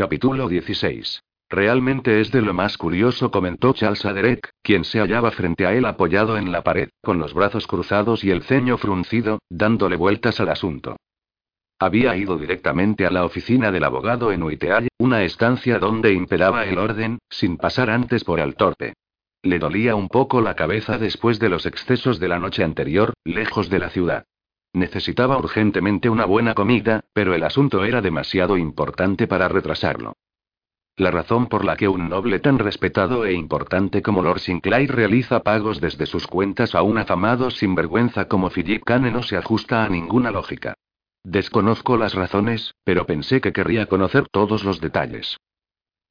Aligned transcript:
Capítulo 0.00 0.48
16. 0.48 1.22
Realmente 1.50 2.22
es 2.22 2.32
de 2.32 2.40
lo 2.40 2.54
más 2.54 2.78
curioso, 2.78 3.30
comentó 3.30 3.74
Charles 3.74 4.06
a 4.06 4.14
Derek, 4.14 4.48
quien 4.62 4.84
se 4.84 4.98
hallaba 4.98 5.30
frente 5.30 5.66
a 5.66 5.74
él 5.74 5.84
apoyado 5.84 6.38
en 6.38 6.52
la 6.52 6.62
pared, 6.62 6.88
con 7.02 7.18
los 7.18 7.34
brazos 7.34 7.66
cruzados 7.66 8.24
y 8.24 8.30
el 8.30 8.42
ceño 8.42 8.78
fruncido, 8.78 9.40
dándole 9.50 9.96
vueltas 9.96 10.40
al 10.40 10.48
asunto. 10.48 10.96
Había 11.78 12.16
ido 12.16 12.38
directamente 12.38 13.04
a 13.04 13.10
la 13.10 13.26
oficina 13.26 13.70
del 13.70 13.84
abogado 13.84 14.32
en 14.32 14.42
Uiteall, 14.42 14.88
una 14.96 15.22
estancia 15.22 15.78
donde 15.78 16.14
imperaba 16.14 16.64
el 16.64 16.78
orden, 16.78 17.18
sin 17.28 17.58
pasar 17.58 17.90
antes 17.90 18.24
por 18.24 18.40
el 18.40 18.54
torpe. 18.54 18.94
Le 19.42 19.58
dolía 19.58 19.96
un 19.96 20.08
poco 20.08 20.40
la 20.40 20.56
cabeza 20.56 20.96
después 20.96 21.38
de 21.38 21.50
los 21.50 21.66
excesos 21.66 22.18
de 22.18 22.28
la 22.28 22.38
noche 22.38 22.64
anterior, 22.64 23.12
lejos 23.26 23.68
de 23.68 23.78
la 23.78 23.90
ciudad. 23.90 24.24
Necesitaba 24.72 25.36
urgentemente 25.36 26.08
una 26.08 26.24
buena 26.24 26.54
comida, 26.54 27.04
pero 27.12 27.34
el 27.34 27.42
asunto 27.42 27.84
era 27.84 28.00
demasiado 28.00 28.56
importante 28.56 29.26
para 29.26 29.48
retrasarlo. 29.48 30.14
La 30.96 31.10
razón 31.10 31.46
por 31.46 31.64
la 31.64 31.76
que 31.76 31.88
un 31.88 32.08
noble 32.08 32.40
tan 32.40 32.58
respetado 32.58 33.24
e 33.24 33.32
importante 33.32 34.02
como 34.02 34.22
Lord 34.22 34.40
Sinclair 34.40 34.94
realiza 34.94 35.42
pagos 35.42 35.80
desde 35.80 36.06
sus 36.06 36.26
cuentas 36.26 36.74
a 36.74 36.82
un 36.82 36.98
afamado 36.98 37.50
sinvergüenza 37.50 38.28
como 38.28 38.50
Philip 38.50 38.84
Kane 38.84 39.10
no 39.10 39.22
se 39.22 39.36
ajusta 39.36 39.84
a 39.84 39.88
ninguna 39.88 40.30
lógica. 40.30 40.74
Desconozco 41.24 41.96
las 41.96 42.14
razones, 42.14 42.74
pero 42.84 43.06
pensé 43.06 43.40
que 43.40 43.52
querría 43.52 43.86
conocer 43.86 44.28
todos 44.28 44.64
los 44.64 44.80
detalles. 44.80 45.38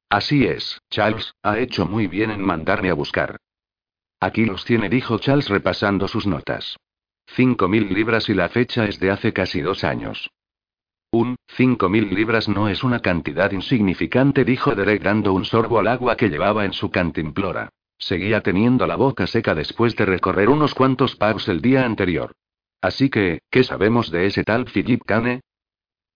Así 0.08 0.44
es, 0.44 0.80
Charles, 0.90 1.34
ha 1.42 1.58
hecho 1.58 1.86
muy 1.86 2.08
bien 2.08 2.30
en 2.30 2.44
mandarme 2.44 2.90
a 2.90 2.94
buscar. 2.94 3.36
Aquí 4.18 4.44
los 4.44 4.64
tiene, 4.64 4.88
dijo 4.88 5.18
Charles 5.18 5.48
repasando 5.48 6.08
sus 6.08 6.26
notas. 6.26 6.76
Cinco 7.34 7.68
mil 7.68 7.92
libras 7.92 8.28
y 8.28 8.34
la 8.34 8.48
fecha 8.48 8.86
es 8.86 8.98
de 8.98 9.10
hace 9.10 9.32
casi 9.32 9.60
dos 9.60 9.84
años. 9.84 10.30
Un, 11.12 11.36
cinco 11.46 11.88
mil 11.88 12.12
libras 12.12 12.48
no 12.48 12.68
es 12.68 12.82
una 12.82 13.00
cantidad 13.00 13.50
insignificante, 13.52 14.44
dijo 14.44 14.74
Derek 14.74 15.02
dando 15.02 15.32
un 15.32 15.44
sorbo 15.44 15.78
al 15.78 15.86
agua 15.86 16.16
que 16.16 16.28
llevaba 16.28 16.64
en 16.64 16.72
su 16.72 16.90
cantimplora. 16.90 17.68
Seguía 17.98 18.40
teniendo 18.40 18.86
la 18.86 18.96
boca 18.96 19.26
seca 19.26 19.54
después 19.54 19.94
de 19.94 20.06
recorrer 20.06 20.48
unos 20.48 20.74
cuantos 20.74 21.16
pubs 21.16 21.48
el 21.48 21.60
día 21.60 21.84
anterior. 21.84 22.32
Así 22.80 23.10
que, 23.10 23.40
¿qué 23.50 23.62
sabemos 23.62 24.10
de 24.10 24.26
ese 24.26 24.42
tal 24.42 24.64
Philip 24.64 25.02
Kane? 25.04 25.42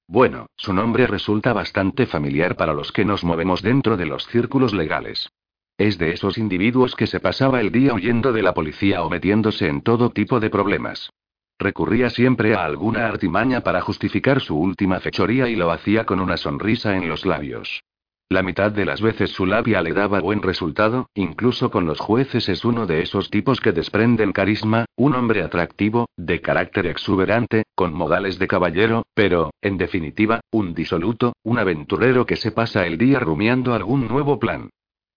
Bueno, 0.09 0.47
su 0.57 0.73
nombre 0.73 1.07
resulta 1.07 1.53
bastante 1.53 2.07
familiar 2.07 2.57
para 2.57 2.73
los 2.73 2.91
que 2.91 3.05
nos 3.05 3.23
movemos 3.23 3.63
dentro 3.63 3.97
de 3.97 4.07
los 4.07 4.27
círculos 4.27 4.75
legales. 4.75 5.29
Es 5.77 5.99
de 5.99 6.13
esos 6.13 6.39
individuos 6.39 6.95
que 6.95 7.09
se 7.09 7.19
pasaba 7.19 7.61
el 7.61 7.73
día 7.73 7.95
huyendo 7.95 8.33
de 8.33 8.43
la 8.43 8.55
policía 8.55 9.03
o 9.03 9.11
metiéndose 9.11 9.67
en 9.67 9.83
todo 9.83 10.11
tipo 10.11 10.39
de 10.39 10.49
problemas. 10.49 11.11
Recurría 11.59 12.11
siempre 12.11 12.55
a 12.55 12.65
alguna 12.65 13.07
artimaña 13.07 13.63
para 13.63 13.81
justificar 13.81 14.41
su 14.41 14.57
última 14.57 15.01
fechoría 15.01 15.49
y 15.49 15.57
lo 15.57 15.73
hacía 15.73 16.07
con 16.07 16.21
una 16.21 16.37
sonrisa 16.37 16.97
en 16.97 17.09
los 17.09 17.27
labios. 17.27 17.83
La 18.29 18.45
mitad 18.45 18.71
de 18.71 18.85
las 18.85 19.01
veces 19.01 19.31
su 19.31 19.47
labia 19.47 19.83
le 19.83 19.93
daba 19.93 20.21
buen 20.21 20.43
resultado, 20.43 21.09
incluso 21.15 21.73
con 21.73 21.87
los 21.87 21.99
jueces 21.99 22.49
es 22.49 22.65
uno 22.65 22.87
de 22.87 23.03
esos 23.03 23.29
tipos 23.31 23.61
que 23.61 23.73
desprenden 23.73 24.33
carisma, 24.33 24.87
un 24.97 25.15
hombre 25.15 25.43
atractivo, 25.43 26.09
de 26.17 26.41
carácter 26.41 26.87
exuberante, 26.87 27.65
con 27.75 27.93
modales 27.93 28.39
de 28.39 28.47
caballero, 28.47 29.07
pero, 29.13 29.51
en 29.61 29.77
definitiva, 29.77 30.41
un 30.53 30.73
disoluto, 30.73 31.35
un 31.43 31.59
aventurero 31.59 32.27
que 32.27 32.37
se 32.37 32.53
pasa 32.53 32.87
el 32.87 32.97
día 32.97 33.19
rumiando 33.19 33.75
algún 33.75 34.07
nuevo 34.07 34.39
plan. 34.39 34.71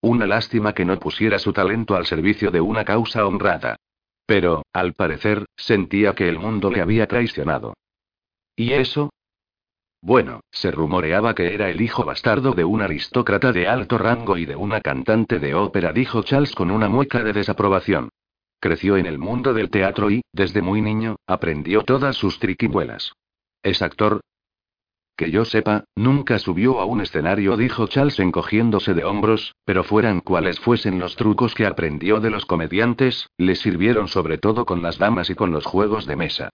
Una 0.07 0.25
lástima 0.25 0.73
que 0.73 0.85
no 0.85 0.97
pusiera 0.97 1.37
su 1.37 1.51
talento 1.51 1.93
al 1.97 2.05
servicio 2.05 2.49
de 2.49 2.61
una 2.61 2.85
causa 2.85 3.25
honrada. 3.25 3.75
Pero, 4.25 4.63
al 4.71 4.93
parecer, 4.93 5.45
sentía 5.57 6.15
que 6.15 6.29
el 6.29 6.39
mundo 6.39 6.71
le 6.71 6.79
había 6.79 7.07
traicionado. 7.07 7.73
¿Y 8.55 8.71
eso? 8.71 9.09
Bueno, 10.01 10.39
se 10.49 10.71
rumoreaba 10.71 11.35
que 11.35 11.53
era 11.53 11.69
el 11.69 11.81
hijo 11.81 12.05
bastardo 12.05 12.53
de 12.53 12.63
un 12.63 12.81
aristócrata 12.81 13.51
de 13.51 13.67
alto 13.67 13.97
rango 13.97 14.37
y 14.37 14.45
de 14.45 14.55
una 14.55 14.79
cantante 14.79 15.39
de 15.39 15.53
ópera, 15.55 15.91
dijo 15.91 16.23
Charles 16.23 16.55
con 16.55 16.71
una 16.71 16.87
mueca 16.87 17.21
de 17.21 17.33
desaprobación. 17.33 18.07
Creció 18.61 18.95
en 18.95 19.07
el 19.07 19.17
mundo 19.17 19.53
del 19.53 19.69
teatro 19.69 20.09
y, 20.09 20.21
desde 20.31 20.61
muy 20.61 20.81
niño, 20.81 21.17
aprendió 21.27 21.83
todas 21.83 22.15
sus 22.15 22.39
triquibuelas. 22.39 23.11
¿Es 23.61 23.81
actor? 23.81 24.21
Que 25.17 25.31
yo 25.31 25.45
sepa, 25.45 25.85
nunca 25.95 26.37
subió 26.37 26.79
a 26.79 26.85
un 26.85 27.01
escenario, 27.01 27.57
dijo 27.57 27.87
Charles 27.87 28.19
encogiéndose 28.19 28.93
de 28.93 29.03
hombros, 29.03 29.55
pero 29.65 29.83
fueran 29.83 30.21
cuales 30.21 30.59
fuesen 30.59 30.99
los 30.99 31.15
trucos 31.15 31.55
que 31.55 31.65
aprendió 31.65 32.19
de 32.19 32.29
los 32.29 32.45
comediantes, 32.45 33.27
le 33.35 33.55
sirvieron 33.55 34.07
sobre 34.07 34.37
todo 34.37 34.65
con 34.65 34.83
las 34.83 34.99
damas 34.99 35.31
y 35.31 35.35
con 35.35 35.49
los 35.49 35.65
juegos 35.65 36.05
de 36.05 36.15
mesa. 36.15 36.49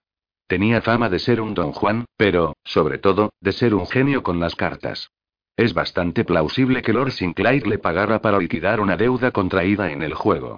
Tenía 0.46 0.80
fama 0.80 1.10
de 1.10 1.18
ser 1.18 1.42
un 1.42 1.52
don 1.52 1.72
Juan, 1.72 2.06
pero, 2.16 2.54
sobre 2.64 2.96
todo, 2.96 3.34
de 3.38 3.52
ser 3.52 3.74
un 3.74 3.86
genio 3.86 4.22
con 4.22 4.40
las 4.40 4.56
cartas. 4.56 5.10
Es 5.58 5.74
bastante 5.74 6.24
plausible 6.24 6.80
que 6.80 6.94
Lord 6.94 7.12
Sinclair 7.12 7.66
le 7.66 7.78
pagara 7.78 8.22
para 8.22 8.38
liquidar 8.38 8.80
una 8.80 8.96
deuda 8.96 9.30
contraída 9.30 9.92
en 9.92 10.02
el 10.02 10.14
juego. 10.14 10.56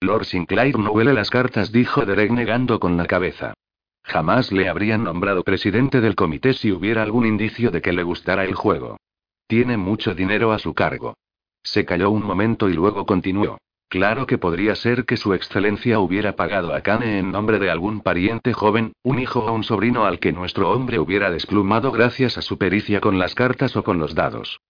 Lord 0.00 0.26
Sinclair 0.26 0.78
no 0.78 0.92
huele 0.92 1.14
las 1.14 1.30
cartas, 1.30 1.72
dijo 1.72 2.04
Derek 2.04 2.30
negando 2.30 2.78
con 2.78 2.98
la 2.98 3.06
cabeza. 3.06 3.54
Jamás 4.04 4.52
le 4.52 4.68
habrían 4.68 5.02
nombrado 5.02 5.42
presidente 5.42 6.00
del 6.00 6.14
comité 6.14 6.52
si 6.52 6.70
hubiera 6.70 7.02
algún 7.02 7.26
indicio 7.26 7.70
de 7.70 7.80
que 7.80 7.92
le 7.92 8.02
gustara 8.02 8.44
el 8.44 8.54
juego. 8.54 8.98
Tiene 9.46 9.76
mucho 9.76 10.14
dinero 10.14 10.52
a 10.52 10.58
su 10.58 10.74
cargo. 10.74 11.16
Se 11.62 11.84
calló 11.84 12.10
un 12.10 12.22
momento 12.22 12.68
y 12.68 12.74
luego 12.74 13.06
continuó. 13.06 13.58
Claro 13.88 14.26
que 14.26 14.38
podría 14.38 14.74
ser 14.74 15.04
que 15.04 15.16
su 15.16 15.34
excelencia 15.34 16.00
hubiera 16.00 16.36
pagado 16.36 16.74
a 16.74 16.80
Kane 16.82 17.18
en 17.18 17.30
nombre 17.30 17.58
de 17.58 17.70
algún 17.70 18.00
pariente 18.00 18.52
joven, 18.52 18.92
un 19.02 19.18
hijo 19.18 19.40
o 19.40 19.52
un 19.52 19.64
sobrino 19.64 20.04
al 20.04 20.18
que 20.18 20.32
nuestro 20.32 20.70
hombre 20.70 20.98
hubiera 20.98 21.30
desplumado 21.30 21.92
gracias 21.92 22.36
a 22.36 22.42
su 22.42 22.58
pericia 22.58 23.00
con 23.00 23.18
las 23.18 23.34
cartas 23.34 23.76
o 23.76 23.84
con 23.84 23.98
los 23.98 24.14
dados. 24.14 24.60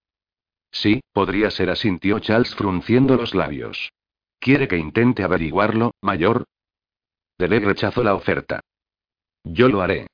Sí, 0.71 1.01
podría 1.11 1.49
ser, 1.51 1.69
asintió 1.69 2.19
Charles 2.19 2.53
frunciendo 2.55 3.15
los 3.15 3.33
labios. 3.33 3.91
¿Quiere 4.39 4.67
que 4.67 4.77
intente 4.77 5.23
averiguarlo, 5.23 5.91
mayor? 6.01 6.45
Derek 7.37 7.63
rechazó 7.63 8.03
la 8.03 8.13
oferta. 8.13 8.61
Yo 9.45 9.69
lo 9.69 9.81
haré. 9.81 10.07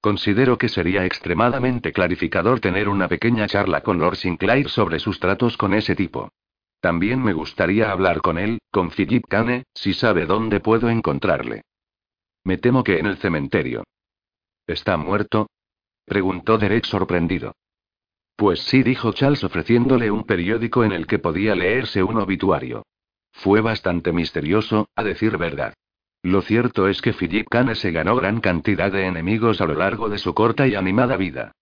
Considero 0.00 0.56
que 0.56 0.70
sería 0.70 1.04
extremadamente 1.04 1.92
clarificador 1.92 2.60
tener 2.60 2.88
una 2.88 3.06
pequeña 3.06 3.46
charla 3.46 3.82
con 3.82 3.98
Lord 3.98 4.16
Sinclair 4.16 4.70
sobre 4.70 4.98
sus 4.98 5.20
tratos 5.20 5.58
con 5.58 5.74
ese 5.74 5.94
tipo. 5.94 6.30
También 6.80 7.22
me 7.22 7.34
gustaría 7.34 7.90
hablar 7.90 8.22
con 8.22 8.38
él, 8.38 8.58
con 8.70 8.90
Philip 8.90 9.26
Kane, 9.28 9.64
si 9.74 9.92
sabe 9.92 10.24
dónde 10.24 10.60
puedo 10.60 10.88
encontrarle. 10.88 11.62
Me 12.44 12.56
temo 12.56 12.82
que 12.82 12.98
en 12.98 13.06
el 13.06 13.18
cementerio. 13.18 13.84
¿Está 14.66 14.96
muerto? 14.96 15.50
preguntó 16.06 16.56
Derek 16.56 16.86
sorprendido. 16.86 17.54
Pues 18.34 18.60
sí, 18.60 18.82
dijo 18.82 19.12
Charles 19.12 19.44
ofreciéndole 19.44 20.10
un 20.10 20.24
periódico 20.24 20.82
en 20.82 20.92
el 20.92 21.06
que 21.06 21.18
podía 21.18 21.54
leerse 21.54 22.02
un 22.02 22.16
obituario. 22.16 22.86
Fue 23.32 23.60
bastante 23.60 24.12
misterioso, 24.14 24.88
a 24.96 25.04
decir 25.04 25.36
verdad. 25.36 25.74
Lo 26.22 26.42
cierto 26.42 26.86
es 26.88 27.00
que 27.00 27.14
Philip 27.14 27.48
Kane 27.48 27.74
se 27.74 27.92
ganó 27.92 28.14
gran 28.16 28.40
cantidad 28.40 28.92
de 28.92 29.06
enemigos 29.06 29.60
a 29.60 29.66
lo 29.66 29.74
largo 29.74 30.08
de 30.08 30.18
su 30.18 30.34
corta 30.34 30.66
y 30.66 30.74
animada 30.74 31.16
vida. 31.16 31.52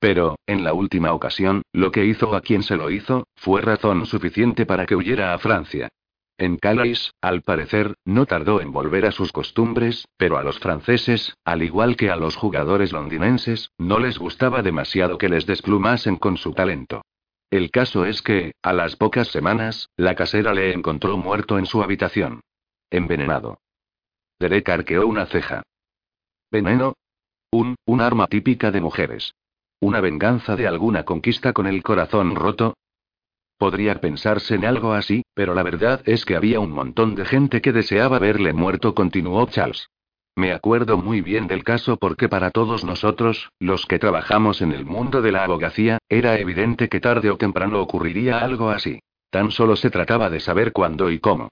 Pero, 0.00 0.36
en 0.46 0.64
la 0.64 0.72
última 0.72 1.12
ocasión, 1.12 1.62
lo 1.72 1.92
que 1.92 2.04
hizo 2.04 2.34
a 2.34 2.40
quien 2.40 2.62
se 2.62 2.76
lo 2.76 2.90
hizo, 2.90 3.26
fue 3.36 3.60
razón 3.62 4.06
suficiente 4.06 4.66
para 4.66 4.86
que 4.86 4.96
huyera 4.96 5.34
a 5.34 5.38
Francia. 5.38 5.88
En 6.36 6.56
Calais, 6.56 7.12
al 7.20 7.42
parecer, 7.42 7.94
no 8.04 8.26
tardó 8.26 8.60
en 8.60 8.70
volver 8.70 9.06
a 9.06 9.12
sus 9.12 9.32
costumbres, 9.32 10.06
pero 10.16 10.38
a 10.38 10.44
los 10.44 10.60
franceses, 10.60 11.36
al 11.44 11.64
igual 11.64 11.96
que 11.96 12.10
a 12.10 12.16
los 12.16 12.36
jugadores 12.36 12.92
londinenses, 12.92 13.70
no 13.76 13.98
les 13.98 14.18
gustaba 14.18 14.62
demasiado 14.62 15.18
que 15.18 15.28
les 15.28 15.46
desplumasen 15.46 16.16
con 16.16 16.36
su 16.36 16.52
talento. 16.52 17.02
El 17.50 17.70
caso 17.72 18.04
es 18.04 18.22
que, 18.22 18.52
a 18.62 18.72
las 18.72 18.94
pocas 18.94 19.28
semanas, 19.28 19.88
la 19.96 20.14
casera 20.14 20.54
le 20.54 20.72
encontró 20.72 21.16
muerto 21.16 21.58
en 21.58 21.66
su 21.66 21.82
habitación. 21.82 22.40
Envenenado. 22.90 23.58
Derek 24.40 24.68
arqueó 24.68 25.06
una 25.06 25.26
ceja. 25.26 25.62
¿Veneno? 26.50 26.94
Un, 27.50 27.74
un 27.86 28.00
arma 28.00 28.26
típica 28.26 28.70
de 28.70 28.80
mujeres. 28.80 29.34
¿Una 29.80 30.00
venganza 30.00 30.56
de 30.56 30.66
alguna 30.66 31.04
conquista 31.04 31.52
con 31.52 31.66
el 31.66 31.82
corazón 31.82 32.34
roto? 32.34 32.74
Podría 33.58 34.00
pensarse 34.00 34.54
en 34.54 34.64
algo 34.64 34.92
así, 34.92 35.22
pero 35.34 35.54
la 35.54 35.64
verdad 35.64 36.02
es 36.04 36.24
que 36.24 36.36
había 36.36 36.60
un 36.60 36.70
montón 36.70 37.16
de 37.16 37.24
gente 37.24 37.60
que 37.60 37.72
deseaba 37.72 38.18
verle 38.18 38.52
muerto, 38.52 38.94
continuó 38.94 39.46
Charles. 39.46 39.88
Me 40.36 40.52
acuerdo 40.52 40.98
muy 40.98 41.20
bien 41.20 41.48
del 41.48 41.64
caso 41.64 41.96
porque 41.96 42.28
para 42.28 42.52
todos 42.52 42.84
nosotros, 42.84 43.50
los 43.58 43.86
que 43.86 43.98
trabajamos 43.98 44.62
en 44.62 44.70
el 44.70 44.84
mundo 44.84 45.20
de 45.20 45.32
la 45.32 45.42
abogacía, 45.42 45.98
era 46.08 46.38
evidente 46.38 46.88
que 46.88 47.00
tarde 47.00 47.30
o 47.30 47.36
temprano 47.36 47.80
ocurriría 47.82 48.38
algo 48.38 48.70
así. 48.70 49.00
Tan 49.30 49.50
solo 49.50 49.74
se 49.74 49.90
trataba 49.90 50.30
de 50.30 50.38
saber 50.38 50.72
cuándo 50.72 51.10
y 51.10 51.18
cómo. 51.18 51.48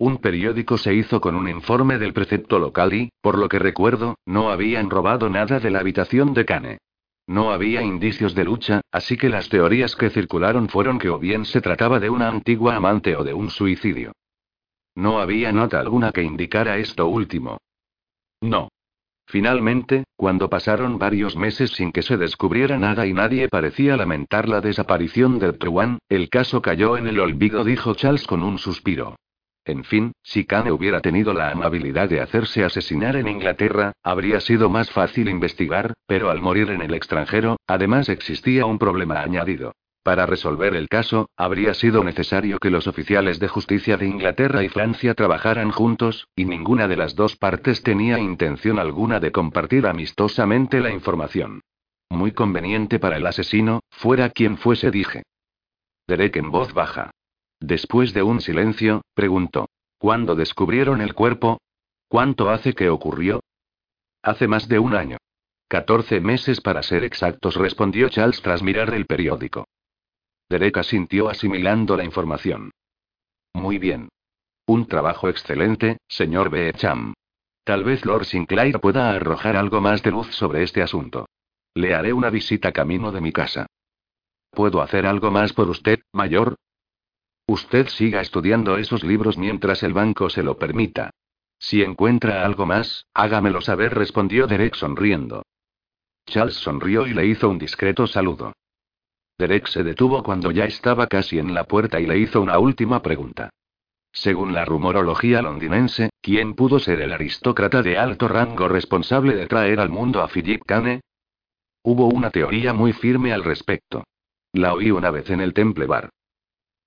Un 0.00 0.18
periódico 0.18 0.78
se 0.78 0.94
hizo 0.94 1.20
con 1.20 1.34
un 1.34 1.48
informe 1.48 1.98
del 1.98 2.12
precepto 2.12 2.60
local 2.60 2.94
y, 2.94 3.10
por 3.20 3.36
lo 3.36 3.48
que 3.48 3.58
recuerdo, 3.58 4.14
no 4.26 4.50
habían 4.50 4.90
robado 4.90 5.28
nada 5.28 5.58
de 5.58 5.70
la 5.70 5.80
habitación 5.80 6.34
de 6.34 6.44
Cane. 6.44 6.78
No 7.26 7.50
había 7.50 7.82
indicios 7.82 8.34
de 8.34 8.44
lucha, 8.44 8.80
así 8.92 9.16
que 9.16 9.28
las 9.28 9.48
teorías 9.48 9.96
que 9.96 10.08
circularon 10.08 10.68
fueron 10.68 11.00
que 11.00 11.10
o 11.10 11.18
bien 11.18 11.44
se 11.44 11.60
trataba 11.60 11.98
de 11.98 12.10
una 12.10 12.28
antigua 12.28 12.76
amante 12.76 13.16
o 13.16 13.24
de 13.24 13.34
un 13.34 13.50
suicidio. 13.50 14.12
No 14.94 15.18
había 15.18 15.52
nota 15.52 15.80
alguna 15.80 16.12
que 16.12 16.22
indicara 16.22 16.78
esto 16.78 17.08
último. 17.08 17.58
No. 18.40 18.68
Finalmente, 19.26 20.04
cuando 20.16 20.48
pasaron 20.48 20.98
varios 20.98 21.36
meses 21.36 21.72
sin 21.72 21.92
que 21.92 22.02
se 22.02 22.16
descubriera 22.16 22.78
nada 22.78 23.04
y 23.04 23.12
nadie 23.12 23.48
parecía 23.48 23.96
lamentar 23.96 24.48
la 24.48 24.60
desaparición 24.60 25.38
del 25.38 25.58
Truan, 25.58 25.98
el 26.08 26.30
caso 26.30 26.62
cayó 26.62 26.96
en 26.96 27.08
el 27.08 27.18
olvido, 27.20 27.64
dijo 27.64 27.94
Charles 27.94 28.26
con 28.26 28.42
un 28.42 28.58
suspiro. 28.58 29.16
En 29.68 29.84
fin, 29.84 30.12
si 30.22 30.46
Kane 30.46 30.72
hubiera 30.72 31.02
tenido 31.02 31.34
la 31.34 31.50
amabilidad 31.50 32.08
de 32.08 32.22
hacerse 32.22 32.64
asesinar 32.64 33.16
en 33.16 33.28
Inglaterra, 33.28 33.92
habría 34.02 34.40
sido 34.40 34.70
más 34.70 34.90
fácil 34.90 35.28
investigar, 35.28 35.92
pero 36.06 36.30
al 36.30 36.40
morir 36.40 36.70
en 36.70 36.80
el 36.80 36.94
extranjero, 36.94 37.58
además 37.66 38.08
existía 38.08 38.64
un 38.64 38.78
problema 38.78 39.20
añadido. 39.20 39.74
Para 40.02 40.24
resolver 40.24 40.74
el 40.74 40.88
caso, 40.88 41.28
habría 41.36 41.74
sido 41.74 42.02
necesario 42.02 42.58
que 42.58 42.70
los 42.70 42.86
oficiales 42.86 43.40
de 43.40 43.48
justicia 43.48 43.98
de 43.98 44.06
Inglaterra 44.06 44.64
y 44.64 44.70
Francia 44.70 45.12
trabajaran 45.12 45.70
juntos, 45.70 46.28
y 46.34 46.46
ninguna 46.46 46.88
de 46.88 46.96
las 46.96 47.14
dos 47.14 47.36
partes 47.36 47.82
tenía 47.82 48.18
intención 48.18 48.78
alguna 48.78 49.20
de 49.20 49.32
compartir 49.32 49.86
amistosamente 49.86 50.80
la 50.80 50.92
información. 50.92 51.60
Muy 52.08 52.32
conveniente 52.32 52.98
para 52.98 53.18
el 53.18 53.26
asesino, 53.26 53.80
fuera 53.90 54.30
quien 54.30 54.56
fuese, 54.56 54.90
dije. 54.90 55.24
Derek 56.06 56.36
en 56.36 56.50
voz 56.50 56.72
baja. 56.72 57.10
Después 57.60 58.14
de 58.14 58.22
un 58.22 58.40
silencio, 58.40 59.02
preguntó. 59.14 59.68
¿Cuándo 59.98 60.36
descubrieron 60.36 61.00
el 61.00 61.14
cuerpo? 61.14 61.60
¿Cuánto 62.08 62.50
hace 62.50 62.74
que 62.74 62.88
ocurrió? 62.88 63.40
Hace 64.22 64.46
más 64.46 64.68
de 64.68 64.78
un 64.78 64.94
año. 64.94 65.18
Catorce 65.68 66.20
meses 66.20 66.60
para 66.60 66.82
ser 66.82 67.04
exactos, 67.04 67.56
respondió 67.56 68.08
Charles 68.08 68.40
tras 68.40 68.62
mirar 68.62 68.94
el 68.94 69.06
periódico. 69.06 69.66
Derek 70.48 70.78
asintió 70.78 71.28
asimilando 71.28 71.96
la 71.96 72.04
información. 72.04 72.70
Muy 73.52 73.78
bien. 73.78 74.08
Un 74.66 74.86
trabajo 74.86 75.28
excelente, 75.28 75.98
señor 76.08 76.50
Beecham. 76.50 77.14
Tal 77.64 77.84
vez 77.84 78.04
Lord 78.06 78.24
Sinclair 78.24 78.80
pueda 78.80 79.10
arrojar 79.10 79.56
algo 79.56 79.80
más 79.80 80.02
de 80.02 80.10
luz 80.10 80.28
sobre 80.34 80.62
este 80.62 80.80
asunto. 80.80 81.26
Le 81.74 81.94
haré 81.94 82.12
una 82.12 82.30
visita 82.30 82.72
camino 82.72 83.12
de 83.12 83.20
mi 83.20 83.32
casa. 83.32 83.66
¿Puedo 84.50 84.80
hacer 84.80 85.06
algo 85.06 85.30
más 85.30 85.52
por 85.52 85.68
usted, 85.68 86.00
mayor? 86.12 86.56
Usted 87.48 87.88
siga 87.88 88.20
estudiando 88.20 88.76
esos 88.76 89.02
libros 89.02 89.38
mientras 89.38 89.82
el 89.82 89.94
banco 89.94 90.28
se 90.28 90.42
lo 90.42 90.58
permita. 90.58 91.10
Si 91.58 91.82
encuentra 91.82 92.44
algo 92.44 92.66
más, 92.66 93.06
hágamelo 93.14 93.62
saber, 93.62 93.94
respondió 93.94 94.46
Derek 94.46 94.74
sonriendo. 94.74 95.42
Charles 96.26 96.56
sonrió 96.56 97.06
y 97.06 97.14
le 97.14 97.24
hizo 97.24 97.48
un 97.48 97.58
discreto 97.58 98.06
saludo. 98.06 98.52
Derek 99.38 99.66
se 99.66 99.82
detuvo 99.82 100.22
cuando 100.22 100.50
ya 100.50 100.66
estaba 100.66 101.06
casi 101.06 101.38
en 101.38 101.54
la 101.54 101.64
puerta 101.64 101.98
y 102.00 102.06
le 102.06 102.18
hizo 102.18 102.42
una 102.42 102.58
última 102.58 103.00
pregunta. 103.00 103.48
Según 104.12 104.52
la 104.52 104.66
rumorología 104.66 105.40
londinense, 105.40 106.10
¿quién 106.20 106.52
pudo 106.52 106.78
ser 106.78 107.00
el 107.00 107.14
aristócrata 107.14 107.80
de 107.80 107.96
alto 107.96 108.28
rango 108.28 108.68
responsable 108.68 109.34
de 109.34 109.46
traer 109.46 109.80
al 109.80 109.88
mundo 109.88 110.20
a 110.20 110.28
Philip 110.28 110.62
Kane? 110.66 111.00
Hubo 111.82 112.08
una 112.08 112.30
teoría 112.30 112.74
muy 112.74 112.92
firme 112.92 113.32
al 113.32 113.42
respecto. 113.42 114.04
La 114.52 114.74
oí 114.74 114.90
una 114.90 115.10
vez 115.10 115.30
en 115.30 115.40
el 115.40 115.54
Temple 115.54 115.86
Bar. 115.86 116.10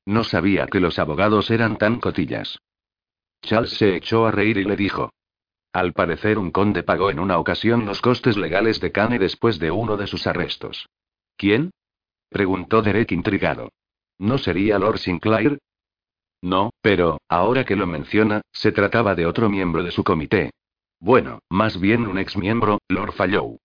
No 0.06 0.24
sabía 0.24 0.68
que 0.68 0.80
los 0.80 1.00
abogados 1.00 1.52
eran 1.52 1.78
tan 1.78 2.00
cotillas. 2.00 2.60
Charles 3.42 3.72
se 3.72 3.96
echó 3.96 4.26
a 4.26 4.32
reír 4.32 4.58
y 4.58 4.64
le 4.64 4.76
dijo. 4.76 5.12
Al 5.74 5.94
parecer 5.94 6.38
un 6.38 6.52
conde 6.52 6.84
pagó 6.84 7.12
en 7.12 7.20
una 7.20 7.38
ocasión 7.38 7.86
los 7.86 8.02
costes 8.02 8.38
legales 8.38 8.80
de 8.80 8.92
Kane 8.92 9.20
después 9.20 9.58
de 9.58 9.72
uno 9.72 9.98
de 9.98 10.08
sus 10.08 10.28
arrestos. 10.28 10.90
¿Quién? 11.38 11.72
preguntó 12.30 12.82
Derek 12.82 13.12
intrigado. 13.12 13.70
¿No 14.20 14.38
sería 14.38 14.78
Lord 14.78 15.00
Sinclair? 15.00 15.60
No, 16.42 16.72
pero, 16.82 17.22
ahora 17.30 17.66
que 17.66 17.76
lo 17.76 17.88
menciona, 17.88 18.42
se 18.52 18.72
trataba 18.72 19.16
de 19.16 19.26
otro 19.26 19.50
miembro 19.50 19.84
de 19.84 19.92
su 19.92 20.04
comité. 20.04 20.52
Bueno, 21.00 21.40
más 21.50 21.80
bien 21.80 22.06
un 22.06 22.18
exmiembro, 22.18 22.80
Lord 22.88 23.14
Fallow. 23.14 23.60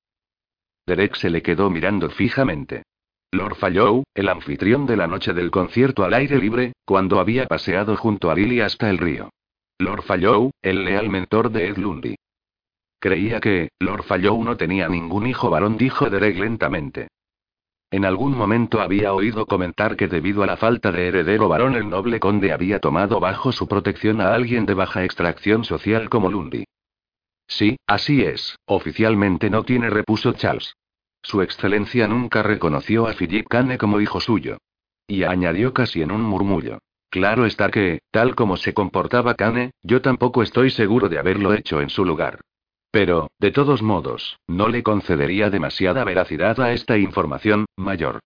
Derek 0.87 1.17
se 1.17 1.31
le 1.31 1.43
quedó 1.43 1.71
mirando 1.71 2.09
fijamente. 2.11 2.85
Lord 3.37 3.57
Fallow, 3.57 4.05
el 4.15 4.31
anfitrión 4.31 4.87
de 4.87 4.97
la 4.97 5.07
noche 5.07 5.35
del 5.35 5.51
concierto 5.51 6.05
al 6.05 6.15
aire 6.15 6.39
libre, 6.39 6.73
cuando 6.87 7.21
había 7.21 7.47
paseado 7.47 7.95
junto 7.95 8.31
a 8.31 8.35
Lily 8.35 8.63
hasta 8.63 8.89
el 8.89 8.97
río. 8.97 9.29
Lord 9.79 10.05
Fallow, 10.05 10.53
el 10.63 10.87
leal 10.87 11.11
mentor 11.11 11.51
de 11.51 11.69
Ed 11.69 11.77
Lundy. 11.77 12.17
Creía 12.99 13.39
que, 13.41 13.69
Lord 13.79 14.05
Fallow 14.05 14.43
no 14.43 14.57
tenía 14.57 14.89
ningún 14.89 15.27
hijo 15.27 15.51
varón, 15.51 15.77
dijo 15.77 16.09
Derek 16.09 16.39
lentamente. 16.39 17.09
En 17.91 18.07
algún 18.07 18.35
momento 18.35 18.81
había 18.81 19.13
oído 19.13 19.45
comentar 19.45 19.97
que 19.97 20.09
debido 20.09 20.43
a 20.43 20.47
la 20.47 20.57
falta 20.57 20.91
de 20.91 21.09
heredero 21.09 21.47
varón 21.47 21.75
el 21.75 21.91
noble 21.91 22.19
conde 22.19 22.53
había 22.53 22.81
tomado 22.81 23.21
bajo 23.21 23.53
su 23.53 23.69
protección 23.69 24.23
a 24.23 24.33
alguien 24.33 24.65
de 24.65 24.73
baja 24.73 25.05
extracción 25.05 25.63
social 25.63 26.09
como 26.09 26.31
Lundy. 26.31 26.65
Sí, 27.47 27.77
así 27.87 28.23
es, 28.23 28.57
oficialmente 28.65 29.51
no 29.51 29.63
tiene, 29.63 29.91
repuso 29.91 30.33
Charles. 30.33 30.75
Su 31.27 31.43
excelencia 31.43 32.07
nunca 32.07 32.45
reconoció 32.45 33.09
a 33.09 33.13
Philip 33.13 33.49
Kane 33.49 33.79
como 33.79 34.01
hijo 34.01 34.21
suyo. 34.21 34.59
Y 35.09 35.25
añadió 35.25 35.75
casi 35.75 36.01
en 36.01 36.13
un 36.13 36.23
murmullo. 36.23 36.79
Claro 37.11 37.47
está 37.47 37.69
que, 37.69 37.99
tal 38.13 38.37
como 38.37 38.57
se 38.57 38.75
comportaba 38.75 39.35
Kane, 39.35 39.73
yo 39.83 40.01
tampoco 40.03 40.45
estoy 40.45 40.71
seguro 40.71 41.09
de 41.09 41.19
haberlo 41.19 41.53
hecho 41.53 41.81
en 41.81 41.91
su 41.91 42.05
lugar. 42.05 42.43
Pero, 42.93 43.29
de 43.41 43.51
todos 43.51 43.83
modos, 43.83 44.39
no 44.47 44.69
le 44.69 44.85
concedería 44.85 45.51
demasiada 45.51 46.05
veracidad 46.05 46.61
a 46.61 46.73
esta 46.73 46.97
información, 46.97 47.67
mayor. 47.75 48.21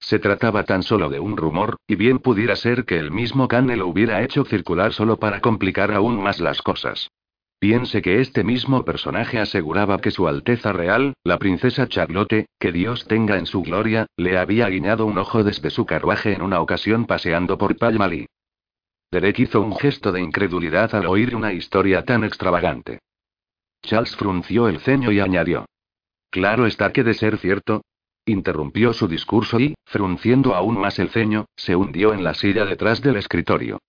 Se 0.00 0.18
trataba 0.18 0.64
tan 0.64 0.82
solo 0.82 1.10
de 1.10 1.20
un 1.20 1.36
rumor, 1.36 1.76
y 1.86 1.96
bien 1.96 2.18
pudiera 2.18 2.56
ser 2.56 2.86
que 2.86 2.98
el 2.98 3.10
mismo 3.10 3.46
Kane 3.46 3.76
lo 3.76 3.86
hubiera 3.88 4.22
hecho 4.22 4.46
circular 4.46 4.94
solo 4.94 5.18
para 5.18 5.42
complicar 5.42 5.92
aún 5.92 6.22
más 6.22 6.40
las 6.40 6.62
cosas. 6.62 7.10
Piense 7.60 8.02
que 8.02 8.20
este 8.20 8.44
mismo 8.44 8.84
personaje 8.84 9.40
aseguraba 9.40 9.98
que 9.98 10.12
Su 10.12 10.28
Alteza 10.28 10.72
Real, 10.72 11.14
la 11.24 11.38
princesa 11.38 11.88
Charlotte, 11.88 12.46
que 12.60 12.70
Dios 12.70 13.06
tenga 13.08 13.36
en 13.36 13.46
su 13.46 13.62
gloria, 13.62 14.06
le 14.16 14.38
había 14.38 14.68
guiñado 14.68 15.06
un 15.06 15.18
ojo 15.18 15.42
desde 15.42 15.70
su 15.70 15.84
carruaje 15.84 16.32
en 16.32 16.42
una 16.42 16.60
ocasión 16.60 17.06
paseando 17.06 17.58
por 17.58 17.76
Palmali. 17.76 18.26
Derek 19.10 19.40
hizo 19.40 19.60
un 19.60 19.74
gesto 19.74 20.12
de 20.12 20.20
incredulidad 20.20 20.94
al 20.94 21.06
oír 21.06 21.34
una 21.34 21.52
historia 21.52 22.04
tan 22.04 22.22
extravagante. 22.22 23.00
Charles 23.82 24.14
frunció 24.14 24.68
el 24.68 24.78
ceño 24.78 25.10
y 25.10 25.18
añadió. 25.18 25.64
Claro 26.30 26.66
está 26.66 26.92
que 26.92 27.02
de 27.02 27.14
ser 27.14 27.38
cierto. 27.38 27.82
Interrumpió 28.24 28.92
su 28.92 29.08
discurso 29.08 29.58
y, 29.58 29.74
frunciendo 29.84 30.54
aún 30.54 30.78
más 30.78 30.98
el 30.98 31.08
ceño, 31.08 31.46
se 31.56 31.74
hundió 31.74 32.12
en 32.12 32.22
la 32.22 32.34
silla 32.34 32.66
detrás 32.66 33.00
del 33.00 33.16
escritorio. 33.16 33.80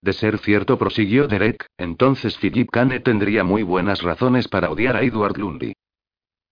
De 0.00 0.12
ser 0.12 0.38
cierto, 0.38 0.78
prosiguió 0.78 1.26
Derek, 1.26 1.66
entonces 1.76 2.38
Philip 2.38 2.70
Kane 2.70 3.00
tendría 3.00 3.42
muy 3.42 3.62
buenas 3.62 4.02
razones 4.02 4.48
para 4.48 4.70
odiar 4.70 4.96
a 4.96 5.02
Edward 5.02 5.36
Lundy. 5.38 5.72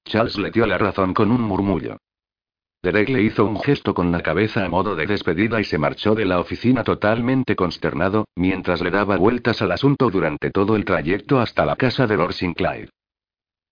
Charles 0.05 0.37
le 0.39 0.51
dio 0.51 0.67
la 0.67 0.79
razón 0.79 1.15
con 1.15 1.31
un 1.31 1.43
murmullo. 1.43 1.97
Derek 2.83 3.09
le 3.09 3.23
hizo 3.23 3.45
un 3.45 3.61
gesto 3.61 3.95
con 3.95 4.13
la 4.13 4.23
cabeza 4.23 4.65
a 4.65 4.69
modo 4.69 4.95
de 4.95 5.07
despedida 5.07 5.61
y 5.61 5.65
se 5.65 5.79
marchó 5.79 6.15
de 6.15 6.25
la 6.25 6.39
oficina 6.39 6.85
totalmente 6.85 7.57
consternado, 7.57 8.27
mientras 8.37 8.81
le 8.81 8.91
daba 8.91 9.17
vueltas 9.17 9.63
al 9.63 9.73
asunto 9.73 10.11
durante 10.11 10.51
todo 10.51 10.77
el 10.77 10.85
trayecto 10.85 11.41
hasta 11.41 11.65
la 11.65 11.77
casa 11.77 12.07
de 12.07 12.17
Lord 12.17 12.35
Sinclair. 12.35 12.91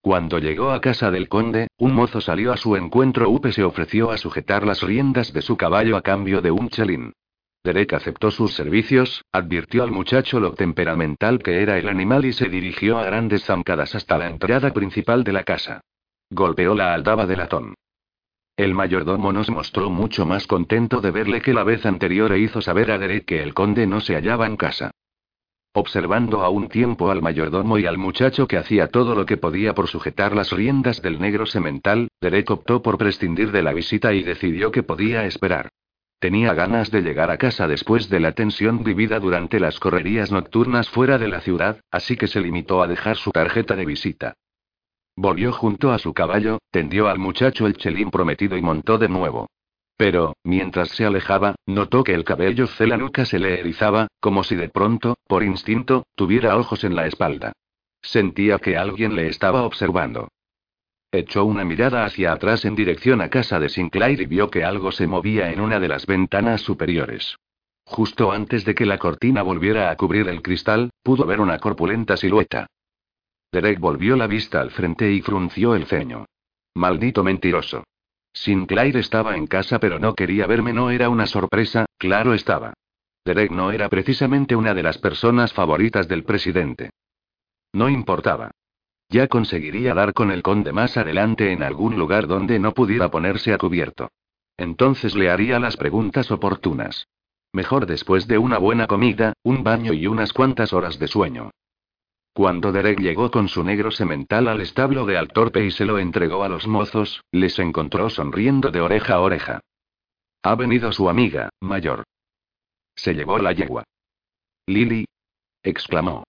Cuando 0.00 0.38
llegó 0.38 0.70
a 0.72 0.80
casa 0.80 1.10
del 1.10 1.28
conde, 1.28 1.68
un 1.78 1.94
mozo 1.94 2.20
salió 2.20 2.52
a 2.52 2.56
su 2.56 2.76
encuentro. 2.76 3.30
Upe 3.30 3.52
se 3.52 3.64
ofreció 3.64 4.10
a 4.10 4.18
sujetar 4.18 4.66
las 4.66 4.82
riendas 4.82 5.32
de 5.32 5.42
su 5.42 5.56
caballo 5.56 5.96
a 5.96 6.02
cambio 6.02 6.42
de 6.42 6.50
un 6.50 6.68
chelín. 6.68 7.12
Derek 7.64 7.94
aceptó 7.94 8.30
sus 8.30 8.52
servicios, 8.52 9.24
advirtió 9.32 9.84
al 9.84 9.90
muchacho 9.90 10.38
lo 10.38 10.52
temperamental 10.52 11.42
que 11.42 11.62
era 11.62 11.78
el 11.78 11.88
animal 11.88 12.26
y 12.26 12.34
se 12.34 12.50
dirigió 12.50 12.98
a 12.98 13.04
grandes 13.04 13.44
zancadas 13.44 13.94
hasta 13.94 14.18
la 14.18 14.28
entrada 14.28 14.74
principal 14.74 15.24
de 15.24 15.32
la 15.32 15.44
casa. 15.44 15.80
Golpeó 16.30 16.74
la 16.74 16.92
aldaba 16.92 17.26
de 17.26 17.36
latón. 17.36 17.74
El 18.54 18.74
mayordomo 18.74 19.32
nos 19.32 19.48
mostró 19.48 19.88
mucho 19.88 20.26
más 20.26 20.46
contento 20.46 21.00
de 21.00 21.10
verle 21.10 21.40
que 21.40 21.54
la 21.54 21.64
vez 21.64 21.86
anterior 21.86 22.32
e 22.32 22.38
hizo 22.38 22.60
saber 22.60 22.90
a 22.90 22.98
Derek 22.98 23.24
que 23.24 23.42
el 23.42 23.54
conde 23.54 23.86
no 23.86 24.00
se 24.00 24.14
hallaba 24.14 24.46
en 24.46 24.56
casa. 24.56 24.90
Observando 25.72 26.42
a 26.42 26.50
un 26.50 26.68
tiempo 26.68 27.10
al 27.10 27.22
mayordomo 27.22 27.78
y 27.78 27.86
al 27.86 27.96
muchacho 27.96 28.46
que 28.46 28.58
hacía 28.58 28.88
todo 28.88 29.14
lo 29.14 29.24
que 29.24 29.38
podía 29.38 29.74
por 29.74 29.88
sujetar 29.88 30.36
las 30.36 30.52
riendas 30.52 31.00
del 31.00 31.18
negro 31.18 31.46
semental, 31.46 32.08
Derek 32.20 32.50
optó 32.50 32.82
por 32.82 32.98
prescindir 32.98 33.50
de 33.52 33.62
la 33.62 33.72
visita 33.72 34.12
y 34.12 34.22
decidió 34.22 34.70
que 34.70 34.82
podía 34.82 35.24
esperar. 35.24 35.70
Tenía 36.24 36.54
ganas 36.54 36.90
de 36.90 37.02
llegar 37.02 37.30
a 37.30 37.36
casa 37.36 37.68
después 37.68 38.08
de 38.08 38.18
la 38.18 38.32
tensión 38.32 38.82
vivida 38.82 39.20
durante 39.20 39.60
las 39.60 39.78
correrías 39.78 40.32
nocturnas 40.32 40.88
fuera 40.88 41.18
de 41.18 41.28
la 41.28 41.42
ciudad, 41.42 41.82
así 41.90 42.16
que 42.16 42.28
se 42.28 42.40
limitó 42.40 42.82
a 42.82 42.86
dejar 42.86 43.18
su 43.18 43.30
tarjeta 43.30 43.76
de 43.76 43.84
visita. 43.84 44.32
Volvió 45.16 45.52
junto 45.52 45.92
a 45.92 45.98
su 45.98 46.14
caballo, 46.14 46.60
tendió 46.70 47.08
al 47.08 47.18
muchacho 47.18 47.66
el 47.66 47.76
chelín 47.76 48.10
prometido 48.10 48.56
y 48.56 48.62
montó 48.62 48.96
de 48.96 49.10
nuevo. 49.10 49.50
Pero, 49.98 50.32
mientras 50.44 50.88
se 50.88 51.04
alejaba, 51.04 51.56
notó 51.66 52.02
que 52.02 52.14
el 52.14 52.24
cabello 52.24 52.68
de 52.78 52.86
la 52.86 52.96
nuca 52.96 53.26
se 53.26 53.38
le 53.38 53.60
erizaba, 53.60 54.08
como 54.18 54.44
si 54.44 54.56
de 54.56 54.70
pronto, 54.70 55.18
por 55.28 55.42
instinto, 55.42 56.06
tuviera 56.14 56.56
ojos 56.56 56.84
en 56.84 56.96
la 56.96 57.06
espalda. 57.06 57.52
Sentía 58.00 58.58
que 58.60 58.78
alguien 58.78 59.14
le 59.14 59.26
estaba 59.26 59.64
observando. 59.64 60.28
Echó 61.14 61.44
una 61.44 61.64
mirada 61.64 62.04
hacia 62.04 62.32
atrás 62.32 62.64
en 62.64 62.74
dirección 62.74 63.20
a 63.20 63.28
casa 63.28 63.60
de 63.60 63.68
Sinclair 63.68 64.20
y 64.20 64.26
vio 64.26 64.50
que 64.50 64.64
algo 64.64 64.90
se 64.90 65.06
movía 65.06 65.52
en 65.52 65.60
una 65.60 65.78
de 65.78 65.86
las 65.86 66.06
ventanas 66.06 66.60
superiores. 66.62 67.36
Justo 67.84 68.32
antes 68.32 68.64
de 68.64 68.74
que 68.74 68.84
la 68.84 68.98
cortina 68.98 69.42
volviera 69.42 69.92
a 69.92 69.96
cubrir 69.96 70.26
el 70.26 70.42
cristal, 70.42 70.90
pudo 71.04 71.24
ver 71.24 71.40
una 71.40 71.60
corpulenta 71.60 72.16
silueta. 72.16 72.66
Derek 73.52 73.78
volvió 73.78 74.16
la 74.16 74.26
vista 74.26 74.60
al 74.60 74.72
frente 74.72 75.12
y 75.12 75.20
frunció 75.20 75.76
el 75.76 75.86
ceño. 75.86 76.26
Maldito 76.74 77.22
mentiroso. 77.22 77.84
Sinclair 78.32 78.96
estaba 78.96 79.36
en 79.36 79.46
casa 79.46 79.78
pero 79.78 80.00
no 80.00 80.16
quería 80.16 80.48
verme, 80.48 80.72
no 80.72 80.90
era 80.90 81.10
una 81.10 81.26
sorpresa, 81.26 81.86
claro 81.96 82.34
estaba. 82.34 82.74
Derek 83.24 83.52
no 83.52 83.70
era 83.70 83.88
precisamente 83.88 84.56
una 84.56 84.74
de 84.74 84.82
las 84.82 84.98
personas 84.98 85.52
favoritas 85.52 86.08
del 86.08 86.24
presidente. 86.24 86.90
No 87.72 87.88
importaba. 87.88 88.50
Ya 89.08 89.28
conseguiría 89.28 89.94
dar 89.94 90.12
con 90.12 90.30
el 90.30 90.42
conde 90.42 90.72
más 90.72 90.96
adelante 90.96 91.52
en 91.52 91.62
algún 91.62 91.96
lugar 91.96 92.26
donde 92.26 92.58
no 92.58 92.72
pudiera 92.72 93.10
ponerse 93.10 93.52
a 93.52 93.58
cubierto. 93.58 94.10
Entonces 94.56 95.14
le 95.14 95.30
haría 95.30 95.58
las 95.58 95.76
preguntas 95.76 96.30
oportunas. 96.30 97.06
Mejor 97.52 97.86
después 97.86 98.26
de 98.26 98.38
una 98.38 98.58
buena 98.58 98.86
comida, 98.86 99.34
un 99.42 99.62
baño 99.62 99.92
y 99.92 100.06
unas 100.06 100.32
cuantas 100.32 100.72
horas 100.72 100.98
de 100.98 101.06
sueño. 101.06 101.50
Cuando 102.32 102.72
Derek 102.72 102.98
llegó 102.98 103.30
con 103.30 103.48
su 103.48 103.62
negro 103.62 103.92
semental 103.92 104.48
al 104.48 104.60
establo 104.60 105.06
de 105.06 105.16
Altorpe 105.16 105.64
y 105.64 105.70
se 105.70 105.84
lo 105.84 106.00
entregó 106.00 106.42
a 106.42 106.48
los 106.48 106.66
mozos, 106.66 107.22
les 107.30 107.60
encontró 107.60 108.10
sonriendo 108.10 108.72
de 108.72 108.80
oreja 108.80 109.14
a 109.14 109.20
oreja. 109.20 109.60
Ha 110.42 110.56
venido 110.56 110.90
su 110.90 111.08
amiga, 111.08 111.50
mayor. 111.60 112.02
Se 112.96 113.14
llevó 113.14 113.38
la 113.38 113.52
yegua. 113.52 113.84
Lily. 114.66 115.06
exclamó. 115.62 116.24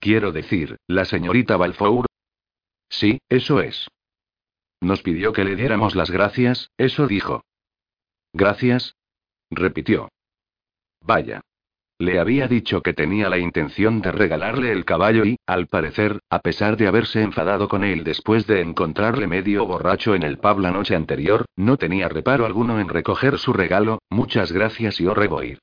Quiero 0.00 0.32
decir, 0.32 0.78
la 0.86 1.04
señorita 1.04 1.58
Balfour. 1.58 2.06
Sí, 2.88 3.20
eso 3.28 3.60
es. 3.60 3.88
Nos 4.80 5.02
pidió 5.02 5.34
que 5.34 5.44
le 5.44 5.56
diéramos 5.56 5.94
las 5.94 6.10
gracias, 6.10 6.70
eso 6.78 7.06
dijo. 7.06 7.44
Gracias. 8.32 8.96
repitió. 9.50 10.08
Vaya. 11.02 11.42
Le 11.98 12.18
había 12.18 12.48
dicho 12.48 12.80
que 12.80 12.94
tenía 12.94 13.28
la 13.28 13.36
intención 13.36 14.00
de 14.00 14.10
regalarle 14.10 14.72
el 14.72 14.86
caballo 14.86 15.26
y, 15.26 15.36
al 15.44 15.66
parecer, 15.66 16.20
a 16.30 16.38
pesar 16.38 16.78
de 16.78 16.86
haberse 16.86 17.20
enfadado 17.20 17.68
con 17.68 17.84
él 17.84 18.04
después 18.04 18.46
de 18.46 18.62
encontrarle 18.62 19.26
medio 19.26 19.66
borracho 19.66 20.14
en 20.14 20.22
el 20.22 20.38
pub 20.38 20.60
la 20.60 20.70
noche 20.70 20.96
anterior, 20.96 21.44
no 21.56 21.76
tenía 21.76 22.08
reparo 22.08 22.46
alguno 22.46 22.80
en 22.80 22.88
recoger 22.88 23.38
su 23.38 23.52
regalo, 23.52 23.98
muchas 24.08 24.50
gracias 24.50 24.98
y 24.98 25.04
ir. 25.04 25.58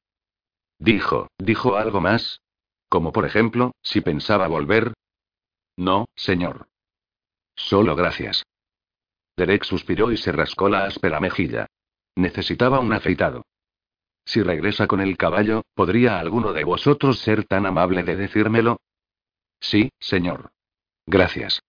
Dijo, 0.77 1.27
dijo 1.39 1.75
algo 1.75 2.01
más. 2.01 2.41
Como 2.89 3.12
por 3.12 3.25
ejemplo, 3.25 3.74
si 3.82 4.01
pensaba 4.01 4.48
volver. 4.48 4.94
No, 5.75 6.06
señor. 6.15 6.67
Solo 7.56 7.96
gracias. 7.96 8.44
Derek 9.36 9.63
suspiró 9.63 10.12
y 10.12 10.17
se 10.17 10.32
rascó 10.32 10.70
la 10.70 10.86
áspera 10.86 11.20
mejilla. 11.20 11.67
Necesitaba 12.15 12.79
un 12.79 12.94
afeitado. 12.94 13.44
Si 14.25 14.41
regresa 14.41 14.88
con 14.88 15.00
el 15.00 15.15
caballo, 15.17 15.63
¿podría 15.74 16.20
alguno 16.20 16.53
de 16.53 16.63
vosotros 16.63 17.20
ser 17.20 17.46
tan 17.46 17.65
amable 17.65 18.03
de 18.03 18.15
decírmelo? 18.15 18.77
Sí, 19.60 19.89
señor. 20.00 20.50
Gracias. 21.06 21.62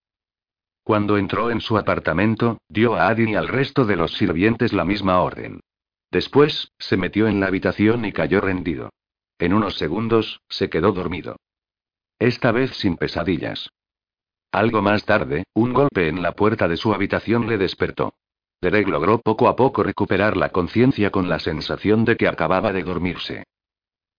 Cuando 0.82 1.18
entró 1.18 1.50
en 1.50 1.60
su 1.60 1.76
apartamento, 1.76 2.58
dio 2.68 2.96
a 2.96 3.08
Adin 3.08 3.28
y 3.28 3.34
al 3.37 3.46
resto 3.46 3.84
de 3.84 3.96
los 3.96 4.14
sirvientes 4.14 4.72
la 4.72 4.84
misma 4.84 5.20
orden. 5.20 5.60
Después, 6.10 6.72
se 6.78 6.96
metió 6.96 7.28
en 7.28 7.40
la 7.40 7.46
habitación 7.46 8.04
y 8.06 8.12
cayó 8.12 8.40
rendido. 8.40 8.90
En 9.38 9.52
unos 9.52 9.76
segundos, 9.76 10.40
se 10.49 10.68
quedó 10.68 10.92
dormido. 10.92 11.37
Esta 12.18 12.50
vez 12.50 12.73
sin 12.76 12.97
pesadillas. 12.97 13.71
Algo 14.50 14.83
más 14.83 15.04
tarde, 15.04 15.45
un 15.54 15.73
golpe 15.73 16.09
en 16.09 16.23
la 16.23 16.33
puerta 16.33 16.66
de 16.66 16.76
su 16.76 16.92
habitación 16.92 17.49
le 17.49 17.59
despertó. 17.59 18.14
Derek 18.61 18.88
logró 18.88 19.21
poco 19.21 19.49
a 19.49 19.54
poco 19.54 19.85
recuperar 19.85 20.37
la 20.37 20.49
conciencia 20.49 21.11
con 21.11 21.28
la 21.28 21.38
sensación 21.38 22.04
de 22.04 22.16
que 22.16 22.26
acababa 22.26 22.73
de 22.73 22.83
dormirse. 22.83 23.45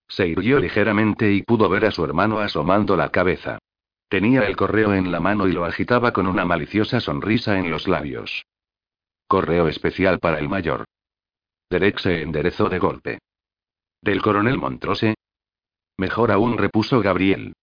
Se 0.08 0.28
irguió 0.28 0.60
ligeramente 0.60 1.32
y 1.34 1.44
pudo 1.44 1.68
ver 1.68 1.86
a 1.86 1.92
su 1.92 2.06
hermano 2.06 2.40
asomando 2.40 2.96
la 2.96 3.10
cabeza. 3.10 3.60
Tenía 4.08 4.44
el 4.44 4.56
correo 4.56 4.94
en 4.94 5.12
la 5.12 5.20
mano 5.20 5.48
y 5.48 5.52
lo 5.52 5.66
agitaba 5.66 6.14
con 6.14 6.26
una 6.26 6.46
maliciosa 6.46 7.00
sonrisa 7.02 7.60
en 7.60 7.70
los 7.70 7.88
labios. 7.88 8.46
Correo 9.28 9.68
especial 9.68 10.20
para 10.20 10.40
el 10.40 10.48
mayor. 10.48 10.86
Derek 11.70 12.00
se 12.00 12.22
enderezó 12.22 12.70
de 12.70 12.80
golpe. 12.80 13.20
¿Del 14.02 14.22
coronel 14.22 14.58
Montrose? 14.58 15.16
Mejor 15.98 16.32
aún, 16.32 16.58
repuso 16.58 17.02
Gabriel. 17.02 17.54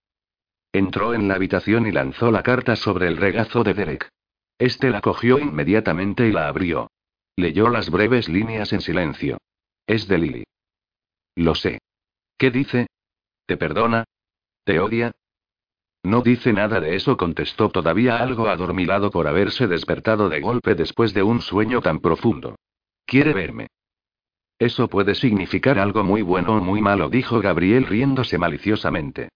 Entró 0.72 1.14
en 1.14 1.28
la 1.28 1.34
habitación 1.34 1.86
y 1.86 1.92
lanzó 1.92 2.30
la 2.30 2.42
carta 2.42 2.76
sobre 2.76 3.08
el 3.08 3.16
regazo 3.16 3.64
de 3.64 3.72
Derek. 3.72 4.10
Este 4.58 4.90
la 4.90 5.00
cogió 5.00 5.38
inmediatamente 5.38 6.28
y 6.28 6.32
la 6.32 6.48
abrió. 6.48 6.90
Leyó 7.36 7.68
las 7.68 7.90
breves 7.90 8.28
líneas 8.28 8.72
en 8.72 8.80
silencio. 8.80 9.38
Es 9.86 10.08
de 10.08 10.18
Lily. 10.18 10.44
Lo 11.34 11.54
sé. 11.54 11.78
¿Qué 12.38 12.50
dice? 12.50 12.86
¿Te 13.46 13.56
perdona? 13.56 14.04
¿Te 14.64 14.80
odia? 14.80 15.12
No 16.02 16.22
dice 16.22 16.52
nada 16.52 16.80
de 16.80 16.96
eso, 16.96 17.16
contestó 17.16 17.70
todavía 17.70 18.18
algo 18.18 18.48
adormilado 18.48 19.10
por 19.10 19.26
haberse 19.26 19.66
despertado 19.66 20.28
de 20.28 20.40
golpe 20.40 20.74
después 20.74 21.12
de 21.14 21.22
un 21.22 21.40
sueño 21.40 21.80
tan 21.80 22.00
profundo. 22.00 22.56
Quiere 23.04 23.32
verme. 23.32 23.68
Eso 24.58 24.88
puede 24.88 25.14
significar 25.14 25.78
algo 25.78 26.02
muy 26.02 26.22
bueno 26.22 26.56
o 26.56 26.60
muy 26.60 26.80
malo, 26.80 27.08
dijo 27.10 27.40
Gabriel 27.40 27.86
riéndose 27.86 28.38
maliciosamente. 28.38 29.28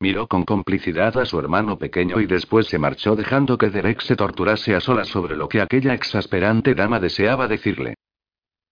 Miró 0.00 0.26
con 0.26 0.44
complicidad 0.44 1.16
a 1.16 1.24
su 1.24 1.38
hermano 1.38 1.78
pequeño 1.78 2.20
y 2.20 2.26
después 2.26 2.66
se 2.66 2.78
marchó 2.78 3.16
dejando 3.16 3.56
que 3.56 3.70
Derek 3.70 4.00
se 4.02 4.16
torturase 4.16 4.74
a 4.74 4.80
solas 4.80 5.08
sobre 5.08 5.36
lo 5.36 5.48
que 5.48 5.62
aquella 5.62 5.94
exasperante 5.94 6.74
dama 6.74 7.00
deseaba 7.00 7.48
decirle. 7.48 7.94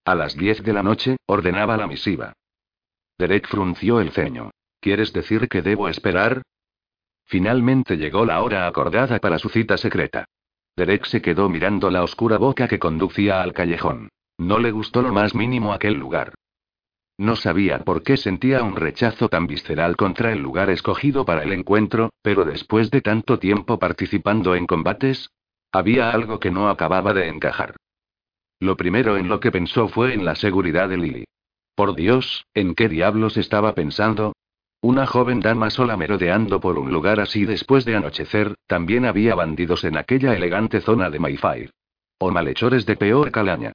A 0.05 0.15
las 0.15 0.37
diez 0.37 0.63
de 0.63 0.73
la 0.73 0.83
noche, 0.83 1.17
ordenaba 1.27 1.77
la 1.77 1.87
misiva. 1.87 2.35
Derek 3.19 3.49
frunció 3.49 4.01
el 4.01 4.11
ceño. 4.11 4.51
¿Quieres 4.81 5.13
decir 5.13 5.49
que 5.49 5.63
debo 5.63 5.89
esperar? 5.89 6.43
Finalmente 7.25 7.97
llegó 7.97 8.27
la 8.27 8.43
hora 8.43 8.67
acordada 8.67 9.19
para 9.21 9.39
su 9.39 9.49
cita 9.49 9.79
secreta. 9.79 10.27
Derek 10.77 11.07
se 11.07 11.23
quedó 11.23 11.49
mirando 11.49 11.89
la 11.89 12.03
oscura 12.03 12.37
boca 12.37 12.67
que 12.67 12.79
conducía 12.79 13.43
al 13.43 13.53
callejón. 13.53 14.09
No 14.39 14.59
le 14.59 14.71
gustó 14.71 15.03
lo 15.03 15.13
más 15.13 15.35
mínimo 15.35 15.73
aquel 15.73 15.95
lugar. 15.95 16.35
No 17.19 17.37
sabía 17.37 17.81
por 17.81 18.03
qué 18.03 18.17
sentía 18.17 18.63
un 18.63 18.75
rechazo 18.75 19.29
tan 19.29 19.47
visceral 19.47 19.97
contra 19.97 20.33
el 20.33 20.41
lugar 20.41 20.71
escogido 20.71 21.25
para 21.25 21.43
el 21.43 21.53
encuentro, 21.53 22.11
pero 22.23 22.45
después 22.45 22.91
de 22.91 23.01
tanto 23.01 23.39
tiempo 23.39 23.79
participando 23.79 24.55
en 24.55 24.67
combates, 24.67 25.31
había 25.71 26.11
algo 26.11 26.41
que 26.41 26.51
no 26.51 26.69
acababa 26.69 27.13
de 27.15 27.29
encajar. 27.29 27.77
Lo 28.61 28.77
primero 28.77 29.17
en 29.17 29.29
lo 29.29 29.41
que 29.41 29.51
pensó 29.51 29.89
fue 29.89 30.15
en 30.15 30.25
la 30.25 30.35
seguridad 30.35 30.89
de 30.89 30.97
Lily. 30.97 31.25
Por 31.75 31.95
Dios, 31.95 32.45
¿en 32.55 32.75
qué 32.75 32.89
diablos 32.89 33.37
estaba 33.37 33.75
pensando? 33.75 34.35
Una 34.81 35.07
joven 35.07 35.41
dama 35.41 35.71
sola 35.71 35.97
merodeando 35.97 36.61
por 36.61 36.79
un 36.79 36.93
lugar 36.93 37.21
así 37.21 37.45
después 37.45 37.85
de 37.85 37.97
anochecer, 37.97 38.57
también 38.67 39.05
había 39.05 39.35
bandidos 39.35 39.85
en 39.85 39.97
aquella 39.97 40.35
elegante 40.35 40.81
zona 40.81 41.09
de 41.09 41.21
Mayfair. 41.21 41.71
O 42.19 42.31
malhechores 42.31 42.85
de 42.85 42.97
peor 42.97 43.31
calaña. 43.31 43.73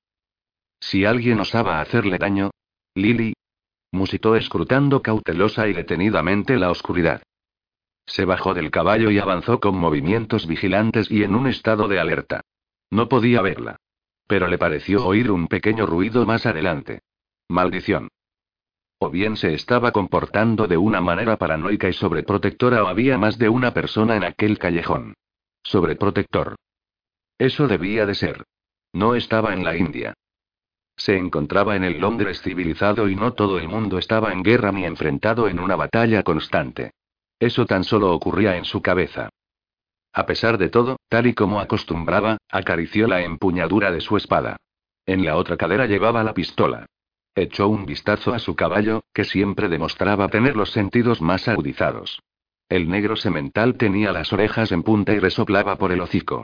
Si 0.79 1.05
alguien 1.05 1.39
osaba 1.39 1.81
hacerle 1.81 2.17
daño, 2.17 2.51
Lily. 2.95 3.33
Musitó 3.91 4.35
escrutando 4.35 5.01
cautelosa 5.01 5.67
y 5.67 5.73
detenidamente 5.73 6.57
la 6.57 6.71
oscuridad. 6.71 7.21
Se 8.05 8.25
bajó 8.25 8.53
del 8.53 8.71
caballo 8.71 9.11
y 9.11 9.19
avanzó 9.19 9.59
con 9.59 9.77
movimientos 9.77 10.47
vigilantes 10.47 11.11
y 11.11 11.23
en 11.23 11.35
un 11.35 11.47
estado 11.47 11.87
de 11.87 11.99
alerta. 11.99 12.41
No 12.89 13.07
podía 13.09 13.41
verla. 13.41 13.77
Pero 14.27 14.47
le 14.47 14.57
pareció 14.57 15.05
oír 15.05 15.31
un 15.31 15.47
pequeño 15.47 15.85
ruido 15.85 16.25
más 16.25 16.45
adelante. 16.45 17.01
Maldición. 17.47 18.09
O 18.99 19.09
bien 19.09 19.37
se 19.37 19.53
estaba 19.53 19.91
comportando 19.91 20.67
de 20.67 20.77
una 20.77 21.01
manera 21.01 21.37
paranoica 21.37 21.87
y 21.87 21.93
sobreprotectora 21.93 22.83
o 22.83 22.87
había 22.87 23.17
más 23.17 23.37
de 23.37 23.49
una 23.49 23.73
persona 23.73 24.15
en 24.15 24.23
aquel 24.23 24.57
callejón. 24.57 25.13
Sobreprotector. 25.63 26.55
Eso 27.37 27.67
debía 27.67 28.05
de 28.05 28.15
ser. 28.15 28.43
No 28.93 29.15
estaba 29.15 29.53
en 29.53 29.63
la 29.63 29.77
India. 29.77 30.13
Se 30.97 31.15
encontraba 31.15 31.75
en 31.75 31.83
el 31.83 31.99
Londres 31.99 32.41
civilizado 32.41 33.07
y 33.07 33.15
no 33.15 33.33
todo 33.33 33.59
el 33.59 33.69
mundo 33.69 33.99
estaba 33.99 34.33
en 34.33 34.43
guerra 34.43 34.71
ni 34.71 34.83
enfrentado 34.83 35.47
en 35.47 35.59
una 35.59 35.75
batalla 35.75 36.23
constante. 36.23 36.91
Eso 37.39 37.67
tan 37.67 37.83
solo 37.83 38.11
ocurría 38.13 38.57
en 38.57 38.65
su 38.65 38.81
cabeza. 38.81 39.29
A 40.11 40.25
pesar 40.25 40.57
de 40.57 40.69
todo, 40.69 40.97
tal 41.07 41.27
y 41.27 41.33
como 41.35 41.59
acostumbraba, 41.59 42.37
acarició 42.49 43.07
la 43.07 43.21
empuñadura 43.21 43.91
de 43.91 44.01
su 44.01 44.17
espada. 44.17 44.57
En 45.05 45.23
la 45.23 45.37
otra 45.37 45.55
cadera 45.55 45.85
llevaba 45.85 46.23
la 46.23 46.33
pistola. 46.33 46.87
Echó 47.35 47.67
un 47.67 47.85
vistazo 47.85 48.33
a 48.33 48.39
su 48.39 48.55
caballo, 48.55 49.03
que 49.13 49.23
siempre 49.23 49.69
demostraba 49.69 50.27
tener 50.29 50.55
los 50.55 50.71
sentidos 50.71 51.21
más 51.21 51.47
agudizados. 51.47 52.19
El 52.67 52.89
negro 52.89 53.15
semental 53.15 53.77
tenía 53.77 54.11
las 54.11 54.33
orejas 54.33 54.71
en 54.71 54.81
punta 54.81 55.13
y 55.13 55.19
resoplaba 55.19 55.75
por 55.77 55.91
el 55.91 56.01
hocico. 56.01 56.43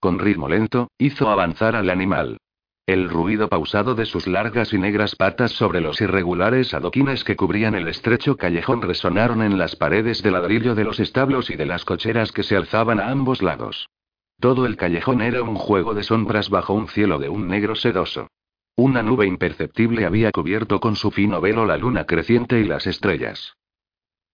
Con 0.00 0.18
ritmo 0.18 0.48
lento, 0.48 0.90
hizo 0.96 1.28
avanzar 1.28 1.76
al 1.76 1.90
animal. 1.90 2.38
El 2.88 3.10
ruido 3.10 3.50
pausado 3.50 3.94
de 3.94 4.06
sus 4.06 4.26
largas 4.26 4.72
y 4.72 4.78
negras 4.78 5.14
patas 5.14 5.52
sobre 5.52 5.82
los 5.82 6.00
irregulares 6.00 6.72
adoquines 6.72 7.22
que 7.22 7.36
cubrían 7.36 7.74
el 7.74 7.86
estrecho 7.86 8.38
callejón 8.38 8.80
resonaron 8.80 9.42
en 9.42 9.58
las 9.58 9.76
paredes 9.76 10.22
de 10.22 10.30
ladrillo 10.30 10.74
de 10.74 10.84
los 10.84 10.98
establos 10.98 11.50
y 11.50 11.56
de 11.56 11.66
las 11.66 11.84
cocheras 11.84 12.32
que 12.32 12.42
se 12.42 12.56
alzaban 12.56 12.98
a 12.98 13.10
ambos 13.10 13.42
lados. 13.42 13.90
Todo 14.40 14.64
el 14.64 14.78
callejón 14.78 15.20
era 15.20 15.42
un 15.42 15.56
juego 15.56 15.92
de 15.92 16.02
sombras 16.02 16.48
bajo 16.48 16.72
un 16.72 16.88
cielo 16.88 17.18
de 17.18 17.28
un 17.28 17.46
negro 17.46 17.74
sedoso. 17.74 18.28
Una 18.74 19.02
nube 19.02 19.26
imperceptible 19.26 20.06
había 20.06 20.32
cubierto 20.32 20.80
con 20.80 20.96
su 20.96 21.10
fino 21.10 21.42
velo 21.42 21.66
la 21.66 21.76
luna 21.76 22.06
creciente 22.06 22.58
y 22.58 22.64
las 22.64 22.86
estrellas. 22.86 23.52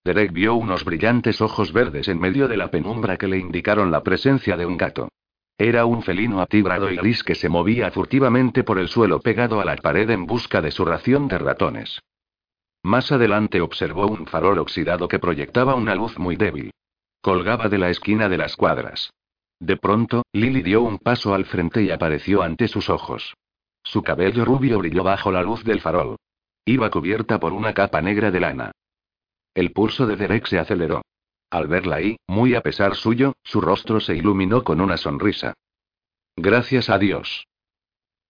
Derek 0.05 0.33
vio 0.33 0.55
unos 0.55 0.85
brillantes 0.85 1.41
ojos 1.41 1.73
verdes 1.73 2.07
en 2.07 2.21
medio 2.21 2.47
de 2.47 2.57
la 2.57 2.71
penumbra 2.71 3.17
que 3.17 3.27
le 3.27 3.37
indicaron 3.39 3.91
la 3.91 4.05
presencia 4.05 4.57
de 4.57 4.65
un 4.65 4.77
gato. 4.77 5.09
Era 5.57 5.87
un 5.87 6.03
felino 6.03 6.41
atigrado 6.41 6.91
y 6.91 6.97
gris 6.97 7.23
que 7.23 7.37
se 7.37 7.49
movía 7.49 7.91
furtivamente 7.93 8.65
por 8.65 8.79
el 8.79 8.89
suelo 8.89 9.21
pegado 9.21 9.61
a 9.61 9.65
la 9.65 9.77
pared 9.77 10.11
en 10.11 10.27
busca 10.27 10.61
de 10.61 10.73
su 10.73 10.85
ración 10.85 11.29
de 11.29 11.39
ratones. 11.39 12.01
Más 12.83 13.13
adelante 13.13 13.61
observó 13.61 14.07
un 14.07 14.27
farol 14.27 14.59
oxidado 14.59 15.09
que 15.09 15.19
proyectaba 15.19 15.75
una 15.75 15.95
luz 15.95 16.19
muy 16.19 16.37
débil. 16.37 16.73
Colgaba 17.23 17.69
de 17.69 17.79
la 17.79 17.89
esquina 17.89 18.29
de 18.29 18.37
las 18.37 18.57
cuadras. 18.57 19.11
De 19.61 19.77
pronto, 19.77 20.25
Lily 20.33 20.63
dio 20.63 20.83
un 20.83 20.99
paso 20.99 21.35
al 21.35 21.47
frente 21.47 21.83
y 21.83 21.91
apareció 21.91 22.43
ante 22.43 22.69
sus 22.69 22.91
ojos. 22.91 23.35
Su 23.83 24.03
cabello 24.03 24.45
rubio 24.45 24.79
brilló 24.79 25.05
bajo 25.05 25.31
la 25.31 25.43
luz 25.43 25.65
del 25.65 25.81
farol. 25.81 26.17
Iba 26.67 26.91
cubierta 26.91 27.39
por 27.39 27.53
una 27.53 27.73
capa 27.73 28.03
negra 28.03 28.31
de 28.31 28.41
lana. 28.41 28.73
El 29.55 29.73
pulso 29.73 30.07
de 30.07 30.17
Derek 30.17 30.47
se 30.47 30.59
aceleró. 30.59 31.03
Al 31.55 31.69
verla 31.69 31.97
ahí, 31.97 32.17
muy 32.27 32.57
a 32.57 32.63
pesar 32.63 32.97
suyo, 32.97 33.35
su 33.45 33.61
rostro 33.61 34.01
se 34.01 34.17
iluminó 34.17 34.65
con 34.65 34.81
una 34.81 34.97
sonrisa. 34.97 35.55
Gracias 36.35 36.91
a 36.91 36.99
Dios. 36.99 37.47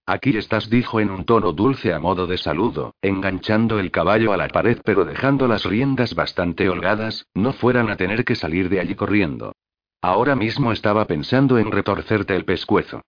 Aquí 0.04 0.36
estás, 0.36 0.68
dijo 0.68 1.00
en 1.00 1.10
un 1.10 1.24
tono 1.24 1.52
dulce 1.52 1.94
a 1.94 1.98
modo 1.98 2.26
de 2.26 2.36
saludo, 2.36 2.92
enganchando 3.00 3.78
el 3.78 3.90
caballo 3.90 4.34
a 4.34 4.36
la 4.36 4.48
pared 4.48 4.78
pero 4.84 5.06
dejando 5.06 5.48
las 5.48 5.64
riendas 5.64 6.14
bastante 6.14 6.68
holgadas, 6.68 7.26
no 7.32 7.54
fueran 7.54 7.88
a 7.88 7.96
tener 7.96 8.26
que 8.26 8.34
salir 8.34 8.68
de 8.68 8.80
allí 8.80 8.94
corriendo. 8.94 9.54
Ahora 10.02 10.36
mismo 10.36 10.70
estaba 10.70 11.06
pensando 11.06 11.56
en 11.56 11.72
retorcerte 11.72 12.36
el 12.36 12.44
pescuezo. 12.44 13.00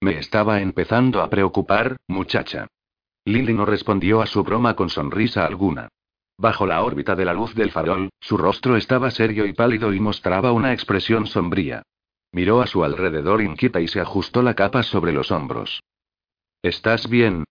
Me 0.00 0.20
estaba 0.20 0.60
empezando 0.60 1.20
a 1.20 1.28
preocupar, 1.28 1.96
muchacha. 2.06 2.68
Lily 3.24 3.54
no 3.54 3.64
respondió 3.64 4.22
a 4.22 4.26
su 4.26 4.44
broma 4.44 4.76
con 4.76 4.88
sonrisa 4.88 5.44
alguna. 5.44 5.88
Bajo 6.36 6.66
la 6.66 6.82
órbita 6.82 7.14
de 7.14 7.24
la 7.24 7.32
luz 7.32 7.54
del 7.54 7.70
farol, 7.70 8.10
su 8.20 8.36
rostro 8.36 8.76
estaba 8.76 9.10
serio 9.10 9.46
y 9.46 9.52
pálido 9.52 9.92
y 9.92 10.00
mostraba 10.00 10.52
una 10.52 10.72
expresión 10.72 11.26
sombría. 11.26 11.82
Miró 12.32 12.60
a 12.60 12.66
su 12.66 12.82
alrededor 12.82 13.40
inquieta 13.40 13.80
y 13.80 13.86
se 13.86 14.00
ajustó 14.00 14.42
la 14.42 14.54
capa 14.54 14.82
sobre 14.82 15.12
los 15.12 15.30
hombros. 15.30 15.82
¿Estás 16.62 17.08
bien? 17.08 17.44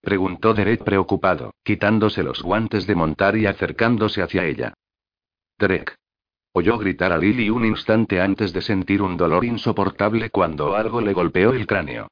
preguntó 0.00 0.54
Derek 0.54 0.82
preocupado, 0.82 1.52
quitándose 1.62 2.22
los 2.22 2.42
guantes 2.42 2.86
de 2.86 2.94
montar 2.94 3.36
y 3.36 3.46
acercándose 3.46 4.22
hacia 4.22 4.46
ella. 4.46 4.72
Derek. 5.58 5.94
Oyó 6.52 6.78
gritar 6.78 7.12
a 7.12 7.18
Lily 7.18 7.50
un 7.50 7.64
instante 7.64 8.20
antes 8.20 8.52
de 8.52 8.62
sentir 8.62 9.02
un 9.02 9.16
dolor 9.16 9.44
insoportable 9.44 10.30
cuando 10.30 10.74
algo 10.74 11.00
le 11.00 11.12
golpeó 11.12 11.52
el 11.52 11.66
cráneo. 11.66 12.08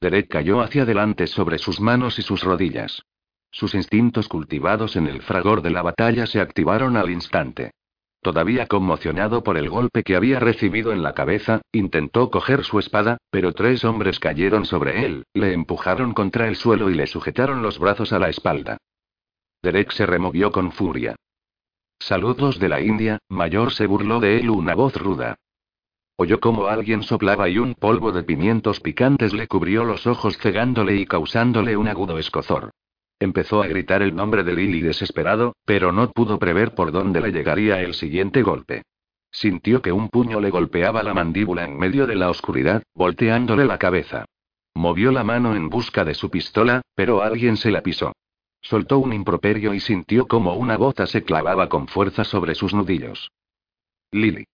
Derek 0.00 0.28
cayó 0.28 0.60
hacia 0.60 0.82
adelante 0.82 1.26
sobre 1.26 1.58
sus 1.58 1.80
manos 1.80 2.18
y 2.18 2.22
sus 2.22 2.42
rodillas. 2.42 3.02
Sus 3.50 3.74
instintos 3.74 4.28
cultivados 4.28 4.96
en 4.96 5.06
el 5.06 5.22
fragor 5.22 5.62
de 5.62 5.70
la 5.70 5.82
batalla 5.82 6.26
se 6.26 6.40
activaron 6.40 6.96
al 6.96 7.10
instante. 7.10 7.72
Todavía 8.22 8.66
conmocionado 8.66 9.42
por 9.42 9.56
el 9.56 9.70
golpe 9.70 10.02
que 10.02 10.14
había 10.14 10.38
recibido 10.38 10.92
en 10.92 11.02
la 11.02 11.14
cabeza, 11.14 11.62
intentó 11.72 12.30
coger 12.30 12.64
su 12.64 12.78
espada, 12.78 13.16
pero 13.30 13.52
tres 13.52 13.82
hombres 13.84 14.20
cayeron 14.20 14.66
sobre 14.66 15.06
él, 15.06 15.24
le 15.32 15.54
empujaron 15.54 16.12
contra 16.12 16.46
el 16.46 16.56
suelo 16.56 16.90
y 16.90 16.94
le 16.94 17.06
sujetaron 17.06 17.62
los 17.62 17.78
brazos 17.78 18.12
a 18.12 18.18
la 18.18 18.28
espalda. 18.28 18.76
Derek 19.62 19.90
se 19.92 20.04
removió 20.04 20.52
con 20.52 20.70
furia. 20.70 21.16
Saludos 21.98 22.58
de 22.58 22.68
la 22.68 22.80
India, 22.80 23.18
mayor 23.28 23.72
se 23.72 23.86
burló 23.86 24.20
de 24.20 24.38
él 24.38 24.50
una 24.50 24.74
voz 24.74 24.96
ruda. 24.96 25.36
Oyó 26.16 26.40
como 26.40 26.66
alguien 26.66 27.02
soplaba 27.02 27.48
y 27.48 27.58
un 27.58 27.74
polvo 27.74 28.12
de 28.12 28.22
pimientos 28.22 28.80
picantes 28.80 29.32
le 29.32 29.48
cubrió 29.48 29.84
los 29.84 30.06
ojos 30.06 30.36
cegándole 30.36 30.96
y 30.96 31.06
causándole 31.06 31.76
un 31.76 31.88
agudo 31.88 32.18
escozor. 32.18 32.70
Empezó 33.20 33.62
a 33.62 33.66
gritar 33.66 34.00
el 34.00 34.16
nombre 34.16 34.44
de 34.44 34.54
Lily 34.54 34.80
desesperado, 34.80 35.54
pero 35.66 35.92
no 35.92 36.10
pudo 36.10 36.38
prever 36.38 36.74
por 36.74 36.90
dónde 36.90 37.20
le 37.20 37.32
llegaría 37.32 37.80
el 37.82 37.92
siguiente 37.92 38.42
golpe. 38.42 38.82
Sintió 39.30 39.82
que 39.82 39.92
un 39.92 40.08
puño 40.08 40.40
le 40.40 40.48
golpeaba 40.48 41.02
la 41.02 41.12
mandíbula 41.12 41.64
en 41.64 41.78
medio 41.78 42.06
de 42.06 42.16
la 42.16 42.30
oscuridad, 42.30 42.82
volteándole 42.94 43.66
la 43.66 43.78
cabeza. 43.78 44.24
Movió 44.74 45.12
la 45.12 45.22
mano 45.22 45.54
en 45.54 45.68
busca 45.68 46.04
de 46.04 46.14
su 46.14 46.30
pistola, 46.30 46.80
pero 46.94 47.22
alguien 47.22 47.58
se 47.58 47.70
la 47.70 47.82
pisó. 47.82 48.12
Soltó 48.62 48.98
un 48.98 49.12
improperio 49.12 49.74
y 49.74 49.80
sintió 49.80 50.26
como 50.26 50.54
una 50.54 50.78
bota 50.78 51.06
se 51.06 51.22
clavaba 51.22 51.68
con 51.68 51.88
fuerza 51.88 52.24
sobre 52.24 52.54
sus 52.54 52.72
nudillos. 52.72 53.30
Lily. 54.12 54.46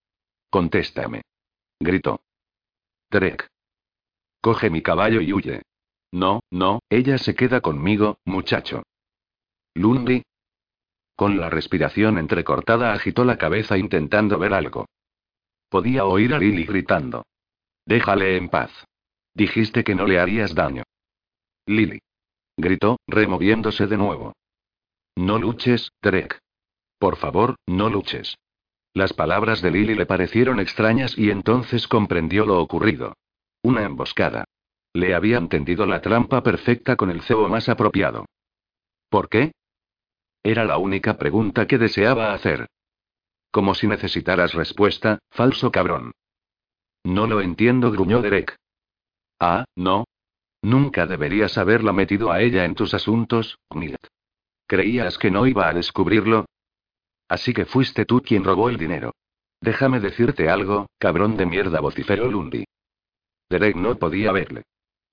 Contéstame. 0.51 1.23
Gritó. 1.79 2.21
Trek. 3.11 3.47
Coge 4.41 4.71
mi 4.71 4.83
caballo 4.83 5.21
y 5.21 5.33
huye. 5.33 5.63
No, 6.13 6.41
no, 6.51 6.81
ella 6.89 7.19
se 7.19 7.35
queda 7.35 7.61
conmigo, 7.61 8.19
muchacho. 8.25 8.83
Lundi. 9.75 10.23
Con 11.15 11.39
la 11.39 11.51
respiración 11.51 12.19
entrecortada 12.19 12.93
agitó 12.93 13.25
la 13.25 13.39
cabeza 13.39 13.79
intentando 13.79 14.39
ver 14.39 14.55
algo. 14.55 14.87
Podía 15.69 16.05
oír 16.05 16.35
a 16.35 16.39
Lily 16.39 16.65
gritando. 16.65 17.25
Déjale 17.85 18.37
en 18.37 18.49
paz. 18.49 18.71
Dijiste 19.35 19.85
que 19.85 19.95
no 19.95 20.07
le 20.07 20.19
harías 20.19 20.55
daño. 20.55 20.85
Lily. 21.67 22.01
Gritó, 22.57 22.99
removiéndose 23.07 23.87
de 23.87 23.97
nuevo. 23.97 24.33
No 25.15 25.39
luches, 25.39 25.91
Drek. 26.01 26.39
Por 26.99 27.17
favor, 27.17 27.57
no 27.67 27.91
luches. 27.91 28.37
Las 28.95 29.13
palabras 29.13 29.61
de 29.61 29.71
Lily 29.71 29.95
le 29.95 30.07
parecieron 30.07 30.59
extrañas 30.59 31.19
y 31.19 31.31
entonces 31.31 31.87
comprendió 31.87 32.47
lo 32.47 32.63
ocurrido. 32.63 33.15
Una 33.63 33.83
emboscada. 33.83 34.46
Le 34.97 35.15
habían 35.15 35.51
tendido 35.51 35.85
la 35.85 36.01
trampa 36.01 36.43
perfecta 36.43 36.97
con 36.97 37.11
el 37.11 37.21
cebo 37.21 37.51
más 37.51 37.69
apropiado. 37.69 38.25
¿Por 39.11 39.29
qué? 39.29 39.53
Era 40.43 40.65
la 40.65 40.79
única 40.79 41.19
pregunta 41.19 41.67
que 41.67 41.77
deseaba 41.77 42.33
hacer. 42.33 42.67
Como 43.51 43.75
si 43.75 43.87
necesitaras 43.87 44.55
respuesta, 44.55 45.19
falso 45.31 45.71
cabrón. 45.71 46.13
No 47.05 47.27
lo 47.27 47.43
entiendo, 47.43 47.91
gruñó 47.91 48.23
Derek. 48.23 48.57
Ah, 49.39 49.67
no. 49.77 50.07
Nunca 50.63 51.05
deberías 51.05 51.59
haberla 51.59 51.93
metido 51.93 52.33
a 52.33 52.41
ella 52.41 52.65
en 52.65 52.75
tus 52.75 52.95
asuntos, 52.95 53.59
Milt. 53.75 54.01
¿Creías 54.67 55.19
que 55.19 55.31
no 55.31 55.47
iba 55.47 55.69
a 55.69 55.75
descubrirlo? 55.75 56.47
Así 57.29 57.53
que 57.53 57.67
fuiste 57.67 58.07
tú 58.07 58.23
quien 58.23 58.45
robó 58.45 58.71
el 58.71 58.79
dinero. 58.79 59.13
Déjame 59.61 60.01
decirte 60.01 60.49
algo, 60.49 60.87
cabrón 60.99 61.37
de 61.37 61.45
mierda, 61.45 61.81
vociferó 61.81 62.31
Lundy. 62.31 62.65
Derek 63.51 63.77
no 63.77 63.97
podía 63.97 64.33
verle. 64.33 64.63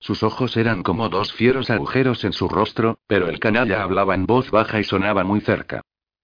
Sus 0.04 0.22
ojos 0.22 0.58
eran 0.58 0.82
como 0.82 1.08
dos 1.08 1.32
fieros 1.32 1.70
agujeros 1.70 2.24
en 2.24 2.34
su 2.34 2.46
rostro, 2.46 2.98
pero 3.06 3.26
el 3.26 3.40
canalla 3.40 3.82
hablaba 3.82 4.14
en 4.14 4.26
voz 4.26 4.50
baja 4.50 4.78
y 4.78 4.84
sonaba 4.84 5.24
muy 5.24 5.40
cerca. 5.40 5.80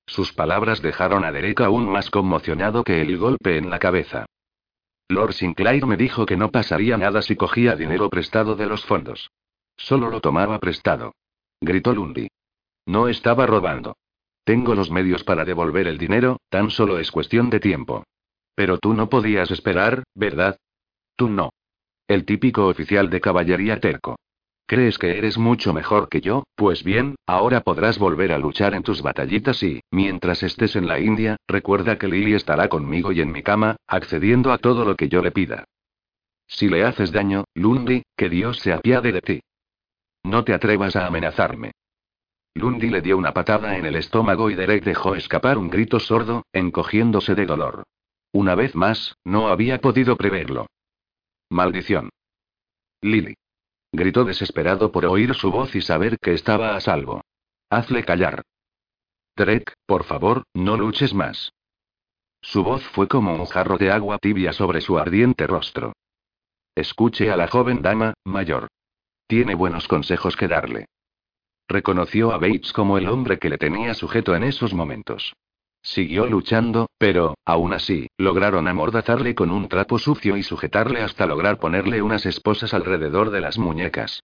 Sus 0.07 0.35
palabras 0.35 0.83
dejaron 0.83 1.25
a 1.25 1.33
Derek 1.33 1.63
aún 1.63 1.89
más 1.89 2.11
conmocionado 2.11 2.85
que 2.85 3.01
el 3.01 3.17
golpe 3.17 3.57
en 3.57 3.71
la 3.71 3.79
cabeza. 3.79 4.27
Lord 5.09 5.33
Sinclair 5.33 5.87
me 5.87 5.97
dijo 5.97 6.27
que 6.27 6.37
no 6.37 6.51
pasaría 6.51 6.99
nada 6.99 7.23
si 7.23 7.37
cogía 7.37 7.75
dinero 7.75 8.11
prestado 8.11 8.55
de 8.55 8.67
los 8.67 8.85
fondos. 8.85 9.31
Solo 9.79 10.11
lo 10.11 10.21
tomaba 10.21 10.59
prestado. 10.59 11.15
Gritó 11.59 11.95
Lundy. 11.95 12.29
No 12.85 13.09
estaba 13.09 13.47
robando. 13.47 13.97
Tengo 14.45 14.75
los 14.75 14.91
medios 14.91 15.25
para 15.25 15.47
devolver 15.47 15.87
el 15.87 15.97
dinero, 15.97 16.39
tan 16.51 16.69
solo 16.69 16.99
es 16.99 17.11
cuestión 17.11 17.49
de 17.49 17.61
tiempo. 17.61 18.05
Pero 18.55 18.77
tú 18.77 18.93
no 18.93 19.09
podías 19.09 19.51
esperar, 19.51 20.05
¿verdad? 20.15 20.59
Tú 21.17 21.31
no. 21.31 21.49
El 22.11 22.25
típico 22.25 22.67
oficial 22.67 23.09
de 23.09 23.21
caballería 23.21 23.79
terco. 23.79 24.19
¿Crees 24.67 24.99
que 24.99 25.17
eres 25.17 25.39
mucho 25.39 25.73
mejor 25.73 26.09
que 26.09 26.21
yo? 26.21 26.43
Pues 26.57 26.83
bien, 26.83 27.15
ahora 27.25 27.61
podrás 27.61 28.01
volver 28.01 28.33
a 28.33 28.39
luchar 28.39 28.75
en 28.75 28.83
tus 28.83 29.01
batallitas 29.01 29.63
y, 29.63 29.81
mientras 29.93 30.43
estés 30.43 30.75
en 30.75 30.89
la 30.89 30.99
India, 30.99 31.37
recuerda 31.47 31.99
que 31.99 32.09
Lily 32.09 32.35
estará 32.35 32.69
conmigo 32.69 33.13
y 33.13 33.21
en 33.21 33.31
mi 33.31 33.45
cama, 33.45 33.77
accediendo 33.87 34.51
a 34.51 34.59
todo 34.59 34.85
lo 34.85 34.97
que 34.97 35.09
yo 35.09 35.23
le 35.23 35.31
pida. 35.31 35.63
Si 36.49 36.69
le 36.69 36.83
haces 36.83 37.13
daño, 37.13 37.45
Lundy, 37.55 38.03
que 38.17 38.29
Dios 38.29 38.59
se 38.59 38.73
apiade 38.73 39.13
de 39.13 39.21
ti. 39.21 39.41
No 40.25 40.43
te 40.43 40.53
atrevas 40.53 40.97
a 40.97 41.07
amenazarme. 41.07 41.71
Lundy 42.57 42.91
le 42.91 43.03
dio 43.03 43.19
una 43.19 43.33
patada 43.33 43.77
en 43.77 43.87
el 43.87 43.95
estómago 43.95 44.51
y 44.51 44.57
Derek 44.57 44.83
dejó 44.83 45.15
escapar 45.15 45.59
un 45.59 45.71
grito 45.71 46.01
sordo, 46.01 46.43
encogiéndose 46.53 47.37
de 47.37 47.47
dolor. 47.47 47.85
Una 48.33 48.57
vez 48.57 48.75
más, 48.75 49.15
no 49.23 49.47
había 49.47 49.81
podido 49.81 50.17
preverlo. 50.17 50.67
Maldición. 51.51 52.11
Lily. 53.03 53.35
Gritó 53.93 54.25
desesperado 54.25 54.93
por 54.93 55.05
oír 55.05 55.35
su 55.35 55.51
voz 55.51 55.75
y 55.75 55.81
saber 55.81 56.17
que 56.21 56.33
estaba 56.33 56.77
a 56.77 56.81
salvo. 56.81 57.23
Hazle 57.69 58.05
callar. 58.05 58.43
Drake, 59.35 59.73
por 59.85 60.05
favor, 60.05 60.45
no 60.55 60.77
luches 60.77 61.13
más. 61.13 61.53
Su 62.41 62.63
voz 62.63 62.85
fue 62.91 63.09
como 63.09 63.35
un 63.35 63.47
jarro 63.47 63.79
de 63.79 63.91
agua 63.91 64.19
tibia 64.19 64.53
sobre 64.53 64.81
su 64.81 64.97
ardiente 64.97 65.49
rostro. 65.49 65.93
Escuche 66.77 67.33
a 67.33 67.37
la 67.37 67.49
joven 67.49 67.83
dama, 67.83 68.15
mayor. 68.25 68.69
Tiene 69.27 69.57
buenos 69.57 69.89
consejos 69.89 70.37
que 70.37 70.47
darle. 70.47 70.87
Reconoció 71.67 72.33
a 72.33 72.39
Bates 72.39 72.73
como 72.73 72.97
el 72.97 73.09
hombre 73.09 73.41
que 73.41 73.51
le 73.51 73.59
tenía 73.59 73.95
sujeto 73.95 74.37
en 74.37 74.45
esos 74.45 74.73
momentos. 74.73 75.35
Siguió 75.83 76.27
luchando, 76.27 76.91
pero, 76.99 77.37
aún 77.45 77.73
así, 77.73 78.09
lograron 78.19 78.69
amordazarle 78.69 79.35
con 79.35 79.51
un 79.51 79.69
trapo 79.69 79.99
sucio 79.99 80.37
y 80.37 80.43
sujetarle 80.43 81.01
hasta 81.01 81.27
lograr 81.27 81.59
ponerle 81.59 82.03
unas 82.03 82.27
esposas 82.27 82.75
alrededor 82.75 83.31
de 83.31 83.41
las 83.41 83.59
muñecas. 83.59 84.23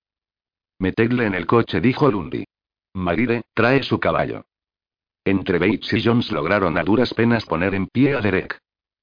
Metedle 0.78 1.24
en 1.24 1.34
el 1.34 1.46
coche, 1.46 1.80
dijo 1.80 2.10
Lundy. 2.10 2.44
Maride, 2.92 3.42
trae 3.54 3.82
su 3.82 3.98
caballo. 3.98 4.44
Entre 5.24 5.58
Bates 5.58 5.92
y 5.94 6.02
Jones 6.02 6.30
lograron 6.30 6.78
a 6.78 6.84
duras 6.84 7.14
penas 7.14 7.46
poner 7.46 7.74
en 7.74 7.88
pie 7.88 8.14
a 8.14 8.20
Derek. 8.20 8.58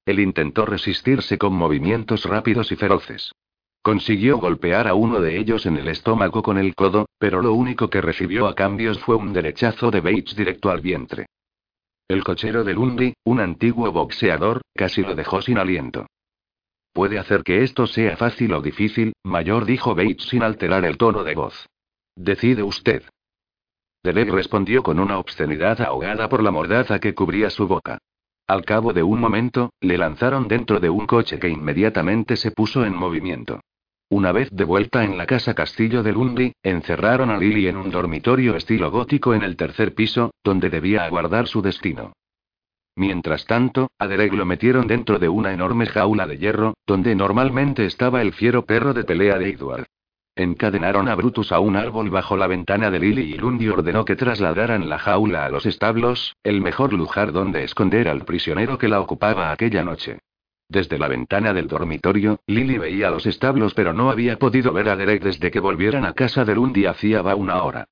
Él 0.06 0.20
intentó 0.20 0.64
resistirse 0.64 1.38
con 1.38 1.54
movimientos 1.54 2.24
rápidos 2.24 2.70
y 2.72 2.76
feroces. 2.76 3.32
Consiguió 3.82 4.38
golpear 4.38 4.88
a 4.88 4.94
uno 4.94 5.20
de 5.20 5.38
ellos 5.38 5.66
en 5.66 5.76
el 5.76 5.88
estómago 5.88 6.42
con 6.42 6.56
el 6.56 6.74
codo, 6.74 7.08
pero 7.18 7.42
lo 7.42 7.52
único 7.52 7.90
que 7.90 8.00
recibió 8.00 8.46
a 8.46 8.54
cambios 8.54 8.98
fue 9.00 9.16
un 9.16 9.32
derechazo 9.32 9.90
de 9.90 10.00
Bates 10.00 10.36
directo 10.36 10.70
al 10.70 10.80
vientre. 10.80 11.26
El 12.06 12.22
cochero 12.22 12.64
de 12.64 12.74
Lundy, 12.74 13.14
un 13.24 13.40
antiguo 13.40 13.90
boxeador, 13.90 14.60
casi 14.74 15.00
lo 15.00 15.14
dejó 15.14 15.40
sin 15.40 15.56
aliento. 15.56 16.06
Puede 16.92 17.18
hacer 17.18 17.42
que 17.42 17.62
esto 17.62 17.86
sea 17.86 18.16
fácil 18.18 18.52
o 18.52 18.60
difícil, 18.60 19.14
mayor 19.24 19.64
dijo 19.64 19.94
Bates 19.94 20.28
sin 20.28 20.42
alterar 20.42 20.84
el 20.84 20.98
tono 20.98 21.24
de 21.24 21.34
voz. 21.34 21.66
Decide 22.14 22.62
usted. 22.62 23.04
Derek 24.04 24.28
respondió 24.28 24.82
con 24.82 24.98
una 24.98 25.18
obscenidad 25.18 25.80
ahogada 25.80 26.28
por 26.28 26.42
la 26.42 26.50
mordaza 26.50 26.98
que 26.98 27.14
cubría 27.14 27.48
su 27.48 27.66
boca. 27.66 27.98
Al 28.46 28.66
cabo 28.66 28.92
de 28.92 29.02
un 29.02 29.18
momento, 29.18 29.72
le 29.80 29.96
lanzaron 29.96 30.46
dentro 30.46 30.80
de 30.80 30.90
un 30.90 31.06
coche 31.06 31.38
que 31.38 31.48
inmediatamente 31.48 32.36
se 32.36 32.50
puso 32.50 32.84
en 32.84 32.94
movimiento. 32.94 33.60
Una 34.10 34.32
vez 34.32 34.50
de 34.50 34.64
vuelta 34.64 35.02
en 35.02 35.16
la 35.16 35.26
casa 35.26 35.54
Castillo 35.54 36.02
de 36.02 36.12
Lundy, 36.12 36.52
encerraron 36.62 37.30
a 37.30 37.38
Lily 37.38 37.68
en 37.68 37.76
un 37.76 37.90
dormitorio 37.90 38.54
estilo 38.54 38.90
gótico 38.90 39.34
en 39.34 39.42
el 39.42 39.56
tercer 39.56 39.94
piso, 39.94 40.30
donde 40.44 40.70
debía 40.70 41.04
aguardar 41.04 41.48
su 41.48 41.62
destino. 41.62 42.12
Mientras 42.96 43.44
tanto, 43.46 43.90
a 43.98 44.06
Derek 44.06 44.32
lo 44.34 44.44
metieron 44.44 44.86
dentro 44.86 45.18
de 45.18 45.28
una 45.28 45.52
enorme 45.52 45.86
jaula 45.86 46.26
de 46.26 46.38
hierro, 46.38 46.74
donde 46.86 47.14
normalmente 47.16 47.86
estaba 47.86 48.22
el 48.22 48.32
fiero 48.32 48.64
perro 48.64 48.94
de 48.94 49.04
pelea 49.04 49.36
de 49.38 49.50
Edward. 49.50 49.86
Encadenaron 50.36 51.08
a 51.08 51.14
Brutus 51.14 51.50
a 51.52 51.60
un 51.60 51.76
árbol 51.76 52.10
bajo 52.10 52.36
la 52.36 52.46
ventana 52.46 52.90
de 52.90 52.98
Lily 52.98 53.34
y 53.34 53.38
Lundy 53.38 53.68
ordenó 53.68 54.04
que 54.04 54.16
trasladaran 54.16 54.88
la 54.88 54.98
jaula 54.98 55.44
a 55.44 55.48
los 55.48 55.64
establos, 55.64 56.34
el 56.42 56.60
mejor 56.60 56.92
lugar 56.92 57.32
donde 57.32 57.64
esconder 57.64 58.08
al 58.08 58.24
prisionero 58.24 58.76
que 58.76 58.88
la 58.88 59.00
ocupaba 59.00 59.50
aquella 59.50 59.82
noche. 59.82 60.18
Desde 60.68 60.98
la 60.98 61.08
ventana 61.08 61.52
del 61.52 61.68
dormitorio, 61.68 62.40
Lily 62.46 62.78
veía 62.78 63.10
los 63.10 63.26
establos 63.26 63.74
pero 63.74 63.92
no 63.92 64.10
había 64.10 64.38
podido 64.38 64.72
ver 64.72 64.88
a 64.88 64.96
Derek 64.96 65.22
desde 65.22 65.50
que 65.50 65.60
volvieran 65.60 66.04
a 66.04 66.14
casa 66.14 66.44
de 66.44 66.54
Lundy 66.54 66.86
hacía 66.86 67.22
va 67.22 67.34
una 67.34 67.62
hora. 67.62 67.86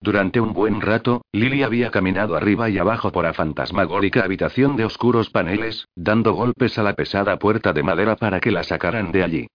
Durante 0.00 0.40
un 0.40 0.52
buen 0.52 0.82
rato, 0.82 1.22
Lily 1.32 1.62
había 1.62 1.90
caminado 1.90 2.36
arriba 2.36 2.68
y 2.68 2.78
abajo 2.78 3.10
por 3.12 3.24
la 3.24 3.32
fantasmagórica 3.32 4.24
habitación 4.24 4.76
de 4.76 4.84
oscuros 4.84 5.30
paneles, 5.30 5.88
dando 5.96 6.34
golpes 6.34 6.78
a 6.78 6.82
la 6.82 6.94
pesada 6.94 7.38
puerta 7.38 7.72
de 7.72 7.82
madera 7.82 8.16
para 8.16 8.40
que 8.40 8.50
la 8.50 8.62
sacaran 8.62 9.10
de 9.10 9.24
allí. 9.24 9.46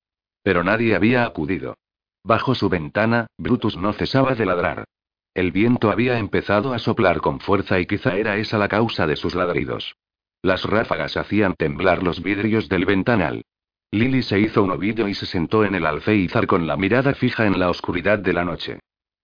Pero 0.43 0.63
nadie 0.63 0.95
había 0.95 1.25
acudido. 1.25 1.75
Bajo 2.23 2.55
su 2.55 2.69
ventana, 2.69 3.27
Brutus 3.37 3.77
no 3.77 3.93
cesaba 3.93 4.33
de 4.33 4.45
ladrar. 4.45 4.85
El 5.33 5.51
viento 5.51 5.91
había 5.91 6.17
empezado 6.17 6.73
a 6.73 6.79
soplar 6.79 7.21
con 7.21 7.39
fuerza 7.39 7.79
y 7.79 7.85
quizá 7.85 8.17
era 8.17 8.37
esa 8.37 8.57
la 8.57 8.67
causa 8.67 9.07
de 9.07 9.15
sus 9.15 9.35
ladridos. 9.35 9.95
Las 10.43 10.65
ráfagas 10.65 11.17
hacían 11.17 11.53
temblar 11.53 12.01
los 12.01 12.23
vidrios 12.23 12.67
del 12.67 12.85
ventanal. 12.85 13.43
Lily 13.91 14.23
se 14.23 14.39
hizo 14.39 14.63
un 14.63 14.71
ovillo 14.71 15.07
y 15.07 15.13
se 15.13 15.25
sentó 15.25 15.65
en 15.65 15.75
el 15.75 15.85
alféizar 15.85 16.47
con 16.47 16.65
la 16.65 16.77
mirada 16.77 17.13
fija 17.13 17.45
en 17.45 17.59
la 17.59 17.69
oscuridad 17.69 18.17
de 18.19 18.33
la 18.33 18.43
noche. 18.43 18.79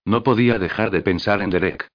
No 0.05 0.23
podía 0.23 0.59
dejar 0.59 0.91
de 0.91 1.01
pensar 1.01 1.41
en 1.41 1.49
Derek. 1.49 1.87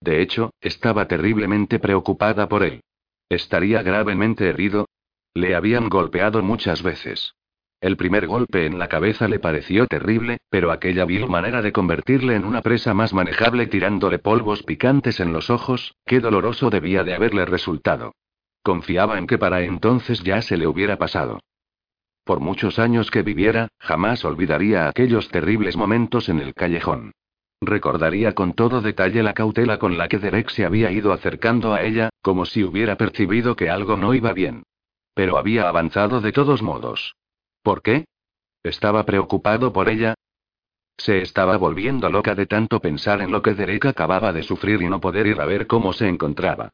De 0.00 0.22
hecho, 0.22 0.50
estaba 0.60 1.06
terriblemente 1.08 1.78
preocupada 1.78 2.48
por 2.48 2.62
él. 2.62 2.80
¿Estaría 3.28 3.82
gravemente 3.82 4.48
herido? 4.48 4.86
Le 5.34 5.54
habían 5.54 5.88
golpeado 5.88 6.42
muchas 6.42 6.82
veces. 6.82 7.34
El 7.80 7.96
primer 7.96 8.26
golpe 8.26 8.66
en 8.66 8.78
la 8.78 8.88
cabeza 8.88 9.28
le 9.28 9.38
pareció 9.38 9.86
terrible, 9.86 10.38
pero 10.48 10.70
aquella 10.70 11.04
vil 11.04 11.28
manera 11.28 11.62
de 11.62 11.72
convertirle 11.72 12.34
en 12.34 12.44
una 12.44 12.62
presa 12.62 12.94
más 12.94 13.12
manejable 13.12 13.66
tirándole 13.66 14.18
polvos 14.18 14.62
picantes 14.62 15.20
en 15.20 15.32
los 15.32 15.50
ojos, 15.50 15.94
qué 16.06 16.20
doloroso 16.20 16.70
debía 16.70 17.04
de 17.04 17.14
haberle 17.14 17.44
resultado. 17.44 18.12
Confiaba 18.62 19.18
en 19.18 19.26
que 19.26 19.38
para 19.38 19.62
entonces 19.62 20.22
ya 20.22 20.42
se 20.42 20.56
le 20.56 20.66
hubiera 20.66 20.96
pasado. 20.96 21.40
Por 22.24 22.40
muchos 22.40 22.78
años 22.78 23.10
que 23.10 23.22
viviera, 23.22 23.68
jamás 23.78 24.24
olvidaría 24.24 24.88
aquellos 24.88 25.28
terribles 25.28 25.76
momentos 25.76 26.28
en 26.28 26.40
el 26.40 26.54
callejón. 26.54 27.12
Recordaría 27.62 28.34
con 28.34 28.54
todo 28.54 28.80
detalle 28.80 29.22
la 29.22 29.34
cautela 29.34 29.78
con 29.78 29.98
la 29.98 30.08
que 30.08 30.18
Derek 30.18 30.48
se 30.50 30.64
había 30.64 30.90
ido 30.90 31.12
acercando 31.12 31.74
a 31.74 31.82
ella, 31.82 32.10
como 32.22 32.46
si 32.46 32.64
hubiera 32.64 32.96
percibido 32.96 33.56
que 33.56 33.68
algo 33.68 33.96
no 33.96 34.14
iba 34.14 34.32
bien. 34.32 34.62
Pero 35.14 35.36
había 35.36 35.68
avanzado 35.68 36.20
de 36.20 36.32
todos 36.32 36.62
modos. 36.62 37.16
¿Por 37.62 37.82
qué? 37.82 38.06
¿Estaba 38.62 39.04
preocupado 39.04 39.72
por 39.72 39.88
ella? 39.88 40.14
Se 40.96 41.22
estaba 41.22 41.56
volviendo 41.56 42.08
loca 42.10 42.34
de 42.34 42.46
tanto 42.46 42.80
pensar 42.80 43.22
en 43.22 43.30
lo 43.30 43.42
que 43.42 43.54
Derek 43.54 43.86
acababa 43.86 44.32
de 44.32 44.42
sufrir 44.42 44.82
y 44.82 44.88
no 44.88 45.00
poder 45.00 45.26
ir 45.26 45.40
a 45.40 45.46
ver 45.46 45.66
cómo 45.66 45.92
se 45.92 46.08
encontraba. 46.08 46.70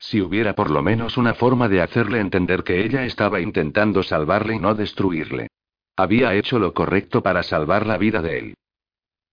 Si 0.00 0.22
hubiera 0.22 0.54
por 0.54 0.70
lo 0.70 0.82
menos 0.82 1.18
una 1.18 1.34
forma 1.34 1.68
de 1.68 1.82
hacerle 1.82 2.20
entender 2.20 2.64
que 2.64 2.82
ella 2.82 3.04
estaba 3.04 3.38
intentando 3.40 4.02
salvarle 4.02 4.54
y 4.56 4.58
no 4.58 4.74
destruirle. 4.74 5.48
Había 5.94 6.34
hecho 6.34 6.58
lo 6.58 6.72
correcto 6.72 7.22
para 7.22 7.42
salvar 7.42 7.86
la 7.86 7.98
vida 7.98 8.22
de 8.22 8.38
él. 8.38 8.54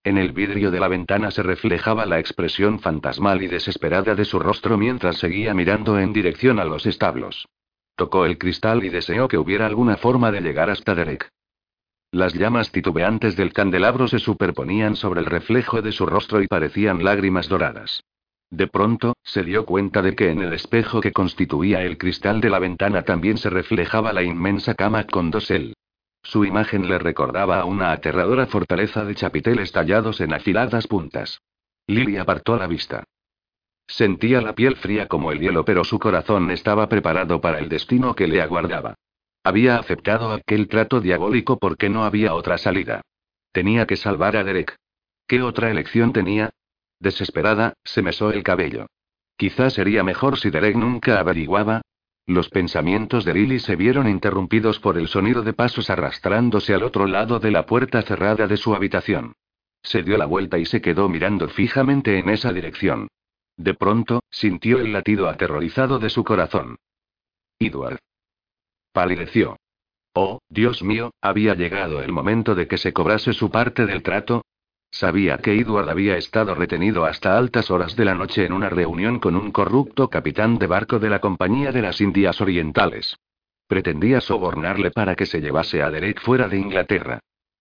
En 0.03 0.17
el 0.17 0.33
vidrio 0.33 0.69
de 0.69 0.79
la 0.81 0.89
ventana 0.89 1.31
se 1.31 1.41
reflejaba 1.41 2.05
la 2.05 2.19
expresión 2.19 2.79
fantasmal 2.79 3.41
y 3.41 3.47
desesperada 3.47 4.13
de 4.13 4.25
su 4.25 4.39
rostro 4.39 4.77
mientras 4.77 5.17
seguía 5.17 5.53
mirando 5.53 5.97
en 5.99 6.11
dirección 6.11 6.59
a 6.59 6.65
los 6.65 6.85
establos. 6.85 7.47
Tocó 7.95 8.25
el 8.25 8.37
cristal 8.37 8.83
y 8.83 8.89
deseó 8.89 9.29
que 9.29 9.37
hubiera 9.37 9.65
alguna 9.65 9.95
forma 9.95 10.31
de 10.31 10.41
llegar 10.41 10.69
hasta 10.69 10.93
Derek. 10.93 11.29
Las 12.11 12.33
llamas 12.33 12.71
titubeantes 12.71 13.37
del 13.37 13.53
candelabro 13.53 14.07
se 14.07 14.19
superponían 14.19 14.97
sobre 14.97 15.21
el 15.21 15.25
reflejo 15.25 15.81
de 15.81 15.93
su 15.93 16.05
rostro 16.05 16.41
y 16.41 16.47
parecían 16.47 17.03
lágrimas 17.03 17.47
doradas. 17.47 18.03
De 18.49 18.67
pronto, 18.67 19.15
se 19.23 19.43
dio 19.43 19.65
cuenta 19.65 20.01
de 20.01 20.15
que 20.15 20.31
en 20.31 20.41
el 20.41 20.53
espejo 20.53 21.01
que 21.01 21.11
constituía 21.11 21.83
el 21.83 21.97
cristal 21.97 22.39
de 22.39 22.49
la 22.49 22.59
ventana 22.59 23.03
también 23.03 23.37
se 23.37 23.49
reflejaba 23.49 24.13
la 24.13 24.23
inmensa 24.23 24.73
cama 24.73 25.03
con 25.05 25.31
dosel. 25.31 25.75
Su 26.23 26.45
imagen 26.45 26.87
le 26.87 26.97
recordaba 26.97 27.59
a 27.59 27.65
una 27.65 27.91
aterradora 27.91 28.47
fortaleza 28.47 29.03
de 29.05 29.15
chapiteles 29.15 29.71
tallados 29.71 30.21
en 30.21 30.33
afiladas 30.33 30.87
puntas. 30.87 31.41
Lily 31.87 32.17
apartó 32.17 32.57
la 32.57 32.67
vista. 32.67 33.03
Sentía 33.87 34.41
la 34.41 34.53
piel 34.53 34.75
fría 34.75 35.07
como 35.07 35.31
el 35.31 35.39
hielo, 35.39 35.63
pero 35.63 35.83
su 35.83 35.99
corazón 35.99 36.51
estaba 36.51 36.89
preparado 36.89 37.39
para 37.39 37.59
el 37.59 37.69
destino 37.69 38.13
que 38.13 38.27
le 38.27 38.41
aguardaba. 38.41 38.95
Había 39.43 39.77
aceptado 39.77 40.33
aquel 40.33 40.67
trato 40.67 40.99
diabólico 40.99 41.57
porque 41.57 41.89
no 41.89 42.03
había 42.03 42.33
otra 42.33 42.57
salida. 42.57 43.01
Tenía 43.53 43.87
que 43.87 43.95
salvar 43.95 44.35
a 44.35 44.43
Derek. 44.43 44.75
¿Qué 45.25 45.41
otra 45.41 45.71
elección 45.71 46.11
tenía? 46.11 46.49
Desesperada, 46.99 47.73
se 47.83 48.01
mesó 48.01 48.31
el 48.31 48.43
cabello. 48.43 48.87
Quizás 49.37 49.73
sería 49.73 50.03
mejor 50.03 50.39
si 50.39 50.49
Derek 50.49 50.75
nunca 50.75 51.19
averiguaba. 51.19 51.81
Los 52.25 52.49
pensamientos 52.49 53.23
de 53.23 53.35
Lily 53.35 53.59
se 53.59 53.75
vieron 53.75 54.09
interrumpidos 54.09 54.79
por 54.79 54.97
el 54.97 55.07
sonido 55.07 55.43
de 55.43 55.53
pasos 55.53 55.89
arrastrándose 55.89 56.73
al 56.73 56.83
otro 56.83 57.05
lado 57.05 57.39
de 57.39 57.51
la 57.51 57.65
puerta 57.65 58.01
cerrada 58.01 58.47
de 58.47 58.57
su 58.57 58.75
habitación. 58.75 59.33
Se 59.83 60.03
dio 60.03 60.17
la 60.17 60.25
vuelta 60.25 60.57
y 60.57 60.65
se 60.65 60.81
quedó 60.81 61.07
mirando 61.07 61.47
fijamente 61.47 62.17
en 62.17 62.29
esa 62.29 62.51
dirección. 62.51 63.07
De 63.55 63.73
pronto, 63.73 64.21
sintió 64.29 64.79
el 64.79 64.91
latido 64.91 65.29
aterrorizado 65.29 65.99
de 65.99 66.09
su 66.09 66.23
corazón. 66.23 66.77
Edward. 67.59 67.99
Palideció. 68.91 69.57
Oh, 70.13 70.39
Dios 70.49 70.83
mío, 70.83 71.11
había 71.21 71.53
llegado 71.53 72.01
el 72.01 72.11
momento 72.11 72.55
de 72.55 72.67
que 72.67 72.77
se 72.77 72.91
cobrase 72.91 73.33
su 73.33 73.51
parte 73.51 73.85
del 73.85 74.01
trato, 74.01 74.43
Sabía 74.91 75.37
que 75.37 75.59
Edward 75.59 75.89
había 75.89 76.17
estado 76.17 76.55
retenido 76.55 77.05
hasta 77.05 77.37
altas 77.37 77.69
horas 77.69 77.95
de 77.95 78.05
la 78.05 78.15
noche 78.15 78.45
en 78.45 78.53
una 78.53 78.69
reunión 78.69 79.19
con 79.19 79.35
un 79.35 79.51
corrupto 79.51 80.09
capitán 80.09 80.57
de 80.57 80.67
barco 80.67 80.99
de 80.99 81.09
la 81.09 81.19
Compañía 81.19 81.71
de 81.71 81.81
las 81.81 82.01
Indias 82.01 82.41
Orientales. 82.41 83.17
Pretendía 83.67 84.21
sobornarle 84.21 84.91
para 84.91 85.15
que 85.15 85.25
se 85.25 85.41
llevase 85.41 85.83
a 85.83 85.91
Derek 85.91 86.21
fuera 86.21 86.47
de 86.47 86.57
Inglaterra. 86.57 87.19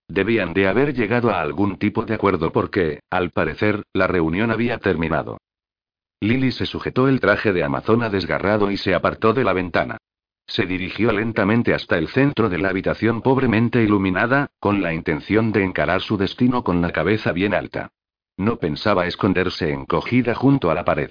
Debían 0.09 0.55
de 0.55 0.69
haber 0.69 0.95
llegado 0.95 1.31
a 1.31 1.41
algún 1.41 1.79
tipo 1.79 2.05
de 2.05 2.15
acuerdo 2.15 2.53
porque, 2.53 3.01
al 3.11 3.31
parecer, 3.31 3.83
la 3.93 4.07
reunión 4.07 4.53
había 4.53 4.79
terminado. 4.79 5.39
Lily 6.21 6.53
se 6.53 6.65
sujetó 6.65 7.09
el 7.09 7.21
traje 7.21 7.53
de 7.53 7.65
amazona 7.65 8.09
desgarrado 8.09 8.71
y 8.71 8.77
se 8.77 8.95
apartó 8.95 9.33
de 9.33 9.45
la 9.45 9.53
ventana. 9.53 9.99
Se 10.47 10.65
dirigió 10.65 11.13
lentamente 11.13 11.75
hasta 11.75 11.99
el 11.99 12.09
centro 12.09 12.49
de 12.49 12.59
la 12.59 12.69
habitación 12.69 13.21
pobremente 13.21 13.83
iluminada, 13.83 14.49
con 14.61 14.83
la 14.83 14.95
intención 14.95 15.53
de 15.53 15.65
encarar 15.65 16.01
su 16.01 16.17
destino 16.17 16.63
con 16.63 16.81
la 16.81 16.93
cabeza 16.93 17.33
bien 17.33 17.53
alta. 17.53 17.91
No 18.37 18.57
pensaba 18.57 19.07
esconderse 19.07 19.73
encogida 19.73 20.35
junto 20.35 20.71
a 20.71 20.75
la 20.75 20.85
pared. 20.85 21.11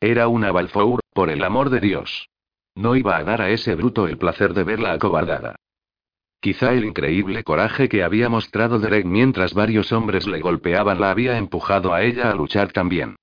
Era 0.00 0.28
una 0.28 0.50
Balfour, 0.50 1.00
por 1.12 1.28
el 1.28 1.44
amor 1.44 1.68
de 1.68 1.80
Dios. 1.80 2.28
No 2.74 2.96
iba 2.96 3.16
a 3.16 3.24
dar 3.24 3.42
a 3.42 3.50
ese 3.50 3.74
bruto 3.74 4.08
el 4.08 4.16
placer 4.16 4.54
de 4.54 4.64
verla 4.64 4.92
acobardada. 4.92 5.56
Quizá 6.40 6.72
el 6.72 6.86
increíble 6.86 7.44
coraje 7.44 7.90
que 7.90 8.02
había 8.02 8.30
mostrado 8.30 8.78
Derek 8.78 9.04
mientras 9.04 9.52
varios 9.52 9.92
hombres 9.92 10.26
le 10.26 10.40
golpeaban 10.40 10.98
la 10.98 11.10
había 11.10 11.36
empujado 11.36 11.92
a 11.92 12.02
ella 12.02 12.30
a 12.30 12.34
luchar 12.34 12.72
también. 12.72 13.16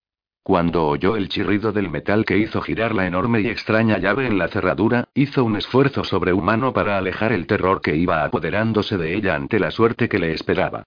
Cuando 0.48 0.88
oyó 0.88 1.18
el 1.18 1.28
chirrido 1.28 1.74
del 1.74 1.90
metal 1.90 2.24
que 2.24 2.38
hizo 2.38 2.62
girar 2.62 2.96
la 2.96 3.06
enorme 3.06 3.42
y 3.42 3.48
extraña 3.48 3.98
llave 3.98 4.28
en 4.28 4.38
la 4.38 4.48
cerradura, 4.48 5.10
hizo 5.14 5.44
un 5.44 5.58
esfuerzo 5.58 6.06
sobrehumano 6.06 6.72
para 6.72 6.98
alejar 6.98 7.34
el 7.34 7.48
terror 7.48 7.82
que 7.82 7.98
iba 7.98 8.24
apoderándose 8.24 8.96
de 8.96 9.14
ella 9.14 9.36
ante 9.36 9.60
la 9.60 9.72
suerte 9.72 10.08
que 10.08 10.20
le 10.20 10.32
esperaba. 10.32 10.86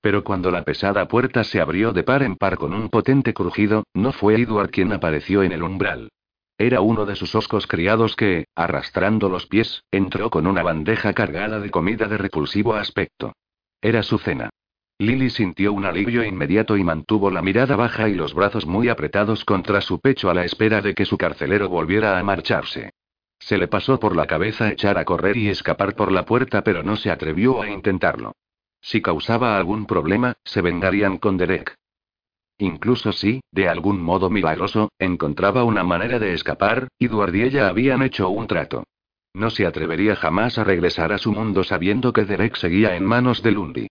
Pero 0.00 0.24
cuando 0.24 0.50
la 0.50 0.64
pesada 0.64 1.06
puerta 1.08 1.44
se 1.44 1.60
abrió 1.60 1.92
de 1.92 2.04
par 2.04 2.22
en 2.22 2.36
par 2.36 2.56
con 2.56 2.72
un 2.72 2.88
potente 2.88 3.34
crujido, 3.34 3.84
no 3.92 4.12
fue 4.12 4.40
Edward 4.40 4.70
quien 4.70 4.94
apareció 4.94 5.42
en 5.42 5.52
el 5.52 5.62
umbral. 5.62 6.08
Era 6.56 6.80
uno 6.80 7.04
de 7.04 7.16
sus 7.16 7.34
oscos 7.34 7.66
criados 7.66 8.16
que, 8.16 8.46
arrastrando 8.54 9.28
los 9.28 9.44
pies, 9.44 9.84
entró 9.90 10.30
con 10.30 10.46
una 10.46 10.62
bandeja 10.62 11.12
cargada 11.12 11.60
de 11.60 11.70
comida 11.70 12.06
de 12.06 12.16
repulsivo 12.16 12.72
aspecto. 12.72 13.34
Era 13.82 14.02
su 14.02 14.16
cena. 14.16 14.48
Lily 15.00 15.30
sintió 15.30 15.72
un 15.72 15.86
alivio 15.86 16.22
inmediato 16.22 16.76
y 16.76 16.84
mantuvo 16.84 17.30
la 17.30 17.40
mirada 17.40 17.74
baja 17.74 18.10
y 18.10 18.14
los 18.14 18.34
brazos 18.34 18.66
muy 18.66 18.90
apretados 18.90 19.46
contra 19.46 19.80
su 19.80 19.98
pecho 19.98 20.28
a 20.28 20.34
la 20.34 20.44
espera 20.44 20.82
de 20.82 20.92
que 20.92 21.06
su 21.06 21.16
carcelero 21.16 21.70
volviera 21.70 22.18
a 22.18 22.22
marcharse. 22.22 22.90
Se 23.38 23.56
le 23.56 23.66
pasó 23.66 23.98
por 23.98 24.14
la 24.14 24.26
cabeza 24.26 24.70
echar 24.70 24.98
a 24.98 25.06
correr 25.06 25.38
y 25.38 25.48
escapar 25.48 25.96
por 25.96 26.12
la 26.12 26.26
puerta, 26.26 26.62
pero 26.62 26.82
no 26.82 26.96
se 26.96 27.10
atrevió 27.10 27.62
a 27.62 27.70
intentarlo. 27.70 28.32
Si 28.82 29.00
causaba 29.00 29.56
algún 29.56 29.86
problema, 29.86 30.34
se 30.44 30.60
vengarían 30.60 31.16
con 31.16 31.38
Derek. 31.38 31.74
Incluso 32.58 33.12
si, 33.12 33.40
de 33.52 33.70
algún 33.70 34.02
modo 34.02 34.28
milagroso, 34.28 34.90
encontraba 34.98 35.64
una 35.64 35.82
manera 35.82 36.18
de 36.18 36.34
escapar, 36.34 36.88
y 36.98 37.06
ella 37.40 37.68
habían 37.68 38.02
hecho 38.02 38.28
un 38.28 38.46
trato. 38.46 38.84
No 39.32 39.48
se 39.48 39.64
atrevería 39.64 40.14
jamás 40.14 40.58
a 40.58 40.64
regresar 40.64 41.10
a 41.10 41.16
su 41.16 41.32
mundo 41.32 41.64
sabiendo 41.64 42.12
que 42.12 42.26
Derek 42.26 42.56
seguía 42.56 42.96
en 42.96 43.06
manos 43.06 43.42
de 43.42 43.52
Lundy. 43.52 43.88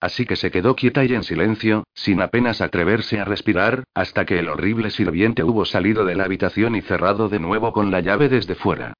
Así 0.00 0.24
que 0.24 0.36
se 0.36 0.50
quedó 0.50 0.74
quieta 0.74 1.04
y 1.04 1.14
en 1.14 1.22
silencio, 1.22 1.84
sin 1.92 2.22
apenas 2.22 2.62
atreverse 2.62 3.20
a 3.20 3.24
respirar, 3.24 3.84
hasta 3.94 4.24
que 4.24 4.38
el 4.38 4.48
horrible 4.48 4.90
sirviente 4.90 5.44
hubo 5.44 5.66
salido 5.66 6.06
de 6.06 6.14
la 6.14 6.24
habitación 6.24 6.74
y 6.74 6.80
cerrado 6.80 7.28
de 7.28 7.38
nuevo 7.38 7.72
con 7.72 7.90
la 7.90 8.00
llave 8.00 8.30
desde 8.30 8.54
fuera. 8.54 8.94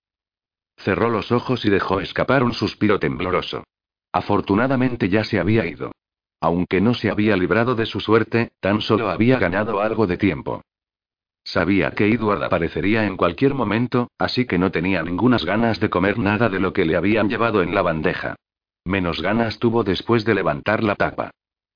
Cerró 0.77 1.09
los 1.09 1.33
ojos 1.33 1.65
y 1.65 1.71
dejó 1.71 2.01
escapar 2.01 2.43
un 2.43 2.53
suspiro 2.53 2.99
tembloroso. 2.99 3.65
Afortunadamente 4.13 5.09
ya 5.09 5.25
se 5.25 5.41
había 5.41 5.67
ido. 5.67 5.93
Aunque 6.41 6.81
no 6.81 6.95
se 6.95 7.11
había 7.11 7.37
librado 7.37 7.75
de 7.75 7.87
su 7.87 8.01
suerte, 8.01 8.53
tan 8.61 8.81
solo 8.81 9.11
había 9.11 9.39
ganado 9.39 9.81
algo 9.81 10.07
de 10.07 10.17
tiempo. 10.17 10.63
Sabía 11.45 11.93
que 11.93 12.13
Edward 12.13 12.45
aparecería 12.45 13.07
en 13.07 13.17
cualquier 13.17 13.55
momento, 13.55 14.11
así 14.19 14.45
que 14.45 14.59
no 14.59 14.71
tenía 14.71 15.03
ningunas 15.03 15.45
ganas 15.45 15.81
de 15.81 15.89
comer 15.89 16.19
nada 16.19 16.49
de 16.49 16.61
lo 16.61 16.73
que 16.73 16.85
le 16.85 16.97
habían 16.97 17.29
llevado 17.29 17.63
en 17.63 17.75
la 17.75 17.83
bandeja. 17.83 18.37
Menos 18.85 19.21
ganas 19.21 19.59
tuvo 19.59 19.85
después 19.85 20.25
de 20.25 20.35
levantar 20.35 20.83
la 20.83 20.95
tapa. 20.95 21.31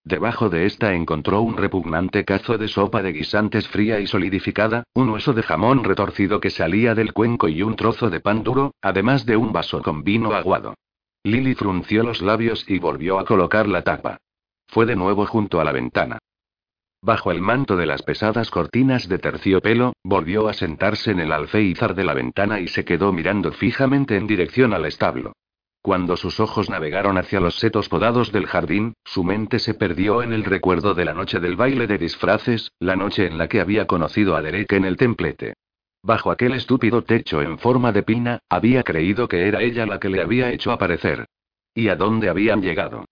Debajo 0.05 0.51
de 0.51 0.67
esta 0.67 0.93
encontró 0.93 1.41
un 1.41 1.57
repugnante 1.57 2.25
cazo 2.25 2.59
de 2.59 2.69
sopa 2.69 3.03
de 3.03 3.13
guisantes 3.13 3.69
fría 3.69 4.01
y 4.01 4.07
solidificada, 4.07 4.85
un 4.95 5.09
hueso 5.09 5.33
de 5.33 5.43
jamón 5.43 5.83
retorcido 5.83 6.41
que 6.41 6.51
salía 6.51 6.95
del 6.95 7.15
cuenco 7.15 7.49
y 7.49 7.63
un 7.63 7.75
trozo 7.75 8.11
de 8.11 8.21
pan 8.21 8.43
duro, 8.43 8.75
además 8.83 9.25
de 9.25 9.37
un 9.37 9.53
vaso 9.53 9.83
con 9.83 10.05
vino 10.05 10.33
aguado. 10.35 10.75
Lily 11.23 11.55
frunció 11.55 12.03
los 12.03 12.21
labios 12.21 12.67
y 12.69 12.79
volvió 12.79 13.19
a 13.19 13.25
colocar 13.25 13.67
la 13.67 13.83
tapa. 13.83 14.19
Fue 14.69 14.85
de 14.85 14.95
nuevo 14.95 15.25
junto 15.25 15.59
a 15.59 15.65
la 15.65 15.73
ventana. 15.73 16.19
Bajo 17.01 17.31
el 17.31 17.41
manto 17.41 17.77
de 17.77 17.87
las 17.87 18.03
pesadas 18.03 18.51
cortinas 18.51 19.09
de 19.09 19.19
terciopelo, 19.19 19.95
volvió 20.03 20.49
a 20.49 20.53
sentarse 20.53 21.13
en 21.13 21.21
el 21.21 21.33
alféizar 21.33 21.95
de 21.95 22.05
la 22.05 22.13
ventana 22.13 22.61
y 22.61 22.69
se 22.69 22.85
quedó 22.85 23.13
mirando 23.13 23.53
fijamente 23.53 24.17
en 24.17 24.27
dirección 24.27 24.75
al 24.75 24.85
establo. 24.85 25.33
Cuando 25.85 26.17
sus 26.17 26.41
ojos 26.41 26.71
navegaron 26.71 27.19
hacia 27.19 27.41
los 27.41 27.57
setos 27.57 27.91
podados 27.91 28.33
del 28.33 28.47
jardín, 28.47 28.95
su 29.05 29.23
mente 29.23 29.59
se 29.59 29.75
perdió 29.75 30.23
en 30.23 30.33
el 30.33 30.43
recuerdo 30.43 30.95
de 30.95 31.05
la 31.05 31.13
noche 31.13 31.41
del 31.41 31.57
baile 31.57 31.87
de 31.87 31.99
disfraces, 31.99 32.73
la 32.79 32.97
noche 32.97 33.27
en 33.27 33.37
la 33.37 33.49
que 33.49 33.61
había 33.61 33.87
conocido 33.87 34.35
a 34.35 34.41
Derek 34.41 34.73
en 34.73 34.87
el 34.87 34.97
templete. 34.97 35.53
Bajo 36.03 36.31
aquel 36.31 36.55
estúpido 36.55 37.05
techo 37.05 37.43
en 37.43 37.59
forma 37.59 37.93
de 37.93 38.03
pina, 38.03 38.39
había 38.49 38.83
creído 38.83 39.29
que 39.29 39.47
era 39.47 39.61
ella 39.61 39.85
la 39.85 40.01
que 40.01 40.09
le 40.09 40.23
había 40.23 40.51
hecho 40.53 40.73
aparecer. 40.73 41.27
¿Y 41.75 41.89
a 41.89 41.97
dónde 41.97 42.31
habían 42.31 42.63
llegado? 42.63 43.05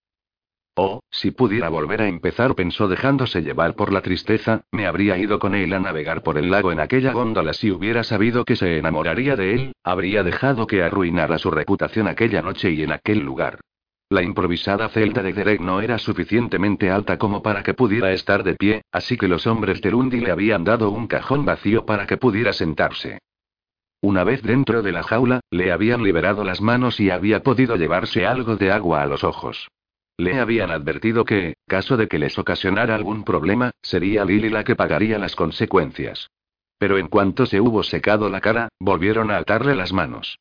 Oh, 0.74 1.02
si 1.10 1.32
pudiera 1.32 1.68
volver 1.68 2.00
a 2.00 2.08
empezar, 2.08 2.54
pensó 2.54 2.88
dejándose 2.88 3.42
llevar 3.42 3.74
por 3.74 3.92
la 3.92 4.00
tristeza, 4.00 4.62
me 4.72 4.86
habría 4.86 5.18
ido 5.18 5.38
con 5.38 5.54
él 5.54 5.74
a 5.74 5.78
navegar 5.78 6.22
por 6.22 6.38
el 6.38 6.50
lago 6.50 6.72
en 6.72 6.80
aquella 6.80 7.12
góndola 7.12 7.52
si 7.52 7.70
hubiera 7.70 8.02
sabido 8.04 8.46
que 8.46 8.56
se 8.56 8.78
enamoraría 8.78 9.36
de 9.36 9.54
él, 9.54 9.72
habría 9.84 10.22
dejado 10.22 10.66
que 10.66 10.82
arruinara 10.82 11.36
su 11.36 11.50
reputación 11.50 12.08
aquella 12.08 12.40
noche 12.40 12.70
y 12.70 12.82
en 12.82 12.92
aquel 12.92 13.18
lugar. 13.18 13.60
La 14.08 14.22
improvisada 14.22 14.88
celda 14.88 15.22
de 15.22 15.34
Derek 15.34 15.60
no 15.60 15.82
era 15.82 15.98
suficientemente 15.98 16.90
alta 16.90 17.18
como 17.18 17.42
para 17.42 17.62
que 17.62 17.74
pudiera 17.74 18.10
estar 18.12 18.42
de 18.42 18.54
pie, 18.54 18.82
así 18.92 19.18
que 19.18 19.28
los 19.28 19.46
hombres 19.46 19.82
de 19.82 19.90
Lundy 19.90 20.20
le 20.20 20.30
habían 20.30 20.64
dado 20.64 20.90
un 20.90 21.06
cajón 21.06 21.44
vacío 21.44 21.84
para 21.84 22.06
que 22.06 22.16
pudiera 22.16 22.54
sentarse. 22.54 23.18
Una 24.00 24.24
vez 24.24 24.42
dentro 24.42 24.82
de 24.82 24.92
la 24.92 25.02
jaula, 25.02 25.40
le 25.50 25.70
habían 25.70 26.02
liberado 26.02 26.44
las 26.44 26.62
manos 26.62 26.98
y 26.98 27.10
había 27.10 27.42
podido 27.42 27.76
llevarse 27.76 28.26
algo 28.26 28.56
de 28.56 28.72
agua 28.72 29.02
a 29.02 29.06
los 29.06 29.22
ojos. 29.22 29.68
Le 30.16 30.38
habían 30.38 30.70
advertido 30.70 31.24
que, 31.24 31.54
caso 31.66 31.96
de 31.96 32.08
que 32.08 32.18
les 32.18 32.38
ocasionara 32.38 32.94
algún 32.94 33.24
problema, 33.24 33.72
sería 33.82 34.24
Lily 34.24 34.50
la 34.50 34.64
que 34.64 34.76
pagaría 34.76 35.18
las 35.18 35.34
consecuencias. 35.34 36.30
Pero 36.78 36.98
en 36.98 37.08
cuanto 37.08 37.46
se 37.46 37.60
hubo 37.60 37.82
secado 37.82 38.28
la 38.28 38.40
cara, 38.40 38.68
volvieron 38.78 39.30
a 39.30 39.38
atarle 39.38 39.74
las 39.74 39.92
manos. 39.92 40.38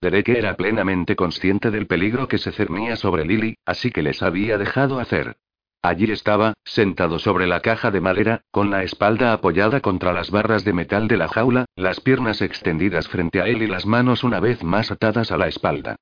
Derek 0.00 0.28
era 0.30 0.56
plenamente 0.56 1.14
consciente 1.14 1.70
del 1.70 1.86
peligro 1.86 2.26
que 2.26 2.38
se 2.38 2.50
cernía 2.50 2.96
sobre 2.96 3.24
Lily, 3.24 3.54
así 3.64 3.90
que 3.90 4.02
les 4.02 4.22
había 4.22 4.58
dejado 4.58 4.98
hacer. 4.98 5.36
Allí 5.80 6.10
estaba, 6.12 6.54
sentado 6.64 7.18
sobre 7.18 7.46
la 7.46 7.60
caja 7.60 7.90
de 7.90 8.00
madera, 8.00 8.42
con 8.50 8.70
la 8.70 8.82
espalda 8.82 9.32
apoyada 9.32 9.80
contra 9.80 10.12
las 10.12 10.30
barras 10.30 10.64
de 10.64 10.72
metal 10.72 11.08
de 11.08 11.16
la 11.16 11.28
jaula, 11.28 11.66
las 11.76 12.00
piernas 12.00 12.40
extendidas 12.40 13.08
frente 13.08 13.40
a 13.40 13.46
él 13.46 13.62
y 13.62 13.66
las 13.66 13.86
manos 13.86 14.22
una 14.22 14.38
vez 14.38 14.62
más 14.62 14.90
atadas 14.92 15.32
a 15.32 15.36
la 15.36 15.48
espalda. 15.48 15.96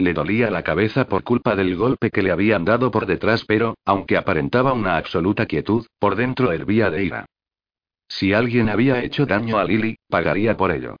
Le 0.00 0.14
dolía 0.14 0.50
la 0.50 0.62
cabeza 0.62 1.04
por 1.04 1.24
culpa 1.24 1.54
del 1.54 1.76
golpe 1.76 2.10
que 2.10 2.22
le 2.22 2.30
habían 2.30 2.64
dado 2.64 2.90
por 2.90 3.04
detrás, 3.04 3.44
pero, 3.46 3.76
aunque 3.84 4.16
aparentaba 4.16 4.72
una 4.72 4.96
absoluta 4.96 5.44
quietud, 5.44 5.84
por 5.98 6.16
dentro 6.16 6.52
hervía 6.52 6.88
de 6.88 7.04
ira. 7.04 7.26
Si 8.08 8.32
alguien 8.32 8.70
había 8.70 9.04
hecho 9.04 9.26
daño 9.26 9.58
a 9.58 9.64
Lily, 9.64 9.98
pagaría 10.08 10.56
por 10.56 10.72
ello. 10.72 10.96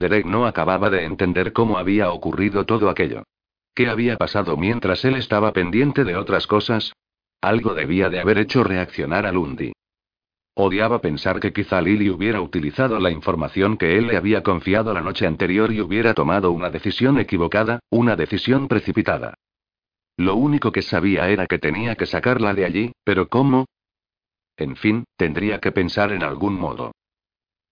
Derek 0.00 0.26
no 0.26 0.46
acababa 0.46 0.90
de 0.90 1.04
entender 1.04 1.52
cómo 1.52 1.78
había 1.78 2.10
ocurrido 2.10 2.66
todo 2.66 2.90
aquello. 2.90 3.22
¿Qué 3.72 3.88
había 3.88 4.16
pasado 4.16 4.56
mientras 4.56 5.04
él 5.04 5.14
estaba 5.14 5.52
pendiente 5.52 6.02
de 6.02 6.16
otras 6.16 6.48
cosas? 6.48 6.94
Algo 7.40 7.72
debía 7.74 8.10
de 8.10 8.18
haber 8.18 8.38
hecho 8.38 8.64
reaccionar 8.64 9.26
a 9.26 9.32
Lundy. 9.32 9.74
Odiaba 10.60 11.00
pensar 11.00 11.38
que 11.38 11.52
quizá 11.52 11.80
Lily 11.80 12.10
hubiera 12.10 12.40
utilizado 12.40 12.98
la 12.98 13.12
información 13.12 13.76
que 13.76 13.96
él 13.96 14.08
le 14.08 14.16
había 14.16 14.42
confiado 14.42 14.92
la 14.92 15.00
noche 15.00 15.24
anterior 15.24 15.72
y 15.72 15.80
hubiera 15.80 16.14
tomado 16.14 16.50
una 16.50 16.68
decisión 16.68 17.20
equivocada, 17.20 17.78
una 17.90 18.16
decisión 18.16 18.66
precipitada. 18.66 19.34
Lo 20.16 20.34
único 20.34 20.72
que 20.72 20.82
sabía 20.82 21.28
era 21.28 21.46
que 21.46 21.60
tenía 21.60 21.94
que 21.94 22.06
sacarla 22.06 22.54
de 22.54 22.64
allí, 22.64 22.92
pero 23.04 23.28
¿cómo? 23.28 23.66
En 24.56 24.74
fin, 24.74 25.04
tendría 25.16 25.60
que 25.60 25.70
pensar 25.70 26.10
en 26.10 26.24
algún 26.24 26.58
modo. 26.58 26.90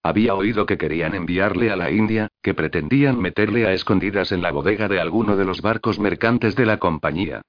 Había 0.05 0.37
oído 0.37 0.65
que 0.65 0.79
querían 0.79 1.17
enviarle 1.17 1.73
a 1.73 1.77
la 1.77 1.91
India, 1.91 2.29
que 2.41 2.55
pretendían 2.55 3.19
meterle 3.19 3.67
a 3.67 3.73
escondidas 3.73 4.31
en 4.31 4.43
la 4.43 4.53
bodega 4.53 4.87
de 4.87 5.01
alguno 5.01 5.37
de 5.37 5.45
los 5.45 5.61
barcos 5.61 5.99
mercantes 5.99 6.55
de 6.55 6.67
la 6.67 6.79
compañía. 6.79 7.43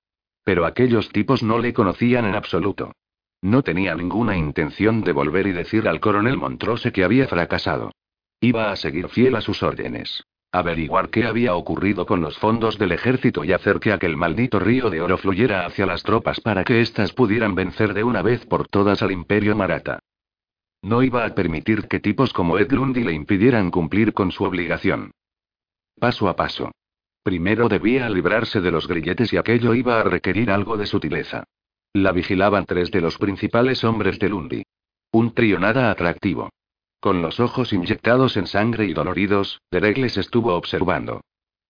Pero 0.44 0.66
aquellos 0.66 1.10
tipos 1.10 1.44
no 1.44 1.60
le 1.60 1.76
conocían 1.76 2.26
en 2.26 2.34
absoluto. 2.34 2.92
No 3.42 3.62
tenía 3.62 3.94
ninguna 3.96 4.36
intención 4.36 5.02
de 5.02 5.12
volver 5.12 5.48
y 5.48 5.52
decir 5.52 5.88
al 5.88 6.00
coronel 6.00 6.38
Montrose 6.38 6.92
que 6.92 7.04
había 7.04 7.28
fracasado. 7.28 7.92
Iba 8.42 8.72
a 8.72 8.76
seguir 8.76 9.10
fiel 9.10 9.36
a 9.36 9.42
sus 9.42 9.64
órdenes. 9.64 10.24
Averiguar 10.52 11.10
qué 11.10 11.26
había 11.26 11.56
ocurrido 11.56 12.06
con 12.06 12.22
los 12.22 12.38
fondos 12.38 12.78
del 12.78 12.94
ejército 12.94 13.44
y 13.44 13.52
hacer 13.52 13.80
que 13.80 13.92
aquel 13.92 14.16
maldito 14.16 14.60
río 14.60 14.90
de 14.90 15.02
oro 15.02 15.18
fluyera 15.18 15.66
hacia 15.66 15.86
las 15.86 16.04
tropas 16.04 16.40
para 16.40 16.64
que 16.64 16.82
éstas 16.82 17.14
pudieran 17.14 17.54
vencer 17.54 17.94
de 17.94 18.04
una 18.04 18.22
vez 18.22 18.46
por 18.46 18.68
todas 18.68 19.02
al 19.02 19.12
imperio 19.12 19.56
marata. 19.56 20.00
No 20.82 21.04
iba 21.04 21.26
a 21.26 21.36
permitir 21.36 21.88
que 21.88 22.00
tipos 22.00 22.34
como 22.34 22.58
Ed 22.58 22.72
Lundy 22.72 23.04
le 23.04 23.14
impidieran 23.14 23.72
cumplir 23.72 24.14
con 24.14 24.32
su 24.32 24.46
obligación. 24.46 25.12
Paso 26.00 26.30
a 26.30 26.36
paso. 26.36 26.72
Primero 27.24 27.68
debía 27.68 28.10
librarse 28.10 28.62
de 28.62 28.72
los 28.72 28.88
grilletes 28.88 29.34
y 29.34 29.38
aquello 29.38 29.74
iba 29.74 30.00
a 30.00 30.04
requerir 30.04 30.50
algo 30.50 30.78
de 30.78 30.86
sutileza. 30.86 31.44
La 31.94 32.12
vigilaban 32.12 32.66
tres 32.66 32.92
de 32.92 33.02
los 33.02 33.18
principales 33.18 33.84
hombres 33.84 34.20
de 34.20 34.30
Lundy. 34.30 34.64
Un 35.12 35.34
trío 35.34 35.60
nada 35.60 35.90
atractivo. 35.90 36.50
Con 37.00 37.22
los 37.22 37.40
ojos 37.40 37.74
inyectados 37.74 38.38
en 38.38 38.48
sangre 38.48 38.86
y 38.86 38.94
doloridos, 38.94 39.62
Derek 39.72 39.98
les 39.98 40.18
estuvo 40.18 40.54
observando. 40.54 41.22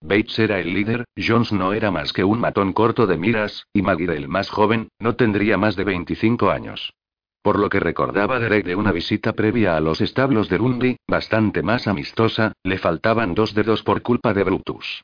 Bates 0.02 0.38
era 0.40 0.60
el 0.60 0.74
líder, 0.74 1.06
Jones 1.18 1.52
no 1.52 1.74
era 1.74 1.92
más 1.92 2.14
que 2.14 2.24
un 2.24 2.40
matón 2.40 2.74
corto 2.74 3.08
de 3.08 3.18
miras, 3.18 3.66
y 3.74 3.82
Maggie, 3.82 4.16
el 4.16 4.28
más 4.28 4.50
joven, 4.50 4.90
no 5.00 5.16
tendría 5.16 5.58
más 5.58 5.76
de 5.76 5.84
25 5.84 6.50
años. 6.50 6.94
Por 7.42 7.60
lo 7.60 7.70
que 7.70 7.80
recordaba 7.80 8.40
Derek 8.40 8.66
de 8.66 8.76
una 8.76 8.92
visita 8.92 9.34
previa 9.34 9.78
a 9.78 9.80
los 9.80 10.02
establos 10.02 10.50
de 10.50 10.58
Lundy, 10.58 10.98
bastante 11.08 11.64
más 11.64 11.88
amistosa, 11.88 12.54
le 12.64 12.78
faltaban 12.78 13.34
dos 13.34 13.54
dedos 13.54 13.84
por 13.84 14.02
culpa 14.02 14.34
de 14.34 14.44
Brutus. 14.44 15.04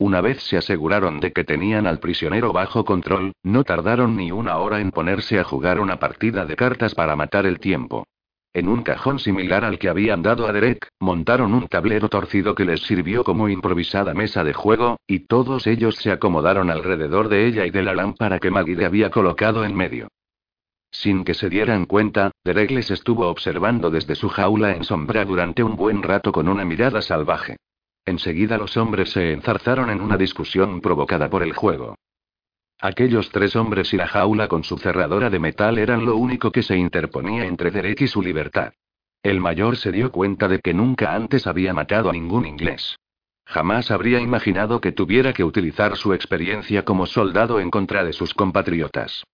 Una 0.00 0.22
vez 0.22 0.42
se 0.44 0.56
aseguraron 0.56 1.20
de 1.20 1.30
que 1.30 1.44
tenían 1.44 1.86
al 1.86 1.98
prisionero 1.98 2.54
bajo 2.54 2.86
control, 2.86 3.34
no 3.42 3.64
tardaron 3.64 4.16
ni 4.16 4.32
una 4.32 4.56
hora 4.56 4.80
en 4.80 4.92
ponerse 4.92 5.38
a 5.38 5.44
jugar 5.44 5.78
una 5.78 5.98
partida 5.98 6.46
de 6.46 6.56
cartas 6.56 6.94
para 6.94 7.16
matar 7.16 7.44
el 7.44 7.60
tiempo. 7.60 8.06
En 8.54 8.66
un 8.66 8.82
cajón 8.82 9.18
similar 9.18 9.62
al 9.62 9.78
que 9.78 9.90
habían 9.90 10.22
dado 10.22 10.46
a 10.46 10.54
Derek, 10.54 10.88
montaron 11.00 11.52
un 11.52 11.68
tablero 11.68 12.08
torcido 12.08 12.54
que 12.54 12.64
les 12.64 12.80
sirvió 12.80 13.24
como 13.24 13.50
improvisada 13.50 14.14
mesa 14.14 14.42
de 14.42 14.54
juego, 14.54 14.96
y 15.06 15.26
todos 15.26 15.66
ellos 15.66 15.96
se 15.96 16.10
acomodaron 16.10 16.70
alrededor 16.70 17.28
de 17.28 17.46
ella 17.46 17.66
y 17.66 17.70
de 17.70 17.82
la 17.82 17.94
lámpara 17.94 18.38
que 18.38 18.50
Maggie 18.50 18.86
había 18.86 19.10
colocado 19.10 19.66
en 19.66 19.76
medio. 19.76 20.08
Sin 20.90 21.24
que 21.24 21.34
se 21.34 21.50
dieran 21.50 21.84
cuenta, 21.84 22.30
Derek 22.42 22.70
les 22.70 22.90
estuvo 22.90 23.26
observando 23.28 23.90
desde 23.90 24.14
su 24.14 24.30
jaula 24.30 24.74
en 24.74 24.82
sombra 24.82 25.26
durante 25.26 25.62
un 25.62 25.76
buen 25.76 26.02
rato 26.02 26.32
con 26.32 26.48
una 26.48 26.64
mirada 26.64 27.02
salvaje. 27.02 27.58
Enseguida 28.04 28.58
los 28.58 28.76
hombres 28.76 29.10
se 29.10 29.32
enzarzaron 29.32 29.90
en 29.90 30.00
una 30.00 30.16
discusión 30.16 30.80
provocada 30.80 31.28
por 31.28 31.42
el 31.42 31.52
juego. 31.52 31.96
Aquellos 32.80 33.30
tres 33.30 33.56
hombres 33.56 33.92
y 33.92 33.98
la 33.98 34.08
jaula 34.08 34.48
con 34.48 34.64
su 34.64 34.78
cerradora 34.78 35.28
de 35.28 35.38
metal 35.38 35.78
eran 35.78 36.06
lo 36.06 36.16
único 36.16 36.50
que 36.50 36.62
se 36.62 36.76
interponía 36.76 37.44
entre 37.44 37.70
Derek 37.70 38.00
y 38.00 38.08
su 38.08 38.22
libertad. 38.22 38.72
El 39.22 39.38
mayor 39.40 39.76
se 39.76 39.92
dio 39.92 40.10
cuenta 40.10 40.48
de 40.48 40.60
que 40.60 40.72
nunca 40.72 41.14
antes 41.14 41.46
había 41.46 41.74
matado 41.74 42.08
a 42.08 42.12
ningún 42.14 42.46
inglés. 42.46 42.96
Jamás 43.44 43.90
habría 43.90 44.20
imaginado 44.20 44.80
que 44.80 44.92
tuviera 44.92 45.34
que 45.34 45.44
utilizar 45.44 45.96
su 45.96 46.14
experiencia 46.14 46.84
como 46.84 47.04
soldado 47.04 47.60
en 47.60 47.70
contra 47.70 48.02
de 48.02 48.14
sus 48.14 48.32
compatriotas. 48.32 49.24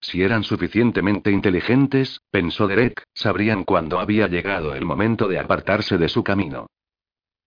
Si 0.00 0.22
eran 0.22 0.42
suficientemente 0.42 1.30
inteligentes, 1.30 2.20
pensó 2.30 2.66
Derek, 2.66 3.04
sabrían 3.14 3.64
cuándo 3.64 4.00
había 4.00 4.26
llegado 4.26 4.74
el 4.74 4.84
momento 4.84 5.28
de 5.28 5.38
apartarse 5.38 5.96
de 5.96 6.08
su 6.08 6.24
camino. 6.24 6.66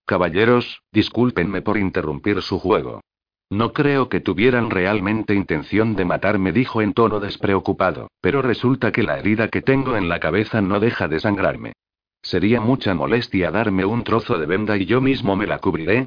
Caballeros, 0.08 0.80
discúlpenme 0.90 1.60
por 1.60 1.76
interrumpir 1.76 2.40
su 2.40 2.58
juego. 2.58 3.02
No 3.50 3.74
creo 3.74 4.08
que 4.08 4.20
tuvieran 4.20 4.70
realmente 4.70 5.34
intención 5.34 5.96
de 5.96 6.06
matarme, 6.06 6.50
dijo 6.50 6.80
en 6.80 6.94
tono 6.94 7.20
despreocupado, 7.20 8.08
pero 8.22 8.40
resulta 8.40 8.90
que 8.90 9.02
la 9.02 9.18
herida 9.18 9.48
que 9.48 9.60
tengo 9.60 9.98
en 9.98 10.08
la 10.08 10.18
cabeza 10.18 10.62
no 10.62 10.80
deja 10.80 11.08
de 11.08 11.20
sangrarme. 11.20 11.74
Sería 12.22 12.58
mucha 12.58 12.94
molestia 12.94 13.50
darme 13.50 13.84
un 13.84 14.02
trozo 14.02 14.38
de 14.38 14.46
venda 14.46 14.78
y 14.78 14.86
yo 14.86 15.02
mismo 15.02 15.36
me 15.36 15.46
la 15.46 15.58
cubriré. 15.58 16.06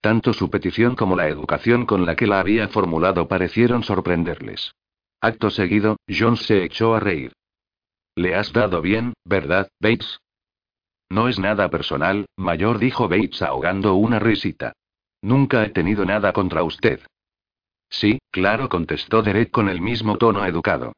Tanto 0.00 0.32
su 0.32 0.48
petición 0.48 0.94
como 0.94 1.16
la 1.16 1.26
educación 1.26 1.86
con 1.86 2.06
la 2.06 2.14
que 2.14 2.28
la 2.28 2.38
había 2.38 2.68
formulado 2.68 3.26
parecieron 3.26 3.82
sorprenderles. 3.82 4.76
Acto 5.20 5.50
seguido, 5.50 5.96
John 6.08 6.36
se 6.36 6.62
echó 6.62 6.94
a 6.94 7.00
reír. 7.00 7.32
Le 8.14 8.36
has 8.36 8.52
dado 8.52 8.80
bien, 8.80 9.14
¿verdad, 9.24 9.68
Bates? 9.80 10.20
No 11.10 11.28
es 11.28 11.38
nada 11.38 11.70
personal, 11.70 12.26
mayor, 12.36 12.78
dijo 12.78 13.08
Bates 13.08 13.42
ahogando 13.42 13.94
una 13.94 14.18
risita. 14.18 14.72
Nunca 15.22 15.64
he 15.64 15.70
tenido 15.70 16.04
nada 16.04 16.32
contra 16.32 16.62
usted. 16.62 17.00
Sí, 17.88 18.18
claro, 18.30 18.68
contestó 18.68 19.22
Derek 19.22 19.50
con 19.50 19.68
el 19.68 19.80
mismo 19.80 20.18
tono 20.18 20.44
educado. 20.44 20.92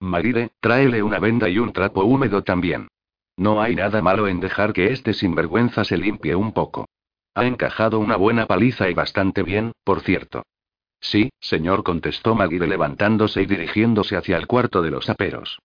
Maride, 0.00 0.50
tráele 0.60 1.02
una 1.02 1.18
venda 1.18 1.48
y 1.48 1.58
un 1.58 1.72
trapo 1.72 2.04
húmedo 2.04 2.42
también. 2.42 2.88
No 3.36 3.62
hay 3.62 3.74
nada 3.74 4.02
malo 4.02 4.28
en 4.28 4.40
dejar 4.40 4.72
que 4.72 4.92
este 4.92 5.14
sinvergüenza 5.14 5.84
se 5.84 5.96
limpie 5.96 6.34
un 6.34 6.52
poco. 6.52 6.86
Ha 7.34 7.46
encajado 7.46 7.98
una 7.98 8.16
buena 8.16 8.46
paliza 8.46 8.90
y 8.90 8.94
bastante 8.94 9.42
bien, 9.42 9.72
por 9.84 10.00
cierto. 10.00 10.42
Sí, 11.00 11.30
señor, 11.40 11.82
contestó 11.82 12.34
Magire 12.34 12.66
levantándose 12.66 13.42
y 13.42 13.46
dirigiéndose 13.46 14.16
hacia 14.16 14.36
el 14.36 14.46
cuarto 14.46 14.82
de 14.82 14.90
los 14.90 15.08
aperos. 15.08 15.58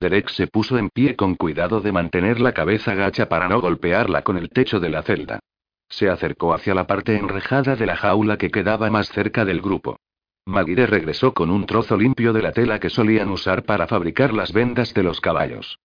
Derek 0.00 0.28
se 0.28 0.46
puso 0.46 0.78
en 0.78 0.90
pie 0.90 1.16
con 1.16 1.34
cuidado 1.34 1.80
de 1.80 1.90
mantener 1.90 2.40
la 2.40 2.52
cabeza 2.52 2.94
gacha 2.94 3.28
para 3.28 3.48
no 3.48 3.60
golpearla 3.60 4.22
con 4.22 4.38
el 4.38 4.50
techo 4.50 4.78
de 4.78 4.90
la 4.90 5.02
celda. 5.02 5.40
Se 5.88 6.08
acercó 6.08 6.54
hacia 6.54 6.74
la 6.74 6.86
parte 6.86 7.16
enrejada 7.16 7.74
de 7.74 7.86
la 7.86 7.96
jaula 7.96 8.36
que 8.36 8.50
quedaba 8.50 8.90
más 8.90 9.08
cerca 9.08 9.44
del 9.44 9.60
grupo. 9.60 9.98
Maguire 10.46 10.86
regresó 10.86 11.34
con 11.34 11.50
un 11.50 11.66
trozo 11.66 11.96
limpio 11.96 12.32
de 12.32 12.42
la 12.42 12.52
tela 12.52 12.78
que 12.78 12.90
solían 12.90 13.28
usar 13.30 13.64
para 13.64 13.86
fabricar 13.86 14.32
las 14.32 14.52
vendas 14.52 14.94
de 14.94 15.02
los 15.02 15.20
caballos. 15.20 15.78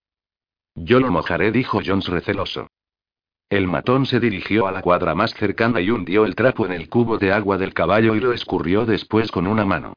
Yo 0.74 1.00
lo 1.00 1.10
mojaré, 1.10 1.50
dijo 1.50 1.80
Jones 1.84 2.06
receloso. 2.06 2.68
El 3.50 3.66
matón 3.66 4.06
se 4.06 4.20
dirigió 4.20 4.66
a 4.66 4.72
la 4.72 4.80
cuadra 4.80 5.14
más 5.14 5.34
cercana 5.34 5.80
y 5.80 5.90
hundió 5.90 6.24
el 6.24 6.34
trapo 6.34 6.66
en 6.66 6.72
el 6.72 6.88
cubo 6.88 7.18
de 7.18 7.32
agua 7.32 7.58
del 7.58 7.74
caballo 7.74 8.14
y 8.14 8.20
lo 8.20 8.32
escurrió 8.32 8.86
después 8.86 9.30
con 9.30 9.46
una 9.46 9.64
mano. 9.64 9.94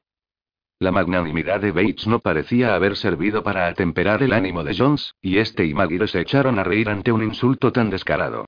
La 0.79 0.91
magnanimidad 0.91 1.59
de 1.59 1.71
Bates 1.71 2.05
no 2.05 2.19
parecía 2.19 2.75
haber 2.75 2.95
servido 2.95 3.41
para 3.41 3.67
atemperar 3.67 4.21
el 4.21 4.31
ánimo 4.31 4.63
de 4.63 4.75
Jones, 4.77 5.15
y 5.21 5.39
este 5.39 5.65
y 5.65 5.73
Maguire 5.73 6.07
se 6.07 6.21
echaron 6.21 6.59
a 6.59 6.63
reír 6.63 6.89
ante 6.89 7.11
un 7.11 7.23
insulto 7.23 7.71
tan 7.71 7.89
descarado. 7.89 8.45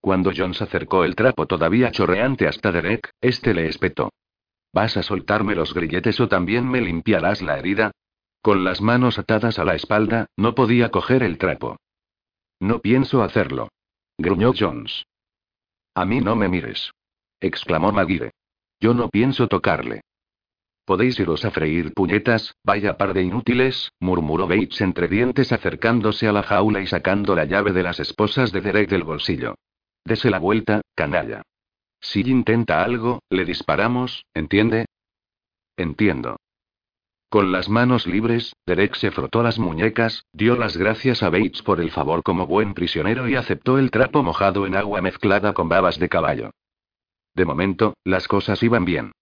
Cuando 0.00 0.30
Jones 0.36 0.60
acercó 0.60 1.04
el 1.04 1.16
trapo 1.16 1.46
todavía 1.46 1.90
chorreante 1.90 2.46
hasta 2.46 2.70
Derek, 2.70 3.10
este 3.20 3.54
le 3.54 3.66
espetó. 3.66 4.10
¿Vas 4.74 4.98
a 4.98 5.02
soltarme 5.02 5.54
los 5.54 5.72
grilletes 5.72 6.20
o 6.20 6.28
también 6.28 6.68
me 6.68 6.82
limpiarás 6.82 7.40
la 7.40 7.58
herida? 7.58 7.92
Con 8.42 8.62
las 8.62 8.80
manos 8.82 9.18
atadas 9.18 9.58
a 9.58 9.64
la 9.64 9.74
espalda, 9.74 10.26
no 10.36 10.54
podía 10.54 10.90
coger 10.90 11.22
el 11.22 11.38
trapo. 11.38 11.78
No 12.60 12.80
pienso 12.80 13.22
hacerlo. 13.22 13.68
Gruñó 14.18 14.52
Jones. 14.56 15.06
A 15.94 16.04
mí 16.04 16.20
no 16.20 16.36
me 16.36 16.48
mires. 16.48 16.92
exclamó 17.40 17.90
Maguire. 17.90 18.32
Yo 18.80 18.94
no 18.94 19.08
pienso 19.08 19.48
tocarle. 19.48 20.02
Podéis 20.88 21.20
iros 21.20 21.44
a 21.44 21.50
freír 21.50 21.92
puñetas, 21.92 22.56
vaya 22.64 22.96
par 22.96 23.12
de 23.12 23.22
inútiles, 23.22 23.92
murmuró 24.00 24.48
Bates 24.48 24.80
entre 24.80 25.06
dientes 25.06 25.52
acercándose 25.52 26.26
a 26.26 26.32
la 26.32 26.42
jaula 26.42 26.80
y 26.80 26.86
sacando 26.86 27.36
la 27.36 27.44
llave 27.44 27.74
de 27.74 27.82
las 27.82 28.00
esposas 28.00 28.52
de 28.52 28.62
Derek 28.62 28.88
del 28.88 29.02
bolsillo. 29.02 29.56
Dese 30.06 30.30
la 30.30 30.38
vuelta, 30.38 30.80
canalla. 30.94 31.42
Si 32.00 32.22
intenta 32.22 32.82
algo, 32.82 33.20
le 33.28 33.44
disparamos, 33.44 34.24
¿entiende? 34.32 34.86
Entiendo. 35.76 36.38
Con 37.28 37.52
las 37.52 37.68
manos 37.68 38.06
libres, 38.06 38.54
Derek 38.64 38.94
se 38.94 39.10
frotó 39.10 39.42
las 39.42 39.58
muñecas, 39.58 40.24
dio 40.32 40.56
las 40.56 40.78
gracias 40.78 41.22
a 41.22 41.28
Bates 41.28 41.60
por 41.60 41.82
el 41.82 41.90
favor 41.90 42.22
como 42.22 42.46
buen 42.46 42.72
prisionero 42.72 43.28
y 43.28 43.34
aceptó 43.34 43.76
el 43.76 43.90
trapo 43.90 44.22
mojado 44.22 44.66
en 44.66 44.74
agua 44.74 45.02
mezclada 45.02 45.52
con 45.52 45.68
babas 45.68 45.98
de 45.98 46.08
caballo. 46.08 46.50
De 47.34 47.44
momento, 47.44 47.92
las 48.04 48.26
cosas 48.26 48.62
iban 48.62 48.86
bien. 48.86 49.12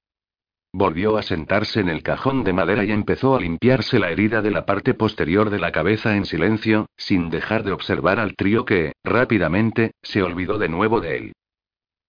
Volvió 0.72 1.16
a 1.16 1.22
sentarse 1.22 1.80
en 1.80 1.88
el 1.88 2.02
cajón 2.02 2.44
de 2.44 2.52
madera 2.52 2.84
y 2.84 2.90
empezó 2.90 3.34
a 3.34 3.40
limpiarse 3.40 3.98
la 3.98 4.10
herida 4.10 4.42
de 4.42 4.50
la 4.50 4.66
parte 4.66 4.94
posterior 4.94 5.50
de 5.50 5.58
la 5.58 5.72
cabeza 5.72 6.16
en 6.16 6.26
silencio, 6.26 6.86
sin 6.96 7.30
dejar 7.30 7.64
de 7.64 7.72
observar 7.72 8.20
al 8.20 8.36
trío 8.36 8.64
que, 8.64 8.92
rápidamente, 9.02 9.92
se 10.02 10.22
olvidó 10.22 10.58
de 10.58 10.68
nuevo 10.68 11.00
de 11.00 11.16
él. 11.16 11.32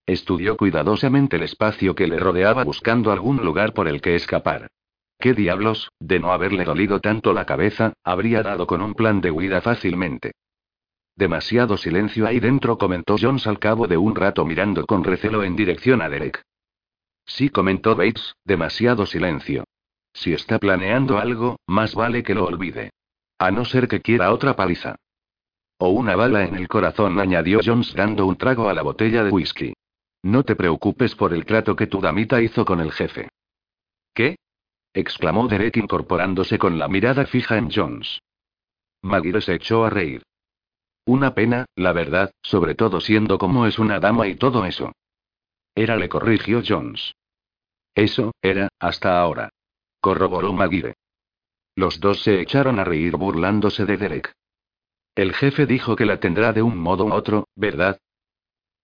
Estudió 0.06 0.58
cuidadosamente 0.58 1.36
el 1.36 1.43
espacio 1.43 1.96
que 1.96 2.08
le 2.08 2.17
rodeaba 2.17 2.63
buscando 2.63 3.12
algún 3.12 3.38
lugar 3.38 3.74
por 3.74 3.88
el 3.88 4.02
que 4.02 4.15
escapar. 4.15 4.67
¿Qué 5.20 5.34
diablos, 5.34 5.89
de 6.00 6.20
no 6.20 6.32
haberle 6.32 6.63
dolido 6.63 7.00
tanto 7.00 7.34
la 7.34 7.46
cabeza, 7.46 7.93
habría 8.04 8.43
dado 8.43 8.67
con 8.67 8.82
un 8.82 8.93
plan 8.93 9.20
de 9.20 9.32
huida 9.32 9.62
fácilmente? 9.62 10.32
Demasiado 11.15 11.78
silencio 11.78 12.28
ahí 12.28 12.39
dentro, 12.39 12.78
comentó 12.78 13.15
Jones 13.20 13.48
al 13.48 13.58
cabo 13.58 13.88
de 13.88 13.98
un 13.98 14.15
rato 14.15 14.46
mirando 14.46 14.86
con 14.86 15.04
recelo 15.04 15.43
en 15.43 15.56
dirección 15.56 16.02
a 16.02 16.10
Derek. 16.10 16.43
Sí, 17.28 17.50
comentó 17.50 17.96
Bates, 17.96 18.36
demasiado 18.46 19.06
silencio. 19.06 19.66
Si 20.13 20.34
está 20.34 20.58
planeando 20.58 21.20
algo, 21.20 21.60
más 21.68 21.94
vale 21.94 22.24
que 22.24 22.34
lo 22.34 22.46
olvide. 22.46 22.90
A 23.38 23.52
no 23.52 23.66
ser 23.66 23.88
que 23.88 24.02
quiera 24.02 24.34
otra 24.34 24.56
paliza. 24.56 24.96
O 25.78 25.90
una 25.90 26.16
bala 26.16 26.46
en 26.46 26.56
el 26.56 26.68
corazón, 26.68 27.20
añadió 27.20 27.60
Jones 27.63 27.94
dando 27.94 28.26
un 28.26 28.36
trago 28.36 28.68
a 28.70 28.74
la 28.74 28.82
botella 28.82 29.24
de 29.24 29.30
whisky. 29.30 29.74
No 30.24 30.44
te 30.44 30.56
preocupes 30.56 31.13
por 31.16 31.34
el 31.34 31.46
trato 31.46 31.76
que 31.76 31.86
tu 31.86 32.02
damita 32.02 32.42
hizo 32.42 32.66
con 32.66 32.80
el 32.80 32.92
jefe. 32.92 33.30
¿Qué? 34.13 34.38
exclamó 34.94 35.48
Derek 35.48 35.78
incorporándose 35.78 36.58
con 36.58 36.80
la 36.80 36.88
mirada 36.88 37.28
fija 37.28 37.58
en 37.58 37.70
Jones. 37.70 38.20
Maguire 39.04 39.42
se 39.42 39.54
echó 39.54 39.86
a 39.86 39.92
reír. 39.92 40.24
Una 41.06 41.36
pena, 41.36 41.66
la 41.76 41.94
verdad, 41.94 42.32
sobre 42.42 42.74
todo 42.74 43.00
siendo 43.00 43.38
como 43.38 43.68
es 43.68 43.78
una 43.78 44.00
dama 44.00 44.28
y 44.28 44.36
todo 44.36 44.66
eso. 44.66 44.94
Era, 45.78 45.96
le 45.96 46.10
corrigió 46.10 46.63
Jones. 46.68 47.13
Eso, 47.94 48.32
era, 48.42 48.68
hasta 48.80 49.22
ahora. 49.22 49.52
Corroboró 50.02 50.52
Maguire. 50.52 50.96
Los 51.76 52.00
dos 52.00 52.24
se 52.24 52.42
echaron 52.42 52.80
a 52.80 52.84
reír 52.84 53.16
burlándose 53.16 53.86
de 53.86 53.96
Derek. 53.96 54.34
El 55.13 55.36
jefe 55.36 55.68
dijo 55.68 55.96
que 55.96 56.08
la 56.08 56.20
tendrá 56.20 56.52
de 56.52 56.63
un 56.63 56.80
modo 56.80 57.06
u 57.06 57.13
otro, 57.13 57.48
¿verdad? 57.56 58.00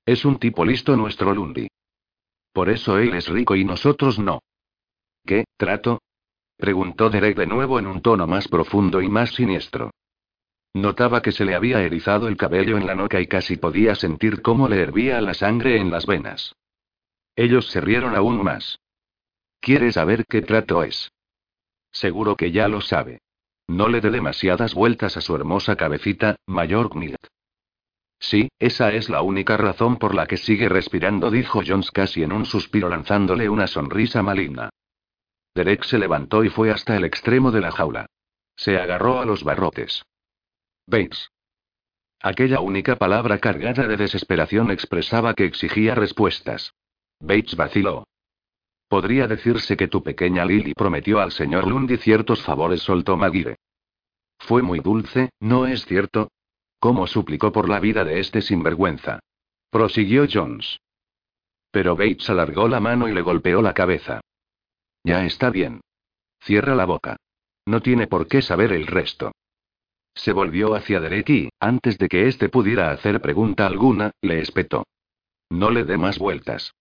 Es 0.06 0.24
un 0.24 0.38
tipo 0.38 0.64
listo 0.66 0.96
nuestro 0.96 1.34
Lundi. 1.34 1.68
Por 2.52 2.70
eso 2.70 3.00
él 3.00 3.16
es 3.16 3.28
rico 3.28 3.56
y 3.56 3.66
nosotros 3.66 4.20
no. 4.20 4.44
¿Qué, 5.26 5.46
trato? 5.58 6.00
preguntó 6.58 7.10
Derek 7.10 7.36
de 7.36 7.48
nuevo 7.48 7.80
en 7.80 7.88
un 7.88 8.04
tono 8.04 8.28
más 8.28 8.48
profundo 8.48 9.02
y 9.02 9.10
más 9.10 9.34
siniestro. 9.34 9.90
Notaba 10.76 11.24
que 11.24 11.32
se 11.32 11.44
le 11.44 11.56
había 11.56 11.82
erizado 11.82 12.28
el 12.28 12.38
cabello 12.38 12.78
en 12.78 12.86
la 12.86 12.94
nuca 12.94 13.20
y 13.20 13.26
casi 13.26 13.58
podía 13.58 13.96
sentir 13.96 14.44
cómo 14.44 14.68
le 14.68 14.80
hervía 14.80 15.20
la 15.22 15.34
sangre 15.34 15.78
en 15.78 15.90
las 15.90 16.06
venas. 16.06 16.54
Ellos 17.36 17.68
se 17.68 17.82
rieron 17.82 18.16
aún 18.16 18.44
más. 18.44 18.80
¿Quiere 19.60 19.92
saber 19.92 20.26
qué 20.28 20.42
trato 20.42 20.84
es? 20.84 21.12
Seguro 21.92 22.36
que 22.36 22.52
ya 22.52 22.68
lo 22.68 22.82
sabe. 22.82 23.22
No 23.68 23.88
le 23.88 24.02
dé 24.02 24.12
demasiadas 24.12 24.74
vueltas 24.74 25.16
a 25.16 25.22
su 25.22 25.36
hermosa 25.36 25.76
cabecita, 25.76 26.36
mayor 26.46 26.90
Knight. 26.90 27.16
Sí, 28.20 28.50
esa 28.60 28.92
es 28.94 29.10
la 29.10 29.22
única 29.22 29.58
razón 29.58 29.98
por 29.98 30.16
la 30.16 30.28
que 30.28 30.38
sigue 30.38 30.70
respirando, 30.70 31.32
dijo 31.32 31.62
Jones 31.66 31.92
casi 31.92 32.24
en 32.24 32.32
un 32.32 32.46
suspiro 32.46 32.90
lanzándole 32.90 33.50
una 33.50 33.68
sonrisa 33.68 34.22
maligna. 34.24 34.70
Derek 35.56 35.84
se 35.84 36.00
levantó 36.00 36.44
y 36.44 36.50
fue 36.50 36.72
hasta 36.72 36.96
el 36.96 37.04
extremo 37.04 37.52
de 37.52 37.62
la 37.62 37.72
jaula. 37.72 38.06
Se 38.56 38.78
agarró 38.78 39.20
a 39.20 39.26
los 39.26 39.44
barrotes. 39.44 40.04
Bates. 40.88 41.30
Aquella 42.22 42.60
única 42.60 42.96
palabra 42.96 43.40
cargada 43.40 43.88
de 43.88 43.98
desesperación 43.98 44.72
expresaba 44.72 45.34
que 45.34 45.46
exigía 45.46 45.94
respuestas. 45.94 46.74
Bates 47.24 47.56
vaciló. 47.56 48.06
Podría 48.90 49.28
decirse 49.28 49.78
que 49.78 49.88
tu 49.88 50.04
pequeña 50.04 50.44
Lily 50.44 50.74
prometió 50.74 51.22
al 51.22 51.32
señor 51.32 51.66
Lundy 51.66 51.96
ciertos 51.96 52.44
favores, 52.44 52.82
soltó 52.82 53.16
Maguire. 53.16 53.56
Fue 54.40 54.62
muy 54.62 54.82
dulce, 54.82 55.30
¿no 55.40 55.66
es 55.66 55.86
cierto? 55.86 56.30
¿Cómo 56.80 57.08
suplicó 57.08 57.54
por 57.54 57.70
la 57.70 57.80
vida 57.80 58.04
de 58.04 58.20
este 58.20 58.42
sinvergüenza? 58.42 59.20
Prosiguió 59.70 60.26
Jones. 60.32 60.80
Pero 61.72 61.96
Bates 61.96 62.30
alargó 62.30 62.68
la 62.68 62.82
mano 62.82 63.08
y 63.08 63.14
le 63.14 63.22
golpeó 63.22 63.62
la 63.62 63.74
cabeza. 63.74 64.20
Ya 65.06 65.26
está 65.26 65.50
bien. 65.50 65.80
Cierra 66.42 66.76
la 66.76 66.86
boca. 66.86 67.16
No 67.66 67.82
tiene 67.82 68.08
por 68.08 68.28
qué 68.28 68.42
saber 68.42 68.74
el 68.74 68.86
resto. 68.86 69.32
Se 70.14 70.34
volvió 70.34 70.76
hacia 70.76 71.00
Derek 71.00 71.30
y, 71.30 71.50
antes 71.62 71.98
de 71.98 72.10
que 72.10 72.28
éste 72.28 72.50
pudiera 72.50 72.92
hacer 72.92 73.22
pregunta 73.22 73.66
alguna, 73.66 74.12
le 74.22 74.42
espetó. 74.42 74.84
No 75.50 75.72
le 75.72 75.86
dé 75.86 75.98
más 75.98 76.20
vueltas. 76.20 76.74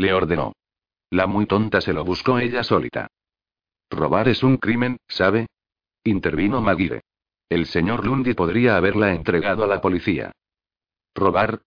Le 0.00 0.14
ordenó. 0.14 0.54
La 1.10 1.26
muy 1.26 1.44
tonta 1.44 1.82
se 1.82 1.92
lo 1.92 2.06
buscó 2.06 2.38
ella 2.38 2.64
solita. 2.64 3.08
Robar 3.90 4.28
es 4.28 4.42
un 4.42 4.56
crimen, 4.56 4.96
¿sabe? 5.06 5.48
Intervino 6.04 6.62
Maguire. 6.62 7.02
El 7.50 7.66
señor 7.66 8.06
Lundy 8.06 8.32
podría 8.32 8.78
haberla 8.78 9.12
entregado 9.12 9.62
a 9.62 9.66
la 9.66 9.82
policía. 9.82 10.32
¿Robar? 11.14 11.60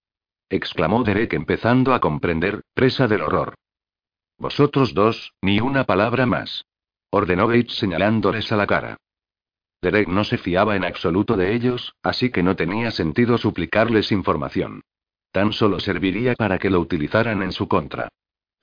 exclamó 0.50 1.04
Derek 1.04 1.34
empezando 1.34 1.94
a 1.94 2.00
comprender, 2.00 2.64
presa 2.74 3.08
del 3.08 3.22
horror. 3.22 3.54
Vosotros 4.40 4.96
dos, 4.96 5.34
ni 5.44 5.60
una 5.60 5.84
palabra 5.84 6.26
más. 6.26 6.66
Ordenó 7.12 7.46
Bates 7.46 7.76
señalándoles 7.76 8.52
a 8.52 8.56
la 8.56 8.66
cara. 8.66 8.98
Derek 9.80 10.08
no 10.08 10.24
se 10.24 10.40
fiaba 10.40 10.76
en 10.76 10.86
absoluto 10.86 11.38
de 11.38 11.54
ellos, 11.54 11.94
así 12.02 12.32
que 12.32 12.42
no 12.42 12.56
tenía 12.56 12.90
sentido 12.90 13.38
suplicarles 13.38 14.12
información. 14.12 14.82
Tan 15.32 15.54
solo 15.54 15.80
serviría 15.80 16.34
para 16.34 16.58
que 16.58 16.72
lo 16.72 16.80
utilizaran 16.80 17.44
en 17.44 17.52
su 17.52 17.68
contra. 17.68 18.10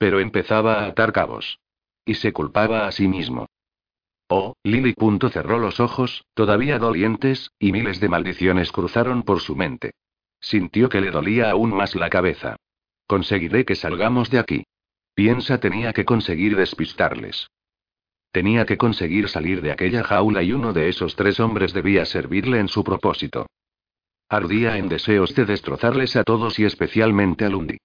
Pero 0.01 0.19
empezaba 0.19 0.79
a 0.79 0.87
atar 0.87 1.13
cabos. 1.13 1.59
Y 2.05 2.15
se 2.15 2.33
culpaba 2.33 2.87
a 2.87 2.91
sí 2.91 3.07
mismo. 3.07 3.45
Oh, 4.29 4.55
Lily. 4.63 4.93
Punto 4.93 5.29
cerró 5.29 5.59
los 5.59 5.79
ojos, 5.79 6.25
todavía 6.33 6.79
dolientes, 6.79 7.51
y 7.59 7.71
miles 7.71 7.99
de 7.99 8.09
maldiciones 8.09 8.71
cruzaron 8.71 9.21
por 9.21 9.41
su 9.41 9.55
mente. 9.55 9.91
Sintió 10.39 10.89
que 10.89 11.01
le 11.01 11.11
dolía 11.11 11.51
aún 11.51 11.69
más 11.71 11.93
la 11.93 12.09
cabeza. 12.09 12.55
Conseguiré 13.05 13.63
que 13.63 13.75
salgamos 13.75 14.31
de 14.31 14.39
aquí. 14.39 14.63
Piensa 15.13 15.59
tenía 15.59 15.93
que 15.93 16.03
conseguir 16.03 16.55
despistarles. 16.55 17.51
Tenía 18.31 18.65
que 18.65 18.77
conseguir 18.77 19.29
salir 19.29 19.61
de 19.61 19.71
aquella 19.71 20.01
jaula 20.01 20.41
y 20.41 20.51
uno 20.51 20.73
de 20.73 20.89
esos 20.89 21.15
tres 21.15 21.39
hombres 21.39 21.73
debía 21.73 22.05
servirle 22.05 22.57
en 22.57 22.69
su 22.69 22.83
propósito. 22.83 23.45
Ardía 24.29 24.79
en 24.79 24.89
deseos 24.89 25.35
de 25.35 25.45
destrozarles 25.45 26.15
a 26.15 26.23
todos 26.23 26.57
y 26.57 26.65
especialmente 26.65 27.45
a 27.45 27.49
Lundy. 27.49 27.77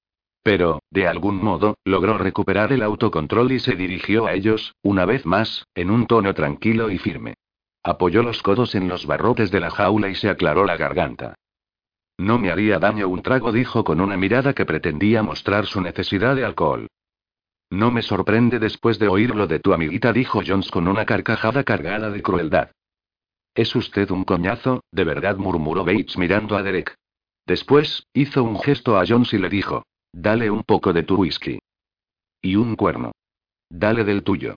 Pero, 0.46 0.78
de 0.92 1.08
algún 1.08 1.42
modo, 1.42 1.76
logró 1.84 2.18
recuperar 2.18 2.72
el 2.72 2.84
autocontrol 2.84 3.50
y 3.50 3.58
se 3.58 3.74
dirigió 3.74 4.26
a 4.26 4.34
ellos, 4.34 4.76
una 4.80 5.04
vez 5.04 5.26
más, 5.26 5.66
en 5.74 5.90
un 5.90 6.06
tono 6.06 6.34
tranquilo 6.34 6.88
y 6.88 6.98
firme. 6.98 7.34
Apoyó 7.82 8.22
los 8.22 8.44
codos 8.44 8.76
en 8.76 8.86
los 8.86 9.06
barrotes 9.06 9.50
de 9.50 9.58
la 9.58 9.70
jaula 9.70 10.08
y 10.08 10.14
se 10.14 10.28
aclaró 10.28 10.64
la 10.64 10.76
garganta. 10.76 11.34
No 12.16 12.38
me 12.38 12.52
haría 12.52 12.78
daño 12.78 13.08
un 13.08 13.22
trago, 13.22 13.50
dijo 13.50 13.82
con 13.82 14.00
una 14.00 14.16
mirada 14.16 14.52
que 14.52 14.64
pretendía 14.64 15.20
mostrar 15.20 15.66
su 15.66 15.80
necesidad 15.80 16.36
de 16.36 16.44
alcohol. 16.44 16.86
No 17.68 17.90
me 17.90 18.02
sorprende 18.02 18.60
después 18.60 19.00
de 19.00 19.08
oírlo 19.08 19.48
de 19.48 19.58
tu 19.58 19.72
amiguita, 19.72 20.12
dijo 20.12 20.42
Jones 20.46 20.70
con 20.70 20.86
una 20.86 21.06
carcajada 21.06 21.64
cargada 21.64 22.08
de 22.10 22.22
crueldad. 22.22 22.70
Es 23.52 23.74
usted 23.74 24.08
un 24.12 24.22
coñazo, 24.22 24.84
de 24.92 25.02
verdad, 25.02 25.38
murmuró 25.38 25.84
Bates 25.84 26.16
mirando 26.16 26.56
a 26.56 26.62
Derek. 26.62 26.94
Después, 27.46 28.06
hizo 28.12 28.44
un 28.44 28.60
gesto 28.60 28.96
a 28.96 29.04
Jones 29.04 29.32
y 29.32 29.38
le 29.38 29.48
dijo: 29.48 29.82
Dale 30.18 30.50
un 30.50 30.62
poco 30.62 30.94
de 30.94 31.02
tu 31.02 31.16
whisky. 31.16 31.58
Y 32.40 32.56
un 32.56 32.74
cuerno. 32.74 33.12
Dale 33.68 34.02
del 34.02 34.22
tuyo. 34.22 34.54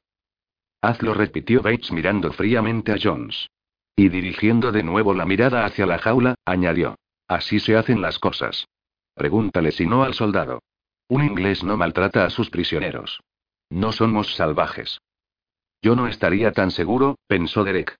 Hazlo, 0.80 1.14
repitió 1.14 1.62
Bates 1.62 1.92
mirando 1.92 2.32
fríamente 2.32 2.94
a 2.94 2.98
Jones. 2.98 3.50
Y 3.94 4.08
dirigiendo 4.08 4.72
de 4.72 4.84
nuevo 4.84 5.14
la 5.14 5.26
mirada 5.26 5.66
hacia 5.66 5.86
la 5.86 5.98
jaula, 5.98 6.36
añadió: 6.46 6.96
Así 7.28 7.60
se 7.60 7.76
hacen 7.76 8.02
las 8.02 8.20
cosas. 8.20 8.70
Pregúntale 9.14 9.74
si 9.74 9.86
no 9.86 10.04
al 10.04 10.14
soldado. 10.14 10.62
Un 11.10 11.26
inglés 11.26 11.62
no 11.62 11.76
maltrata 11.76 12.24
a 12.24 12.30
sus 12.30 12.50
prisioneros. 12.50 13.20
No 13.70 13.92
somos 13.92 14.34
salvajes. 14.36 15.02
Yo 15.82 15.94
no 15.98 16.08
estaría 16.08 16.54
tan 16.54 16.72
seguro, 16.72 17.18
pensó 17.28 17.66
Derek. 17.66 17.98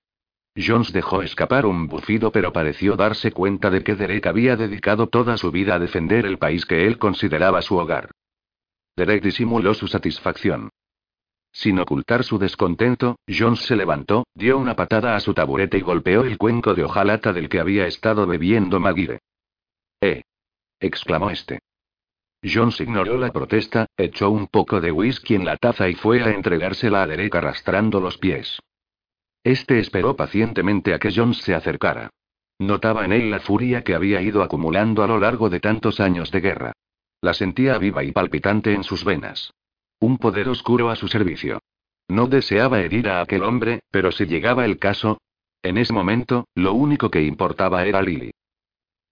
Jones 0.56 0.92
dejó 0.92 1.22
escapar 1.22 1.64
un 1.64 1.86
bufido 1.86 2.32
pero 2.32 2.52
pareció 2.52 2.96
darse 2.96 3.32
cuenta 3.32 3.70
de 3.70 3.84
que 3.84 3.94
Derek 3.94 4.26
había 4.26 4.56
dedicado 4.56 5.06
toda 5.08 5.36
su 5.36 5.50
vida 5.50 5.74
a 5.74 5.78
defender 5.78 6.26
el 6.26 6.38
país 6.38 6.66
que 6.66 6.86
él 6.86 6.98
consideraba 6.98 7.62
su 7.62 7.76
hogar. 7.76 8.10
Derek 8.96 9.22
disimuló 9.22 9.74
su 9.74 9.86
satisfacción. 9.86 10.70
Sin 11.52 11.78
ocultar 11.78 12.22
su 12.22 12.38
descontento, 12.38 13.18
Jones 13.26 13.60
se 13.60 13.76
levantó, 13.76 14.26
dio 14.34 14.58
una 14.58 14.76
patada 14.76 15.16
a 15.16 15.20
su 15.20 15.34
taburete 15.34 15.78
y 15.78 15.82
golpeó 15.82 16.22
el 16.22 16.38
cuenco 16.38 16.74
de 16.74 16.84
hojalata 16.84 17.32
del 17.32 17.48
que 17.48 17.60
había 17.60 17.86
estado 17.86 18.26
bebiendo 18.26 18.78
Maguire. 18.78 19.20
¡Eh! 20.00 20.22
exclamó 20.78 21.30
este. 21.30 21.60
Jones 22.42 22.80
ignoró 22.80 23.18
la 23.18 23.32
protesta, 23.32 23.86
echó 23.96 24.30
un 24.30 24.46
poco 24.46 24.80
de 24.80 24.92
whisky 24.92 25.34
en 25.34 25.44
la 25.44 25.56
taza 25.56 25.88
y 25.88 25.94
fue 25.94 26.22
a 26.22 26.30
entregársela 26.30 27.02
a 27.02 27.06
Derek 27.06 27.34
arrastrando 27.34 28.00
los 28.00 28.16
pies. 28.16 28.60
Este 29.42 29.78
esperó 29.78 30.16
pacientemente 30.16 30.92
a 30.92 30.98
que 30.98 31.12
Jones 31.14 31.38
se 31.38 31.54
acercara. 31.54 32.10
Notaba 32.58 33.06
en 33.06 33.12
él 33.12 33.30
la 33.30 33.40
furia 33.40 33.82
que 33.82 33.94
había 33.94 34.20
ido 34.20 34.42
acumulando 34.42 35.02
a 35.02 35.06
lo 35.06 35.18
largo 35.18 35.48
de 35.48 35.60
tantos 35.60 35.98
años 35.98 36.30
de 36.30 36.40
guerra. 36.40 36.72
La 37.22 37.32
sentía 37.32 37.78
viva 37.78 38.04
y 38.04 38.12
palpitante 38.12 38.74
en 38.74 38.84
sus 38.84 39.04
venas. 39.04 39.52
Un 39.98 40.18
poder 40.18 40.48
oscuro 40.48 40.90
a 40.90 40.96
su 40.96 41.08
servicio. 41.08 41.60
No 42.08 42.26
deseaba 42.26 42.80
herir 42.80 43.08
a 43.08 43.22
aquel 43.22 43.42
hombre, 43.42 43.80
pero 43.90 44.12
si 44.12 44.26
llegaba 44.26 44.64
el 44.64 44.78
caso. 44.78 45.20
En 45.62 45.78
ese 45.78 45.92
momento, 45.92 46.46
lo 46.54 46.74
único 46.74 47.10
que 47.10 47.22
importaba 47.22 47.84
era 47.86 48.02
Lily. 48.02 48.32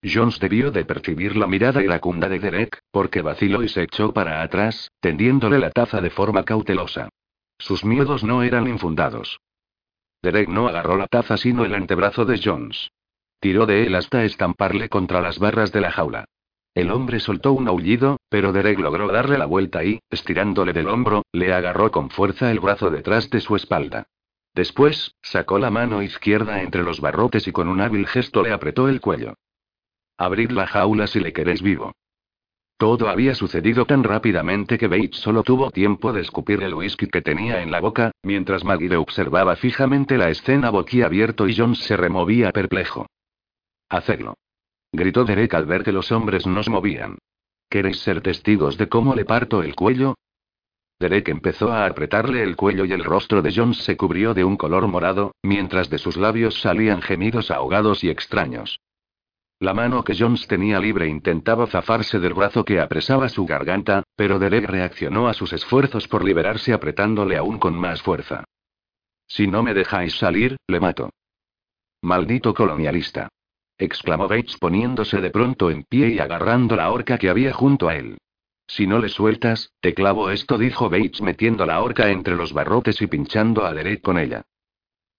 Jones 0.03 0.39
debió 0.39 0.70
de 0.70 0.85
percibir 0.85 1.37
la 1.37 1.47
mirada 1.47 1.83
iracunda 1.83 2.29
de 2.29 2.39
Derek, 2.39 2.79
porque 2.91 3.22
vaciló 3.22 3.62
y 3.62 3.68
se 3.68 3.83
echó 3.83 4.12
para 4.12 4.43
atrás, 4.43 4.91
tendiéndole 5.01 5.59
la 5.59 5.70
taza 5.70 6.01
de 6.01 6.11
forma 6.11 6.45
cautelosa. 6.45 7.09
Sus 7.59 7.85
miedos 7.85 8.24
no 8.24 8.43
eran 8.43 8.68
infundados. 8.68 9.41
Derek 10.23 10.49
no 10.49 10.69
agarró 10.69 10.97
la 10.97 11.07
taza 11.07 11.37
sino 11.37 11.64
el 11.64 11.75
antebrazo 11.75 12.25
de 12.25 12.41
Jones. 12.43 12.91
Tiró 13.41 13.66
de 13.66 13.87
él 13.87 13.95
hasta 13.95 14.25
estamparle 14.25 14.89
contra 14.89 15.21
las 15.21 15.39
barras 15.39 15.73
de 15.73 15.81
la 15.81 15.93
jaula. 15.93 16.25
El 16.75 16.91
hombre 16.91 17.21
soltó 17.21 17.53
un 17.53 17.69
aullido, 17.69 18.19
pero 18.29 18.53
Derek 18.53 18.79
logró 18.79 19.09
darle 19.09 19.39
la 19.39 19.47
vuelta 19.47 19.85
y, 19.85 20.01
estirándole 20.11 20.73
del 20.73 20.89
hombro, 20.89 21.23
le 21.33 21.53
agarró 21.53 21.91
con 21.91 22.11
fuerza 22.11 22.51
el 22.51 22.61
brazo 22.61 22.91
detrás 22.91 23.31
de 23.31 23.41
su 23.41 23.57
espalda. 23.57 24.07
Después, 24.55 25.14
sacó 25.23 25.59
la 25.59 25.71
mano 25.71 26.03
izquierda 26.03 26.62
entre 26.62 26.83
los 26.83 27.01
barrotes 27.01 27.47
y 27.47 27.53
con 27.53 27.69
un 27.69 27.81
hábil 27.81 28.07
gesto 28.07 28.43
le 28.43 28.53
apretó 28.53 28.89
el 28.89 29.01
cuello. 29.01 29.35
Abrid 30.16 30.51
la 30.51 30.66
jaula 30.66 31.07
si 31.07 31.21
le 31.21 31.33
queréis 31.33 31.62
vivo. 31.62 31.95
Todo 32.79 33.09
había 33.09 33.35
sucedido 33.35 33.87
tan 33.87 34.05
rápidamente 34.05 34.79
que 34.79 34.87
Bates 34.87 35.16
solo 35.16 35.43
tuvo 35.43 35.72
tiempo 35.72 36.12
de 36.12 36.20
escupir 36.20 36.62
el 36.62 36.74
whisky 36.74 37.09
que 37.09 37.22
tenía 37.22 37.61
en 37.61 37.72
la 37.72 37.81
boca, 37.81 38.12
mientras 38.22 38.62
Maggie 38.62 38.97
observaba 38.97 39.57
fijamente 39.57 40.16
la 40.16 40.31
escena 40.31 40.70
boquiabierto 40.70 41.49
y 41.49 41.57
Jones 41.57 41.81
se 41.81 41.97
removía 41.97 42.53
perplejo. 42.53 43.07
Hacerlo. 43.89 44.35
Gritó 44.93 45.24
Derek 45.24 45.55
al 45.55 45.66
ver 45.66 45.83
que 45.83 45.91
los 45.91 46.12
hombres 46.12 46.47
no 46.47 46.62
se 46.62 46.70
movían. 46.70 47.18
¿Queréis 47.68 47.99
ser 47.99 48.20
testigos 48.20 48.79
de 48.79 48.89
cómo 48.89 49.16
le 49.16 49.24
parto 49.24 49.64
el 49.64 49.74
cuello? 49.74 50.14
Derek 51.01 51.31
empezó 51.31 51.72
a 51.72 51.85
apretarle 51.85 52.45
el 52.45 52.55
cuello 52.55 52.85
y 52.85 52.93
el 52.93 53.03
rostro 53.03 53.43
de 53.43 53.53
Jones 53.53 53.79
se 53.79 53.97
cubrió 53.97 54.35
de 54.35 54.45
un 54.45 54.57
color 54.57 54.87
morado, 54.87 55.33
mientras 55.43 55.91
de 55.91 55.99
sus 55.99 56.16
labios 56.16 56.61
salían 56.61 57.03
gemidos 57.03 57.51
ahogados 57.51 58.05
y 58.05 58.09
extraños. 58.09 58.79
La 59.61 59.75
mano 59.75 60.05
que 60.05 60.15
Jones 60.17 60.47
tenía 60.47 60.79
libre 60.79 61.09
intentaba 61.09 61.67
zafarse 61.67 62.21
del 62.21 62.33
brazo 62.33 62.65
que 62.65 62.79
apresaba 62.79 63.29
su 63.29 63.45
garganta, 63.45 64.05
pero 64.15 64.39
Derek 64.39 64.67
reaccionó 64.67 65.27
a 65.27 65.35
sus 65.35 65.53
esfuerzos 65.53 66.07
por 66.07 66.25
liberarse 66.25 66.73
apretándole 66.73 67.37
aún 67.37 67.59
con 67.59 67.75
más 67.75 68.01
fuerza. 68.01 68.45
Si 69.27 69.49
no 69.49 69.65
me 69.65 69.75
dejáis 69.75 70.17
salir, 70.17 70.57
le 70.69 70.79
mato. 70.79 71.11
Maldito 72.03 72.55
colonialista. 72.55 73.29
exclamó 73.77 74.29
Bates 74.29 74.57
poniéndose 74.59 75.21
de 75.21 75.31
pronto 75.31 75.71
en 75.71 75.83
pie 75.83 76.11
y 76.11 76.19
agarrando 76.21 76.77
la 76.77 76.91
horca 76.91 77.19
que 77.19 77.29
había 77.29 77.53
junto 77.53 77.89
a 77.89 77.97
él. 77.97 78.19
Si 78.69 78.87
no 78.87 79.01
le 79.01 79.09
sueltas, 79.09 79.73
te 79.81 79.93
clavo 79.93 80.31
esto, 80.31 80.57
dijo 80.57 80.89
Bates 80.89 81.21
metiendo 81.21 81.67
la 81.67 81.81
horca 81.81 82.11
entre 82.11 82.37
los 82.37 82.53
barrotes 82.53 83.03
y 83.03 83.09
pinchando 83.09 83.65
a 83.65 83.75
Derek 83.75 84.03
con 84.03 84.19
ella. 84.19 84.45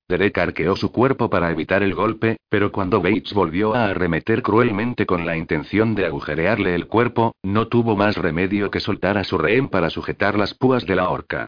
Derek 0.09 0.39
arqueó 0.39 0.75
su 0.75 0.91
cuerpo 0.91 1.29
para 1.29 1.51
evitar 1.51 1.83
el 1.83 1.93
golpe, 1.93 2.37
pero 2.49 2.71
cuando 2.71 2.99
Bates 2.99 3.31
volvió 3.31 3.75
a 3.75 3.85
arremeter 3.85 4.41
cruelmente 4.41 5.05
con 5.05 5.23
la 5.23 5.37
intención 5.37 5.93
de 5.93 6.07
agujerearle 6.07 6.73
el 6.73 6.87
cuerpo, 6.87 7.35
no 7.43 7.67
tuvo 7.67 7.95
más 7.95 8.17
remedio 8.17 8.71
que 8.71 8.79
soltar 8.79 9.19
a 9.19 9.23
su 9.23 9.37
rehén 9.37 9.69
para 9.69 9.91
sujetar 9.91 10.35
las 10.35 10.55
púas 10.55 10.87
de 10.87 10.95
la 10.95 11.09
horca. 11.09 11.45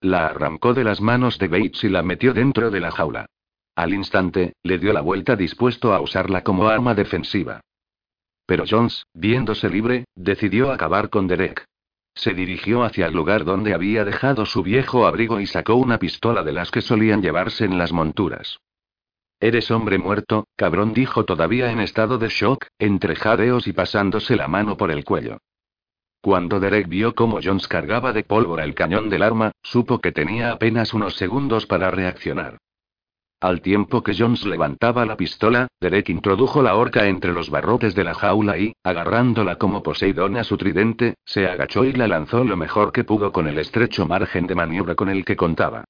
La 0.00 0.26
arrancó 0.26 0.74
de 0.74 0.84
las 0.84 1.00
manos 1.00 1.38
de 1.40 1.48
Bates 1.48 1.82
y 1.82 1.88
la 1.88 2.04
metió 2.04 2.32
dentro 2.32 2.70
de 2.70 2.78
la 2.78 2.92
jaula. 2.92 3.26
Al 3.74 3.92
instante, 3.92 4.52
le 4.62 4.78
dio 4.78 4.92
la 4.92 5.00
vuelta 5.00 5.34
dispuesto 5.34 5.92
a 5.92 6.00
usarla 6.00 6.44
como 6.44 6.68
arma 6.68 6.94
defensiva. 6.94 7.62
Pero 8.46 8.64
Jones, 8.68 9.06
viéndose 9.12 9.68
libre, 9.68 10.04
decidió 10.14 10.70
acabar 10.70 11.10
con 11.10 11.26
Derek. 11.26 11.64
Se 12.14 12.32
dirigió 12.32 12.84
hacia 12.84 13.06
el 13.06 13.14
lugar 13.14 13.44
donde 13.44 13.74
había 13.74 14.04
dejado 14.04 14.46
su 14.46 14.62
viejo 14.62 15.06
abrigo 15.06 15.40
y 15.40 15.46
sacó 15.46 15.74
una 15.74 15.98
pistola 15.98 16.42
de 16.42 16.52
las 16.52 16.70
que 16.70 16.80
solían 16.80 17.22
llevarse 17.22 17.64
en 17.64 17.76
las 17.76 17.92
monturas. 17.92 18.60
Eres 19.40 19.70
hombre 19.70 19.98
muerto, 19.98 20.46
cabrón, 20.56 20.94
dijo 20.94 21.24
todavía 21.24 21.70
en 21.70 21.80
estado 21.80 22.18
de 22.18 22.28
shock, 22.28 22.66
entre 22.78 23.16
jadeos 23.16 23.66
y 23.66 23.72
pasándose 23.72 24.36
la 24.36 24.48
mano 24.48 24.76
por 24.76 24.90
el 24.90 25.04
cuello. 25.04 25.38
Cuando 26.20 26.60
Derek 26.60 26.88
vio 26.88 27.14
cómo 27.14 27.40
Jones 27.42 27.68
cargaba 27.68 28.12
de 28.12 28.24
pólvora 28.24 28.64
el 28.64 28.74
cañón 28.74 29.10
del 29.10 29.22
arma, 29.22 29.52
supo 29.62 29.98
que 30.00 30.12
tenía 30.12 30.52
apenas 30.52 30.94
unos 30.94 31.16
segundos 31.16 31.66
para 31.66 31.90
reaccionar. 31.90 32.58
Al 33.44 33.60
tiempo 33.60 34.02
que 34.02 34.14
Jones 34.18 34.46
levantaba 34.46 35.04
la 35.04 35.18
pistola, 35.18 35.68
Derek 35.78 36.08
introdujo 36.08 36.62
la 36.62 36.76
horca 36.76 37.08
entre 37.08 37.34
los 37.34 37.50
barrotes 37.50 37.94
de 37.94 38.02
la 38.02 38.14
jaula 38.14 38.56
y, 38.56 38.72
agarrándola 38.82 39.56
como 39.56 39.82
Poseidón 39.82 40.38
a 40.38 40.44
su 40.44 40.56
tridente, 40.56 41.16
se 41.26 41.46
agachó 41.46 41.84
y 41.84 41.92
la 41.92 42.08
lanzó 42.08 42.42
lo 42.42 42.56
mejor 42.56 42.90
que 42.90 43.04
pudo 43.04 43.32
con 43.32 43.46
el 43.46 43.58
estrecho 43.58 44.06
margen 44.06 44.46
de 44.46 44.54
maniobra 44.54 44.94
con 44.94 45.10
el 45.10 45.26
que 45.26 45.36
contaba. 45.36 45.84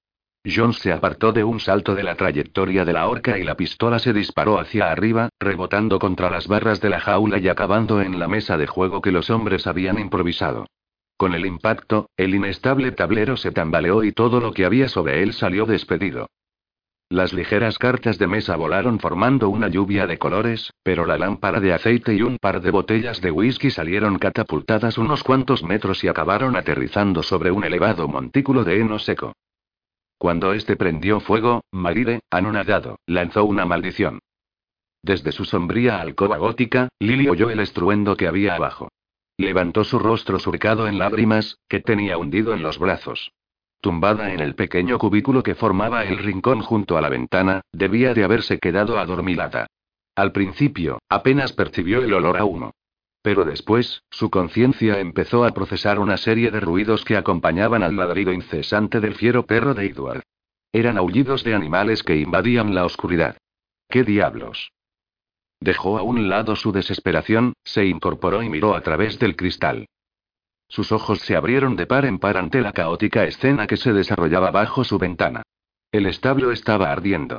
Jones 0.44 0.78
se 0.78 0.90
apartó 0.90 1.30
de 1.30 1.44
un 1.44 1.60
salto 1.60 1.94
de 1.94 2.02
la 2.02 2.16
trayectoria 2.16 2.84
de 2.84 2.92
la 2.92 3.06
horca 3.06 3.38
y 3.38 3.44
la 3.44 3.54
pistola 3.54 4.00
se 4.00 4.12
disparó 4.12 4.58
hacia 4.58 4.90
arriba, 4.90 5.28
rebotando 5.38 6.00
contra 6.00 6.30
las 6.30 6.48
barras 6.48 6.80
de 6.80 6.90
la 6.90 6.98
jaula 6.98 7.38
y 7.38 7.46
acabando 7.46 8.02
en 8.02 8.18
la 8.18 8.26
mesa 8.26 8.56
de 8.56 8.66
juego 8.66 9.00
que 9.00 9.12
los 9.12 9.30
hombres 9.30 9.68
habían 9.68 10.00
improvisado. 10.00 10.66
Con 11.16 11.34
el 11.34 11.46
impacto, 11.46 12.10
el 12.16 12.34
inestable 12.34 12.90
tablero 12.90 13.36
se 13.36 13.52
tambaleó 13.52 14.02
y 14.02 14.10
todo 14.10 14.40
lo 14.40 14.52
que 14.52 14.64
había 14.64 14.88
sobre 14.88 15.22
él 15.22 15.32
salió 15.32 15.66
despedido. 15.66 16.26
Las 17.10 17.32
ligeras 17.32 17.78
cartas 17.78 18.18
de 18.18 18.26
mesa 18.26 18.56
volaron 18.56 18.98
formando 18.98 19.48
una 19.48 19.68
lluvia 19.68 20.06
de 20.06 20.18
colores, 20.18 20.72
pero 20.82 21.06
la 21.06 21.18
lámpara 21.18 21.60
de 21.60 21.72
aceite 21.72 22.14
y 22.14 22.22
un 22.22 22.38
par 22.38 22.60
de 22.60 22.70
botellas 22.70 23.20
de 23.20 23.30
whisky 23.30 23.70
salieron 23.70 24.18
catapultadas 24.18 24.98
unos 24.98 25.22
cuantos 25.22 25.62
metros 25.62 26.02
y 26.02 26.08
acabaron 26.08 26.56
aterrizando 26.56 27.22
sobre 27.22 27.50
un 27.50 27.64
elevado 27.64 28.08
montículo 28.08 28.64
de 28.64 28.80
heno 28.80 28.98
seco. 28.98 29.34
Cuando 30.18 30.54
este 30.54 30.76
prendió 30.76 31.20
fuego, 31.20 31.62
Maride, 31.70 32.20
anonadado, 32.30 32.98
lanzó 33.06 33.44
una 33.44 33.66
maldición. 33.66 34.20
Desde 35.02 35.32
su 35.32 35.44
sombría 35.44 36.00
alcoba 36.00 36.38
gótica, 36.38 36.88
Lily 36.98 37.28
oyó 37.28 37.50
el 37.50 37.60
estruendo 37.60 38.16
que 38.16 38.26
había 38.26 38.54
abajo. 38.54 38.88
Levantó 39.36 39.84
su 39.84 39.98
rostro 39.98 40.38
surcado 40.38 40.88
en 40.88 40.98
lágrimas, 40.98 41.58
que 41.68 41.80
tenía 41.80 42.16
hundido 42.16 42.54
en 42.54 42.62
los 42.62 42.78
brazos. 42.78 43.32
Tumbada 43.84 44.32
en 44.32 44.40
el 44.40 44.54
pequeño 44.54 44.96
cubículo 44.96 45.42
que 45.42 45.54
formaba 45.54 46.04
el 46.06 46.16
rincón 46.16 46.62
junto 46.62 46.96
a 46.96 47.02
la 47.02 47.10
ventana, 47.10 47.60
debía 47.70 48.14
de 48.14 48.24
haberse 48.24 48.58
quedado 48.58 48.98
adormilada. 48.98 49.66
Al 50.16 50.32
principio, 50.32 51.00
apenas 51.10 51.52
percibió 51.52 52.02
el 52.02 52.14
olor 52.14 52.38
a 52.38 52.46
humo. 52.46 52.72
Pero 53.20 53.44
después, 53.44 54.02
su 54.10 54.30
conciencia 54.30 55.00
empezó 55.00 55.44
a 55.44 55.50
procesar 55.50 55.98
una 55.98 56.16
serie 56.16 56.50
de 56.50 56.60
ruidos 56.60 57.04
que 57.04 57.18
acompañaban 57.18 57.82
al 57.82 57.94
ladrido 57.94 58.32
incesante 58.32 59.00
del 59.00 59.16
fiero 59.16 59.44
perro 59.44 59.74
de 59.74 59.84
Edward. 59.84 60.22
Eran 60.72 60.96
aullidos 60.96 61.44
de 61.44 61.54
animales 61.54 62.02
que 62.02 62.16
invadían 62.16 62.74
la 62.74 62.86
oscuridad. 62.86 63.36
¿Qué 63.90 64.02
diablos? 64.02 64.72
Dejó 65.60 65.98
a 65.98 66.02
un 66.02 66.30
lado 66.30 66.56
su 66.56 66.72
desesperación, 66.72 67.52
se 67.62 67.84
incorporó 67.84 68.42
y 68.42 68.48
miró 68.48 68.76
a 68.76 68.80
través 68.80 69.18
del 69.18 69.36
cristal. 69.36 69.84
Sus 70.68 70.92
ojos 70.92 71.20
se 71.20 71.36
abrieron 71.36 71.76
de 71.76 71.86
par 71.86 72.04
en 72.04 72.18
par 72.18 72.36
ante 72.36 72.60
la 72.60 72.72
caótica 72.72 73.24
escena 73.24 73.66
que 73.66 73.76
se 73.76 73.92
desarrollaba 73.92 74.50
bajo 74.50 74.84
su 74.84 74.98
ventana. 74.98 75.42
El 75.92 76.06
establo 76.06 76.50
estaba 76.50 76.90
ardiendo. 76.90 77.38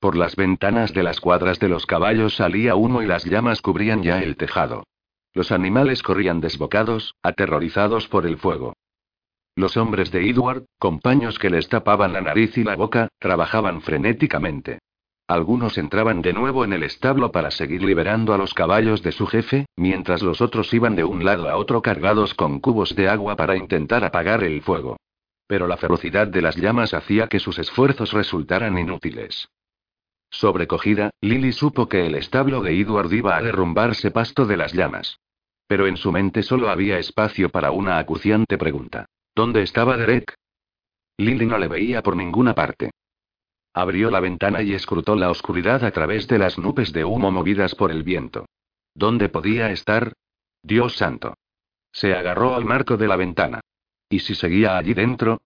Por 0.00 0.16
las 0.16 0.34
ventanas 0.34 0.94
de 0.94 1.02
las 1.02 1.20
cuadras 1.20 1.60
de 1.60 1.68
los 1.68 1.86
caballos 1.86 2.36
salía 2.36 2.74
humo 2.74 3.02
y 3.02 3.06
las 3.06 3.24
llamas 3.24 3.60
cubrían 3.60 4.02
ya 4.02 4.22
el 4.22 4.36
tejado. 4.36 4.84
Los 5.32 5.52
animales 5.52 6.02
corrían 6.02 6.40
desbocados, 6.40 7.14
aterrorizados 7.22 8.08
por 8.08 8.26
el 8.26 8.38
fuego. 8.38 8.74
Los 9.54 9.76
hombres 9.76 10.10
de 10.10 10.28
Edward, 10.28 10.64
compañeros 10.78 11.38
que 11.38 11.50
les 11.50 11.68
tapaban 11.68 12.12
la 12.12 12.20
nariz 12.20 12.56
y 12.56 12.64
la 12.64 12.76
boca, 12.76 13.08
trabajaban 13.18 13.82
frenéticamente. 13.82 14.78
Algunos 15.30 15.78
entraban 15.78 16.22
de 16.22 16.32
nuevo 16.32 16.64
en 16.64 16.72
el 16.72 16.82
establo 16.82 17.30
para 17.30 17.52
seguir 17.52 17.84
liberando 17.84 18.34
a 18.34 18.36
los 18.36 18.52
caballos 18.52 19.00
de 19.04 19.12
su 19.12 19.28
jefe, 19.28 19.66
mientras 19.76 20.22
los 20.22 20.40
otros 20.40 20.74
iban 20.74 20.96
de 20.96 21.04
un 21.04 21.24
lado 21.24 21.48
a 21.48 21.56
otro 21.56 21.82
cargados 21.82 22.34
con 22.34 22.58
cubos 22.58 22.96
de 22.96 23.08
agua 23.08 23.36
para 23.36 23.56
intentar 23.56 24.02
apagar 24.02 24.42
el 24.42 24.60
fuego. 24.60 24.96
Pero 25.46 25.68
la 25.68 25.76
ferocidad 25.76 26.26
de 26.26 26.42
las 26.42 26.56
llamas 26.56 26.94
hacía 26.94 27.28
que 27.28 27.38
sus 27.38 27.60
esfuerzos 27.60 28.12
resultaran 28.12 28.76
inútiles. 28.76 29.48
Sobrecogida, 30.30 31.10
Lily 31.20 31.52
supo 31.52 31.88
que 31.88 32.06
el 32.06 32.16
establo 32.16 32.60
de 32.60 32.80
Edward 32.80 33.12
iba 33.12 33.36
a 33.36 33.40
derrumbarse 33.40 34.10
pasto 34.10 34.46
de 34.46 34.56
las 34.56 34.72
llamas. 34.72 35.20
Pero 35.68 35.86
en 35.86 35.96
su 35.96 36.10
mente 36.10 36.42
solo 36.42 36.70
había 36.70 36.98
espacio 36.98 37.50
para 37.50 37.70
una 37.70 37.98
acuciante 37.98 38.58
pregunta. 38.58 39.06
¿Dónde 39.36 39.62
estaba 39.62 39.96
Derek? 39.96 40.34
Lily 41.18 41.46
no 41.46 41.56
le 41.56 41.68
veía 41.68 42.02
por 42.02 42.16
ninguna 42.16 42.52
parte. 42.52 42.90
Abrió 43.72 44.10
la 44.10 44.20
ventana 44.20 44.62
y 44.62 44.72
escrutó 44.72 45.14
la 45.14 45.30
oscuridad 45.30 45.84
a 45.84 45.90
través 45.92 46.26
de 46.26 46.38
las 46.38 46.58
nubes 46.58 46.92
de 46.92 47.04
humo 47.04 47.30
movidas 47.30 47.74
por 47.74 47.90
el 47.90 48.02
viento. 48.02 48.46
¿Dónde 48.94 49.28
podía 49.28 49.70
estar? 49.70 50.12
Dios 50.62 50.96
santo. 50.96 51.34
Se 51.92 52.14
agarró 52.14 52.54
al 52.54 52.64
marco 52.64 52.96
de 52.96 53.08
la 53.08 53.16
ventana. 53.16 53.60
¿Y 54.08 54.20
si 54.20 54.34
seguía 54.34 54.76
allí 54.76 54.94
dentro? 54.94 55.40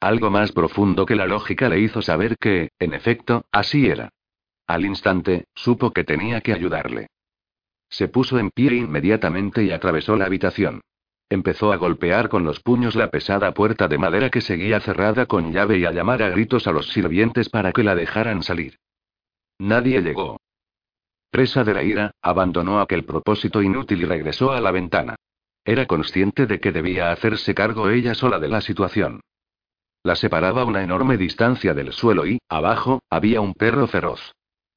Algo 0.00 0.30
más 0.30 0.52
profundo 0.52 1.04
que 1.04 1.16
la 1.16 1.26
lógica 1.26 1.68
le 1.68 1.80
hizo 1.80 2.00
saber 2.00 2.36
que, 2.38 2.70
en 2.78 2.94
efecto, 2.94 3.44
así 3.52 3.86
era. 3.86 4.10
Al 4.66 4.84
instante, 4.84 5.44
supo 5.54 5.92
que 5.92 6.04
tenía 6.04 6.40
que 6.40 6.52
ayudarle. 6.52 7.08
Se 7.88 8.06
puso 8.06 8.38
en 8.38 8.50
pie 8.50 8.76
inmediatamente 8.76 9.64
y 9.64 9.72
atravesó 9.72 10.16
la 10.16 10.26
habitación. 10.26 10.80
Empezó 11.30 11.72
a 11.72 11.76
golpear 11.76 12.28
con 12.28 12.44
los 12.44 12.58
puños 12.58 12.96
la 12.96 13.08
pesada 13.10 13.54
puerta 13.54 13.86
de 13.86 13.98
madera 13.98 14.30
que 14.30 14.40
seguía 14.40 14.80
cerrada 14.80 15.26
con 15.26 15.52
llave 15.52 15.78
y 15.78 15.84
a 15.84 15.92
llamar 15.92 16.24
a 16.24 16.28
gritos 16.28 16.66
a 16.66 16.72
los 16.72 16.88
sirvientes 16.88 17.48
para 17.48 17.70
que 17.70 17.84
la 17.84 17.94
dejaran 17.94 18.42
salir. 18.42 18.78
Nadie 19.60 20.02
llegó. 20.02 20.40
Presa 21.30 21.62
de 21.62 21.74
la 21.74 21.84
ira, 21.84 22.10
abandonó 22.20 22.80
aquel 22.80 23.04
propósito 23.04 23.62
inútil 23.62 24.02
y 24.02 24.06
regresó 24.06 24.50
a 24.50 24.60
la 24.60 24.72
ventana. 24.72 25.14
Era 25.64 25.86
consciente 25.86 26.46
de 26.46 26.58
que 26.58 26.72
debía 26.72 27.12
hacerse 27.12 27.54
cargo 27.54 27.90
ella 27.90 28.14
sola 28.14 28.40
de 28.40 28.48
la 28.48 28.60
situación. 28.60 29.20
La 30.02 30.16
separaba 30.16 30.64
una 30.64 30.82
enorme 30.82 31.16
distancia 31.16 31.74
del 31.74 31.92
suelo 31.92 32.26
y, 32.26 32.40
abajo, 32.48 33.04
había 33.08 33.40
un 33.40 33.54
perro 33.54 33.86
feroz. 33.86 34.32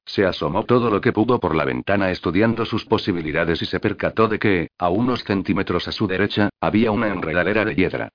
Se 0.06 0.26
asomó 0.26 0.64
todo 0.64 0.90
lo 0.90 1.00
que 1.00 1.12
pudo 1.12 1.40
por 1.40 1.54
la 1.54 1.64
ventana 1.64 2.10
estudiando 2.10 2.66
sus 2.66 2.84
posibilidades 2.84 3.62
y 3.62 3.66
se 3.66 3.80
percató 3.80 4.28
de 4.28 4.38
que, 4.38 4.68
a 4.78 4.90
unos 4.90 5.24
centímetros 5.24 5.88
a 5.88 5.92
su 5.92 6.06
derecha, 6.06 6.50
había 6.60 6.90
una 6.90 7.08
enredadera 7.08 7.64
de 7.64 7.74
hiedra. 7.74 8.08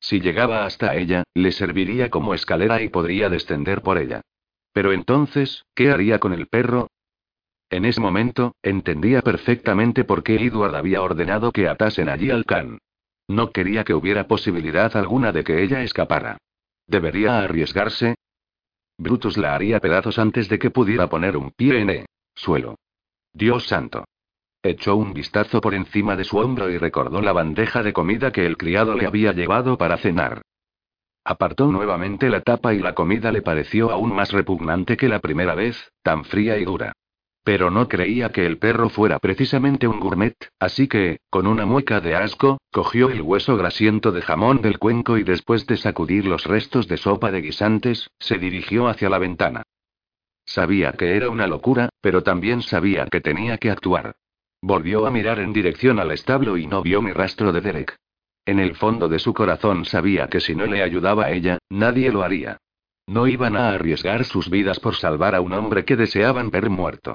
Si 0.00 0.20
llegaba 0.20 0.66
hasta 0.66 0.94
ella, 0.94 1.24
le 1.34 1.52
serviría 1.52 2.10
como 2.10 2.34
escalera 2.34 2.82
y 2.82 2.88
podría 2.88 3.28
descender 3.28 3.82
por 3.82 3.98
ella. 3.98 4.22
Pero 4.72 4.92
entonces, 4.92 5.64
¿qué 5.74 5.90
haría 5.90 6.18
con 6.18 6.32
el 6.32 6.48
perro? 6.48 6.88
En 7.70 7.84
ese 7.84 8.00
momento, 8.00 8.54
entendía 8.62 9.22
perfectamente 9.22 10.04
por 10.04 10.22
qué 10.22 10.36
Edward 10.36 10.76
había 10.76 11.02
ordenado 11.02 11.50
que 11.50 11.68
atasen 11.68 12.08
allí 12.08 12.30
al 12.30 12.44
can. 12.44 12.78
No 13.28 13.50
quería 13.50 13.84
que 13.84 13.94
hubiera 13.94 14.28
posibilidad 14.28 14.96
alguna 14.96 15.32
de 15.32 15.42
que 15.42 15.62
ella 15.62 15.82
escapara. 15.82 16.38
¿Debería 16.86 17.40
arriesgarse? 17.40 18.14
Brutus 18.98 19.36
la 19.36 19.54
haría 19.54 19.80
pedazos 19.80 20.18
antes 20.18 20.48
de 20.48 20.58
que 20.58 20.70
pudiera 20.70 21.08
poner 21.08 21.36
un 21.36 21.50
pie 21.50 21.80
en 21.80 21.90
el 21.90 22.06
suelo. 22.34 22.76
Dios 23.32 23.66
santo. 23.66 24.04
Echó 24.62 24.96
un 24.96 25.12
vistazo 25.12 25.60
por 25.60 25.74
encima 25.74 26.16
de 26.16 26.24
su 26.24 26.38
hombro 26.38 26.70
y 26.70 26.78
recordó 26.78 27.20
la 27.20 27.32
bandeja 27.32 27.82
de 27.82 27.92
comida 27.92 28.32
que 28.32 28.46
el 28.46 28.56
criado 28.56 28.94
le 28.94 29.06
había 29.06 29.32
llevado 29.32 29.76
para 29.76 29.98
cenar. 29.98 30.42
Apartó 31.24 31.70
nuevamente 31.70 32.30
la 32.30 32.40
tapa 32.40 32.72
y 32.72 32.78
la 32.78 32.94
comida 32.94 33.32
le 33.32 33.42
pareció 33.42 33.90
aún 33.90 34.14
más 34.14 34.32
repugnante 34.32 34.96
que 34.96 35.08
la 35.08 35.20
primera 35.20 35.54
vez, 35.54 35.92
tan 36.02 36.24
fría 36.24 36.56
y 36.56 36.64
dura. 36.64 36.92
Pero 37.46 37.70
no 37.70 37.86
creía 37.86 38.30
que 38.30 38.44
el 38.44 38.58
perro 38.58 38.88
fuera 38.88 39.20
precisamente 39.20 39.86
un 39.86 40.00
gourmet, 40.00 40.34
así 40.58 40.88
que, 40.88 41.20
con 41.30 41.46
una 41.46 41.64
mueca 41.64 42.00
de 42.00 42.16
asco, 42.16 42.58
cogió 42.72 43.08
el 43.08 43.22
hueso 43.22 43.56
grasiento 43.56 44.10
de 44.10 44.20
jamón 44.20 44.62
del 44.62 44.80
cuenco 44.80 45.16
y 45.16 45.22
después 45.22 45.64
de 45.68 45.76
sacudir 45.76 46.26
los 46.26 46.42
restos 46.42 46.88
de 46.88 46.96
sopa 46.96 47.30
de 47.30 47.42
guisantes, 47.42 48.10
se 48.18 48.38
dirigió 48.38 48.88
hacia 48.88 49.08
la 49.08 49.20
ventana. 49.20 49.62
Sabía 50.44 50.94
que 50.94 51.16
era 51.16 51.30
una 51.30 51.46
locura, 51.46 51.88
pero 52.00 52.24
también 52.24 52.62
sabía 52.62 53.06
que 53.06 53.20
tenía 53.20 53.58
que 53.58 53.70
actuar. 53.70 54.16
Volvió 54.60 55.06
a 55.06 55.12
mirar 55.12 55.38
en 55.38 55.52
dirección 55.52 56.00
al 56.00 56.10
establo 56.10 56.56
y 56.56 56.66
no 56.66 56.82
vio 56.82 57.00
ni 57.00 57.12
rastro 57.12 57.52
de 57.52 57.60
Derek. 57.60 57.96
En 58.44 58.58
el 58.58 58.74
fondo 58.74 59.08
de 59.08 59.20
su 59.20 59.32
corazón 59.32 59.84
sabía 59.84 60.26
que 60.26 60.40
si 60.40 60.56
no 60.56 60.66
le 60.66 60.82
ayudaba 60.82 61.26
a 61.26 61.30
ella, 61.30 61.58
nadie 61.70 62.10
lo 62.10 62.24
haría. 62.24 62.58
No 63.06 63.28
iban 63.28 63.56
a 63.56 63.68
arriesgar 63.68 64.24
sus 64.24 64.50
vidas 64.50 64.80
por 64.80 64.96
salvar 64.96 65.36
a 65.36 65.40
un 65.40 65.52
hombre 65.52 65.84
que 65.84 65.94
deseaban 65.94 66.50
ver 66.50 66.70
muerto. 66.70 67.14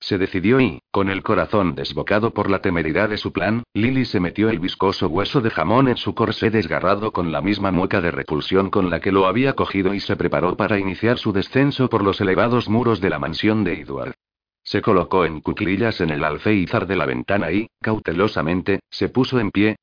Se 0.00 0.16
decidió 0.16 0.60
y, 0.60 0.80
con 0.92 1.10
el 1.10 1.22
corazón 1.22 1.74
desbocado 1.74 2.32
por 2.32 2.50
la 2.50 2.60
temeridad 2.60 3.08
de 3.08 3.18
su 3.18 3.32
plan, 3.32 3.64
Lily 3.74 4.04
se 4.04 4.20
metió 4.20 4.48
el 4.48 4.60
viscoso 4.60 5.08
hueso 5.08 5.40
de 5.40 5.50
jamón 5.50 5.88
en 5.88 5.96
su 5.96 6.14
corsé 6.14 6.50
desgarrado 6.50 7.12
con 7.12 7.32
la 7.32 7.40
misma 7.40 7.72
mueca 7.72 8.00
de 8.00 8.12
repulsión 8.12 8.70
con 8.70 8.90
la 8.90 9.00
que 9.00 9.12
lo 9.12 9.26
había 9.26 9.54
cogido 9.54 9.94
y 9.94 10.00
se 10.00 10.16
preparó 10.16 10.56
para 10.56 10.78
iniciar 10.78 11.18
su 11.18 11.32
descenso 11.32 11.88
por 11.88 12.04
los 12.04 12.20
elevados 12.20 12.68
muros 12.68 13.00
de 13.00 13.10
la 13.10 13.18
mansión 13.18 13.64
de 13.64 13.80
Edward. 13.80 14.14
Se 14.62 14.82
colocó 14.82 15.24
en 15.24 15.40
cuclillas 15.40 16.00
en 16.00 16.10
el 16.10 16.22
alféizar 16.22 16.86
de 16.86 16.96
la 16.96 17.06
ventana 17.06 17.50
y, 17.50 17.68
cautelosamente, 17.80 18.80
se 18.90 19.08
puso 19.08 19.40
en 19.40 19.50
pie. 19.50 19.76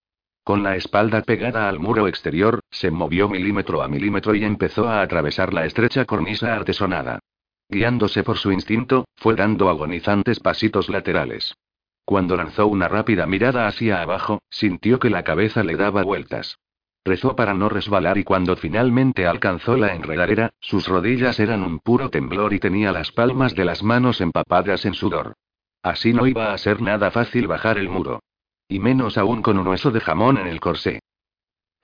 Con 0.43 0.61
la 0.61 0.75
espalda 0.75 1.23
pegada 1.23 1.67
al 1.67 1.79
muro 1.79 2.07
exterior, 2.07 2.59
se 2.69 2.91
movió 2.91 3.27
milímetro 3.27 3.81
a 3.81 3.87
milímetro 3.87 4.35
y 4.35 4.43
empezó 4.43 4.87
a 4.87 5.01
atravesar 5.01 5.53
la 5.53 5.65
estrecha 5.65 6.05
cornisa 6.05 6.53
artesonada. 6.53 7.19
Guiándose 7.69 8.23
por 8.23 8.37
su 8.37 8.51
instinto, 8.51 9.05
fue 9.15 9.35
dando 9.35 9.69
agonizantes 9.69 10.39
pasitos 10.39 10.89
laterales. 10.89 11.55
Cuando 12.05 12.37
lanzó 12.37 12.67
una 12.67 12.87
rápida 12.87 13.25
mirada 13.25 13.67
hacia 13.67 14.01
abajo, 14.01 14.41
sintió 14.49 14.99
que 14.99 15.09
la 15.09 15.23
cabeza 15.23 15.63
le 15.63 15.75
daba 15.75 16.03
vueltas. 16.03 16.59
Rezó 17.03 17.35
para 17.35 17.53
no 17.53 17.69
resbalar 17.69 18.17
y 18.17 18.23
cuando 18.23 18.55
finalmente 18.55 19.27
alcanzó 19.27 19.77
la 19.77 19.93
enredadera, 19.93 20.51
sus 20.59 20.87
rodillas 20.87 21.39
eran 21.39 21.63
un 21.63 21.79
puro 21.79 22.09
temblor 22.09 22.53
y 22.53 22.59
tenía 22.59 22.91
las 22.91 23.11
palmas 23.11 23.55
de 23.55 23.65
las 23.65 23.83
manos 23.83 24.21
empapadas 24.21 24.85
en 24.85 24.93
sudor. 24.93 25.33
Así 25.83 26.13
no 26.13 26.25
iba 26.25 26.51
a 26.51 26.57
ser 26.57 26.81
nada 26.81 27.11
fácil 27.11 27.47
bajar 27.47 27.77
el 27.77 27.89
muro. 27.89 28.21
Y 28.67 28.79
menos 28.79 29.19
aún 29.19 29.43
con 29.43 29.59
un 29.59 29.67
hueso 29.67 29.91
de 29.91 29.99
jamón 29.99 30.37
en 30.39 30.47
el 30.47 30.59
corsé. 30.59 30.99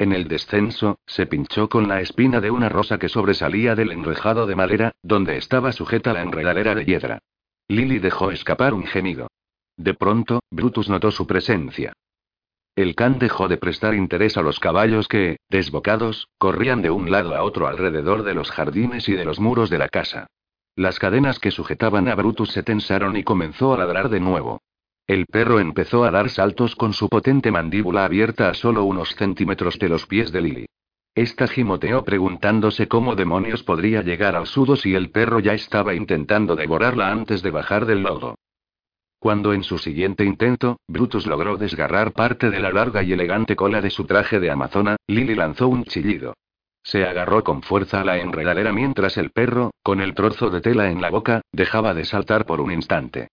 En 0.02 0.14
el 0.14 0.28
descenso, 0.28 0.98
se 1.06 1.28
pinchó 1.28 1.70
con 1.70 1.88
la 1.88 2.02
espina 2.02 2.42
de 2.42 2.50
una 2.50 2.70
rosa 2.70 2.98
que 2.98 3.08
sobresalía 3.08 3.76
del 3.76 3.92
enrejado 3.92 4.48
de 4.48 4.56
madera, 4.56 4.94
donde 5.04 5.38
estaba 5.38 5.72
sujeta 5.74 6.12
la 6.12 6.24
enredadera 6.24 6.74
de 6.74 6.86
hiedra. 6.86 7.20
Lily 7.68 8.00
dejó 8.00 8.32
escapar 8.32 8.74
un 8.74 8.88
gemido. 8.88 9.28
De 9.78 9.94
pronto, 9.94 10.40
Brutus 10.50 10.90
notó 10.90 11.12
su 11.12 11.28
presencia. 11.28 11.94
El 12.76 12.96
can 12.96 13.20
dejó 13.20 13.48
de 13.48 13.58
prestar 13.58 13.94
interés 13.94 14.38
a 14.38 14.42
los 14.42 14.60
caballos 14.60 15.08
que, 15.08 15.38
desbocados, 15.50 16.30
corrían 16.40 16.82
de 16.82 16.90
un 16.90 17.12
lado 17.12 17.36
a 17.36 17.44
otro 17.44 17.68
alrededor 17.68 18.24
de 18.24 18.34
los 18.34 18.50
jardines 18.50 19.08
y 19.08 19.14
de 19.14 19.24
los 19.24 19.40
muros 19.40 19.70
de 19.70 19.78
la 19.78 19.88
casa. 19.88 20.26
Las 20.76 20.98
cadenas 20.98 21.38
que 21.38 21.52
sujetaban 21.52 22.08
a 22.08 22.16
Brutus 22.16 22.50
se 22.50 22.64
tensaron 22.64 23.18
y 23.18 23.24
comenzó 23.24 23.76
a 23.76 23.78
ladrar 23.78 24.10
de 24.10 24.20
nuevo. 24.20 24.62
El 25.08 25.26
perro 25.26 25.60
empezó 25.60 26.04
a 26.04 26.12
dar 26.12 26.30
saltos 26.30 26.76
con 26.76 26.94
su 26.94 27.10
potente 27.10 27.52
mandíbula 27.52 28.06
abierta 28.06 28.50
a 28.50 28.54
solo 28.54 28.84
unos 28.84 29.16
centímetros 29.16 29.78
de 29.80 29.90
los 29.90 30.06
pies 30.06 30.32
de 30.32 30.42
Lily. 30.42 30.66
Esta 31.14 31.48
gimoteó 31.48 32.06
preguntándose 32.06 32.88
cómo 32.88 33.16
demonios 33.16 33.64
podría 33.64 34.02
llegar 34.02 34.36
al 34.36 34.48
sudo 34.48 34.78
si 34.78 34.96
el 34.96 35.12
perro 35.12 35.40
ya 35.40 35.54
estaba 35.54 35.94
intentando 35.94 36.56
devorarla 36.56 37.12
antes 37.12 37.42
de 37.42 37.52
bajar 37.52 37.86
del 37.86 38.04
lodo. 38.04 38.36
Cuando 39.20 39.54
en 39.54 39.64
su 39.64 39.78
siguiente 39.78 40.24
intento, 40.24 40.80
Brutus 40.88 41.28
logró 41.28 41.58
desgarrar 41.58 42.14
parte 42.14 42.50
de 42.50 42.60
la 42.60 42.72
larga 42.72 43.04
y 43.04 43.12
elegante 43.12 43.56
cola 43.56 43.82
de 43.82 43.90
su 43.90 44.06
traje 44.06 44.40
de 44.40 44.50
amazona, 44.50 44.96
Lily 45.08 45.36
lanzó 45.36 45.68
un 45.68 45.84
chillido. 45.84 46.34
Se 46.82 47.06
agarró 47.06 47.44
con 47.44 47.62
fuerza 47.62 48.02
a 48.02 48.06
la 48.06 48.18
enredadera 48.18 48.72
mientras 48.72 49.18
el 49.18 49.30
perro, 49.30 49.72
con 49.84 50.02
el 50.02 50.16
trozo 50.16 50.50
de 50.50 50.62
tela 50.62 50.90
en 50.90 51.02
la 51.02 51.10
boca, 51.10 51.42
dejaba 51.52 51.94
de 51.94 52.06
saltar 52.06 52.46
por 52.46 52.62
un 52.62 52.72
instante. 52.72 53.28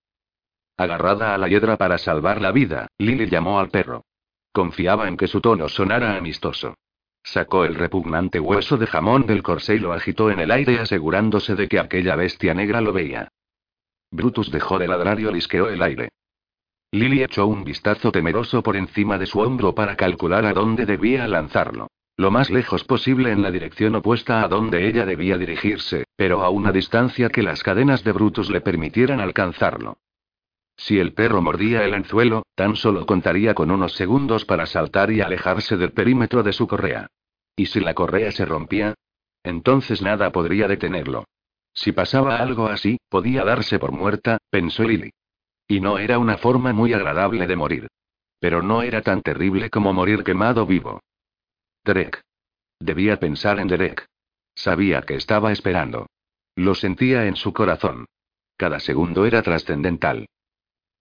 Agarrada 0.78 1.34
a 1.34 1.38
la 1.38 1.48
hiedra 1.48 1.76
para 1.76 1.98
salvar 1.98 2.40
la 2.40 2.52
vida, 2.52 2.86
Lily 2.98 3.26
llamó 3.28 3.58
al 3.58 3.68
perro. 3.68 4.04
Confiaba 4.52 5.08
en 5.08 5.16
que 5.16 5.26
su 5.26 5.40
tono 5.40 5.68
sonara 5.68 6.16
amistoso. 6.16 6.76
Sacó 7.24 7.64
el 7.64 7.74
repugnante 7.74 8.38
hueso 8.38 8.76
de 8.76 8.86
jamón 8.86 9.26
del 9.26 9.42
corsé 9.42 9.74
y 9.74 9.78
lo 9.80 9.92
agitó 9.92 10.30
en 10.30 10.38
el 10.38 10.52
aire 10.52 10.78
asegurándose 10.78 11.56
de 11.56 11.66
que 11.66 11.80
aquella 11.80 12.14
bestia 12.14 12.54
negra 12.54 12.80
lo 12.80 12.92
veía. 12.92 13.32
Brutus 14.12 14.52
dejó 14.52 14.78
de 14.78 14.86
ladrar 14.86 15.18
y 15.18 15.26
olisqueó 15.26 15.68
el 15.68 15.82
aire. 15.82 16.10
Lily 16.92 17.24
echó 17.24 17.48
un 17.48 17.64
vistazo 17.64 18.12
temeroso 18.12 18.62
por 18.62 18.76
encima 18.76 19.18
de 19.18 19.26
su 19.26 19.40
hombro 19.40 19.74
para 19.74 19.96
calcular 19.96 20.46
a 20.46 20.52
dónde 20.52 20.86
debía 20.86 21.26
lanzarlo. 21.26 21.88
Lo 22.16 22.30
más 22.30 22.50
lejos 22.50 22.84
posible 22.84 23.32
en 23.32 23.42
la 23.42 23.50
dirección 23.50 23.96
opuesta 23.96 24.44
a 24.44 24.48
donde 24.48 24.86
ella 24.86 25.04
debía 25.04 25.36
dirigirse, 25.36 26.04
pero 26.14 26.44
a 26.44 26.50
una 26.50 26.70
distancia 26.70 27.30
que 27.30 27.42
las 27.42 27.64
cadenas 27.64 28.04
de 28.04 28.12
Brutus 28.12 28.48
le 28.48 28.60
permitieran 28.60 29.18
alcanzarlo. 29.18 29.98
Si 30.78 31.00
el 31.00 31.12
perro 31.12 31.42
mordía 31.42 31.84
el 31.84 31.92
anzuelo, 31.92 32.44
tan 32.54 32.76
solo 32.76 33.04
contaría 33.04 33.52
con 33.52 33.72
unos 33.72 33.94
segundos 33.94 34.44
para 34.44 34.64
saltar 34.64 35.10
y 35.10 35.20
alejarse 35.20 35.76
del 35.76 35.92
perímetro 35.92 36.44
de 36.44 36.52
su 36.52 36.68
correa. 36.68 37.08
¿Y 37.56 37.66
si 37.66 37.80
la 37.80 37.94
correa 37.94 38.30
se 38.30 38.44
rompía? 38.44 38.94
Entonces 39.42 40.00
nada 40.00 40.30
podría 40.30 40.68
detenerlo. 40.68 41.24
Si 41.74 41.90
pasaba 41.90 42.36
algo 42.36 42.66
así, 42.68 42.98
podía 43.08 43.44
darse 43.44 43.80
por 43.80 43.90
muerta, 43.90 44.38
pensó 44.50 44.84
Lily. 44.84 45.10
Y 45.66 45.80
no 45.80 45.98
era 45.98 46.18
una 46.18 46.38
forma 46.38 46.72
muy 46.72 46.92
agradable 46.92 47.46
de 47.48 47.56
morir. 47.56 47.88
Pero 48.38 48.62
no 48.62 48.82
era 48.82 49.02
tan 49.02 49.20
terrible 49.22 49.70
como 49.70 49.92
morir 49.92 50.22
quemado 50.22 50.64
vivo. 50.64 51.00
Derek. 51.84 52.22
Debía 52.78 53.18
pensar 53.18 53.58
en 53.58 53.66
Derek. 53.66 54.06
Sabía 54.54 55.02
que 55.02 55.16
estaba 55.16 55.50
esperando. 55.50 56.06
Lo 56.54 56.76
sentía 56.76 57.26
en 57.26 57.34
su 57.34 57.52
corazón. 57.52 58.06
Cada 58.56 58.78
segundo 58.78 59.26
era 59.26 59.42
trascendental. 59.42 60.26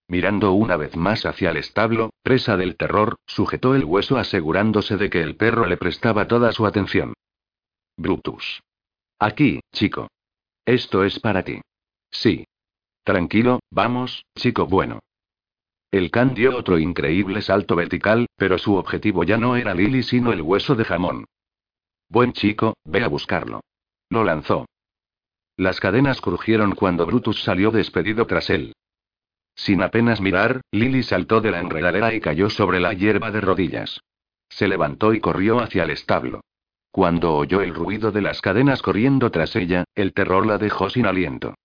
Mirando 0.09 0.53
una 0.53 0.77
vez 0.77 0.95
más 0.95 1.25
hacia 1.25 1.51
el 1.51 1.57
establo, 1.57 2.11
presa 2.23 2.55
del 2.55 2.77
terror, 2.77 3.17
sujetó 3.25 3.75
el 3.75 3.83
hueso 3.83 4.17
asegurándose 4.17 4.95
de 4.95 5.09
que 5.09 5.21
el 5.21 5.35
perro 5.35 5.65
le 5.65 5.75
prestaba 5.75 6.27
toda 6.27 6.51
su 6.53 6.65
atención. 6.65 7.13
Brutus. 7.97 8.61
Aquí, 9.19 9.59
chico. 9.73 10.07
Esto 10.65 11.03
es 11.03 11.19
para 11.19 11.43
ti. 11.43 11.61
Sí. 12.11 12.45
Tranquilo, 13.03 13.59
vamos, 13.71 14.25
chico 14.35 14.65
bueno. 14.65 14.99
El 15.91 16.11
can 16.11 16.33
dio 16.33 16.55
otro 16.57 16.77
increíble 16.77 17.41
salto 17.41 17.75
vertical, 17.75 18.27
pero 18.35 18.57
su 18.57 18.75
objetivo 18.75 19.23
ya 19.23 19.37
no 19.37 19.55
era 19.55 19.73
Lily 19.73 20.03
sino 20.03 20.31
el 20.31 20.41
hueso 20.41 20.75
de 20.75 20.85
jamón. 20.85 21.25
Buen 22.09 22.33
chico, 22.33 22.75
ve 22.85 23.03
a 23.03 23.07
buscarlo. 23.07 23.61
Lo 24.09 24.23
lanzó. 24.23 24.65
Las 25.57 25.79
cadenas 25.79 26.21
crujieron 26.21 26.75
cuando 26.75 27.05
Brutus 27.05 27.41
salió 27.43 27.71
despedido 27.71 28.27
tras 28.27 28.49
él. 28.49 28.73
Sin 29.57 29.81
apenas 29.81 30.21
mirar, 30.21 30.61
Lily 30.71 31.03
saltó 31.03 31.41
de 31.41 31.51
la 31.51 31.59
enredadera 31.59 32.13
y 32.13 32.21
cayó 32.21 32.49
sobre 32.49 32.79
la 32.79 32.93
hierba 32.93 33.31
de 33.31 33.41
rodillas. 33.41 34.01
Se 34.47 34.67
levantó 34.67 35.13
y 35.13 35.19
corrió 35.19 35.59
hacia 35.59 35.83
el 35.83 35.89
establo. 35.89 36.41
Cuando 36.91 37.35
oyó 37.35 37.61
el 37.61 37.73
ruido 37.73 38.11
de 38.11 38.21
las 38.21 38.39
cadenas 38.39 38.81
corriendo 38.81 39.29
tras 39.29 39.55
ella, 39.55 39.83
el 39.93 40.13
terror 40.13 40.45
la 40.45 40.57
dejó 40.57 40.89
sin 40.89 41.05
aliento. 41.05 41.55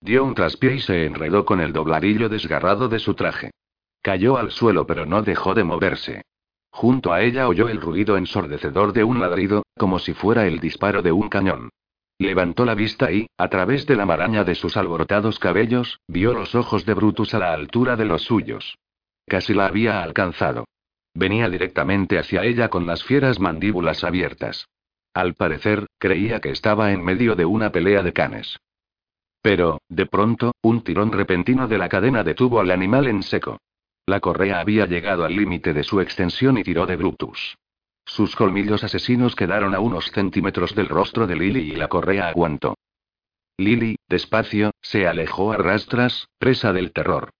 Dio 0.00 0.24
un 0.24 0.34
traspié 0.34 0.76
y 0.76 0.80
se 0.80 1.04
enredó 1.04 1.44
con 1.44 1.60
el 1.60 1.72
dobladillo 1.72 2.28
desgarrado 2.28 2.88
de 2.88 2.98
su 2.98 3.14
traje. 3.14 3.50
Cayó 4.02 4.38
al 4.38 4.50
suelo 4.50 4.86
pero 4.86 5.04
no 5.04 5.22
dejó 5.22 5.54
de 5.54 5.64
moverse. 5.64 6.22
Junto 6.70 7.12
a 7.12 7.20
ella 7.20 7.48
oyó 7.48 7.68
el 7.68 7.80
ruido 7.80 8.16
ensordecedor 8.16 8.94
de 8.94 9.04
un 9.04 9.20
ladrido, 9.20 9.64
como 9.76 9.98
si 9.98 10.14
fuera 10.14 10.46
el 10.46 10.58
disparo 10.58 11.02
de 11.02 11.12
un 11.12 11.28
cañón. 11.28 11.68
Levantó 12.20 12.66
la 12.66 12.74
vista 12.74 13.10
y, 13.10 13.28
a 13.38 13.48
través 13.48 13.86
de 13.86 13.96
la 13.96 14.04
maraña 14.04 14.44
de 14.44 14.54
sus 14.54 14.76
alborotados 14.76 15.38
cabellos, 15.38 16.00
vio 16.06 16.34
los 16.34 16.54
ojos 16.54 16.84
de 16.84 16.92
Brutus 16.92 17.32
a 17.32 17.38
la 17.38 17.54
altura 17.54 17.96
de 17.96 18.04
los 18.04 18.24
suyos. 18.24 18.76
Casi 19.26 19.54
la 19.54 19.64
había 19.64 20.02
alcanzado. 20.02 20.66
Venía 21.14 21.48
directamente 21.48 22.18
hacia 22.18 22.44
ella 22.44 22.68
con 22.68 22.86
las 22.86 23.02
fieras 23.04 23.40
mandíbulas 23.40 24.04
abiertas. 24.04 24.68
Al 25.14 25.32
parecer, 25.32 25.86
creía 25.98 26.40
que 26.40 26.50
estaba 26.50 26.92
en 26.92 27.02
medio 27.02 27.36
de 27.36 27.46
una 27.46 27.72
pelea 27.72 28.02
de 28.02 28.12
canes. 28.12 28.58
Pero, 29.40 29.80
de 29.88 30.04
pronto, 30.04 30.52
un 30.60 30.82
tirón 30.82 31.12
repentino 31.12 31.68
de 31.68 31.78
la 31.78 31.88
cadena 31.88 32.22
detuvo 32.22 32.60
al 32.60 32.70
animal 32.70 33.06
en 33.06 33.22
seco. 33.22 33.62
La 34.04 34.20
correa 34.20 34.60
había 34.60 34.84
llegado 34.84 35.24
al 35.24 35.34
límite 35.34 35.72
de 35.72 35.84
su 35.84 36.02
extensión 36.02 36.58
y 36.58 36.64
tiró 36.64 36.84
de 36.84 36.96
Brutus. 36.96 37.56
Sus 38.10 38.34
colmillos 38.34 38.82
asesinos 38.82 39.36
quedaron 39.36 39.72
a 39.72 39.78
unos 39.78 40.10
centímetros 40.10 40.74
del 40.74 40.88
rostro 40.88 41.28
de 41.28 41.36
Lily 41.36 41.60
y 41.60 41.76
la 41.76 41.86
correa 41.86 42.28
aguantó. 42.28 42.74
Lily, 43.56 43.98
despacio, 44.08 44.72
se 44.82 45.06
alejó 45.06 45.52
a 45.52 45.58
rastras, 45.58 46.26
presa 46.36 46.72
del 46.72 46.92
terror. 46.92 47.30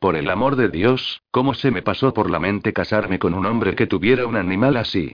Por 0.00 0.16
el 0.16 0.28
amor 0.30 0.56
de 0.56 0.68
Dios, 0.68 1.22
¿cómo 1.30 1.54
se 1.54 1.70
me 1.70 1.82
pasó 1.82 2.12
por 2.12 2.28
la 2.28 2.40
mente 2.40 2.72
casarme 2.72 3.20
con 3.20 3.34
un 3.34 3.46
hombre 3.46 3.76
que 3.76 3.86
tuviera 3.86 4.26
un 4.26 4.34
animal 4.34 4.76
así? 4.78 5.12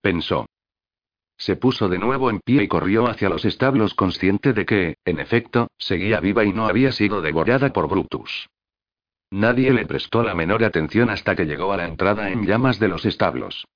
Pensó. 0.00 0.46
Se 1.36 1.56
puso 1.56 1.90
de 1.90 1.98
nuevo 1.98 2.30
en 2.30 2.40
pie 2.40 2.62
y 2.62 2.68
corrió 2.68 3.08
hacia 3.08 3.28
los 3.28 3.44
establos 3.44 3.92
consciente 3.92 4.54
de 4.54 4.64
que, 4.64 4.96
en 5.04 5.20
efecto, 5.20 5.68
seguía 5.76 6.20
viva 6.20 6.42
y 6.42 6.54
no 6.54 6.66
había 6.66 6.92
sido 6.92 7.20
devorada 7.20 7.70
por 7.70 7.86
Brutus. 7.86 8.48
Nadie 9.30 9.74
le 9.74 9.84
prestó 9.84 10.22
la 10.22 10.34
menor 10.34 10.64
atención 10.64 11.10
hasta 11.10 11.36
que 11.36 11.44
llegó 11.44 11.74
a 11.74 11.76
la 11.76 11.86
entrada 11.86 12.30
en 12.30 12.46
llamas 12.46 12.78
de 12.78 12.88
los 12.88 13.04
establos. 13.04 13.66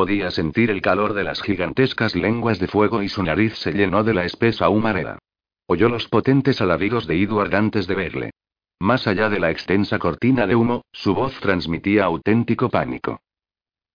Podía 0.00 0.30
sentir 0.30 0.70
el 0.70 0.80
calor 0.80 1.12
de 1.12 1.24
las 1.24 1.42
gigantescas 1.42 2.14
lenguas 2.14 2.58
de 2.58 2.68
fuego 2.68 3.02
y 3.02 3.10
su 3.10 3.22
nariz 3.22 3.58
se 3.58 3.72
llenó 3.72 4.02
de 4.02 4.14
la 4.14 4.24
espesa 4.24 4.70
humareda. 4.70 5.18
Oyó 5.66 5.90
los 5.90 6.08
potentes 6.08 6.62
alaridos 6.62 7.06
de 7.06 7.22
Edward 7.22 7.54
antes 7.54 7.86
de 7.86 7.94
verle. 7.94 8.30
Más 8.78 9.06
allá 9.06 9.28
de 9.28 9.38
la 9.38 9.50
extensa 9.50 9.98
cortina 9.98 10.46
de 10.46 10.56
humo, 10.56 10.86
su 10.90 11.14
voz 11.14 11.38
transmitía 11.40 12.04
auténtico 12.06 12.70
pánico. 12.70 13.20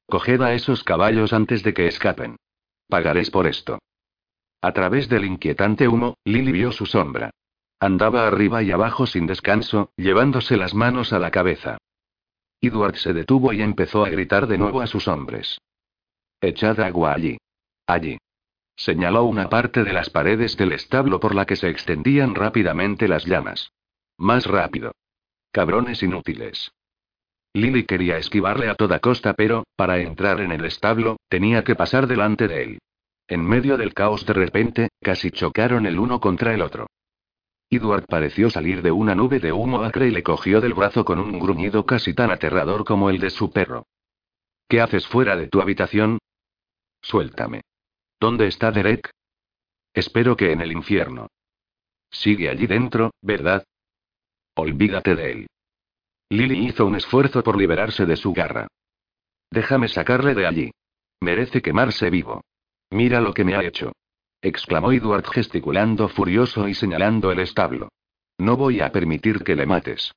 Coged 0.05 0.43
a 0.43 0.53
esos 0.53 0.83
caballos 0.83 1.33
antes 1.33 1.63
de 1.63 1.73
que 1.73 1.87
escapen. 1.87 2.35
Pagaréis 2.87 3.31
por 3.31 3.47
esto. 3.47 3.79
A 4.61 4.73
través 4.73 5.09
del 5.09 5.25
inquietante 5.25 5.87
humo, 5.87 6.19
Lily 6.23 6.51
vio 6.51 6.71
su 6.71 6.85
sombra. 6.85 7.31
Andaba 7.79 8.27
arriba 8.27 8.61
y 8.61 8.69
abajo 8.69 9.07
sin 9.07 9.25
descanso, 9.25 9.89
llevándose 9.97 10.55
las 10.55 10.75
manos 10.75 11.13
a 11.13 11.17
la 11.17 11.31
cabeza. 11.31 11.79
Edward 12.61 12.97
se 12.97 13.11
detuvo 13.11 13.53
y 13.53 13.63
empezó 13.63 14.05
a 14.05 14.09
gritar 14.09 14.45
de 14.45 14.59
nuevo 14.59 14.81
a 14.81 14.85
sus 14.85 15.07
hombres. 15.07 15.57
Echad 16.45 16.79
agua 16.79 17.13
allí. 17.13 17.37
Allí. 17.87 18.19
Señaló 18.75 19.23
una 19.23 19.49
parte 19.49 19.83
de 19.83 19.91
las 19.93 20.11
paredes 20.11 20.55
del 20.57 20.73
establo 20.73 21.19
por 21.19 21.33
la 21.33 21.45
que 21.45 21.55
se 21.55 21.69
extendían 21.69 22.35
rápidamente 22.35 23.07
las 23.07 23.25
llamas. 23.25 23.71
Más 24.19 24.45
rápido. 24.45 24.91
Cabrones 25.51 26.03
inútiles. 26.03 26.71
Lily 27.53 27.85
quería 27.85 28.17
esquivarle 28.17 28.69
a 28.69 28.75
toda 28.75 28.99
costa, 28.99 29.33
pero, 29.33 29.63
para 29.75 29.97
entrar 29.97 30.39
en 30.39 30.51
el 30.51 30.65
establo, 30.65 31.17
tenía 31.29 31.63
que 31.63 31.73
pasar 31.73 32.05
delante 32.05 32.47
de 32.47 32.61
él. 32.61 32.79
En 33.27 33.43
medio 33.43 33.75
del 33.75 33.95
caos 33.95 34.23
de 34.27 34.33
repente, 34.33 34.89
casi 35.01 35.31
chocaron 35.31 35.87
el 35.87 35.97
uno 35.97 36.19
contra 36.19 36.53
el 36.53 36.61
otro. 36.61 36.85
Edward 37.71 38.05
pareció 38.05 38.51
salir 38.51 38.83
de 38.83 38.91
una 38.91 39.15
nube 39.15 39.39
de 39.39 39.51
humo 39.51 39.81
acre 39.81 40.09
y 40.09 40.11
le 40.11 40.21
cogió 40.21 40.61
del 40.61 40.75
brazo 40.75 41.05
con 41.05 41.17
un 41.17 41.39
gruñido 41.39 41.87
casi 41.87 42.13
tan 42.13 42.29
aterrador 42.29 42.85
como 42.85 43.09
el 43.09 43.19
de 43.19 43.31
su 43.31 43.51
perro. 43.51 43.87
¿Qué 44.69 44.79
haces 44.79 45.07
fuera 45.07 45.35
de 45.35 45.47
tu 45.47 45.59
habitación? 45.59 46.19
Suéltame. 47.05 47.61
¿Dónde 48.19 48.47
está 48.47 48.71
Derek? 48.71 49.11
Espero 49.93 50.35
que 50.35 50.51
en 50.51 50.61
el 50.61 50.71
infierno. 50.71 51.27
Sigue 52.09 52.49
allí 52.49 52.65
dentro, 52.65 53.11
¿verdad? 53.21 53.63
Olvídate 54.55 55.13
de 55.13 55.31
él. 55.31 55.47
Lily 56.31 56.67
hizo 56.67 56.87
un 56.87 56.95
esfuerzo 56.95 57.43
por 57.43 57.57
liberarse 57.57 58.07
de 58.07 58.15
su 58.15 58.33
garra. 58.33 58.67
Déjame 59.51 59.87
sacarle 59.87 60.33
de 60.33 60.47
allí. 60.47 60.71
Merece 61.21 61.61
quemarse 61.61 62.09
vivo. 62.09 62.41
Mira 62.89 63.21
lo 63.21 63.35
que 63.35 63.43
me 63.43 63.55
ha 63.55 63.63
hecho. 63.63 63.91
exclamó 64.41 64.91
Edward 64.91 65.27
gesticulando 65.27 66.09
furioso 66.09 66.67
y 66.67 66.73
señalando 66.73 67.31
el 67.31 67.39
establo. 67.39 67.89
No 68.39 68.57
voy 68.57 68.81
a 68.81 68.91
permitir 68.91 69.43
que 69.43 69.55
le 69.55 69.67
mates. 69.67 70.11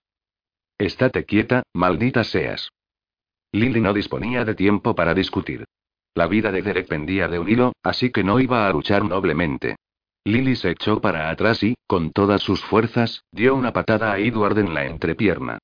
Estate 0.78 1.26
quieta, 1.26 1.64
maldita 1.74 2.24
seas. 2.24 2.70
Lily 3.52 3.82
no 3.82 3.92
disponía 3.92 4.46
de 4.46 4.54
tiempo 4.54 4.94
para 4.94 5.12
discutir. 5.12 5.66
La 6.18 6.26
vida 6.26 6.50
de 6.50 6.62
Derek 6.62 6.88
pendía 6.88 7.28
de 7.28 7.38
un 7.38 7.48
hilo, 7.48 7.74
así 7.80 8.10
que 8.10 8.24
no 8.24 8.40
iba 8.40 8.66
a 8.66 8.72
luchar 8.72 9.04
noblemente. 9.04 9.76
Lily 10.24 10.56
se 10.56 10.72
echó 10.72 11.00
para 11.00 11.30
atrás 11.30 11.62
y, 11.62 11.76
con 11.86 12.10
todas 12.10 12.42
sus 12.42 12.60
fuerzas, 12.64 13.22
dio 13.30 13.54
una 13.54 13.72
patada 13.72 14.10
a 14.10 14.18
Edward 14.18 14.58
en 14.58 14.74
la 14.74 14.84
entrepierna. 14.84 15.58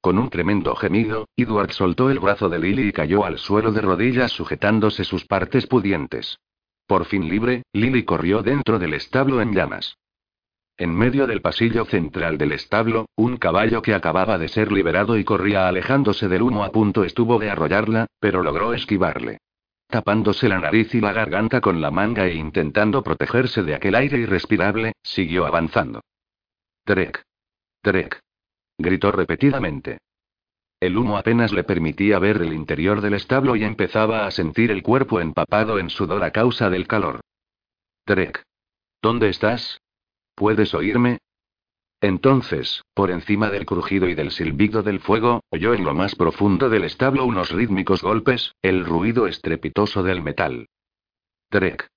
Con 0.00 0.16
un 0.16 0.30
tremendo 0.30 0.74
gemido, 0.76 1.26
Edward 1.36 1.72
soltó 1.72 2.08
el 2.08 2.20
brazo 2.20 2.48
de 2.48 2.58
Lily 2.58 2.88
y 2.88 2.92
cayó 2.92 3.26
al 3.26 3.36
suelo 3.36 3.70
de 3.70 3.82
rodillas 3.82 4.32
sujetándose 4.32 5.04
sus 5.04 5.26
partes 5.26 5.66
pudientes. 5.66 6.38
Por 6.86 7.04
fin 7.04 7.28
libre, 7.28 7.64
Lily 7.74 8.04
corrió 8.04 8.42
dentro 8.42 8.78
del 8.78 8.94
establo 8.94 9.42
en 9.42 9.52
llamas. 9.52 9.98
En 10.78 10.94
medio 10.96 11.26
del 11.26 11.42
pasillo 11.42 11.84
central 11.84 12.38
del 12.38 12.52
establo, 12.52 13.10
un 13.14 13.36
caballo 13.36 13.82
que 13.82 13.92
acababa 13.92 14.38
de 14.38 14.48
ser 14.48 14.72
liberado 14.72 15.18
y 15.18 15.24
corría 15.24 15.68
alejándose 15.68 16.28
del 16.28 16.40
humo 16.40 16.64
a 16.64 16.72
punto 16.72 17.04
estuvo 17.04 17.38
de 17.38 17.50
arrollarla, 17.50 18.06
pero 18.20 18.42
logró 18.42 18.72
esquivarle. 18.72 19.36
Tapándose 19.88 20.48
la 20.48 20.58
nariz 20.58 20.94
y 20.94 21.00
la 21.00 21.12
garganta 21.12 21.60
con 21.60 21.80
la 21.80 21.90
manga 21.90 22.26
e 22.26 22.34
intentando 22.34 23.02
protegerse 23.02 23.62
de 23.62 23.74
aquel 23.74 23.94
aire 23.94 24.18
irrespirable, 24.18 24.92
siguió 25.02 25.46
avanzando. 25.46 26.00
Trek. 26.84 27.22
Trek 27.82 28.20
gritó 28.78 29.12
repetidamente. 29.12 29.98
El 30.80 30.98
humo 30.98 31.16
apenas 31.16 31.52
le 31.52 31.64
permitía 31.64 32.18
ver 32.18 32.42
el 32.42 32.52
interior 32.52 33.00
del 33.00 33.14
establo 33.14 33.56
y 33.56 33.64
empezaba 33.64 34.26
a 34.26 34.30
sentir 34.30 34.70
el 34.70 34.82
cuerpo 34.82 35.20
empapado 35.20 35.78
en 35.78 35.88
sudor 35.88 36.22
a 36.22 36.30
causa 36.30 36.68
del 36.68 36.86
calor. 36.86 37.20
Trek. 38.04 38.42
¿Dónde 39.00 39.30
estás? 39.30 39.80
¿Puedes 40.34 40.74
oírme? 40.74 41.18
Entonces, 42.06 42.84
por 42.94 43.10
encima 43.10 43.50
del 43.50 43.66
crujido 43.66 44.08
y 44.08 44.14
del 44.14 44.30
silbido 44.30 44.84
del 44.84 45.00
fuego, 45.00 45.42
oyó 45.50 45.74
en 45.74 45.82
lo 45.82 45.92
más 45.92 46.14
profundo 46.14 46.68
del 46.70 46.84
establo 46.84 47.24
unos 47.24 47.50
rítmicos 47.50 48.00
golpes, 48.00 48.54
el 48.62 48.84
ruido 48.84 49.26
estrepitoso 49.26 50.04
del 50.04 50.22
metal. 50.22 50.68
Trek. 51.48 51.88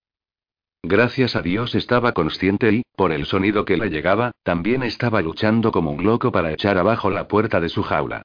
Gracias 0.82 1.36
a 1.36 1.44
Dios 1.44 1.76
estaba 1.76 2.14
consciente 2.14 2.72
y, 2.74 2.82
por 2.96 3.12
el 3.12 3.28
sonido 3.28 3.66
que 3.66 3.78
le 3.78 3.92
llegaba, 3.92 4.32
también 4.42 4.82
estaba 4.82 5.22
luchando 5.22 5.72
como 5.72 5.92
un 5.92 6.04
loco 6.04 6.32
para 6.32 6.52
echar 6.54 6.80
abajo 6.80 7.12
la 7.12 7.28
puerta 7.28 7.62
de 7.62 7.70
su 7.70 7.84
jaula. 7.84 8.24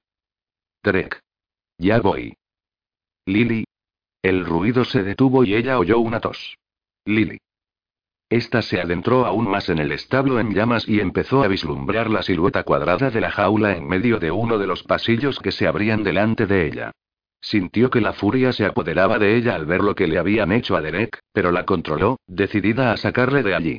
Trek. 0.80 1.20
Ya 1.76 2.00
voy. 2.00 2.32
Lily. 3.26 3.66
El 4.22 4.46
ruido 4.46 4.86
se 4.86 5.02
detuvo 5.02 5.44
y 5.44 5.54
ella 5.54 5.78
oyó 5.78 5.98
una 5.98 6.20
tos. 6.20 6.56
Lily. 7.04 7.40
Esta 8.34 8.62
se 8.62 8.80
adentró 8.80 9.26
aún 9.26 9.48
más 9.48 9.68
en 9.68 9.78
el 9.78 9.92
establo 9.92 10.40
en 10.40 10.52
llamas 10.52 10.88
y 10.88 10.98
empezó 10.98 11.44
a 11.44 11.46
vislumbrar 11.46 12.10
la 12.10 12.24
silueta 12.24 12.64
cuadrada 12.64 13.08
de 13.08 13.20
la 13.20 13.30
jaula 13.30 13.76
en 13.76 13.86
medio 13.86 14.18
de 14.18 14.32
uno 14.32 14.58
de 14.58 14.66
los 14.66 14.82
pasillos 14.82 15.38
que 15.38 15.52
se 15.52 15.68
abrían 15.68 16.02
delante 16.02 16.44
de 16.44 16.66
ella. 16.66 16.90
Sintió 17.40 17.90
que 17.90 18.00
la 18.00 18.12
furia 18.12 18.52
se 18.52 18.66
apoderaba 18.66 19.20
de 19.20 19.36
ella 19.36 19.54
al 19.54 19.66
ver 19.66 19.82
lo 19.82 19.94
que 19.94 20.08
le 20.08 20.18
habían 20.18 20.50
hecho 20.50 20.74
a 20.74 20.80
Derek, 20.80 21.20
pero 21.32 21.52
la 21.52 21.64
controló, 21.64 22.18
decidida 22.26 22.90
a 22.90 22.96
sacarle 22.96 23.44
de 23.44 23.54
allí. 23.54 23.78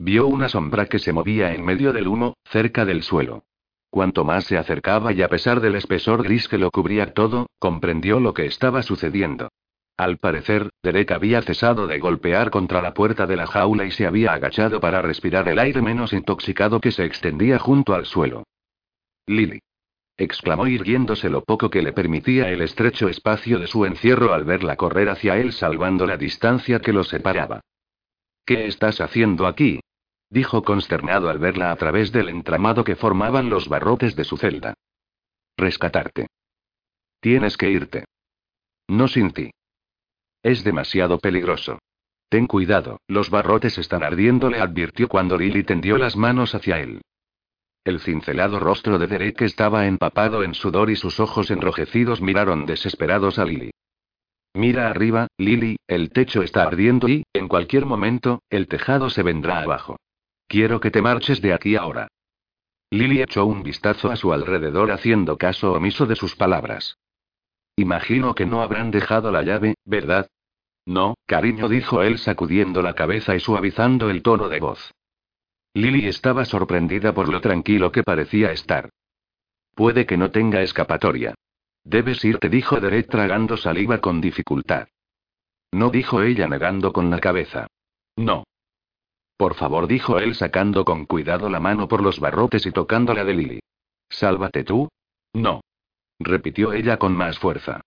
Vio 0.00 0.26
una 0.26 0.48
sombra 0.48 0.86
que 0.86 0.98
se 0.98 1.12
movía 1.12 1.54
en 1.54 1.64
medio 1.64 1.92
del 1.92 2.08
humo, 2.08 2.34
cerca 2.46 2.84
del 2.84 3.04
suelo. 3.04 3.44
Cuanto 3.88 4.24
más 4.24 4.46
se 4.46 4.58
acercaba 4.58 5.12
y 5.12 5.22
a 5.22 5.28
pesar 5.28 5.60
del 5.60 5.76
espesor 5.76 6.24
gris 6.24 6.48
que 6.48 6.58
lo 6.58 6.72
cubría 6.72 7.14
todo, 7.14 7.46
comprendió 7.60 8.18
lo 8.18 8.34
que 8.34 8.46
estaba 8.46 8.82
sucediendo. 8.82 9.48
Al 10.00 10.16
parecer, 10.16 10.70
Derek 10.82 11.10
había 11.10 11.42
cesado 11.42 11.86
de 11.86 11.98
golpear 11.98 12.50
contra 12.50 12.80
la 12.80 12.94
puerta 12.94 13.26
de 13.26 13.36
la 13.36 13.46
jaula 13.46 13.84
y 13.84 13.90
se 13.90 14.06
había 14.06 14.32
agachado 14.32 14.80
para 14.80 15.02
respirar 15.02 15.46
el 15.46 15.58
aire 15.58 15.82
menos 15.82 16.14
intoxicado 16.14 16.80
que 16.80 16.90
se 16.90 17.04
extendía 17.04 17.58
junto 17.58 17.92
al 17.92 18.06
suelo. 18.06 18.44
Lily 19.26 19.60
exclamó 20.16 20.66
irguiéndose 20.66 21.28
lo 21.28 21.44
poco 21.44 21.68
que 21.68 21.82
le 21.82 21.92
permitía 21.92 22.48
el 22.48 22.62
estrecho 22.62 23.10
espacio 23.10 23.58
de 23.58 23.66
su 23.66 23.84
encierro 23.84 24.32
al 24.32 24.44
verla 24.44 24.76
correr 24.76 25.10
hacia 25.10 25.36
él 25.36 25.52
salvando 25.52 26.06
la 26.06 26.16
distancia 26.16 26.80
que 26.80 26.94
los 26.94 27.08
separaba. 27.08 27.60
¿Qué 28.46 28.68
estás 28.68 29.02
haciendo 29.02 29.46
aquí? 29.46 29.80
dijo 30.30 30.62
consternado 30.62 31.28
al 31.28 31.38
verla 31.38 31.72
a 31.72 31.76
través 31.76 32.10
del 32.10 32.30
entramado 32.30 32.84
que 32.84 32.96
formaban 32.96 33.50
los 33.50 33.68
barrotes 33.68 34.16
de 34.16 34.24
su 34.24 34.38
celda. 34.38 34.72
Rescatarte. 35.58 36.28
Tienes 37.20 37.58
que 37.58 37.68
irte. 37.68 38.06
No 38.88 39.06
sin 39.06 39.32
ti. 39.32 39.50
Es 40.42 40.64
demasiado 40.64 41.18
peligroso. 41.18 41.78
Ten 42.30 42.46
cuidado, 42.46 43.00
los 43.08 43.28
barrotes 43.28 43.76
están 43.78 44.02
ardiendo, 44.02 44.48
le 44.48 44.60
advirtió 44.60 45.08
cuando 45.08 45.36
Lily 45.36 45.64
tendió 45.64 45.98
las 45.98 46.16
manos 46.16 46.54
hacia 46.54 46.78
él. 46.78 47.02
El 47.84 48.00
cincelado 48.00 48.60
rostro 48.60 48.98
de 48.98 49.06
Derek 49.06 49.42
estaba 49.42 49.86
empapado 49.86 50.44
en 50.44 50.54
sudor 50.54 50.90
y 50.90 50.96
sus 50.96 51.18
ojos 51.18 51.50
enrojecidos 51.50 52.20
miraron 52.20 52.66
desesperados 52.66 53.38
a 53.38 53.44
Lily. 53.44 53.70
Mira 54.54 54.88
arriba, 54.88 55.28
Lily, 55.38 55.76
el 55.88 56.10
techo 56.10 56.42
está 56.42 56.62
ardiendo 56.62 57.08
y, 57.08 57.24
en 57.32 57.48
cualquier 57.48 57.86
momento, 57.86 58.42
el 58.50 58.68
tejado 58.68 59.10
se 59.10 59.22
vendrá 59.22 59.62
abajo. 59.62 59.96
Quiero 60.46 60.80
que 60.80 60.90
te 60.90 61.02
marches 61.02 61.40
de 61.40 61.52
aquí 61.52 61.76
ahora. 61.76 62.08
Lily 62.90 63.22
echó 63.22 63.46
un 63.46 63.62
vistazo 63.62 64.10
a 64.10 64.16
su 64.16 64.32
alrededor 64.32 64.90
haciendo 64.90 65.36
caso 65.36 65.72
omiso 65.72 66.06
de 66.06 66.16
sus 66.16 66.34
palabras. 66.34 66.96
Imagino 67.76 68.34
que 68.34 68.46
no 68.46 68.62
habrán 68.62 68.90
dejado 68.90 69.30
la 69.30 69.42
llave, 69.42 69.74
¿verdad? 69.84 70.28
No, 70.86 71.14
cariño, 71.26 71.68
dijo 71.68 72.02
él 72.02 72.18
sacudiendo 72.18 72.82
la 72.82 72.94
cabeza 72.94 73.34
y 73.34 73.40
suavizando 73.40 74.10
el 74.10 74.22
tono 74.22 74.48
de 74.48 74.60
voz. 74.60 74.92
Lily 75.74 76.08
estaba 76.08 76.44
sorprendida 76.44 77.14
por 77.14 77.28
lo 77.28 77.40
tranquilo 77.40 77.92
que 77.92 78.02
parecía 78.02 78.50
estar. 78.50 78.90
Puede 79.74 80.04
que 80.04 80.16
no 80.16 80.30
tenga 80.30 80.62
escapatoria. 80.62 81.34
Debes 81.84 82.24
irte, 82.24 82.48
dijo 82.48 82.80
Derek 82.80 83.08
tragando 83.08 83.56
saliva 83.56 83.98
con 83.98 84.20
dificultad. 84.20 84.88
No 85.72 85.90
dijo 85.90 86.22
ella 86.22 86.48
negando 86.48 86.92
con 86.92 87.10
la 87.10 87.20
cabeza. 87.20 87.68
No. 88.16 88.44
Por 89.36 89.54
favor, 89.54 89.86
dijo 89.86 90.18
él 90.18 90.34
sacando 90.34 90.84
con 90.84 91.06
cuidado 91.06 91.48
la 91.48 91.60
mano 91.60 91.88
por 91.88 92.02
los 92.02 92.20
barrotes 92.20 92.66
y 92.66 92.72
tocándola 92.72 93.24
de 93.24 93.34
Lily. 93.34 93.60
Sálvate 94.10 94.64
tú. 94.64 94.88
No. 95.32 95.60
Repitió 96.20 96.74
ella 96.74 96.98
con 96.98 97.16
más 97.16 97.38
fuerza. 97.38 97.80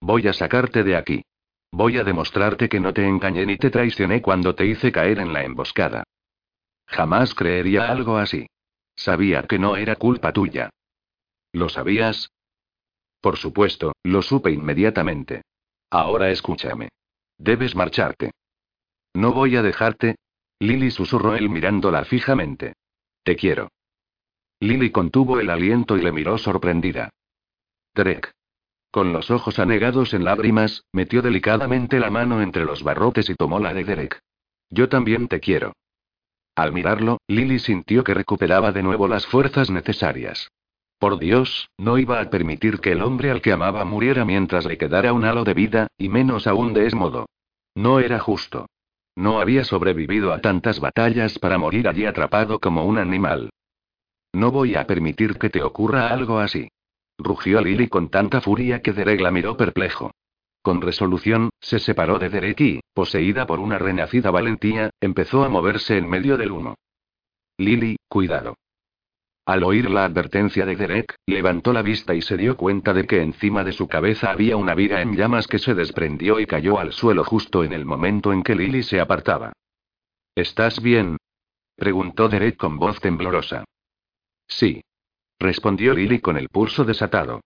Voy 0.00 0.28
a 0.28 0.32
sacarte 0.32 0.84
de 0.84 0.96
aquí. 0.96 1.22
Voy 1.72 1.98
a 1.98 2.04
demostrarte 2.04 2.68
que 2.68 2.80
no 2.80 2.94
te 2.94 3.06
engañé 3.06 3.44
ni 3.44 3.56
te 3.56 3.70
traicioné 3.70 4.22
cuando 4.22 4.54
te 4.54 4.64
hice 4.64 4.92
caer 4.92 5.18
en 5.18 5.32
la 5.32 5.44
emboscada. 5.44 6.04
Jamás 6.86 7.34
creería 7.34 7.90
algo 7.90 8.16
así. 8.16 8.46
Sabía 8.94 9.42
que 9.42 9.58
no 9.58 9.76
era 9.76 9.96
culpa 9.96 10.32
tuya. 10.32 10.70
¿Lo 11.52 11.68
sabías? 11.68 12.30
Por 13.20 13.36
supuesto, 13.36 13.92
lo 14.04 14.22
supe 14.22 14.50
inmediatamente. 14.50 15.42
Ahora 15.90 16.30
escúchame. 16.30 16.90
Debes 17.38 17.74
marcharte. 17.74 18.30
No 19.14 19.32
voy 19.32 19.56
a 19.56 19.62
dejarte. 19.62 20.16
Lily 20.60 20.90
susurró 20.90 21.34
él 21.34 21.48
mirándola 21.48 22.04
fijamente. 22.04 22.74
Te 23.24 23.34
quiero. 23.34 23.68
Lily 24.60 24.90
contuvo 24.90 25.40
el 25.40 25.50
aliento 25.50 25.96
y 25.96 26.02
le 26.02 26.12
miró 26.12 26.38
sorprendida. 26.38 27.10
Trek. 27.92 28.32
Con 28.92 29.12
los 29.12 29.30
ojos 29.30 29.58
anegados 29.58 30.14
en 30.14 30.24
lágrimas, 30.24 30.84
metió 30.92 31.22
delicadamente 31.22 31.98
la 31.98 32.10
mano 32.10 32.40
entre 32.40 32.64
los 32.64 32.82
barrotes 32.82 33.28
y 33.30 33.34
tomó 33.34 33.58
la 33.58 33.74
de 33.74 33.84
Derek. 33.84 34.20
Yo 34.68 34.88
también 34.88 35.28
te 35.28 35.40
quiero. 35.40 35.72
Al 36.54 36.72
mirarlo, 36.72 37.18
Lily 37.26 37.58
sintió 37.58 38.04
que 38.04 38.14
recuperaba 38.14 38.72
de 38.72 38.82
nuevo 38.82 39.08
las 39.08 39.26
fuerzas 39.26 39.70
necesarias. 39.70 40.50
Por 40.98 41.18
Dios, 41.18 41.70
no 41.78 41.98
iba 41.98 42.20
a 42.20 42.30
permitir 42.30 42.80
que 42.80 42.92
el 42.92 43.02
hombre 43.02 43.30
al 43.30 43.40
que 43.40 43.52
amaba 43.52 43.84
muriera 43.84 44.24
mientras 44.24 44.66
le 44.66 44.76
quedara 44.76 45.12
un 45.12 45.24
halo 45.24 45.44
de 45.44 45.54
vida, 45.54 45.86
y 45.96 46.08
menos 46.08 46.46
aún 46.46 46.74
de 46.74 46.86
ese 46.86 46.96
modo. 46.96 47.26
No 47.74 48.00
era 48.00 48.18
justo. 48.18 48.66
No 49.16 49.40
había 49.40 49.64
sobrevivido 49.64 50.32
a 50.32 50.40
tantas 50.40 50.78
batallas 50.78 51.38
para 51.38 51.58
morir 51.58 51.88
allí 51.88 52.04
atrapado 52.06 52.58
como 52.58 52.84
un 52.84 52.98
animal. 52.98 53.50
No 54.32 54.50
voy 54.50 54.74
a 54.74 54.86
permitir 54.86 55.38
que 55.38 55.50
te 55.50 55.62
ocurra 55.62 56.08
algo 56.08 56.38
así. 56.38 56.68
Rugió 57.22 57.60
Lily 57.60 57.88
con 57.88 58.08
tanta 58.08 58.40
furia 58.40 58.80
que 58.80 58.92
Derek 58.92 59.20
la 59.20 59.30
miró 59.30 59.56
perplejo. 59.56 60.12
Con 60.62 60.80
resolución, 60.80 61.50
se 61.60 61.78
separó 61.78 62.18
de 62.18 62.30
Derek 62.30 62.60
y, 62.60 62.80
poseída 62.94 63.46
por 63.46 63.60
una 63.60 63.78
renacida 63.78 64.30
valentía, 64.30 64.90
empezó 65.00 65.44
a 65.44 65.48
moverse 65.48 65.98
en 65.98 66.08
medio 66.08 66.38
del 66.38 66.50
humo. 66.50 66.76
Lily, 67.58 67.96
cuidado. 68.08 68.56
Al 69.46 69.64
oír 69.64 69.90
la 69.90 70.04
advertencia 70.04 70.64
de 70.64 70.76
Derek, 70.76 71.14
levantó 71.26 71.72
la 71.72 71.82
vista 71.82 72.14
y 72.14 72.22
se 72.22 72.36
dio 72.36 72.56
cuenta 72.56 72.94
de 72.94 73.06
que 73.06 73.20
encima 73.20 73.64
de 73.64 73.72
su 73.72 73.88
cabeza 73.88 74.30
había 74.30 74.56
una 74.56 74.74
viga 74.74 75.02
en 75.02 75.16
llamas 75.16 75.46
que 75.46 75.58
se 75.58 75.74
desprendió 75.74 76.40
y 76.40 76.46
cayó 76.46 76.78
al 76.78 76.92
suelo 76.92 77.24
justo 77.24 77.64
en 77.64 77.72
el 77.72 77.84
momento 77.84 78.32
en 78.32 78.42
que 78.42 78.54
Lily 78.54 78.82
se 78.82 79.00
apartaba. 79.00 79.52
¿Estás 80.34 80.80
bien? 80.80 81.16
preguntó 81.76 82.28
Derek 82.28 82.56
con 82.56 82.78
voz 82.78 83.00
temblorosa. 83.00 83.64
Sí. 84.46 84.82
Respondió 85.40 85.94
Lily 85.94 86.20
con 86.20 86.36
el 86.36 86.50
pulso 86.50 86.84
desatado. 86.84 87.40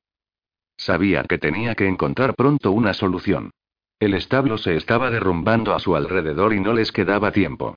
Sabía 0.76 1.22
que 1.22 1.38
tenía 1.38 1.76
que 1.76 1.86
encontrar 1.86 2.34
pronto 2.34 2.72
una 2.72 2.92
solución. 2.92 3.52
El 4.00 4.14
establo 4.14 4.58
se 4.58 4.76
estaba 4.76 5.10
derrumbando 5.10 5.72
a 5.72 5.78
su 5.78 5.94
alrededor 5.94 6.52
y 6.52 6.60
no 6.60 6.72
les 6.72 6.90
quedaba 6.90 7.30
tiempo. 7.30 7.76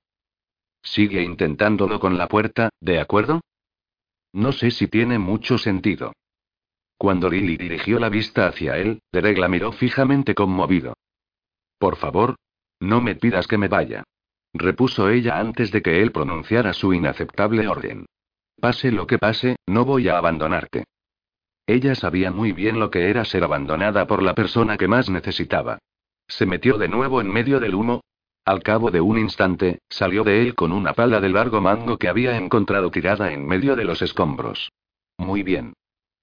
Sigue 0.82 1.22
intentándolo 1.22 2.00
con 2.00 2.18
la 2.18 2.26
puerta, 2.26 2.70
¿de 2.80 2.98
acuerdo? 2.98 3.40
No 4.32 4.50
sé 4.50 4.72
si 4.72 4.88
tiene 4.88 5.20
mucho 5.20 5.56
sentido. 5.56 6.12
Cuando 6.96 7.30
Lily 7.30 7.56
dirigió 7.56 8.00
la 8.00 8.08
vista 8.08 8.48
hacia 8.48 8.76
él, 8.76 9.00
Derek 9.12 9.38
la 9.38 9.48
miró 9.48 9.70
fijamente 9.70 10.34
conmovido. 10.34 10.94
Por 11.78 11.94
favor, 11.94 12.34
no 12.80 13.00
me 13.00 13.14
pidas 13.14 13.46
que 13.46 13.56
me 13.56 13.68
vaya. 13.68 14.02
Repuso 14.52 15.08
ella 15.08 15.38
antes 15.38 15.70
de 15.70 15.80
que 15.80 16.02
él 16.02 16.10
pronunciara 16.10 16.72
su 16.72 16.92
inaceptable 16.92 17.68
orden. 17.68 18.06
Pase 18.60 18.90
lo 18.90 19.06
que 19.06 19.18
pase, 19.18 19.56
no 19.66 19.84
voy 19.84 20.08
a 20.08 20.18
abandonarte. 20.18 20.84
Ella 21.66 21.94
sabía 21.94 22.30
muy 22.30 22.52
bien 22.52 22.80
lo 22.80 22.90
que 22.90 23.10
era 23.10 23.24
ser 23.24 23.44
abandonada 23.44 24.06
por 24.06 24.22
la 24.22 24.34
persona 24.34 24.76
que 24.76 24.88
más 24.88 25.10
necesitaba. 25.10 25.78
Se 26.26 26.46
metió 26.46 26.78
de 26.78 26.88
nuevo 26.88 27.20
en 27.20 27.32
medio 27.32 27.60
del 27.60 27.74
humo, 27.74 28.02
al 28.48 28.62
cabo 28.62 28.90
de 28.90 29.02
un 29.02 29.18
instante, 29.18 29.80
salió 29.90 30.24
de 30.24 30.40
él 30.40 30.54
con 30.54 30.72
una 30.72 30.94
pala 30.94 31.20
de 31.20 31.28
largo 31.28 31.60
mango 31.60 31.98
que 31.98 32.08
había 32.08 32.34
encontrado 32.38 32.90
tirada 32.90 33.30
en 33.30 33.46
medio 33.46 33.76
de 33.76 33.84
los 33.84 34.00
escombros. 34.00 34.72
Muy 35.18 35.42
bien. 35.42 35.74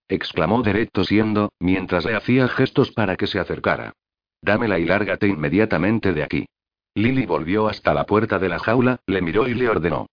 exclamó 0.07 0.63
Derek 0.63 0.89
tosiendo, 0.91 1.51
mientras 1.59 2.03
le 2.03 2.15
hacía 2.15 2.47
gestos 2.47 2.89
para 2.89 3.15
que 3.15 3.27
se 3.27 3.37
acercara. 3.37 3.93
Dámela 4.41 4.79
y 4.79 4.85
lárgate 4.85 5.27
inmediatamente 5.27 6.13
de 6.13 6.23
aquí. 6.23 6.47
Lily 6.95 7.27
volvió 7.27 7.67
hasta 7.67 7.93
la 7.93 8.07
puerta 8.07 8.39
de 8.39 8.49
la 8.49 8.57
jaula, 8.57 8.97
le 9.05 9.21
miró 9.21 9.47
y 9.47 9.53
le 9.53 9.69
ordenó. 9.69 10.07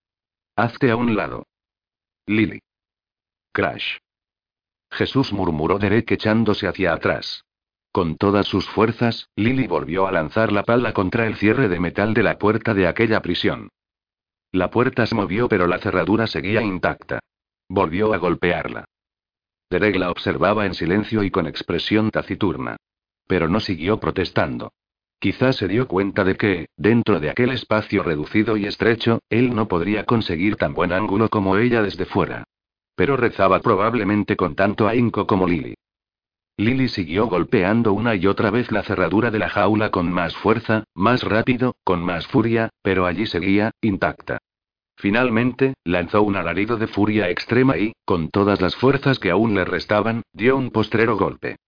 Hazte 0.55 0.91
a 0.91 0.97
un 0.97 1.17
lado. 1.17 1.47
Lily. 2.27 2.61
Crash. 3.53 3.97
Jesús 4.93 5.33
murmuró 5.33 5.81
Derek 5.81 6.13
echándose 6.13 6.69
hacia 6.69 6.93
atrás. 6.93 7.45
Con 7.91 8.17
todas 8.17 8.47
sus 8.47 8.69
fuerzas, 8.69 9.29
Lily 9.35 9.67
volvió 9.67 10.07
a 10.07 10.13
lanzar 10.13 10.53
la 10.53 10.63
pala 10.63 10.93
contra 10.93 11.27
el 11.27 11.35
cierre 11.35 11.69
de 11.69 11.81
metal 11.81 12.15
de 12.15 12.23
la 12.23 12.39
puerta 12.39 12.75
de 12.75 12.87
aquella 12.87 13.21
prisión. 13.23 13.71
La 14.53 14.71
puerta 14.71 15.05
se 15.07 15.17
movió 15.17 15.49
pero 15.49 15.67
la 15.67 15.79
cerradura 15.79 16.29
seguía 16.29 16.63
intacta. 16.63 17.19
Volvió 17.69 18.15
a 18.15 18.19
golpearla. 18.19 18.85
Derek 19.69 19.97
la 19.97 20.11
observaba 20.11 20.65
en 20.65 20.75
silencio 20.75 21.25
y 21.25 21.31
con 21.33 21.49
expresión 21.49 22.13
taciturna. 22.13 22.77
Pero 23.27 23.49
no 23.49 23.59
siguió 23.59 23.99
protestando. 23.99 24.73
Quizás 25.23 25.55
se 25.55 25.69
dio 25.69 25.87
cuenta 25.87 26.25
de 26.25 26.35
que, 26.35 26.67
dentro 26.77 27.21
de 27.21 27.31
aquel 27.31 27.53
espacio 27.53 28.03
reducido 28.03 28.57
y 28.57 28.67
estrecho, 28.67 29.21
él 29.31 29.55
no 29.55 29.69
podría 29.69 30.05
conseguir 30.05 30.57
tan 30.57 30.75
buen 30.75 30.93
ángulo 30.93 31.29
como 31.29 31.59
ella 31.59 31.81
desde 31.81 32.07
fuera. 32.07 32.43
Pero 32.97 33.17
rezaba 33.17 33.61
probablemente 33.61 34.35
con 34.35 34.57
tanto 34.57 34.89
ahínco 34.89 35.29
como 35.29 35.47
Lily. 35.47 35.75
Lily 36.57 36.89
siguió 36.89 37.29
golpeando 37.29 37.93
una 37.93 38.17
y 38.17 38.27
otra 38.27 38.51
vez 38.51 38.73
la 38.73 38.83
cerradura 38.83 39.31
de 39.31 39.39
la 39.39 39.49
jaula 39.49 39.93
con 39.93 40.13
más 40.13 40.35
fuerza, 40.35 40.83
más 40.93 41.23
rápido, 41.23 41.77
con 41.85 42.05
más 42.05 42.27
furia, 42.27 42.71
pero 42.83 43.07
allí 43.07 43.27
seguía, 43.27 43.71
intacta. 43.81 44.39
Finalmente, 44.97 45.75
lanzó 45.85 46.25
un 46.25 46.35
alarido 46.35 46.79
de 46.79 46.89
furia 46.89 47.31
extrema 47.31 47.79
y, 47.79 47.93
con 48.05 48.29
todas 48.31 48.61
las 48.61 48.75
fuerzas 48.75 49.21
que 49.21 49.31
aún 49.31 49.55
le 49.55 49.65
restaban, 49.65 50.23
dio 50.33 50.57
un 50.57 50.73
postrero 50.73 51.17
golpe. 51.17 51.59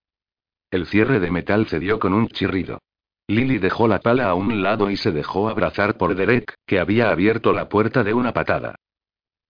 El 0.73 0.87
cierre 0.87 1.21
de 1.21 1.31
metal 1.31 1.67
cedió 1.67 2.01
con 2.01 2.15
un 2.15 2.27
chirrido. 2.27 2.81
Lily 3.27 3.59
dejó 3.59 3.89
la 3.89 4.01
pala 4.01 4.29
a 4.29 4.35
un 4.35 4.63
lado 4.63 4.91
y 4.91 4.97
se 4.97 5.11
dejó 5.11 5.49
abrazar 5.49 5.97
por 5.97 6.15
Derek, 6.15 6.55
que 6.67 6.79
había 6.79 7.11
abierto 7.11 7.53
la 7.53 7.69
puerta 7.69 8.05
de 8.05 8.13
una 8.13 8.33
patada. 8.33 8.77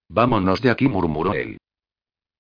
Vámonos 0.08 0.60
de 0.60 0.70
aquí, 0.70 0.88
murmuró 0.88 1.34
él. 1.34 1.58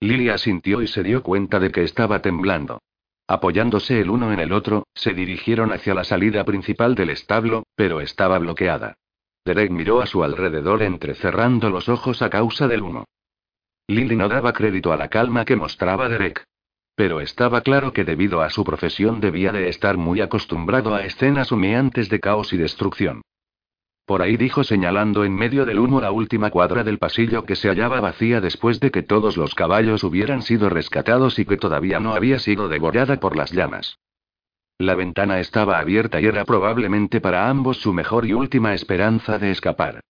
Lily 0.00 0.28
asintió 0.28 0.82
y 0.82 0.86
se 0.86 1.02
dio 1.02 1.22
cuenta 1.22 1.58
de 1.58 1.72
que 1.72 1.82
estaba 1.82 2.20
temblando. 2.20 2.80
Apoyándose 3.26 4.00
el 4.00 4.10
uno 4.10 4.32
en 4.32 4.38
el 4.38 4.52
otro, 4.52 4.86
se 4.94 5.14
dirigieron 5.14 5.72
hacia 5.72 5.94
la 5.94 6.04
salida 6.04 6.44
principal 6.44 6.94
del 6.94 7.10
establo, 7.10 7.64
pero 7.74 8.00
estaba 8.00 8.38
bloqueada. 8.38 8.96
Derek 9.44 9.70
miró 9.70 10.02
a 10.02 10.06
su 10.06 10.22
alrededor 10.22 10.82
entrecerrando 10.82 11.70
los 11.70 11.88
ojos 11.88 12.22
a 12.22 12.30
causa 12.30 12.68
del 12.68 12.82
humo. 12.82 13.06
Lily 13.88 14.16
no 14.16 14.28
daba 14.28 14.52
crédito 14.52 14.92
a 14.92 14.96
la 14.96 15.08
calma 15.08 15.44
que 15.44 15.56
mostraba 15.56 16.08
Derek. 16.08 16.44
Pero 16.96 17.20
estaba 17.20 17.60
claro 17.62 17.92
que 17.92 18.04
debido 18.04 18.40
a 18.40 18.50
su 18.50 18.64
profesión 18.64 19.20
debía 19.20 19.50
de 19.50 19.68
estar 19.68 19.96
muy 19.96 20.20
acostumbrado 20.20 20.94
a 20.94 21.04
escenas 21.04 21.50
humeantes 21.50 22.08
de 22.08 22.20
caos 22.20 22.52
y 22.52 22.56
destrucción. 22.56 23.22
Por 24.06 24.20
ahí 24.20 24.36
dijo 24.36 24.64
señalando 24.64 25.24
en 25.24 25.34
medio 25.34 25.64
del 25.64 25.78
humo 25.78 26.00
la 26.00 26.12
última 26.12 26.50
cuadra 26.50 26.84
del 26.84 26.98
pasillo 26.98 27.44
que 27.44 27.56
se 27.56 27.68
hallaba 27.68 28.00
vacía 28.00 28.40
después 28.40 28.78
de 28.78 28.90
que 28.90 29.02
todos 29.02 29.36
los 29.36 29.54
caballos 29.54 30.04
hubieran 30.04 30.42
sido 30.42 30.68
rescatados 30.68 31.38
y 31.38 31.46
que 31.46 31.56
todavía 31.56 32.00
no 32.00 32.14
había 32.14 32.38
sido 32.38 32.68
devorada 32.68 33.18
por 33.18 33.34
las 33.34 33.50
llamas. 33.50 33.98
La 34.78 34.94
ventana 34.94 35.40
estaba 35.40 35.78
abierta 35.78 36.20
y 36.20 36.26
era 36.26 36.44
probablemente 36.44 37.20
para 37.20 37.48
ambos 37.48 37.78
su 37.78 37.92
mejor 37.92 38.26
y 38.26 38.34
última 38.34 38.74
esperanza 38.74 39.38
de 39.38 39.52
escapar. 39.52 40.00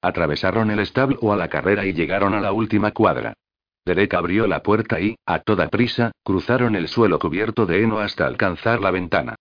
Atravesaron 0.00 0.70
el 0.72 0.80
establo 0.80 1.32
a 1.32 1.36
la 1.36 1.48
carrera 1.48 1.86
y 1.86 1.92
llegaron 1.92 2.34
a 2.34 2.40
la 2.40 2.52
última 2.52 2.90
cuadra. 2.90 3.34
Derek 3.84 4.14
abrió 4.14 4.46
la 4.46 4.62
puerta 4.62 5.00
y, 5.00 5.16
a 5.26 5.40
toda 5.40 5.68
prisa, 5.68 6.12
cruzaron 6.22 6.76
el 6.76 6.88
suelo 6.88 7.18
cubierto 7.18 7.66
de 7.66 7.82
heno 7.82 7.98
hasta 7.98 8.26
alcanzar 8.26 8.80
la 8.80 8.90
ventana. 8.90 9.34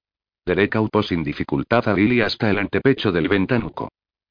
Derek 0.46 0.76
aupó 0.76 1.04
sin 1.04 1.24
dificultad 1.24 1.88
a 1.88 1.94
Lily 1.94 2.22
hasta 2.22 2.50
el 2.50 2.58
antepecho 2.58 3.12
del 3.12 3.28
ventanuco. 3.28 3.90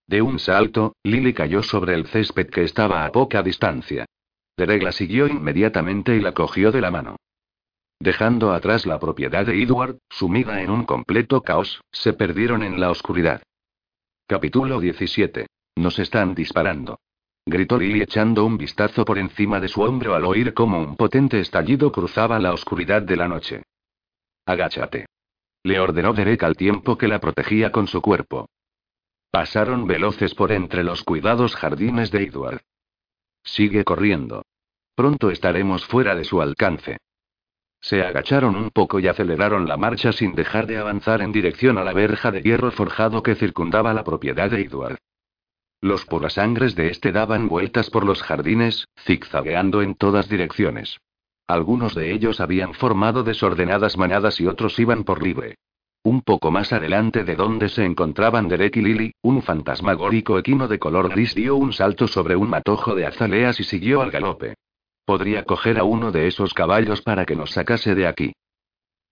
De 0.09 0.21
un 0.23 0.41
salto, 0.41 0.97
Lily 1.05 1.33
cayó 1.33 1.63
sobre 1.63 1.95
el 1.95 2.07
césped 2.07 2.49
que 2.49 2.65
estaba 2.65 3.05
a 3.05 3.13
poca 3.13 3.43
distancia. 3.43 4.07
Derek 4.57 4.83
la 4.83 4.93
siguió 4.93 5.29
inmediatamente 5.29 6.17
y 6.17 6.21
la 6.21 6.33
cogió 6.33 6.73
de 6.73 6.81
la 6.81 6.91
mano. 6.91 7.17
Dejando 8.01 8.53
atrás 8.53 8.87
la 8.87 8.99
propiedad 8.99 9.47
de 9.47 9.63
Edward, 9.63 9.99
sumida 10.09 10.63
en 10.63 10.71
un 10.71 10.85
completo 10.85 11.43
caos, 11.43 11.83
se 11.93 12.13
perdieron 12.13 12.63
en 12.63 12.81
la 12.81 12.91
oscuridad. 12.91 13.43
Capítulo 14.27 14.81
17. 14.81 15.47
Nos 15.77 15.99
están 15.99 16.35
disparando. 16.35 16.99
Gritó 17.51 17.81
Lily 17.81 18.03
echando 18.03 18.45
un 18.45 18.57
vistazo 18.57 19.05
por 19.05 19.19
encima 19.19 19.59
de 19.59 19.67
su 19.67 19.83
hombro 19.83 20.15
al 20.15 20.25
oír 20.25 20.55
cómo 20.55 20.79
un 20.79 20.95
potente 20.95 21.41
estallido 21.41 21.91
cruzaba 21.91 22.39
la 22.39 22.53
oscuridad 22.53 23.03
de 23.03 23.17
la 23.17 23.27
noche. 23.27 23.65
Agáchate. 24.47 25.07
Le 25.65 25.81
ordenó 25.81 26.13
Derek 26.13 26.45
al 26.45 26.55
tiempo 26.55 26.97
que 26.97 27.09
la 27.09 27.19
protegía 27.19 27.73
con 27.73 27.89
su 27.89 28.01
cuerpo. 28.01 28.49
Pasaron 29.33 29.89
veloces 29.89 30.33
por 30.33 30.53
entre 30.53 30.85
los 30.85 31.03
cuidados 31.03 31.57
jardines 31.57 32.13
de 32.13 32.23
Edward. 32.23 32.61
Sigue 33.43 33.83
corriendo. 33.83 34.45
Pronto 34.95 35.29
estaremos 35.33 35.85
fuera 35.85 36.15
de 36.15 36.23
su 36.23 36.41
alcance. 36.41 36.99
Se 37.81 38.03
agacharon 38.03 38.55
un 38.55 38.71
poco 38.71 39.01
y 39.01 39.09
aceleraron 39.09 39.67
la 39.67 39.77
marcha 39.77 40.13
sin 40.13 40.37
dejar 40.37 40.69
de 40.69 40.79
avanzar 40.79 41.21
en 41.21 41.33
dirección 41.33 41.79
a 41.79 41.85
la 41.85 41.95
verja 41.95 42.31
de 42.31 42.43
hierro 42.43 42.71
forjado 42.71 43.25
que 43.25 43.35
circundaba 43.35 43.93
la 43.93 44.05
propiedad 44.05 44.49
de 44.49 44.63
Edward. 44.63 44.99
Los 45.83 46.05
porasangres 46.05 46.75
de 46.75 46.89
este 46.89 47.11
daban 47.11 47.49
vueltas 47.49 47.89
por 47.89 48.05
los 48.05 48.23
jardines, 48.23 48.87
zigzagueando 48.99 49.81
en 49.81 49.95
todas 49.95 50.29
direcciones. 50.29 50.99
Algunos 51.47 51.95
de 51.95 52.13
ellos 52.13 52.41
habían 52.41 52.75
formado 52.75 53.23
desordenadas 53.23 53.97
manadas 53.97 54.41
y 54.41 54.47
otros 54.47 54.79
iban 54.79 55.05
por 55.05 55.23
libre. 55.23 55.57
Un 56.03 56.23
poco 56.23 56.51
más 56.51 56.73
adelante 56.73 57.25
de 57.25 57.35
donde 57.35 57.69
se 57.69 57.85
encontraban 57.85 58.49
Derek 58.49 58.77
y 58.77 58.83
Lily, 58.83 59.13
un 59.23 59.43
fantasmagórico 59.43 60.39
equino 60.39 60.69
de 60.69 60.79
color 60.79 61.09
gris 61.09 61.35
dio 61.35 61.57
un 61.57 61.73
salto 61.73 62.09
sobre 62.09 62.37
un 62.37 62.49
matojo 62.51 62.95
de 62.95 63.07
azaleas 63.07 63.59
y 63.61 63.65
siguió 63.65 64.01
al 64.01 64.11
galope. 64.11 64.55
Podría 65.05 65.45
coger 65.45 65.79
a 65.79 65.85
uno 65.85 66.13
de 66.13 66.27
esos 66.27 66.55
caballos 66.55 67.03
para 67.03 67.25
que 67.27 67.37
nos 67.37 67.51
sacase 67.51 67.95
de 67.95 68.07
aquí. 68.07 68.33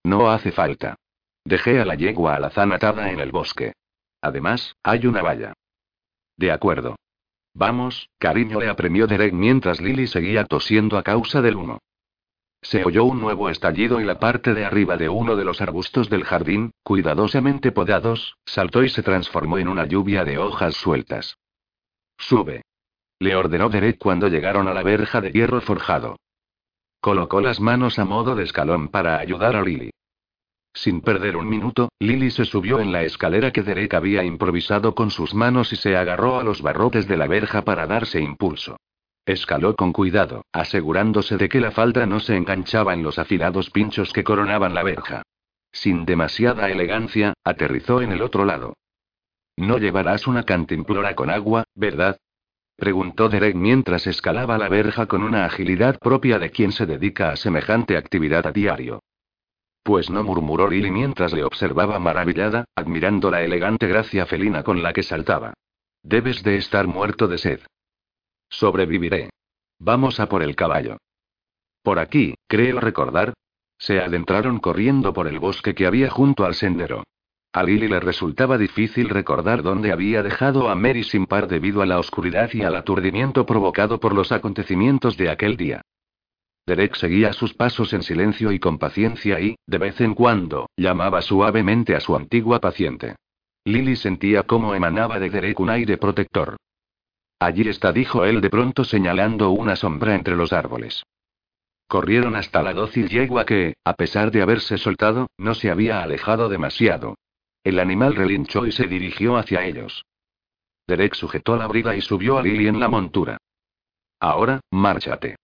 No 0.05 0.31
hace 0.31 0.53
falta. 0.53 0.97
Dejé 1.45 1.81
a 1.81 1.85
la 1.85 1.95
yegua 1.95 2.37
alazán 2.37 2.73
atada 2.73 3.11
en 3.11 3.21
el 3.21 3.33
bosque. 3.33 3.73
Además, 4.23 4.75
hay 4.83 5.07
una 5.07 5.23
valla. 5.23 5.55
De 6.39 6.51
acuerdo. 6.53 6.97
Vamos, 7.53 8.09
cariño, 8.19 8.61
le 8.61 8.69
apremió 8.69 9.07
Derek 9.07 9.35
mientras 9.35 9.81
Lily 9.81 10.07
seguía 10.07 10.45
tosiendo 10.45 10.97
a 10.97 11.03
causa 11.03 11.43
del 11.43 11.57
humo. 11.57 11.81
Se 12.63 12.85
oyó 12.85 13.05
un 13.05 13.21
nuevo 13.21 13.51
estallido 13.51 14.01
y 14.01 14.05
la 14.05 14.19
parte 14.19 14.55
de 14.55 14.65
arriba 14.65 14.97
de 14.97 15.09
uno 15.09 15.37
de 15.37 15.45
los 15.45 15.61
arbustos 15.61 16.09
del 16.09 16.25
jardín, 16.25 16.73
cuidadosamente 16.83 17.73
podados, 17.73 18.37
saltó 18.47 18.83
y 18.83 18.89
se 18.89 19.03
transformó 19.03 19.59
en 19.59 19.69
una 19.69 19.87
lluvia 19.87 20.25
de 20.25 20.39
hojas 20.39 20.75
sueltas. 20.75 21.37
Sube. 22.17 22.63
Le 23.21 23.35
ordenó 23.35 23.69
Derek 23.69 23.99
cuando 23.99 24.29
llegaron 24.29 24.69
a 24.69 24.75
la 24.75 24.83
verja 24.83 25.21
de 25.21 25.33
hierro 25.33 25.61
forjado. 25.61 26.17
Colocó 27.01 27.41
las 27.41 27.61
manos 27.61 27.99
a 27.99 28.05
modo 28.05 28.35
de 28.37 28.45
escalón 28.45 28.89
para 28.89 29.19
ayudar 29.19 29.57
a 29.57 29.63
Lily. 29.63 29.91
Sin 30.79 31.01
perder 31.01 31.37
un 31.37 31.49
minuto, 31.49 31.89
Lily 31.99 32.31
se 32.31 32.45
subió 32.45 32.79
en 32.79 32.93
la 32.93 33.03
escalera 33.03 33.51
que 33.51 33.65
Derek 33.65 33.95
había 33.95 34.23
improvisado 34.23 34.95
con 34.95 35.11
sus 35.11 35.35
manos 35.35 35.73
y 35.73 35.77
se 35.77 35.97
agarró 35.97 36.39
a 36.39 36.45
los 36.45 36.63
barrotes 36.63 37.09
de 37.09 37.17
la 37.17 37.27
verja 37.27 37.63
para 37.63 37.89
darse 37.89 38.21
impulso. 38.21 38.77
Escaló 39.27 39.75
con 39.75 39.93
cuidado, 39.93 40.45
asegurándose 40.53 41.37
de 41.37 41.49
que 41.49 41.61
la 41.61 41.73
falda 41.73 42.07
no 42.07 42.21
se 42.21 42.37
enganchaba 42.37 42.95
en 42.95 43.03
los 43.03 43.19
afilados 43.19 43.71
pinchos 43.71 44.13
que 44.13 44.23
coronaban 44.23 44.73
la 44.73 44.85
verja. 44.85 45.23
Sin 45.73 46.05
demasiada 46.05 46.71
elegancia, 46.71 47.35
aterrizó 47.43 48.01
en 48.01 48.13
el 48.13 48.23
otro 48.23 48.45
lado. 48.45 48.75
No 49.57 49.79
llevarás 49.79 50.29
una 50.29 50.45
cantimplora 50.45 51.17
con 51.17 51.29
agua, 51.29 51.65
¿verdad? 51.75 52.19
preguntó 52.77 53.29
Derek 53.29 53.57
mientras 53.57 54.07
escalaba 54.07 54.57
la 54.59 54.69
verja 54.69 55.07
con 55.07 55.25
una 55.25 55.45
agilidad 55.45 55.99
propia 55.99 56.39
de 56.39 56.51
quien 56.51 56.71
se 56.71 56.87
dedica 56.87 57.31
a 57.33 57.37
semejante 57.37 57.97
actividad 57.97 58.47
a 58.47 58.53
diario. 58.53 59.01
Pues 59.89 60.11
no 60.11 60.23
murmuró 60.23 60.69
Lily 60.69 60.91
mientras 60.91 61.33
le 61.33 61.45
observaba 61.45 61.99
maravillada, 61.99 62.67
admirando 62.77 63.31
la 63.31 63.41
elegante 63.41 63.87
gracia 63.87 64.27
felina 64.27 64.63
con 64.63 64.83
la 64.83 64.93
que 64.93 65.03
saltaba. 65.03 65.55
Debes 66.03 66.43
de 66.43 66.59
estar 66.59 66.87
muerto 66.87 67.27
de 67.27 67.39
sed. 67.39 67.61
Sobreviviré. 68.51 69.31
Vamos 69.79 70.21
a 70.21 70.29
por 70.29 70.43
el 70.43 70.57
caballo. 70.57 70.99
Por 71.83 72.01
aquí, 72.01 72.35
creo 72.47 72.81
recordar. 72.81 73.33
Se 73.79 73.99
adentraron 73.99 74.59
corriendo 74.59 75.15
por 75.15 75.27
el 75.27 75.39
bosque 75.39 75.75
que 75.75 75.87
había 75.87 76.11
junto 76.11 76.45
al 76.45 76.55
sendero. 76.55 77.05
A 77.55 77.63
Lily 77.63 77.89
le 77.89 78.01
resultaba 78.01 78.59
difícil 78.59 79.09
recordar 79.09 79.63
dónde 79.63 79.91
había 79.91 80.23
dejado 80.23 80.69
a 80.69 80.75
Mary 80.75 81.03
sin 81.03 81.25
par 81.25 81.49
debido 81.49 81.81
a 81.81 81.87
la 81.87 81.99
oscuridad 81.99 82.51
y 82.53 82.61
al 82.61 82.77
aturdimiento 82.77 83.47
provocado 83.47 83.99
por 83.99 84.15
los 84.15 84.33
acontecimientos 84.33 85.17
de 85.17 85.31
aquel 85.31 85.57
día. 85.57 85.81
Derek 86.69 86.95
seguía 86.97 87.33
sus 87.33 87.55
pasos 87.55 87.95
en 87.95 88.03
silencio 88.03 88.53
y 88.53 88.59
con 88.59 88.79
paciencia 88.79 89.41
y, 89.41 89.57
de 89.67 89.79
vez 89.79 90.01
en 90.03 90.15
cuando, 90.15 90.69
llamaba 90.77 91.23
suavemente 91.23 91.97
a 91.97 92.01
su 92.01 92.15
antigua 92.15 92.61
paciente. 92.61 93.17
Lily 93.65 93.97
sentía 93.97 94.43
cómo 94.43 94.75
emanaba 94.75 95.19
de 95.19 95.31
Derek 95.31 95.59
un 95.61 95.71
aire 95.71 95.97
protector. 95.97 96.59
Allí 97.41 97.67
está, 97.69 97.91
dijo 97.93 98.27
él 98.27 98.43
de 98.43 98.51
pronto 98.51 98.85
señalando 98.85 99.51
una 99.51 99.77
sombra 99.77 100.15
entre 100.15 100.37
los 100.37 100.53
árboles. 100.53 101.03
Corrieron 101.87 102.37
hasta 102.37 102.63
la 102.63 102.75
dócil 102.75 103.09
yegua 103.09 103.47
que, 103.47 103.75
a 103.83 103.95
pesar 103.95 104.31
de 104.31 104.43
haberse 104.43 104.77
soltado, 104.77 105.29
no 105.39 105.55
se 105.55 105.71
había 105.71 106.03
alejado 106.03 106.51
demasiado. 106.51 107.15
El 107.65 107.79
animal 107.79 108.15
relinchó 108.15 108.67
y 108.67 108.73
se 108.73 108.87
dirigió 108.87 109.39
hacia 109.39 109.65
ellos. 109.65 110.05
Derek 110.87 111.15
sujetó 111.15 111.57
la 111.57 111.67
brida 111.67 111.97
y 111.97 112.03
subió 112.03 112.37
a 112.37 112.43
Lily 112.43 112.67
en 112.69 112.79
la 112.79 112.89
montura. 112.89 113.39
Ahora, 114.21 114.61
márchate. 114.71 115.37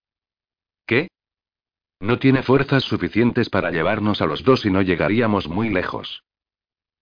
¿Qué? 0.85 1.07
No 1.99 2.19
tiene 2.19 2.43
fuerzas 2.43 2.83
suficientes 2.83 3.49
para 3.49 3.71
llevarnos 3.71 4.21
a 4.21 4.25
los 4.25 4.43
dos 4.43 4.65
y 4.65 4.71
no 4.71 4.81
llegaríamos 4.81 5.47
muy 5.47 5.69
lejos. 5.69 6.23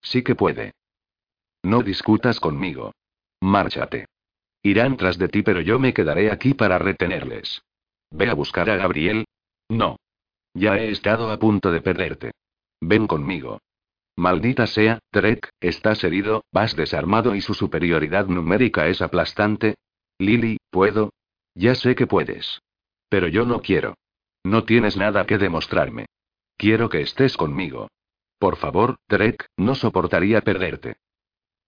Sí 0.01 0.23
que 0.23 0.35
puede. 0.35 0.73
No 1.63 1.81
discutas 1.81 2.39
conmigo. 2.39 2.93
Márchate. 3.41 4.07
Irán 4.61 4.97
tras 4.97 5.17
de 5.17 5.27
ti, 5.27 5.41
pero 5.41 5.61
yo 5.61 5.79
me 5.79 5.93
quedaré 5.93 6.31
aquí 6.31 6.53
para 6.53 6.77
retenerles. 6.77 7.63
Ve 8.11 8.29
a 8.29 8.33
buscar 8.33 8.69
a 8.69 8.77
Gabriel. 8.77 9.25
No. 9.69 9.97
Ya 10.53 10.77
he 10.77 10.91
estado 10.91 11.31
a 11.31 11.39
punto 11.39 11.71
de 11.71 11.81
perderte. 11.81 12.31
Ven 12.79 13.07
conmigo. 13.07 13.59
Maldita 14.15 14.67
sea, 14.67 14.99
Trek, 15.09 15.49
estás 15.59 16.03
herido, 16.03 16.43
vas 16.51 16.75
desarmado 16.75 17.33
y 17.35 17.41
su 17.41 17.55
superioridad 17.55 18.27
numérica 18.27 18.87
es 18.87 19.01
aplastante. 19.01 19.75
Lily, 20.19 20.57
¿puedo? 20.69 21.11
Ya 21.55 21.73
sé 21.73 21.95
que 21.95 22.05
puedes. 22.05 22.61
Pero 23.09 23.27
yo 23.27 23.45
no 23.45 23.61
quiero. 23.61 23.95
No 24.43 24.63
tienes 24.65 24.97
nada 24.97 25.25
que 25.25 25.37
demostrarme. 25.37 26.05
Quiero 26.57 26.89
que 26.89 27.01
estés 27.01 27.37
conmigo. 27.37 27.89
Por 28.37 28.57
favor, 28.57 28.97
Trek, 29.07 29.45
no 29.57 29.75
soportaría 29.75 30.41
perderte. 30.41 30.97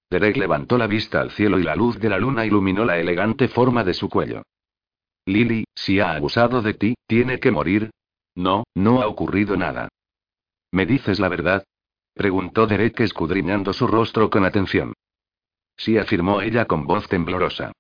Derek 0.09 0.38
levantó 0.38 0.78
la 0.78 0.88
vista 0.88 1.21
al 1.21 1.32
cielo 1.32 1.59
y 1.59 1.63
la 1.63 1.76
luz 1.76 1.99
de 1.99 2.09
la 2.09 2.19
luna 2.19 2.45
iluminó 2.45 2.86
la 2.86 2.99
elegante 2.99 3.47
forma 3.47 3.84
de 3.84 3.93
su 3.93 4.09
cuello. 4.09 4.43
Lily, 5.26 5.65
si 5.73 5.99
ha 5.99 6.15
abusado 6.15 6.61
de 6.61 6.73
ti, 6.73 6.95
¿tiene 7.07 7.39
que 7.39 7.51
morir? 7.51 7.91
No, 8.36 8.65
no 8.76 9.01
ha 9.01 9.07
ocurrido 9.07 9.57
nada. 9.57 9.89
¿Me 10.71 10.86
dices 10.86 11.19
la 11.19 11.30
verdad? 11.30 11.63
preguntó 12.13 12.67
Derek 12.67 12.99
escudriñando 12.99 13.73
su 13.73 13.88
rostro 13.88 14.30
con 14.30 14.45
atención. 14.45 14.93
Sí, 15.78 15.97
afirmó 15.97 16.41
ella 16.41 16.65
con 16.65 16.86
voz 16.86 17.07
temblorosa. 17.07 17.71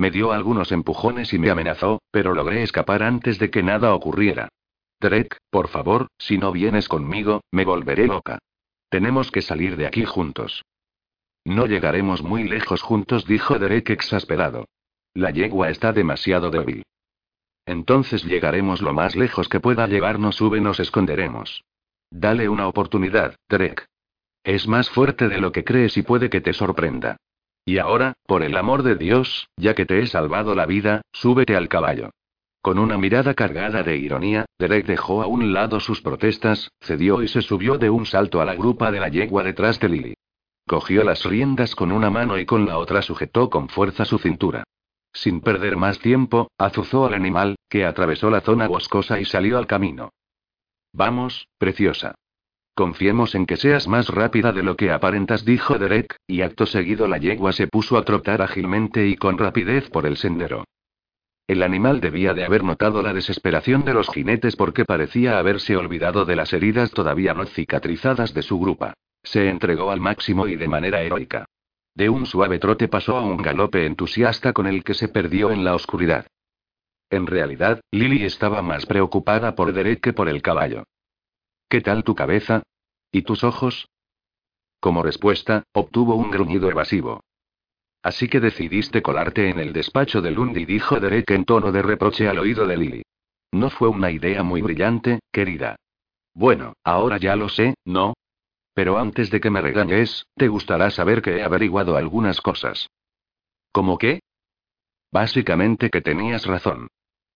Me 0.00 0.10
dio 0.10 0.32
algunos 0.32 0.72
empujones 0.72 1.34
y 1.34 1.38
me 1.38 1.50
amenazó, 1.50 2.00
pero 2.10 2.32
logré 2.32 2.62
escapar 2.62 3.02
antes 3.02 3.38
de 3.38 3.50
que 3.50 3.62
nada 3.62 3.94
ocurriera. 3.94 4.48
Derek, 4.98 5.36
por 5.50 5.68
favor, 5.68 6.06
si 6.16 6.38
no 6.38 6.52
vienes 6.52 6.88
conmigo, 6.88 7.42
me 7.50 7.66
volveré 7.66 8.06
loca. 8.06 8.38
Tenemos 8.88 9.30
que 9.30 9.42
salir 9.42 9.76
de 9.76 9.86
aquí 9.86 10.06
juntos. 10.06 10.64
No 11.44 11.66
llegaremos 11.66 12.22
muy 12.22 12.44
lejos 12.44 12.80
juntos, 12.80 13.26
dijo 13.26 13.58
Derek 13.58 13.90
exasperado. 13.90 14.64
La 15.12 15.32
yegua 15.32 15.68
está 15.68 15.92
demasiado 15.92 16.50
débil. 16.50 16.82
Entonces 17.66 18.24
llegaremos 18.24 18.80
lo 18.80 18.94
más 18.94 19.16
lejos 19.16 19.50
que 19.50 19.60
pueda 19.60 19.86
llevarnos, 19.86 20.36
sube, 20.36 20.62
nos 20.62 20.80
esconderemos. 20.80 21.62
Dale 22.10 22.48
una 22.48 22.68
oportunidad, 22.68 23.36
Derek. 23.50 23.84
Es 24.44 24.66
más 24.66 24.88
fuerte 24.88 25.28
de 25.28 25.42
lo 25.42 25.52
que 25.52 25.62
crees 25.62 25.98
y 25.98 26.02
puede 26.02 26.30
que 26.30 26.40
te 26.40 26.54
sorprenda. 26.54 27.18
Y 27.64 27.78
ahora, 27.78 28.14
por 28.26 28.42
el 28.42 28.56
amor 28.56 28.82
de 28.82 28.96
Dios, 28.96 29.48
ya 29.56 29.74
que 29.74 29.86
te 29.86 30.00
he 30.00 30.06
salvado 30.06 30.54
la 30.54 30.66
vida, 30.66 31.02
súbete 31.12 31.56
al 31.56 31.68
caballo. 31.68 32.10
Con 32.62 32.78
una 32.78 32.98
mirada 32.98 33.34
cargada 33.34 33.82
de 33.82 33.96
ironía, 33.96 34.44
Derek 34.58 34.86
dejó 34.86 35.22
a 35.22 35.26
un 35.26 35.52
lado 35.52 35.80
sus 35.80 36.02
protestas, 36.02 36.70
cedió 36.80 37.22
y 37.22 37.28
se 37.28 37.40
subió 37.40 37.78
de 37.78 37.88
un 37.88 38.04
salto 38.04 38.40
a 38.40 38.44
la 38.44 38.54
grupa 38.54 38.90
de 38.90 39.00
la 39.00 39.08
yegua 39.08 39.42
detrás 39.42 39.80
de 39.80 39.88
Lily. 39.88 40.14
Cogió 40.66 41.02
las 41.02 41.24
riendas 41.24 41.74
con 41.74 41.90
una 41.90 42.10
mano 42.10 42.38
y 42.38 42.44
con 42.44 42.66
la 42.66 42.78
otra 42.78 43.02
sujetó 43.02 43.48
con 43.48 43.68
fuerza 43.68 44.04
su 44.04 44.18
cintura. 44.18 44.64
Sin 45.12 45.40
perder 45.40 45.76
más 45.76 45.98
tiempo, 45.98 46.50
azuzó 46.58 47.06
al 47.06 47.14
animal, 47.14 47.56
que 47.68 47.84
atravesó 47.84 48.30
la 48.30 48.42
zona 48.42 48.68
boscosa 48.68 49.18
y 49.18 49.24
salió 49.24 49.58
al 49.58 49.66
camino. 49.66 50.10
Vamos, 50.92 51.48
preciosa. 51.58 52.14
Confiemos 52.80 53.34
en 53.34 53.44
que 53.44 53.58
seas 53.58 53.88
más 53.88 54.08
rápida 54.08 54.52
de 54.52 54.62
lo 54.62 54.74
que 54.74 54.90
aparentas, 54.90 55.44
dijo 55.44 55.76
Derek, 55.78 56.16
y 56.26 56.40
acto 56.40 56.64
seguido 56.64 57.06
la 57.08 57.18
yegua 57.18 57.52
se 57.52 57.66
puso 57.66 57.98
a 57.98 58.06
trotar 58.06 58.40
ágilmente 58.40 59.06
y 59.06 59.16
con 59.16 59.36
rapidez 59.36 59.90
por 59.90 60.06
el 60.06 60.16
sendero. 60.16 60.64
El 61.46 61.62
animal 61.62 62.00
debía 62.00 62.32
de 62.32 62.42
haber 62.42 62.64
notado 62.64 63.02
la 63.02 63.12
desesperación 63.12 63.84
de 63.84 63.92
los 63.92 64.08
jinetes 64.08 64.56
porque 64.56 64.86
parecía 64.86 65.38
haberse 65.38 65.76
olvidado 65.76 66.24
de 66.24 66.36
las 66.36 66.54
heridas 66.54 66.90
todavía 66.92 67.34
no 67.34 67.44
cicatrizadas 67.44 68.32
de 68.32 68.40
su 68.40 68.58
grupa. 68.58 68.94
Se 69.22 69.50
entregó 69.50 69.90
al 69.90 70.00
máximo 70.00 70.48
y 70.48 70.56
de 70.56 70.68
manera 70.68 71.02
heroica. 71.02 71.44
De 71.94 72.08
un 72.08 72.24
suave 72.24 72.58
trote 72.58 72.88
pasó 72.88 73.18
a 73.18 73.20
un 73.20 73.36
galope 73.42 73.84
entusiasta 73.84 74.54
con 74.54 74.66
el 74.66 74.84
que 74.84 74.94
se 74.94 75.08
perdió 75.08 75.50
en 75.50 75.64
la 75.64 75.74
oscuridad. 75.74 76.28
En 77.10 77.26
realidad, 77.26 77.82
Lily 77.92 78.24
estaba 78.24 78.62
más 78.62 78.86
preocupada 78.86 79.54
por 79.54 79.74
Derek 79.74 80.00
que 80.00 80.14
por 80.14 80.30
el 80.30 80.40
caballo. 80.40 80.84
¿Qué 81.70 81.80
tal 81.80 82.02
tu 82.02 82.16
cabeza? 82.16 82.64
¿Y 83.12 83.22
tus 83.22 83.44
ojos? 83.44 83.88
Como 84.80 85.04
respuesta, 85.04 85.62
obtuvo 85.72 86.16
un 86.16 86.28
gruñido 86.28 86.68
evasivo. 86.68 87.22
Así 88.02 88.26
que 88.26 88.40
decidiste 88.40 89.02
colarte 89.02 89.48
en 89.50 89.60
el 89.60 89.72
despacho 89.72 90.20
de 90.20 90.32
Lundy, 90.32 90.64
dijo 90.64 90.98
Derek 90.98 91.30
en 91.30 91.44
tono 91.44 91.70
de 91.70 91.82
reproche 91.82 92.28
al 92.28 92.40
oído 92.40 92.66
de 92.66 92.76
Lily. 92.76 93.02
No 93.52 93.70
fue 93.70 93.86
una 93.86 94.10
idea 94.10 94.42
muy 94.42 94.62
brillante, 94.62 95.20
querida. 95.30 95.76
Bueno, 96.34 96.72
ahora 96.82 97.18
ya 97.18 97.36
lo 97.36 97.48
sé, 97.48 97.74
¿no? 97.84 98.14
Pero 98.74 98.98
antes 98.98 99.30
de 99.30 99.40
que 99.40 99.50
me 99.50 99.60
regañes, 99.60 100.26
te 100.34 100.48
gustará 100.48 100.90
saber 100.90 101.22
que 101.22 101.36
he 101.36 101.42
averiguado 101.44 101.96
algunas 101.96 102.40
cosas. 102.40 102.88
¿Cómo 103.70 103.96
qué? 103.96 104.18
Básicamente 105.12 105.88
que 105.88 106.00
tenías 106.00 106.46
razón. 106.46 106.88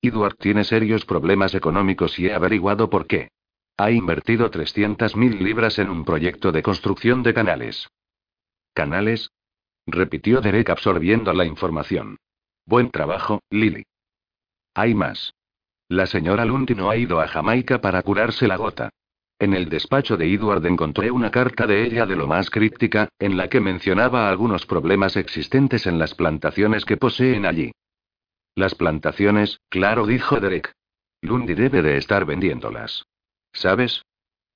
Edward 0.02 0.34
tiene 0.38 0.64
serios 0.64 1.04
problemas 1.04 1.54
económicos 1.54 2.18
y 2.18 2.26
he 2.26 2.34
averiguado 2.34 2.90
por 2.90 3.06
qué. 3.06 3.28
Ha 3.76 3.90
invertido 3.90 4.52
300.000 4.52 5.40
libras 5.40 5.80
en 5.80 5.90
un 5.90 6.04
proyecto 6.04 6.52
de 6.52 6.62
construcción 6.62 7.24
de 7.24 7.34
canales. 7.34 7.88
¿Canales? 8.72 9.30
repitió 9.84 10.40
Derek 10.40 10.70
absorbiendo 10.70 11.32
la 11.32 11.44
información. 11.44 12.16
Buen 12.66 12.90
trabajo, 12.90 13.40
Lily. 13.50 13.84
Hay 14.74 14.94
más. 14.94 15.34
La 15.88 16.06
señora 16.06 16.44
Lundy 16.44 16.76
no 16.76 16.88
ha 16.88 16.96
ido 16.96 17.20
a 17.20 17.26
Jamaica 17.26 17.80
para 17.80 18.02
curarse 18.02 18.46
la 18.46 18.56
gota. 18.56 18.90
En 19.40 19.54
el 19.54 19.68
despacho 19.68 20.16
de 20.16 20.32
Edward 20.32 20.64
encontré 20.66 21.10
una 21.10 21.32
carta 21.32 21.66
de 21.66 21.84
ella 21.84 22.06
de 22.06 22.14
lo 22.14 22.28
más 22.28 22.50
críptica, 22.50 23.08
en 23.18 23.36
la 23.36 23.48
que 23.48 23.60
mencionaba 23.60 24.30
algunos 24.30 24.66
problemas 24.66 25.16
existentes 25.16 25.86
en 25.88 25.98
las 25.98 26.14
plantaciones 26.14 26.84
que 26.84 26.96
poseen 26.96 27.44
allí. 27.44 27.72
Las 28.54 28.76
plantaciones, 28.76 29.58
claro, 29.68 30.06
dijo 30.06 30.38
Derek. 30.38 30.72
Lundy 31.22 31.54
debe 31.54 31.82
de 31.82 31.96
estar 31.96 32.24
vendiéndolas. 32.24 33.04
¿Sabes? 33.54 34.02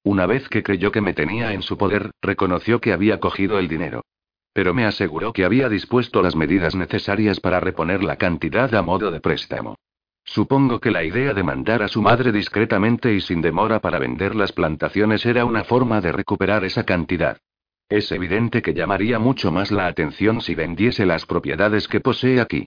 Una 0.04 0.26
vez 0.26 0.48
que 0.48 0.62
creyó 0.62 0.92
que 0.92 1.00
me 1.00 1.14
tenía 1.14 1.52
en 1.52 1.62
su 1.62 1.78
poder, 1.78 2.10
reconoció 2.20 2.80
que 2.80 2.92
había 2.92 3.20
cogido 3.20 3.58
el 3.58 3.68
dinero. 3.68 4.02
Pero 4.52 4.74
me 4.74 4.84
aseguró 4.84 5.32
que 5.32 5.44
había 5.44 5.68
dispuesto 5.68 6.20
las 6.20 6.36
medidas 6.36 6.74
necesarias 6.74 7.40
para 7.40 7.60
reponer 7.60 8.02
la 8.02 8.16
cantidad 8.16 8.74
a 8.74 8.82
modo 8.82 9.10
de 9.10 9.20
préstamo. 9.20 9.76
Supongo 10.24 10.78
que 10.80 10.90
la 10.90 11.04
idea 11.04 11.32
de 11.32 11.42
mandar 11.42 11.82
a 11.82 11.88
su 11.88 12.02
madre 12.02 12.32
discretamente 12.32 13.14
y 13.14 13.20
sin 13.20 13.40
demora 13.40 13.80
para 13.80 13.98
vender 13.98 14.34
las 14.34 14.52
plantaciones 14.52 15.24
era 15.24 15.44
una 15.44 15.64
forma 15.64 16.00
de 16.00 16.12
recuperar 16.12 16.64
esa 16.64 16.84
cantidad. 16.84 17.38
Es 17.88 18.12
evidente 18.12 18.60
que 18.60 18.74
llamaría 18.74 19.18
mucho 19.18 19.50
más 19.50 19.70
la 19.70 19.86
atención 19.86 20.42
si 20.42 20.54
vendiese 20.54 21.06
las 21.06 21.24
propiedades 21.24 21.88
que 21.88 22.00
posee 22.00 22.40
aquí. 22.40 22.66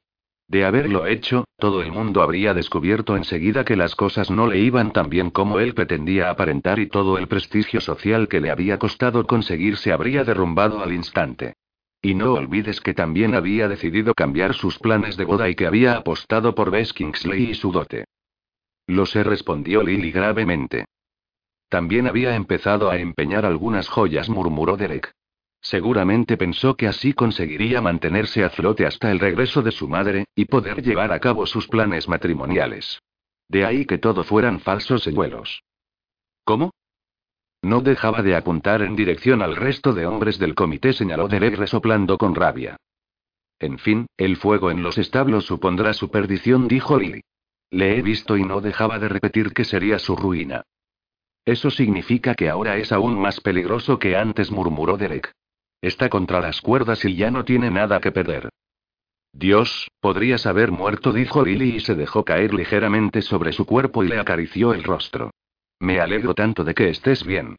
De 0.51 0.65
haberlo 0.65 1.07
hecho, 1.07 1.45
todo 1.59 1.81
el 1.81 1.93
mundo 1.93 2.21
habría 2.21 2.53
descubierto 2.53 3.15
enseguida 3.15 3.63
que 3.63 3.77
las 3.77 3.95
cosas 3.95 4.29
no 4.29 4.47
le 4.47 4.59
iban 4.59 4.91
tan 4.91 5.09
bien 5.09 5.29
como 5.29 5.61
él 5.61 5.73
pretendía 5.73 6.29
aparentar 6.29 6.77
y 6.79 6.87
todo 6.87 7.17
el 7.17 7.29
prestigio 7.29 7.79
social 7.79 8.27
que 8.27 8.41
le 8.41 8.51
había 8.51 8.77
costado 8.77 9.25
conseguir 9.25 9.77
se 9.77 9.93
habría 9.93 10.25
derrumbado 10.25 10.83
al 10.83 10.91
instante. 10.91 11.53
Y 12.01 12.15
no 12.15 12.33
olvides 12.33 12.81
que 12.81 12.93
también 12.93 13.33
había 13.33 13.69
decidido 13.69 14.13
cambiar 14.13 14.53
sus 14.53 14.77
planes 14.77 15.15
de 15.15 15.23
boda 15.23 15.47
y 15.47 15.55
que 15.55 15.67
había 15.67 15.95
apostado 15.95 16.53
por 16.53 16.69
Bess 16.69 16.91
Kingsley 16.91 17.51
y 17.51 17.53
su 17.53 17.71
dote. 17.71 18.03
Lo 18.87 19.05
sé, 19.05 19.23
respondió 19.23 19.81
Lily 19.83 20.11
gravemente. 20.11 20.83
También 21.69 22.07
había 22.07 22.35
empezado 22.35 22.89
a 22.89 22.97
empeñar 22.97 23.45
algunas 23.45 23.87
joyas, 23.87 24.27
murmuró 24.27 24.75
Derek. 24.75 25.13
Seguramente 25.61 26.37
pensó 26.37 26.75
que 26.75 26.87
así 26.87 27.13
conseguiría 27.13 27.81
mantenerse 27.81 28.43
a 28.43 28.49
flote 28.49 28.85
hasta 28.85 29.11
el 29.11 29.19
regreso 29.19 29.61
de 29.61 29.71
su 29.71 29.87
madre, 29.87 30.25
y 30.35 30.45
poder 30.45 30.81
llevar 30.81 31.11
a 31.11 31.19
cabo 31.19 31.45
sus 31.45 31.67
planes 31.67 32.07
matrimoniales. 32.07 32.99
De 33.47 33.65
ahí 33.65 33.85
que 33.85 33.99
todo 33.99 34.23
fueran 34.23 34.59
falsos 34.59 35.03
señuelos. 35.03 35.63
¿Cómo? 36.43 36.71
No 37.61 37.81
dejaba 37.81 38.23
de 38.23 38.35
apuntar 38.35 38.81
en 38.81 38.95
dirección 38.95 39.43
al 39.43 39.55
resto 39.55 39.93
de 39.93 40.07
hombres 40.07 40.39
del 40.39 40.55
comité, 40.55 40.93
señaló 40.93 41.27
Derek 41.27 41.55
resoplando 41.55 42.17
con 42.17 42.33
rabia. 42.33 42.77
En 43.59 43.77
fin, 43.77 44.07
el 44.17 44.37
fuego 44.37 44.71
en 44.71 44.81
los 44.81 44.97
establos 44.97 45.45
supondrá 45.45 45.93
su 45.93 46.09
perdición, 46.09 46.67
dijo 46.67 46.97
Lily. 46.97 47.21
Le 47.69 47.97
he 47.97 48.01
visto 48.01 48.35
y 48.35 48.43
no 48.43 48.61
dejaba 48.61 48.97
de 48.97 49.09
repetir 49.09 49.53
que 49.53 49.63
sería 49.63 49.99
su 49.99 50.15
ruina. 50.15 50.63
Eso 51.45 51.69
significa 51.69 52.33
que 52.33 52.49
ahora 52.49 52.77
es 52.77 52.91
aún 52.91 53.19
más 53.19 53.39
peligroso 53.39 53.99
que 53.99 54.15
antes, 54.15 54.49
murmuró 54.49 54.97
Derek. 54.97 55.31
Está 55.81 56.09
contra 56.09 56.39
las 56.39 56.61
cuerdas 56.61 57.03
y 57.05 57.15
ya 57.15 57.31
no 57.31 57.43
tiene 57.43 57.71
nada 57.71 57.99
que 57.99 58.11
perder. 58.11 58.49
Dios, 59.33 59.89
podrías 59.99 60.45
haber 60.45 60.71
muerto, 60.71 61.11
dijo 61.11 61.43
Lily 61.43 61.77
y 61.77 61.79
se 61.79 61.95
dejó 61.95 62.23
caer 62.23 62.53
ligeramente 62.53 63.21
sobre 63.21 63.53
su 63.53 63.65
cuerpo 63.65 64.03
y 64.03 64.09
le 64.09 64.19
acarició 64.19 64.73
el 64.73 64.83
rostro. 64.83 65.31
Me 65.79 65.99
alegro 65.99 66.35
tanto 66.35 66.63
de 66.63 66.75
que 66.75 66.89
estés 66.89 67.25
bien. 67.25 67.55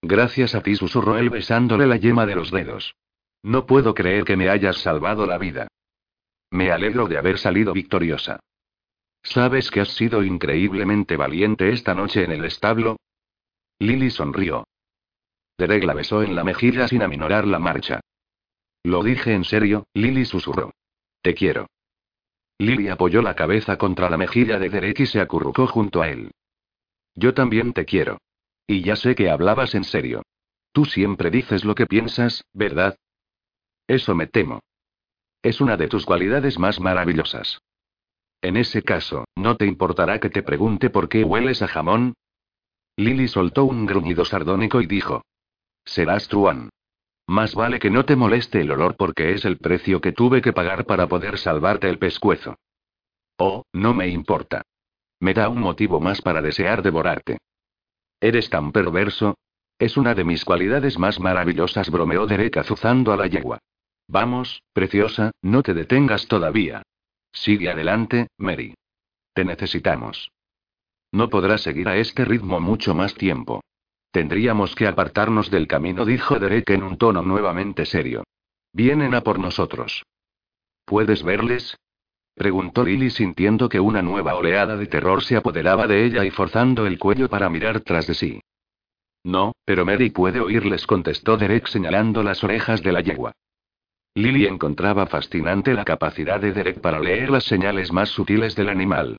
Gracias 0.00 0.54
a 0.54 0.62
ti, 0.62 0.76
susurró 0.76 1.18
él 1.18 1.30
besándole 1.30 1.86
la 1.86 1.96
yema 1.96 2.26
de 2.26 2.36
los 2.36 2.50
dedos. 2.50 2.94
No 3.42 3.66
puedo 3.66 3.94
creer 3.94 4.24
que 4.24 4.36
me 4.36 4.48
hayas 4.48 4.78
salvado 4.78 5.26
la 5.26 5.36
vida. 5.36 5.68
Me 6.50 6.70
alegro 6.70 7.08
de 7.08 7.18
haber 7.18 7.38
salido 7.38 7.72
victoriosa. 7.72 8.40
¿Sabes 9.22 9.70
que 9.70 9.80
has 9.80 9.88
sido 9.88 10.22
increíblemente 10.22 11.16
valiente 11.16 11.70
esta 11.70 11.94
noche 11.94 12.24
en 12.24 12.32
el 12.32 12.44
establo? 12.44 12.96
Lily 13.78 14.10
sonrió. 14.10 14.64
Derek 15.58 15.84
la 15.84 15.94
besó 15.94 16.22
en 16.22 16.34
la 16.34 16.44
mejilla 16.44 16.88
sin 16.88 17.02
aminorar 17.02 17.46
la 17.46 17.58
marcha. 17.58 18.00
Lo 18.82 19.02
dije 19.02 19.32
en 19.32 19.44
serio, 19.44 19.86
Lily 19.94 20.24
susurró. 20.24 20.72
Te 21.22 21.34
quiero. 21.34 21.68
Lily 22.58 22.88
apoyó 22.88 23.22
la 23.22 23.34
cabeza 23.34 23.76
contra 23.78 24.10
la 24.10 24.16
mejilla 24.16 24.58
de 24.58 24.68
Derek 24.68 25.00
y 25.00 25.06
se 25.06 25.20
acurrucó 25.20 25.66
junto 25.66 26.02
a 26.02 26.08
él. 26.08 26.30
Yo 27.14 27.34
también 27.34 27.72
te 27.72 27.84
quiero. 27.84 28.18
Y 28.66 28.82
ya 28.82 28.96
sé 28.96 29.14
que 29.14 29.30
hablabas 29.30 29.74
en 29.74 29.84
serio. 29.84 30.22
Tú 30.72 30.84
siempre 30.84 31.30
dices 31.30 31.64
lo 31.64 31.74
que 31.74 31.86
piensas, 31.86 32.44
¿verdad? 32.52 32.96
Eso 33.86 34.14
me 34.14 34.26
temo. 34.26 34.60
Es 35.42 35.60
una 35.60 35.76
de 35.76 35.88
tus 35.88 36.04
cualidades 36.06 36.58
más 36.58 36.80
maravillosas. 36.80 37.60
En 38.42 38.56
ese 38.56 38.82
caso, 38.82 39.24
¿no 39.36 39.56
te 39.56 39.66
importará 39.66 40.18
que 40.18 40.30
te 40.30 40.42
pregunte 40.42 40.90
por 40.90 41.08
qué 41.08 41.22
hueles 41.24 41.62
a 41.62 41.68
jamón? 41.68 42.14
Lily 42.96 43.28
soltó 43.28 43.64
un 43.64 43.86
gruñido 43.86 44.24
sardónico 44.24 44.80
y 44.80 44.86
dijo. 44.86 45.22
Serás 45.84 46.28
truán. 46.28 46.70
Más 47.26 47.54
vale 47.54 47.78
que 47.78 47.90
no 47.90 48.04
te 48.04 48.16
moleste 48.16 48.60
el 48.60 48.70
olor 48.70 48.96
porque 48.96 49.32
es 49.32 49.44
el 49.44 49.58
precio 49.58 50.00
que 50.00 50.12
tuve 50.12 50.42
que 50.42 50.52
pagar 50.52 50.84
para 50.84 51.06
poder 51.08 51.38
salvarte 51.38 51.88
el 51.88 51.98
pescuezo. 51.98 52.56
Oh, 53.38 53.64
no 53.72 53.94
me 53.94 54.08
importa. 54.08 54.62
Me 55.20 55.32
da 55.34 55.48
un 55.48 55.60
motivo 55.60 56.00
más 56.00 56.20
para 56.20 56.42
desear 56.42 56.82
devorarte. 56.82 57.38
Eres 58.20 58.50
tan 58.50 58.72
perverso. 58.72 59.36
Es 59.78 59.96
una 59.96 60.14
de 60.14 60.24
mis 60.24 60.44
cualidades 60.44 60.98
más 60.98 61.18
maravillosas, 61.18 61.90
bromeó 61.90 62.26
Derek 62.26 62.58
azuzando 62.58 63.12
a 63.12 63.16
la 63.16 63.26
yegua. 63.26 63.58
Vamos, 64.06 64.62
preciosa, 64.72 65.32
no 65.42 65.62
te 65.62 65.74
detengas 65.74 66.28
todavía. 66.28 66.82
Sigue 67.32 67.70
adelante, 67.70 68.28
Mary. 68.36 68.74
Te 69.32 69.44
necesitamos. 69.44 70.30
No 71.10 71.28
podrás 71.28 71.62
seguir 71.62 71.88
a 71.88 71.96
este 71.96 72.24
ritmo 72.24 72.60
mucho 72.60 72.94
más 72.94 73.14
tiempo. 73.14 73.62
Tendríamos 74.14 74.76
que 74.76 74.86
apartarnos 74.86 75.50
del 75.50 75.66
camino, 75.66 76.04
dijo 76.04 76.38
Derek 76.38 76.70
en 76.70 76.84
un 76.84 76.98
tono 76.98 77.22
nuevamente 77.22 77.84
serio. 77.84 78.22
Vienen 78.72 79.12
a 79.12 79.22
por 79.22 79.40
nosotros. 79.40 80.04
¿Puedes 80.84 81.24
verles? 81.24 81.76
Preguntó 82.36 82.84
Lily 82.84 83.10
sintiendo 83.10 83.68
que 83.68 83.80
una 83.80 84.02
nueva 84.02 84.36
oleada 84.36 84.76
de 84.76 84.86
terror 84.86 85.24
se 85.24 85.34
apoderaba 85.34 85.88
de 85.88 86.04
ella 86.04 86.24
y 86.24 86.30
forzando 86.30 86.86
el 86.86 86.96
cuello 86.96 87.28
para 87.28 87.50
mirar 87.50 87.80
tras 87.80 88.06
de 88.06 88.14
sí. 88.14 88.40
No, 89.24 89.50
pero 89.64 89.84
Mary 89.84 90.10
puede 90.10 90.38
oírles, 90.38 90.86
contestó 90.86 91.36
Derek 91.36 91.66
señalando 91.66 92.22
las 92.22 92.44
orejas 92.44 92.84
de 92.84 92.92
la 92.92 93.00
yegua. 93.00 93.32
Lily 94.14 94.46
encontraba 94.46 95.08
fascinante 95.08 95.74
la 95.74 95.84
capacidad 95.84 96.38
de 96.38 96.52
Derek 96.52 96.80
para 96.80 97.00
leer 97.00 97.30
las 97.30 97.42
señales 97.42 97.92
más 97.92 98.10
sutiles 98.10 98.54
del 98.54 98.68
animal. 98.68 99.16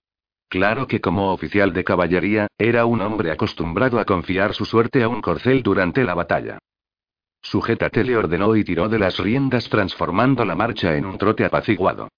Claro 0.48 0.88
que 0.88 1.02
como 1.02 1.34
oficial 1.34 1.74
de 1.74 1.84
caballería, 1.84 2.48
era 2.58 2.86
un 2.86 3.02
hombre 3.02 3.32
acostumbrado 3.32 4.00
a 4.00 4.06
confiar 4.06 4.54
su 4.54 4.66
suerte 4.66 5.04
a 5.04 5.10
un 5.10 5.22
corcel 5.22 5.64
durante 5.64 6.04
la 6.04 6.14
batalla. 6.14 6.60
Sujétate 7.42 8.04
le 8.04 8.18
ordenó 8.18 8.56
y 8.56 8.64
tiró 8.64 8.90
de 8.90 9.00
las 9.00 9.18
riendas 9.20 9.70
transformando 9.70 10.46
la 10.46 10.56
marcha 10.56 10.96
en 10.96 11.06
un 11.06 11.18
trote 11.18 11.46
apaciguado. 11.46 12.10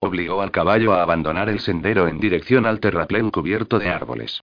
Obligó 0.00 0.42
al 0.42 0.50
caballo 0.50 0.92
a 0.92 1.02
abandonar 1.02 1.48
el 1.48 1.60
sendero 1.60 2.06
en 2.08 2.20
dirección 2.20 2.66
al 2.66 2.78
terraplén 2.78 3.30
cubierto 3.30 3.78
de 3.78 3.88
árboles. 3.88 4.42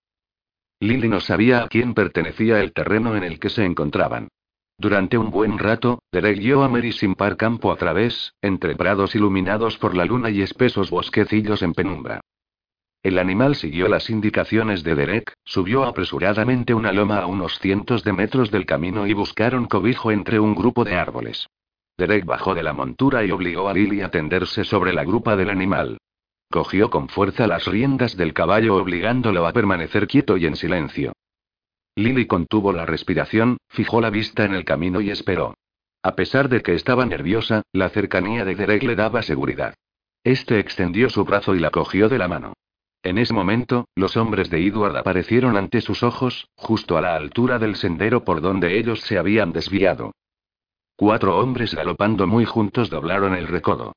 Lily 0.79 1.07
no 1.07 1.19
sabía 1.19 1.63
a 1.63 1.67
quién 1.67 1.93
pertenecía 1.93 2.59
el 2.59 2.73
terreno 2.73 3.15
en 3.15 3.23
el 3.23 3.39
que 3.39 3.49
se 3.49 3.63
encontraban. 3.63 4.29
Durante 4.77 5.17
un 5.19 5.29
buen 5.29 5.59
rato, 5.59 6.01
Derek 6.11 6.39
guió 6.39 6.63
a 6.63 6.69
Mary 6.69 6.91
sin 6.91 7.13
par 7.13 7.37
campo 7.37 7.71
a 7.71 7.75
través, 7.75 8.33
entre 8.41 8.75
prados 8.75 9.13
iluminados 9.13 9.77
por 9.77 9.95
la 9.95 10.05
luna 10.05 10.31
y 10.31 10.41
espesos 10.41 10.89
bosquecillos 10.89 11.61
en 11.61 11.73
penumbra. 11.73 12.21
El 13.03 13.17
animal 13.17 13.55
siguió 13.55 13.87
las 13.87 14.11
indicaciones 14.11 14.83
de 14.83 14.93
Derek, 14.93 15.33
subió 15.43 15.85
apresuradamente 15.85 16.75
una 16.75 16.91
loma 16.91 17.17
a 17.17 17.25
unos 17.25 17.57
cientos 17.57 18.03
de 18.03 18.13
metros 18.13 18.51
del 18.51 18.67
camino 18.67 19.07
y 19.07 19.13
buscaron 19.13 19.65
cobijo 19.65 20.11
entre 20.11 20.39
un 20.39 20.53
grupo 20.53 20.83
de 20.83 20.95
árboles. 20.95 21.47
Derek 21.97 22.25
bajó 22.25 22.53
de 22.53 22.61
la 22.61 22.73
montura 22.73 23.25
y 23.25 23.31
obligó 23.31 23.69
a 23.69 23.73
Lily 23.73 24.01
a 24.01 24.11
tenderse 24.11 24.63
sobre 24.63 24.93
la 24.93 25.03
grupa 25.03 25.35
del 25.35 25.49
animal. 25.49 25.97
Cogió 26.51 26.91
con 26.91 27.09
fuerza 27.09 27.47
las 27.47 27.65
riendas 27.65 28.17
del 28.17 28.33
caballo 28.33 28.75
obligándolo 28.75 29.47
a 29.47 29.53
permanecer 29.53 30.07
quieto 30.07 30.37
y 30.37 30.45
en 30.45 30.55
silencio. 30.55 31.13
Lily 31.95 32.27
contuvo 32.27 32.71
la 32.71 32.85
respiración, 32.85 33.57
fijó 33.69 33.99
la 33.99 34.11
vista 34.11 34.45
en 34.45 34.53
el 34.53 34.63
camino 34.63 35.01
y 35.01 35.09
esperó. 35.09 35.55
A 36.03 36.15
pesar 36.15 36.49
de 36.49 36.61
que 36.61 36.75
estaba 36.75 37.05
nerviosa, 37.05 37.63
la 37.73 37.89
cercanía 37.89 38.45
de 38.45 38.55
Derek 38.55 38.83
le 38.83 38.95
daba 38.95 39.23
seguridad. 39.23 39.73
Este 40.23 40.59
extendió 40.59 41.09
su 41.09 41.25
brazo 41.25 41.55
y 41.55 41.59
la 41.59 41.71
cogió 41.71 42.07
de 42.07 42.19
la 42.19 42.27
mano. 42.27 42.53
En 43.03 43.17
ese 43.17 43.33
momento, 43.33 43.87
los 43.95 44.15
hombres 44.15 44.49
de 44.49 44.65
Edward 44.65 44.95
aparecieron 44.95 45.57
ante 45.57 45.81
sus 45.81 46.03
ojos, 46.03 46.47
justo 46.55 46.97
a 46.97 47.01
la 47.01 47.15
altura 47.15 47.57
del 47.57 47.75
sendero 47.75 48.23
por 48.23 48.41
donde 48.41 48.77
ellos 48.77 49.01
se 49.01 49.17
habían 49.17 49.51
desviado. 49.51 50.11
Cuatro 50.95 51.39
hombres 51.39 51.73
galopando 51.73 52.27
muy 52.27 52.45
juntos 52.45 52.91
doblaron 52.91 53.33
el 53.33 53.47
recodo. 53.47 53.93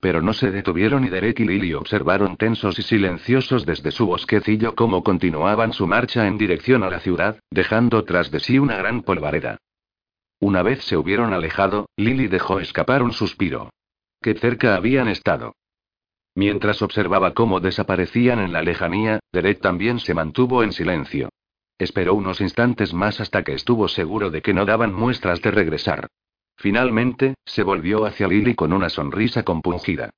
Pero 0.00 0.22
no 0.22 0.32
se 0.32 0.50
detuvieron 0.50 1.04
y 1.04 1.08
Derek 1.08 1.40
y 1.40 1.44
Lily 1.44 1.74
observaron 1.74 2.36
tensos 2.36 2.78
y 2.78 2.82
silenciosos 2.82 3.64
desde 3.64 3.92
su 3.92 4.06
bosquecillo 4.06 4.74
cómo 4.74 5.02
continuaban 5.02 5.72
su 5.72 5.86
marcha 5.86 6.26
en 6.26 6.38
dirección 6.38 6.82
a 6.82 6.90
la 6.90 7.00
ciudad, 7.00 7.38
dejando 7.50 8.04
tras 8.04 8.30
de 8.30 8.40
sí 8.40 8.58
una 8.58 8.76
gran 8.76 9.02
polvareda. 9.02 9.58
Una 10.40 10.62
vez 10.62 10.84
se 10.84 10.96
hubieron 10.96 11.32
alejado, 11.32 11.90
Lily 11.96 12.28
dejó 12.28 12.60
escapar 12.60 13.02
un 13.02 13.12
suspiro. 13.12 13.70
Qué 14.20 14.34
cerca 14.34 14.76
habían 14.76 15.08
estado. 15.08 15.54
Mientras 16.38 16.82
observaba 16.82 17.34
cómo 17.34 17.58
desaparecían 17.58 18.38
en 18.38 18.52
la 18.52 18.62
lejanía, 18.62 19.18
Derek 19.32 19.60
también 19.60 19.98
se 19.98 20.14
mantuvo 20.14 20.62
en 20.62 20.70
silencio. 20.70 21.30
Esperó 21.78 22.14
unos 22.14 22.40
instantes 22.40 22.94
más 22.94 23.18
hasta 23.20 23.42
que 23.42 23.54
estuvo 23.54 23.88
seguro 23.88 24.30
de 24.30 24.40
que 24.40 24.54
no 24.54 24.64
daban 24.64 24.94
muestras 24.94 25.42
de 25.42 25.50
regresar. 25.50 26.06
Finalmente, 26.56 27.34
se 27.44 27.64
volvió 27.64 28.06
hacia 28.06 28.28
Lily 28.28 28.54
con 28.54 28.72
una 28.72 28.88
sonrisa 28.88 29.42
compungida. 29.42 30.10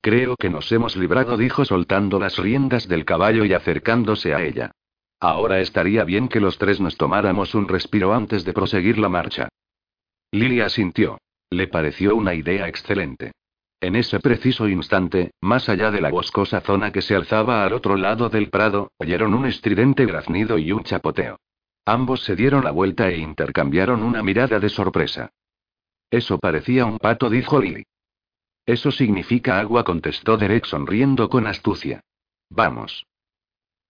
Creo 0.00 0.34
que 0.34 0.50
nos 0.50 0.72
hemos 0.72 0.96
librado, 0.96 1.36
dijo 1.36 1.64
soltando 1.64 2.18
las 2.18 2.38
riendas 2.38 2.88
del 2.88 3.04
caballo 3.04 3.44
y 3.44 3.52
acercándose 3.52 4.34
a 4.34 4.42
ella. 4.42 4.72
Ahora 5.20 5.60
estaría 5.60 6.02
bien 6.02 6.26
que 6.26 6.40
los 6.40 6.58
tres 6.58 6.80
nos 6.80 6.96
tomáramos 6.96 7.54
un 7.54 7.68
respiro 7.68 8.12
antes 8.14 8.44
de 8.44 8.52
proseguir 8.52 8.98
la 8.98 9.08
marcha. 9.08 9.48
Lily 10.32 10.60
asintió. 10.60 11.18
Le 11.50 11.68
pareció 11.68 12.16
una 12.16 12.34
idea 12.34 12.66
excelente. 12.66 13.30
En 13.80 13.94
ese 13.94 14.18
preciso 14.18 14.68
instante, 14.68 15.30
más 15.40 15.68
allá 15.68 15.92
de 15.92 16.00
la 16.00 16.10
boscosa 16.10 16.60
zona 16.60 16.90
que 16.90 17.00
se 17.00 17.14
alzaba 17.14 17.64
al 17.64 17.72
otro 17.72 17.96
lado 17.96 18.28
del 18.28 18.50
prado, 18.50 18.90
oyeron 18.98 19.34
un 19.34 19.46
estridente 19.46 20.04
graznido 20.04 20.58
y 20.58 20.72
un 20.72 20.82
chapoteo. 20.82 21.38
Ambos 21.84 22.24
se 22.24 22.34
dieron 22.34 22.64
la 22.64 22.72
vuelta 22.72 23.08
e 23.08 23.18
intercambiaron 23.18 24.02
una 24.02 24.22
mirada 24.22 24.58
de 24.58 24.68
sorpresa. 24.68 25.30
Eso 26.10 26.38
parecía 26.38 26.86
un 26.86 26.98
pato, 26.98 27.30
dijo 27.30 27.60
Lily. 27.60 27.84
Eso 28.66 28.90
significa 28.90 29.60
agua, 29.60 29.84
contestó 29.84 30.36
Derek 30.36 30.66
sonriendo 30.66 31.28
con 31.28 31.46
astucia. 31.46 32.00
Vamos. 32.50 33.06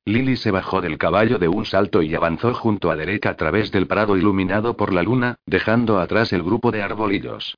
Lily 0.04 0.36
se 0.36 0.50
bajó 0.50 0.80
del 0.80 0.98
caballo 0.98 1.38
de 1.38 1.48
un 1.48 1.64
salto 1.64 2.02
y 2.02 2.14
avanzó 2.14 2.54
junto 2.54 2.90
a 2.90 2.96
Derek 2.96 3.26
a 3.26 3.36
través 3.36 3.72
del 3.72 3.86
prado 3.86 4.16
iluminado 4.16 4.76
por 4.76 4.92
la 4.92 5.02
luna, 5.02 5.36
dejando 5.46 5.98
atrás 5.98 6.32
el 6.32 6.42
grupo 6.42 6.70
de 6.70 6.82
arbolillos. 6.82 7.56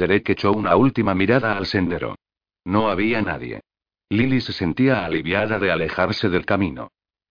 Derek 0.00 0.30
echó 0.30 0.52
una 0.52 0.76
última 0.76 1.14
mirada 1.14 1.58
al 1.58 1.66
sendero. 1.66 2.16
No 2.64 2.88
había 2.88 3.20
nadie. 3.20 3.60
Lily 4.08 4.40
se 4.40 4.54
sentía 4.54 5.04
aliviada 5.04 5.58
de 5.58 5.70
alejarse 5.70 6.30
del 6.30 6.46
camino. 6.46 6.88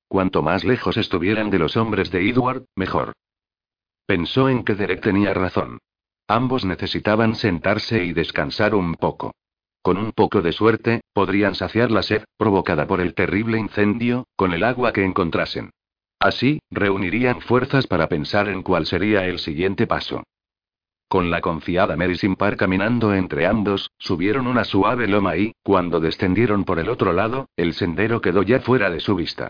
Cuanto 0.07 0.43
más 0.43 0.63
lejos 0.63 0.95
estuvieran 0.95 1.49
de 1.49 1.57
los 1.57 1.75
hombres 1.77 2.11
de 2.11 2.29
Edward, 2.29 2.65
mejor. 2.75 3.13
Pensó 4.05 4.49
en 4.49 4.63
que 4.63 4.75
Derek 4.75 5.01
tenía 5.01 5.33
razón. 5.33 5.79
Ambos 6.27 6.63
necesitaban 6.63 7.33
sentarse 7.35 8.03
y 8.03 8.13
descansar 8.13 8.75
un 8.75 8.93
poco. 8.93 9.33
Con 9.81 9.97
un 9.97 10.11
poco 10.11 10.43
de 10.43 10.51
suerte, 10.51 11.01
podrían 11.11 11.55
saciar 11.55 11.89
la 11.89 12.03
sed, 12.03 12.23
provocada 12.37 12.85
por 12.85 13.01
el 13.01 13.15
terrible 13.15 13.57
incendio, 13.57 14.27
con 14.35 14.53
el 14.53 14.63
agua 14.63 14.93
que 14.93 15.03
encontrasen. 15.03 15.71
Así, 16.19 16.59
reunirían 16.69 17.41
fuerzas 17.41 17.87
para 17.87 18.07
pensar 18.09 18.47
en 18.47 18.61
cuál 18.61 18.85
sería 18.85 19.25
el 19.25 19.39
siguiente 19.39 19.87
paso. 19.87 20.23
Con 21.09 21.31
la 21.31 21.41
confiada 21.41 21.97
Mary 21.97 22.15
Simpar 22.15 22.55
caminando 22.55 23.15
entre 23.15 23.47
ambos, 23.47 23.89
subieron 23.97 24.45
una 24.45 24.63
suave 24.63 25.07
loma 25.07 25.37
y, 25.37 25.53
cuando 25.63 25.99
descendieron 25.99 26.65
por 26.65 26.77
el 26.77 26.87
otro 26.87 27.13
lado, 27.13 27.49
el 27.57 27.73
sendero 27.73 28.21
quedó 28.21 28.43
ya 28.43 28.59
fuera 28.59 28.91
de 28.91 28.99
su 28.99 29.15
vista. 29.15 29.49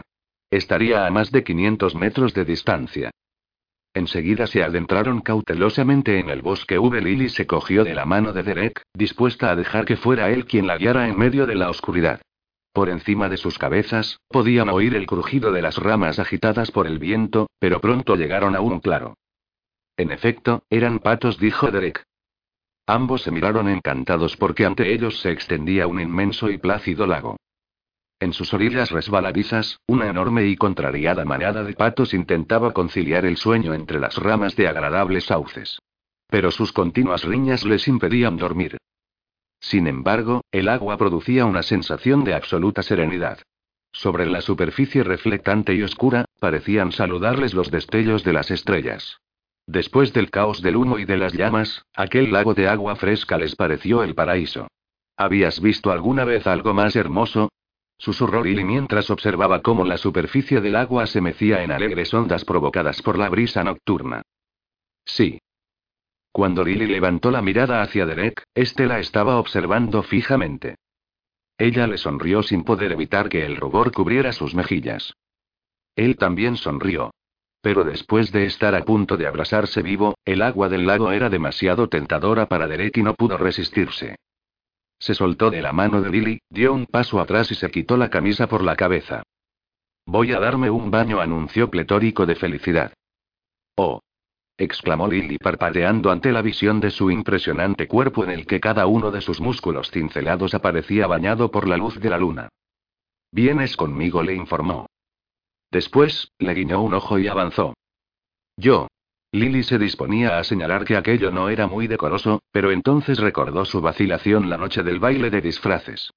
Estaría 0.49 1.05
a 1.05 1.11
más 1.11 1.33
de 1.33 1.43
500 1.43 1.95
metros 1.95 2.33
de 2.33 2.45
distancia. 2.45 3.11
Enseguida 3.93 4.47
se 4.47 4.63
adentraron 4.63 5.19
cautelosamente 5.19 6.17
en 6.17 6.29
el 6.29 6.41
bosque. 6.41 6.79
V. 6.79 7.01
Lily 7.01 7.27
se 7.27 7.45
cogió 7.45 7.83
de 7.83 7.93
la 7.93 8.05
mano 8.05 8.31
de 8.31 8.43
Derek, 8.43 8.81
dispuesta 8.93 9.51
a 9.51 9.57
dejar 9.57 9.83
que 9.83 9.97
fuera 9.97 10.29
él 10.29 10.45
quien 10.45 10.65
la 10.65 10.77
guiara 10.77 11.09
en 11.09 11.17
medio 11.19 11.45
de 11.45 11.55
la 11.55 11.69
oscuridad. 11.69 12.21
Por 12.71 12.87
encima 12.87 13.27
de 13.27 13.35
sus 13.35 13.59
cabezas, 13.59 14.21
podían 14.29 14.69
oír 14.69 14.95
el 14.95 15.05
crujido 15.05 15.51
de 15.51 15.61
las 15.61 15.75
ramas 15.75 16.19
agitadas 16.19 16.71
por 16.71 16.87
el 16.87 16.99
viento, 16.99 17.49
pero 17.59 17.81
pronto 17.81 18.15
llegaron 18.15 18.55
a 18.55 18.61
un 18.61 18.79
claro. 18.79 19.15
En 19.99 20.11
efecto, 20.11 20.63
eran 20.69 20.99
patos, 20.99 21.37
dijo 21.39 21.71
Derek. 21.71 22.05
Ambos 22.87 23.23
se 23.23 23.31
miraron 23.31 23.67
encantados 23.67 24.37
porque 24.37 24.65
ante 24.65 24.93
ellos 24.93 25.19
se 25.19 25.29
extendía 25.29 25.87
un 25.87 25.99
inmenso 25.99 26.49
y 26.49 26.57
plácido 26.57 27.05
lago. 27.05 27.35
En 28.21 28.31
sus 28.31 28.53
orillas 28.53 28.91
resbaladizas, 28.91 29.81
una 29.87 30.07
enorme 30.07 30.45
y 30.45 30.55
contrariada 30.55 31.25
manada 31.25 31.65
de 31.65 31.73
patos 31.73 32.13
intentaba 32.13 32.71
conciliar 32.71 33.25
el 33.25 33.35
sueño 33.35 33.73
entre 33.73 33.99
las 33.99 34.15
ramas 34.15 34.55
de 34.55 34.69
agradables 34.69 35.25
sauces. 35.25 35.79
Pero 36.27 36.49
sus 36.51 36.71
continuas 36.71 37.25
riñas 37.25 37.65
les 37.65 37.85
impedían 37.89 38.37
dormir. 38.37 38.77
Sin 39.59 39.85
embargo, 39.85 40.45
el 40.53 40.69
agua 40.69 40.95
producía 40.95 41.43
una 41.43 41.61
sensación 41.61 42.23
de 42.23 42.35
absoluta 42.35 42.83
serenidad. 42.83 43.39
Sobre 43.91 44.27
la 44.27 44.39
superficie 44.39 45.03
reflectante 45.03 45.73
y 45.73 45.83
oscura, 45.83 46.23
parecían 46.39 46.93
saludarles 46.93 47.53
los 47.53 47.69
destellos 47.69 48.23
de 48.23 48.31
las 48.31 48.49
estrellas. 48.49 49.19
Después 49.69 50.13
del 50.13 50.31
caos 50.31 50.63
del 50.63 50.77
humo 50.77 50.97
y 50.97 51.05
de 51.05 51.15
las 51.15 51.31
llamas, 51.31 51.85
aquel 51.93 52.31
lago 52.31 52.55
de 52.55 52.67
agua 52.67 52.95
fresca 52.95 53.37
les 53.37 53.55
pareció 53.55 54.01
el 54.01 54.15
paraíso. 54.15 54.67
¿Habías 55.15 55.61
visto 55.61 55.91
alguna 55.91 56.25
vez 56.25 56.47
algo 56.47 56.73
más 56.73 56.95
hermoso? 56.95 57.51
Susurró 57.95 58.43
Lily 58.43 58.63
mientras 58.63 59.11
observaba 59.11 59.61
cómo 59.61 59.85
la 59.85 59.99
superficie 59.99 60.59
del 60.59 60.75
agua 60.75 61.05
se 61.05 61.21
mecía 61.21 61.61
en 61.61 61.69
alegres 61.69 62.11
ondas 62.15 62.45
provocadas 62.45 63.03
por 63.03 63.19
la 63.19 63.29
brisa 63.29 63.63
nocturna. 63.63 64.23
Sí. 65.05 65.39
Cuando 66.31 66.63
Lily 66.63 66.87
levantó 66.87 67.29
la 67.29 67.43
mirada 67.43 67.83
hacia 67.83 68.07
Derek, 68.07 68.41
este 68.55 68.87
la 68.87 68.97
estaba 68.97 69.37
observando 69.37 70.01
fijamente. 70.01 70.77
Ella 71.59 71.85
le 71.85 71.99
sonrió 71.99 72.41
sin 72.41 72.63
poder 72.63 72.91
evitar 72.93 73.29
que 73.29 73.45
el 73.45 73.55
rubor 73.55 73.91
cubriera 73.91 74.31
sus 74.31 74.55
mejillas. 74.55 75.13
Él 75.95 76.15
también 76.17 76.57
sonrió. 76.57 77.11
Pero 77.61 77.83
después 77.83 78.31
de 78.31 78.45
estar 78.45 78.73
a 78.73 78.85
punto 78.85 79.17
de 79.17 79.27
abrasarse 79.27 79.81
vivo, 79.81 80.15
el 80.23 80.41
agua 80.41 80.69
del 80.69 80.87
lago 80.87 81.11
era 81.11 81.29
demasiado 81.29 81.89
tentadora 81.89 82.47
para 82.47 82.67
Derek 82.67 82.97
y 82.97 83.03
no 83.03 83.15
pudo 83.15 83.37
resistirse. 83.37 84.15
Se 84.99 85.13
soltó 85.13 85.49
de 85.49 85.61
la 85.61 85.71
mano 85.71 86.01
de 86.01 86.09
Lily, 86.09 86.41
dio 86.49 86.73
un 86.73 86.85
paso 86.85 87.19
atrás 87.19 87.51
y 87.51 87.55
se 87.55 87.69
quitó 87.69 87.97
la 87.97 88.09
camisa 88.09 88.47
por 88.47 88.63
la 88.63 88.75
cabeza. 88.75 89.23
Voy 90.05 90.33
a 90.33 90.39
darme 90.39 90.69
un 90.69 90.89
baño, 90.89 91.19
anunció 91.19 91.69
pletórico 91.69 92.25
de 92.25 92.35
felicidad. 92.35 92.93
Oh. 93.75 94.01
exclamó 94.57 95.07
Lily 95.07 95.37
parpadeando 95.37 96.11
ante 96.11 96.33
la 96.33 96.41
visión 96.41 96.81
de 96.81 96.91
su 96.91 97.11
impresionante 97.11 97.87
cuerpo 97.87 98.25
en 98.25 98.31
el 98.31 98.45
que 98.45 98.59
cada 98.59 98.87
uno 98.87 99.11
de 99.11 99.21
sus 99.21 99.39
músculos 99.39 99.89
cincelados 99.91 100.53
aparecía 100.53 101.07
bañado 101.07 101.49
por 101.49 101.67
la 101.67 101.77
luz 101.77 101.99
de 101.99 102.09
la 102.09 102.17
luna. 102.17 102.49
Vienes 103.31 103.77
conmigo, 103.77 104.21
le 104.21 104.33
informó. 104.33 104.87
Después, 105.71 106.31
le 106.39 106.53
guiñó 106.53 106.81
un 106.81 106.93
ojo 106.93 107.19
y 107.19 107.27
avanzó. 107.27 107.75
Yo, 108.57 108.87
Lily 109.31 109.61
se 109.61 109.77
disponía 109.77 110.39
a 110.39 110.43
señalar 110.43 110.85
que 110.85 110.97
aquello 110.97 111.29
no 111.29 111.49
era 111.49 111.67
muy 111.67 111.85
decoroso, 111.85 112.41
pero 112.51 112.71
entonces 112.71 113.19
recordó 113.19 113.63
su 113.63 113.79
vacilación 113.79 114.49
la 114.49 114.57
noche 114.57 114.81
del 114.81 114.99
baile 114.99 115.29
de 115.29 115.41
disfraces. 115.41 116.11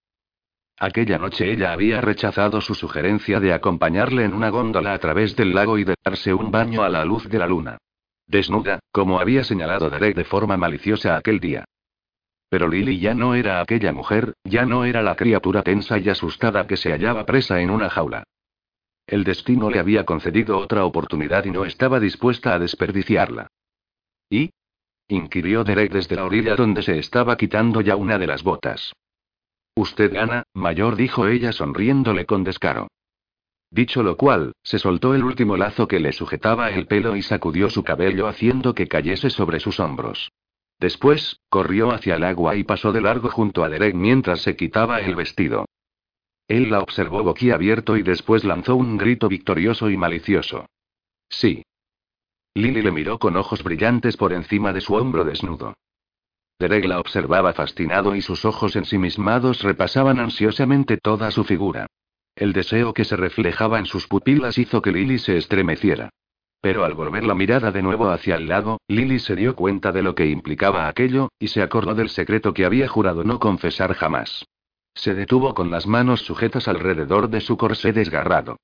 Aquella 0.79 1.19
noche 1.19 1.53
ella 1.53 1.73
había 1.73 2.01
rechazado 2.01 2.63
su 2.63 2.75
sugerencia 2.75 3.39
de 3.39 3.53
acompañarle 3.53 4.25
en 4.25 4.33
una 4.33 4.49
góndola 4.49 4.95
a 4.95 4.99
través 4.99 5.37
del 5.37 5.55
lago 5.55 5.77
y 5.77 5.85
de 5.85 5.95
darse 6.03 6.33
un 6.33 6.51
baño 6.51 6.83
a 6.83 6.89
la 6.89 7.05
luz 7.05 7.29
de 7.29 7.39
la 7.39 7.47
luna. 7.47 7.77
Desnuda, 8.27 8.79
como 8.91 9.21
había 9.21 9.45
señalado 9.45 9.91
Derek 9.91 10.17
de 10.17 10.25
forma 10.25 10.57
maliciosa 10.57 11.17
aquel 11.17 11.39
día. 11.39 11.67
Pero 12.49 12.67
Lily 12.67 12.99
ya 12.99 13.15
no 13.15 13.35
era 13.35 13.61
aquella 13.61 13.93
mujer, 13.93 14.33
ya 14.45 14.65
no 14.65 14.87
era 14.87 15.03
la 15.03 15.17
criatura 15.17 15.63
tensa 15.63 15.99
y 15.99 16.09
asustada 16.09 16.67
que 16.67 16.79
se 16.79 16.91
hallaba 16.93 17.27
presa 17.27 17.61
en 17.61 17.71
una 17.71 17.91
jaula. 17.91 18.25
El 19.07 19.25
destino 19.25 19.71
le 19.71 19.79
había 19.79 20.05
concedido 20.05 20.59
otra 20.59 20.85
oportunidad 20.85 21.45
y 21.45 21.51
no 21.51 21.65
estaba 21.65 22.01
dispuesta 22.01 22.55
a 22.55 22.59
desperdiciarla. 22.59 23.49
¿Y? 24.31 24.51
inquirió 25.09 25.65
Derek 25.65 25.93
desde 25.93 26.17
la 26.17 26.25
orilla 26.25 26.57
donde 26.57 26.83
se 26.83 26.99
estaba 26.99 27.37
quitando 27.37 27.81
ya 27.81 27.97
una 27.97 28.19
de 28.19 28.27
las 28.27 28.43
botas. 28.43 28.93
Usted 29.75 30.13
gana, 30.13 30.45
mayor, 30.55 30.97
dijo 30.97 31.27
ella 31.27 31.53
sonriéndole 31.53 32.27
con 32.27 32.45
descaro. 32.45 32.89
Dicho 33.71 34.03
lo 34.03 34.19
cual, 34.19 34.53
se 34.63 34.79
soltó 34.79 35.15
el 35.15 35.25
último 35.25 35.57
lazo 35.57 35.89
que 35.89 35.99
le 35.99 36.13
sujetaba 36.13 36.71
el 36.71 36.87
pelo 36.87 37.17
y 37.17 37.23
sacudió 37.23 37.71
su 37.71 37.83
cabello 37.83 38.29
haciendo 38.29 38.75
que 38.75 38.87
cayese 38.87 39.31
sobre 39.31 39.61
sus 39.61 39.81
hombros. 39.81 40.31
Después, 40.79 41.41
corrió 41.49 41.91
hacia 41.91 42.17
el 42.17 42.25
agua 42.25 42.55
y 42.57 42.65
pasó 42.65 42.93
de 42.93 43.01
largo 43.01 43.31
junto 43.31 43.65
a 43.65 43.71
Derek 43.71 43.95
mientras 43.95 44.43
se 44.43 44.57
quitaba 44.57 45.01
el 45.01 45.15
vestido. 45.15 45.65
Él 46.53 46.69
la 46.69 46.81
observó 46.81 47.23
boquiabierto 47.23 47.97
y 47.97 48.03
después 48.03 48.45
lanzó 48.45 48.77
un 48.77 48.99
grito 48.99 49.27
victorioso 49.27 49.89
y 49.89 49.97
malicioso. 49.97 50.67
Sí. 51.31 51.63
Lily 52.55 52.83
le 52.83 52.93
miró 52.93 53.19
con 53.19 53.39
ojos 53.39 53.63
brillantes 53.63 54.19
por 54.19 54.35
encima 54.35 54.75
de 54.75 54.83
su 54.83 54.93
hombro 54.93 55.25
desnudo. 55.25 55.73
Derek 56.59 56.85
la 56.85 57.01
observaba 57.01 57.55
fascinado 57.55 58.15
y 58.15 58.21
sus 58.21 58.45
ojos 58.45 58.77
ensimismados 58.77 59.63
repasaban 59.63 60.21
ansiosamente 60.21 60.99
toda 60.99 61.31
su 61.31 61.45
figura. 61.45 61.87
El 62.37 62.53
deseo 62.53 62.93
que 62.93 63.07
se 63.07 63.17
reflejaba 63.17 63.79
en 63.79 63.87
sus 63.87 64.07
pupilas 64.07 64.59
hizo 64.59 64.83
que 64.83 64.93
Lily 64.93 65.21
se 65.21 65.39
estremeciera. 65.39 66.11
Pero 66.61 66.85
al 66.85 66.93
volver 66.93 67.25
la 67.25 67.35
mirada 67.35 67.71
de 67.73 67.81
nuevo 67.81 68.11
hacia 68.11 68.35
el 68.35 68.49
lago, 68.49 68.79
Lily 68.89 69.21
se 69.21 69.37
dio 69.37 69.57
cuenta 69.57 69.91
de 69.91 70.03
lo 70.03 70.15
que 70.15 70.27
implicaba 70.27 70.87
aquello, 70.87 71.31
y 71.39 71.49
se 71.49 71.63
acordó 71.63 71.95
del 71.95 72.11
secreto 72.11 72.53
que 72.53 72.67
había 72.67 72.89
jurado 72.89 73.25
no 73.25 73.39
confesar 73.39 73.95
jamás. 73.95 74.45
Se 74.95 75.15
detuvo 75.15 75.55
con 75.55 75.71
las 75.71 75.87
manos 75.87 76.21
sujetas 76.21 76.69
alrededor 76.69 77.29
de 77.29 77.41
su 77.41 77.57
corsé 77.57 77.93
desgarrado. 77.93 78.59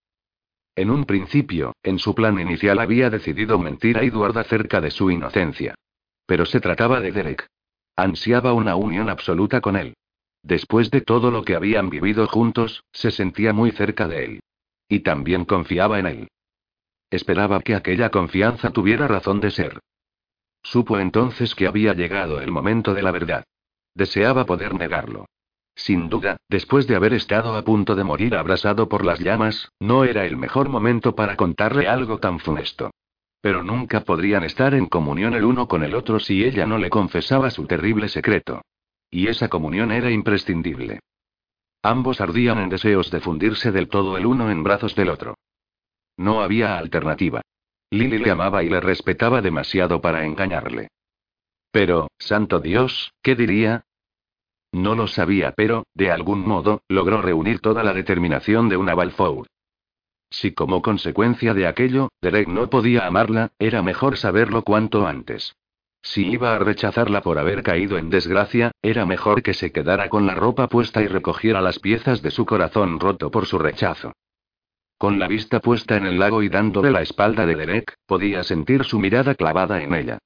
En 0.77 0.91
un 0.91 1.05
principio, 1.05 1.75
en 1.83 1.99
su 1.99 2.15
plan 2.15 2.39
inicial 2.39 2.79
había 2.79 3.11
decidido 3.11 3.59
mentir 3.59 3.99
a 3.99 4.03
Edward 4.03 4.39
acerca 4.39 4.81
de 4.81 4.91
su 4.91 5.11
inocencia. 5.11 5.75
Pero 6.27 6.47
se 6.47 6.61
trataba 6.61 7.01
de 7.01 7.11
Derek. 7.11 7.47
Ansiaba 7.97 8.53
una 8.53 8.77
unión 8.77 9.09
absoluta 9.09 9.61
con 9.61 9.77
él. 9.77 9.95
Después 10.43 10.91
de 10.91 11.01
todo 11.01 11.31
lo 11.31 11.43
que 11.43 11.57
habían 11.57 11.91
vivido 11.91 12.27
juntos, 12.29 12.85
se 12.93 13.11
sentía 13.11 13.53
muy 13.53 13.73
cerca 13.73 14.07
de 14.07 14.25
él. 14.25 14.41
Y 14.89 15.01
también 15.01 15.45
confiaba 15.45 15.99
en 15.99 16.07
él. 16.07 16.29
Esperaba 17.11 17.61
que 17.61 17.75
aquella 17.75 18.11
confianza 18.11 18.71
tuviera 18.71 19.09
razón 19.09 19.41
de 19.41 19.51
ser. 19.51 19.81
Supo 20.63 20.99
entonces 20.99 21.55
que 21.55 21.67
había 21.67 21.95
llegado 21.95 22.41
el 22.41 22.51
momento 22.51 22.95
de 22.95 23.03
la 23.03 23.11
verdad. 23.11 23.45
Deseaba 23.95 24.45
poder 24.45 24.75
negarlo. 24.75 25.27
Sin 25.79 26.09
duda, 26.09 26.39
después 26.49 26.89
de 26.89 26.97
haber 26.97 27.15
estado 27.15 27.55
a 27.55 27.63
punto 27.63 27.95
de 27.95 28.03
morir 28.03 28.35
abrasado 28.35 28.89
por 28.89 29.05
las 29.05 29.21
llamas, 29.21 29.71
no 29.79 30.03
era 30.03 30.27
el 30.27 30.37
mejor 30.37 30.69
momento 30.69 31.15
para 31.15 31.37
contarle 31.37 31.87
algo 31.87 32.19
tan 32.19 32.41
funesto. 32.41 32.91
Pero 33.41 33.63
nunca 33.63 34.01
podrían 34.01 34.43
estar 34.43 34.75
en 34.75 34.87
comunión 34.87 35.35
el 35.35 35.45
uno 35.45 35.69
con 35.69 35.85
el 35.85 35.95
otro 35.95 36.19
si 36.19 36.45
ella 36.45 36.67
no 36.67 36.79
le 36.79 36.91
confesaba 36.91 37.51
su 37.51 37.67
terrible 37.67 38.09
secreto. 38.09 38.63
Y 39.09 39.29
esa 39.29 39.49
comunión 39.49 39.93
era 39.93 40.11
imprescindible. 40.11 40.99
Ambos 41.81 42.21
ardían 42.21 42.59
en 42.59 42.71
deseos 42.71 43.13
de 43.13 43.21
fundirse 43.21 43.71
del 43.71 43.89
todo 43.89 44.19
el 44.19 44.27
uno 44.27 44.51
en 44.51 44.65
brazos 44.65 44.97
del 44.97 45.11
otro. 45.11 45.37
No 46.17 46.43
había 46.43 46.77
alternativa. 46.77 47.41
Lily 47.91 48.19
le 48.19 48.33
amaba 48.33 48.65
y 48.65 48.69
le 48.69 48.81
respetaba 48.81 49.41
demasiado 49.43 50.01
para 50.01 50.25
engañarle. 50.25 50.89
Pero, 51.71 52.09
santo 52.19 52.59
Dios, 52.59 53.13
¿qué 53.23 53.37
diría? 53.37 53.85
No 54.73 54.95
lo 54.95 55.07
sabía, 55.07 55.53
pero, 55.57 55.87
de 55.95 56.11
algún 56.11 56.47
modo, 56.47 56.83
logró 56.89 57.23
reunir 57.23 57.61
toda 57.61 57.83
la 57.83 57.95
determinación 57.95 58.69
de 58.69 58.77
una 58.77 58.95
Balfour. 58.95 59.47
Si 60.31 60.53
como 60.53 60.83
consecuencia 60.83 61.55
de 61.55 61.67
aquello, 61.67 62.11
Derek 62.21 62.49
no 62.49 62.69
podía 62.69 63.07
amarla, 63.07 63.53
era 63.59 63.83
mejor 63.83 64.19
saberlo 64.19 64.63
cuanto 64.63 65.07
antes. 65.07 65.55
Si 66.03 66.27
iba 66.27 66.55
a 66.55 66.59
rechazarla 66.59 67.23
por 67.23 67.39
haber 67.39 67.63
caído 67.63 67.99
en 67.99 68.11
desgracia, 68.11 68.73
era 68.83 69.07
mejor 69.07 69.43
que 69.43 69.55
se 69.55 69.73
quedara 69.73 70.09
con 70.09 70.27
la 70.27 70.35
ropa 70.35 70.69
puesta 70.69 71.03
y 71.03 71.07
recogiera 71.07 71.61
las 71.61 71.79
piezas 71.79 72.23
de 72.23 72.31
su 72.31 72.47
corazón 72.47 73.01
roto 73.01 73.31
por 73.31 73.47
su 73.47 73.59
rechazo. 73.59 74.13
Con 74.97 75.19
la 75.19 75.29
vista 75.29 75.61
puesta 75.61 75.97
en 75.97 76.07
el 76.07 76.19
lago 76.19 76.43
y 76.43 76.49
dándole 76.49 76.91
la 76.91 77.03
espalda 77.03 77.47
de 77.47 77.57
Derek, 77.57 77.95
podía 78.07 78.43
sentir 78.43 78.85
su 78.85 78.99
mirada 78.99 79.35
clavada 79.35 79.83
en 79.83 79.95
ella. 79.95 80.19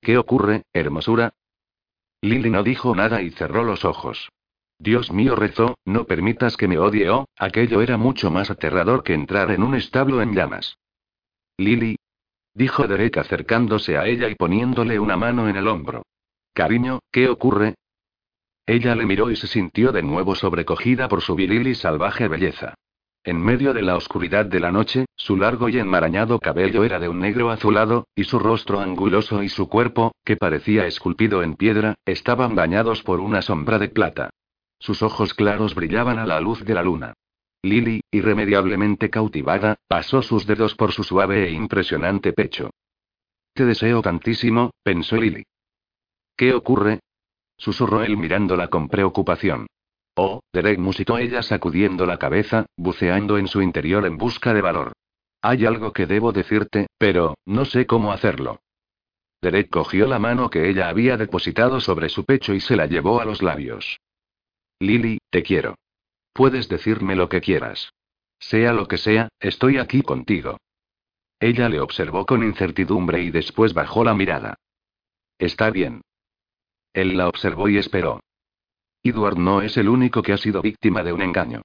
¿Qué 0.00 0.18
ocurre, 0.18 0.62
hermosura? 0.72 1.32
Lily 2.20 2.50
no 2.50 2.62
dijo 2.62 2.94
nada 2.94 3.22
y 3.22 3.30
cerró 3.30 3.64
los 3.64 3.84
ojos. 3.84 4.30
Dios 4.78 5.10
mío 5.10 5.36
rezó, 5.36 5.78
no 5.84 6.04
permitas 6.04 6.56
que 6.56 6.68
me 6.68 6.78
odie 6.78 7.08
oh, 7.10 7.26
aquello 7.38 7.80
era 7.80 7.96
mucho 7.96 8.30
más 8.30 8.50
aterrador 8.50 9.02
que 9.02 9.14
entrar 9.14 9.50
en 9.50 9.62
un 9.62 9.74
establo 9.74 10.20
en 10.22 10.34
llamas. 10.34 10.76
Lily. 11.58 11.96
Dijo 12.54 12.86
Derek 12.86 13.18
acercándose 13.18 13.98
a 13.98 14.06
ella 14.06 14.28
y 14.28 14.34
poniéndole 14.34 14.98
una 14.98 15.16
mano 15.16 15.48
en 15.48 15.56
el 15.56 15.68
hombro. 15.68 16.02
Cariño, 16.54 17.00
¿qué 17.10 17.28
ocurre? 17.28 17.74
Ella 18.66 18.94
le 18.94 19.06
miró 19.06 19.30
y 19.30 19.36
se 19.36 19.46
sintió 19.46 19.92
de 19.92 20.02
nuevo 20.02 20.34
sobrecogida 20.34 21.08
por 21.08 21.20
su 21.20 21.34
viril 21.34 21.66
y 21.68 21.74
salvaje 21.74 22.28
belleza. 22.28 22.74
En 23.26 23.42
medio 23.42 23.74
de 23.74 23.82
la 23.82 23.96
oscuridad 23.96 24.46
de 24.46 24.60
la 24.60 24.70
noche, 24.70 25.06
su 25.16 25.36
largo 25.36 25.68
y 25.68 25.80
enmarañado 25.80 26.38
cabello 26.38 26.84
era 26.84 27.00
de 27.00 27.08
un 27.08 27.18
negro 27.18 27.50
azulado, 27.50 28.06
y 28.14 28.22
su 28.22 28.38
rostro 28.38 28.78
anguloso 28.78 29.42
y 29.42 29.48
su 29.48 29.68
cuerpo, 29.68 30.12
que 30.24 30.36
parecía 30.36 30.86
esculpido 30.86 31.42
en 31.42 31.56
piedra, 31.56 31.96
estaban 32.04 32.54
bañados 32.54 33.02
por 33.02 33.18
una 33.18 33.42
sombra 33.42 33.80
de 33.80 33.88
plata. 33.88 34.30
Sus 34.78 35.02
ojos 35.02 35.34
claros 35.34 35.74
brillaban 35.74 36.20
a 36.20 36.26
la 36.26 36.40
luz 36.40 36.64
de 36.64 36.74
la 36.74 36.84
luna. 36.84 37.14
Lily, 37.62 38.00
irremediablemente 38.12 39.10
cautivada, 39.10 39.74
pasó 39.88 40.22
sus 40.22 40.46
dedos 40.46 40.76
por 40.76 40.92
su 40.92 41.02
suave 41.02 41.48
e 41.48 41.50
impresionante 41.50 42.32
pecho. 42.32 42.70
Te 43.54 43.64
deseo 43.64 44.02
tantísimo, 44.02 44.70
pensó 44.84 45.16
Lily. 45.16 45.42
¿Qué 46.36 46.54
ocurre? 46.54 47.00
susurró 47.56 48.04
él 48.04 48.16
mirándola 48.16 48.68
con 48.68 48.88
preocupación. 48.88 49.66
Oh, 50.16 50.40
Derek 50.52 50.78
musitó 50.78 51.18
ella 51.18 51.42
sacudiendo 51.42 52.06
la 52.06 52.18
cabeza, 52.18 52.64
buceando 52.76 53.36
en 53.36 53.48
su 53.48 53.60
interior 53.60 54.06
en 54.06 54.16
busca 54.16 54.54
de 54.54 54.62
valor. 54.62 54.92
Hay 55.42 55.66
algo 55.66 55.92
que 55.92 56.06
debo 56.06 56.32
decirte, 56.32 56.86
pero, 56.98 57.36
no 57.44 57.66
sé 57.66 57.86
cómo 57.86 58.12
hacerlo. 58.12 58.60
Derek 59.42 59.68
cogió 59.68 60.06
la 60.06 60.18
mano 60.18 60.48
que 60.48 60.70
ella 60.70 60.88
había 60.88 61.18
depositado 61.18 61.80
sobre 61.80 62.08
su 62.08 62.24
pecho 62.24 62.54
y 62.54 62.60
se 62.60 62.76
la 62.76 62.86
llevó 62.86 63.20
a 63.20 63.26
los 63.26 63.42
labios. 63.42 64.00
Lily, 64.80 65.18
te 65.30 65.42
quiero. 65.42 65.76
Puedes 66.32 66.68
decirme 66.68 67.14
lo 67.14 67.28
que 67.28 67.42
quieras. 67.42 67.92
Sea 68.38 68.72
lo 68.72 68.88
que 68.88 68.96
sea, 68.96 69.28
estoy 69.38 69.76
aquí 69.76 70.00
contigo. 70.00 70.58
Ella 71.38 71.68
le 71.68 71.80
observó 71.80 72.24
con 72.24 72.42
incertidumbre 72.42 73.22
y 73.22 73.30
después 73.30 73.74
bajó 73.74 74.02
la 74.02 74.14
mirada. 74.14 74.56
Está 75.38 75.70
bien. 75.70 76.00
Él 76.94 77.18
la 77.18 77.28
observó 77.28 77.68
y 77.68 77.76
esperó. 77.76 78.20
Edward 79.08 79.38
no 79.38 79.62
es 79.62 79.76
el 79.76 79.88
único 79.88 80.22
que 80.22 80.32
ha 80.32 80.38
sido 80.38 80.62
víctima 80.62 81.02
de 81.02 81.12
un 81.12 81.22
engaño. 81.22 81.62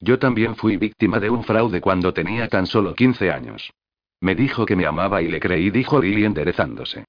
Yo 0.00 0.18
también 0.18 0.56
fui 0.56 0.76
víctima 0.76 1.18
de 1.18 1.30
un 1.30 1.44
fraude 1.44 1.80
cuando 1.80 2.12
tenía 2.12 2.48
tan 2.48 2.66
solo 2.66 2.94
15 2.94 3.30
años. 3.30 3.72
Me 4.20 4.34
dijo 4.34 4.66
que 4.66 4.76
me 4.76 4.86
amaba 4.86 5.22
y 5.22 5.28
le 5.28 5.40
creí, 5.40 5.70
dijo 5.70 6.00
Lily 6.00 6.24
enderezándose. 6.24 7.04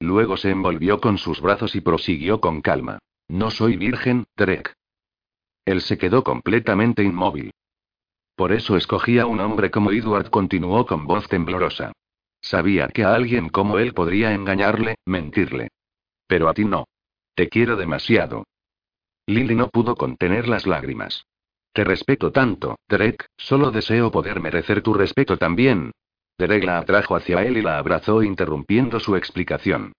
Luego 0.00 0.36
se 0.36 0.50
envolvió 0.50 1.00
con 1.00 1.18
sus 1.18 1.40
brazos 1.40 1.74
y 1.74 1.80
prosiguió 1.80 2.40
con 2.40 2.62
calma. 2.62 2.98
No 3.28 3.50
soy 3.50 3.76
virgen, 3.76 4.24
Drake. 4.36 4.72
Él 5.64 5.80
se 5.82 5.98
quedó 5.98 6.24
completamente 6.24 7.02
inmóvil. 7.02 7.52
Por 8.34 8.52
eso 8.52 8.76
escogía 8.76 9.26
un 9.26 9.40
hombre 9.40 9.70
como 9.70 9.92
Edward, 9.92 10.30
continuó 10.30 10.86
con 10.86 11.06
voz 11.06 11.28
temblorosa. 11.28 11.92
Sabía 12.40 12.88
que 12.88 13.04
a 13.04 13.14
alguien 13.14 13.50
como 13.50 13.78
él 13.78 13.92
podría 13.92 14.32
engañarle, 14.32 14.96
mentirle. 15.04 15.68
Pero 16.26 16.48
a 16.48 16.54
ti 16.54 16.64
no. 16.64 16.86
Te 17.34 17.48
quiero 17.48 17.76
demasiado. 17.76 18.44
Lily 19.30 19.54
no 19.54 19.68
pudo 19.68 19.94
contener 19.94 20.48
las 20.48 20.66
lágrimas. 20.66 21.24
Te 21.72 21.84
respeto 21.84 22.32
tanto, 22.32 22.80
Derek, 22.88 23.28
solo 23.36 23.70
deseo 23.70 24.10
poder 24.10 24.40
merecer 24.40 24.82
tu 24.82 24.92
respeto 24.92 25.36
también. 25.36 25.92
Derek 26.36 26.64
la 26.64 26.78
atrajo 26.78 27.14
hacia 27.14 27.44
él 27.44 27.56
y 27.56 27.62
la 27.62 27.78
abrazó 27.78 28.24
interrumpiendo 28.24 28.98
su 28.98 29.14
explicación. 29.14 29.92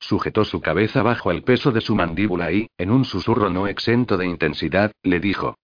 Sujetó 0.00 0.46
su 0.46 0.62
cabeza 0.62 1.02
bajo 1.02 1.30
el 1.30 1.42
peso 1.42 1.70
de 1.70 1.82
su 1.82 1.94
mandíbula 1.94 2.50
y, 2.50 2.68
en 2.78 2.90
un 2.90 3.04
susurro 3.04 3.50
no 3.50 3.66
exento 3.66 4.16
de 4.16 4.26
intensidad, 4.26 4.92
le 5.02 5.20
dijo. 5.20 5.58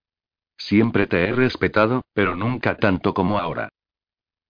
Siempre 0.58 1.06
te 1.06 1.24
he 1.24 1.32
respetado, 1.32 2.02
pero 2.12 2.36
nunca 2.36 2.76
tanto 2.76 3.14
como 3.14 3.38
ahora. 3.38 3.70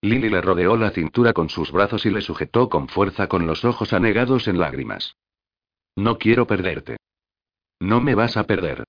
Lily 0.03 0.31
le 0.31 0.41
rodeó 0.41 0.77
la 0.77 0.91
cintura 0.91 1.33
con 1.33 1.49
sus 1.49 1.71
brazos 1.71 2.07
y 2.07 2.11
le 2.11 2.23
sujetó 2.23 2.69
con 2.69 2.89
fuerza 2.89 3.29
con 3.29 3.47
los 3.47 3.65
ojos 3.65 3.93
anegados 3.93 4.49
en 4.49 4.59
lágrimas. 4.59 5.15
No 5.95 6.19
quiero 6.19 6.49
perderte. 6.49 6.97
No 7.85 8.01
me 8.01 8.15
vas 8.15 8.39
a 8.39 8.45
perder. 8.45 8.85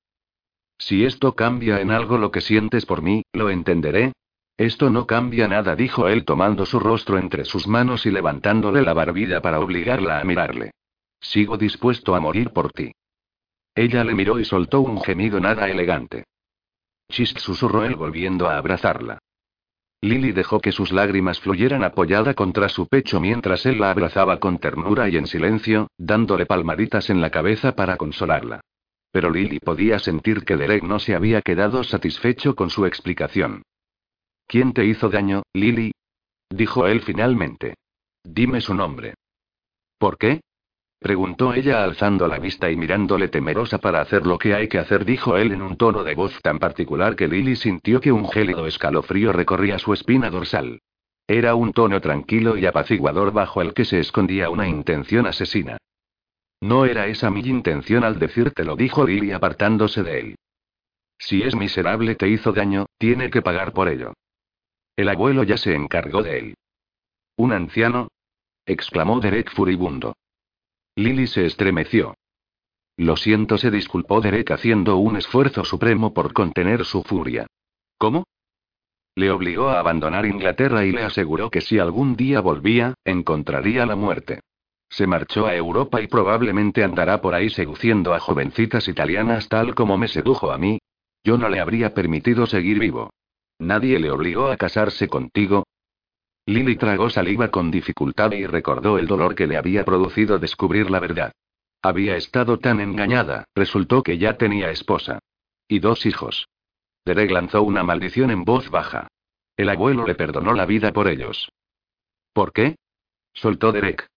Si 0.78 1.04
esto 1.04 1.36
cambia 1.36 1.82
en 1.82 1.92
algo 1.92 2.18
lo 2.18 2.32
que 2.32 2.40
sientes 2.40 2.86
por 2.86 3.02
mí, 3.02 3.24
lo 3.34 3.50
entenderé. 3.50 4.14
Esto 4.56 4.90
no 4.90 5.06
cambia 5.06 5.50
nada, 5.50 5.76
dijo 5.76 6.08
él 6.08 6.24
tomando 6.24 6.66
su 6.66 6.80
rostro 6.80 7.18
entre 7.18 7.44
sus 7.44 7.68
manos 7.68 8.06
y 8.06 8.12
levantándole 8.12 8.84
la 8.84 8.94
barbilla 8.94 9.42
para 9.42 9.60
obligarla 9.60 10.22
a 10.22 10.24
mirarle. 10.24 10.72
Sigo 11.20 11.58
dispuesto 11.58 12.16
a 12.16 12.22
morir 12.22 12.52
por 12.52 12.72
ti. 12.72 12.94
Ella 13.76 14.06
le 14.06 14.16
miró 14.16 14.40
y 14.40 14.46
soltó 14.46 14.80
un 14.80 15.02
gemido 15.02 15.42
nada 15.42 15.68
elegante. 15.68 16.24
Chist 17.10 17.40
susurró 17.40 17.84
él 17.84 17.98
volviendo 17.98 18.48
a 18.48 18.58
abrazarla. 18.58 19.20
Lily 20.00 20.32
dejó 20.32 20.62
que 20.62 20.72
sus 20.72 20.94
lágrimas 20.94 21.42
fluyeran 21.42 21.84
apoyada 21.84 22.34
contra 22.34 22.70
su 22.70 22.88
pecho 22.88 23.20
mientras 23.20 23.66
él 23.66 23.82
la 23.82 23.92
abrazaba 23.92 24.40
con 24.40 24.58
ternura 24.58 25.10
y 25.10 25.18
en 25.18 25.28
silencio, 25.28 25.90
dándole 25.98 26.46
palmaditas 26.46 27.10
en 27.10 27.20
la 27.20 27.30
cabeza 27.30 27.76
para 27.76 27.98
consolarla. 27.98 28.62
Pero 29.16 29.30
Lily 29.30 29.62
podía 29.62 29.98
sentir 29.98 30.44
que 30.44 30.58
Derek 30.58 30.84
no 30.84 31.00
se 31.00 31.16
había 31.16 31.42
quedado 31.42 31.86
satisfecho 31.86 32.54
con 32.54 32.70
su 32.70 32.86
explicación. 32.86 33.62
¿Quién 34.46 34.74
te 34.74 34.84
hizo 34.84 35.08
daño, 35.08 35.44
Lily? 35.54 35.94
dijo 36.50 36.86
él 36.86 37.00
finalmente. 37.00 37.76
Dime 38.26 38.60
su 38.60 38.74
nombre. 38.74 39.14
¿Por 39.98 40.18
qué? 40.18 40.42
Preguntó 41.00 41.54
ella 41.54 41.86
alzando 41.86 42.28
la 42.28 42.40
vista 42.40 42.70
y 42.70 42.76
mirándole 42.76 43.30
temerosa 43.30 43.78
para 43.78 44.02
hacer 44.02 44.26
lo 44.26 44.38
que 44.38 44.54
hay 44.54 44.68
que 44.68 44.80
hacer, 44.80 45.06
dijo 45.06 45.38
él 45.38 45.54
en 45.54 45.62
un 45.62 45.78
tono 45.78 46.04
de 46.04 46.14
voz 46.14 46.38
tan 46.42 46.60
particular 46.60 47.16
que 47.16 47.30
Lily 47.30 47.56
sintió 47.56 48.02
que 48.02 48.12
un 48.12 48.28
gélido 48.28 48.68
escalofrío 48.68 49.32
recorría 49.32 49.80
su 49.80 49.94
espina 49.94 50.30
dorsal. 50.30 50.82
Era 51.26 51.56
un 51.56 51.72
tono 51.72 52.02
tranquilo 52.02 52.58
y 52.58 52.66
apaciguador 52.66 53.32
bajo 53.32 53.62
el 53.62 53.74
que 53.74 53.86
se 53.86 53.98
escondía 53.98 54.50
una 54.50 54.68
intención 54.68 55.26
asesina. 55.26 55.78
No 56.66 56.86
era 56.86 57.06
esa 57.06 57.30
mi 57.30 57.42
intención 57.42 58.04
al 58.04 58.18
decírtelo, 58.18 58.76
dijo 58.76 59.06
Lily 59.06 59.34
apartándose 59.34 60.02
de 60.02 60.20
él. 60.20 60.36
Si 61.20 61.44
es 61.44 61.56
miserable 61.56 62.16
te 62.16 62.28
hizo 62.28 62.54
daño, 62.54 62.88
tiene 62.98 63.30
que 63.30 63.44
pagar 63.44 63.72
por 63.72 63.88
ello. 63.88 64.14
El 64.96 65.10
abuelo 65.10 65.44
ya 65.44 65.58
se 65.58 65.76
encargó 65.76 66.24
de 66.24 66.40
él. 66.40 66.56
¿Un 67.38 67.54
anciano? 67.54 68.08
exclamó 68.66 69.20
Derek 69.20 69.52
furibundo. 69.52 70.16
Lily 70.96 71.28
se 71.28 71.46
estremeció. 71.46 72.16
Lo 72.98 73.16
siento, 73.16 73.60
se 73.60 73.70
disculpó 73.70 74.20
Derek 74.20 74.50
haciendo 74.50 74.98
un 74.98 75.18
esfuerzo 75.18 75.66
supremo 75.66 76.16
por 76.16 76.34
contener 76.34 76.84
su 76.84 77.04
furia. 77.04 77.46
¿Cómo? 78.00 78.24
Le 79.14 79.30
obligó 79.30 79.70
a 79.70 79.80
abandonar 79.80 80.26
Inglaterra 80.26 80.84
y 80.84 80.92
le 80.92 81.04
aseguró 81.04 81.52
que 81.52 81.62
si 81.62 81.78
algún 81.78 82.16
día 82.16 82.40
volvía, 82.40 82.96
encontraría 83.06 83.86
la 83.86 83.96
muerte. 83.96 84.40
Se 84.90 85.08
marchó 85.08 85.48
a 85.48 85.56
Europa 85.56 86.02
y 86.02 86.08
probablemente 86.08 86.84
andará 86.84 87.22
por 87.22 87.34
ahí 87.34 87.50
seduciendo 87.50 88.14
a 88.14 88.20
jovencitas 88.20 88.88
italianas 88.88 89.50
tal 89.50 89.76
como 89.76 89.98
me 89.98 90.08
sedujo 90.08 90.52
a 90.52 90.58
mí. 90.58 90.80
Yo 91.24 91.38
no 91.38 91.50
le 91.50 91.60
habría 91.60 91.94
permitido 91.94 92.46
seguir 92.46 92.80
vivo. 92.80 93.10
Nadie 93.60 94.00
le 94.00 94.12
obligó 94.12 94.48
a 94.48 94.58
casarse 94.58 95.08
contigo. 95.08 95.66
Lily 96.46 96.76
tragó 96.76 97.10
saliva 97.10 97.50
con 97.50 97.72
dificultad 97.72 98.32
y 98.34 98.46
recordó 98.46 99.00
el 99.00 99.08
dolor 99.08 99.34
que 99.34 99.48
le 99.48 99.58
había 99.58 99.84
producido 99.84 100.38
descubrir 100.38 100.92
la 100.92 101.00
verdad. 101.00 101.32
Había 101.82 102.16
estado 102.16 102.60
tan 102.60 102.80
engañada, 102.80 103.46
resultó 103.56 104.04
que 104.04 104.18
ya 104.18 104.38
tenía 104.38 104.70
esposa. 104.70 105.20
Y 105.68 105.80
dos 105.80 106.06
hijos. 106.06 106.48
Derek 107.06 107.32
lanzó 107.32 107.64
una 107.64 107.84
maldición 107.84 108.32
en 108.32 108.44
voz 108.44 108.70
baja. 108.70 109.08
El 109.58 109.70
abuelo 109.70 110.06
le 110.06 110.16
perdonó 110.16 110.54
la 110.54 110.66
vida 110.66 110.92
por 110.92 111.08
ellos. 111.08 111.50
¿Por 112.34 112.52
qué? 112.52 112.76
Soltó 113.34 113.72
Derek. 113.72 114.08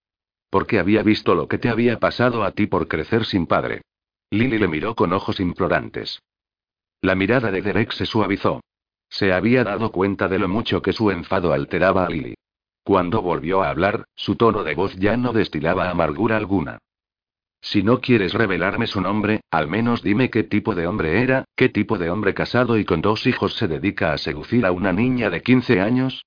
Porque 0.50 0.78
había 0.78 1.02
visto 1.02 1.34
lo 1.34 1.48
que 1.48 1.58
te 1.58 1.68
había 1.68 1.98
pasado 1.98 2.44
a 2.44 2.52
ti 2.52 2.66
por 2.66 2.88
crecer 2.88 3.24
sin 3.24 3.46
padre. 3.46 3.82
Lily 4.30 4.58
le 4.58 4.68
miró 4.68 4.94
con 4.94 5.12
ojos 5.12 5.40
implorantes. 5.40 6.20
La 7.00 7.14
mirada 7.14 7.50
de 7.50 7.62
Derek 7.62 7.92
se 7.92 8.06
suavizó. 8.06 8.60
Se 9.08 9.32
había 9.32 9.64
dado 9.64 9.90
cuenta 9.90 10.28
de 10.28 10.38
lo 10.38 10.48
mucho 10.48 10.82
que 10.82 10.92
su 10.92 11.10
enfado 11.10 11.52
alteraba 11.52 12.04
a 12.04 12.10
Lily. 12.10 12.34
Cuando 12.82 13.22
volvió 13.22 13.62
a 13.62 13.70
hablar, 13.70 14.04
su 14.14 14.36
tono 14.36 14.64
de 14.64 14.74
voz 14.74 14.96
ya 14.96 15.16
no 15.16 15.32
destilaba 15.32 15.90
amargura 15.90 16.36
alguna. 16.36 16.78
Si 17.60 17.82
no 17.82 18.00
quieres 18.00 18.34
revelarme 18.34 18.86
su 18.86 19.00
nombre, 19.00 19.40
al 19.50 19.68
menos 19.68 20.02
dime 20.02 20.30
qué 20.30 20.44
tipo 20.44 20.74
de 20.74 20.86
hombre 20.86 21.22
era, 21.22 21.44
qué 21.56 21.68
tipo 21.68 21.98
de 21.98 22.10
hombre 22.10 22.32
casado 22.32 22.78
y 22.78 22.84
con 22.84 23.00
dos 23.00 23.26
hijos 23.26 23.54
se 23.54 23.66
dedica 23.66 24.12
a 24.12 24.18
seducir 24.18 24.64
a 24.64 24.72
una 24.72 24.92
niña 24.92 25.28
de 25.28 25.42
15 25.42 25.80
años. 25.80 26.24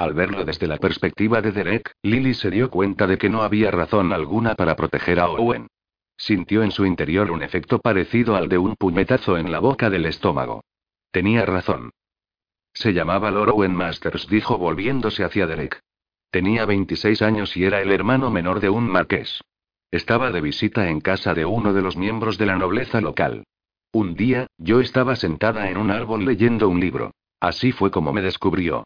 Al 0.00 0.14
verlo 0.14 0.46
desde 0.46 0.66
la 0.66 0.78
perspectiva 0.78 1.42
de 1.42 1.52
Derek, 1.52 1.92
Lily 2.02 2.32
se 2.32 2.50
dio 2.50 2.70
cuenta 2.70 3.06
de 3.06 3.18
que 3.18 3.28
no 3.28 3.42
había 3.42 3.70
razón 3.70 4.14
alguna 4.14 4.54
para 4.54 4.74
proteger 4.74 5.20
a 5.20 5.28
Owen. 5.28 5.66
Sintió 6.16 6.62
en 6.62 6.70
su 6.70 6.86
interior 6.86 7.30
un 7.30 7.42
efecto 7.42 7.80
parecido 7.80 8.34
al 8.34 8.48
de 8.48 8.56
un 8.56 8.76
puñetazo 8.76 9.36
en 9.36 9.52
la 9.52 9.58
boca 9.58 9.90
del 9.90 10.06
estómago. 10.06 10.64
Tenía 11.10 11.44
razón. 11.44 11.90
Se 12.72 12.94
llamaba 12.94 13.30
Lord 13.30 13.50
Owen 13.50 13.74
Masters, 13.74 14.26
dijo 14.26 14.56
volviéndose 14.56 15.22
hacia 15.22 15.46
Derek. 15.46 15.82
Tenía 16.30 16.64
26 16.64 17.20
años 17.20 17.54
y 17.58 17.66
era 17.66 17.82
el 17.82 17.92
hermano 17.92 18.30
menor 18.30 18.60
de 18.60 18.70
un 18.70 18.88
marqués. 18.88 19.42
Estaba 19.90 20.30
de 20.30 20.40
visita 20.40 20.88
en 20.88 21.02
casa 21.02 21.34
de 21.34 21.44
uno 21.44 21.74
de 21.74 21.82
los 21.82 21.98
miembros 21.98 22.38
de 22.38 22.46
la 22.46 22.56
nobleza 22.56 23.02
local. 23.02 23.44
Un 23.92 24.14
día, 24.14 24.46
yo 24.56 24.80
estaba 24.80 25.14
sentada 25.14 25.68
en 25.68 25.76
un 25.76 25.90
árbol 25.90 26.24
leyendo 26.24 26.70
un 26.70 26.80
libro. 26.80 27.10
Así 27.38 27.70
fue 27.72 27.90
como 27.90 28.14
me 28.14 28.22
descubrió. 28.22 28.84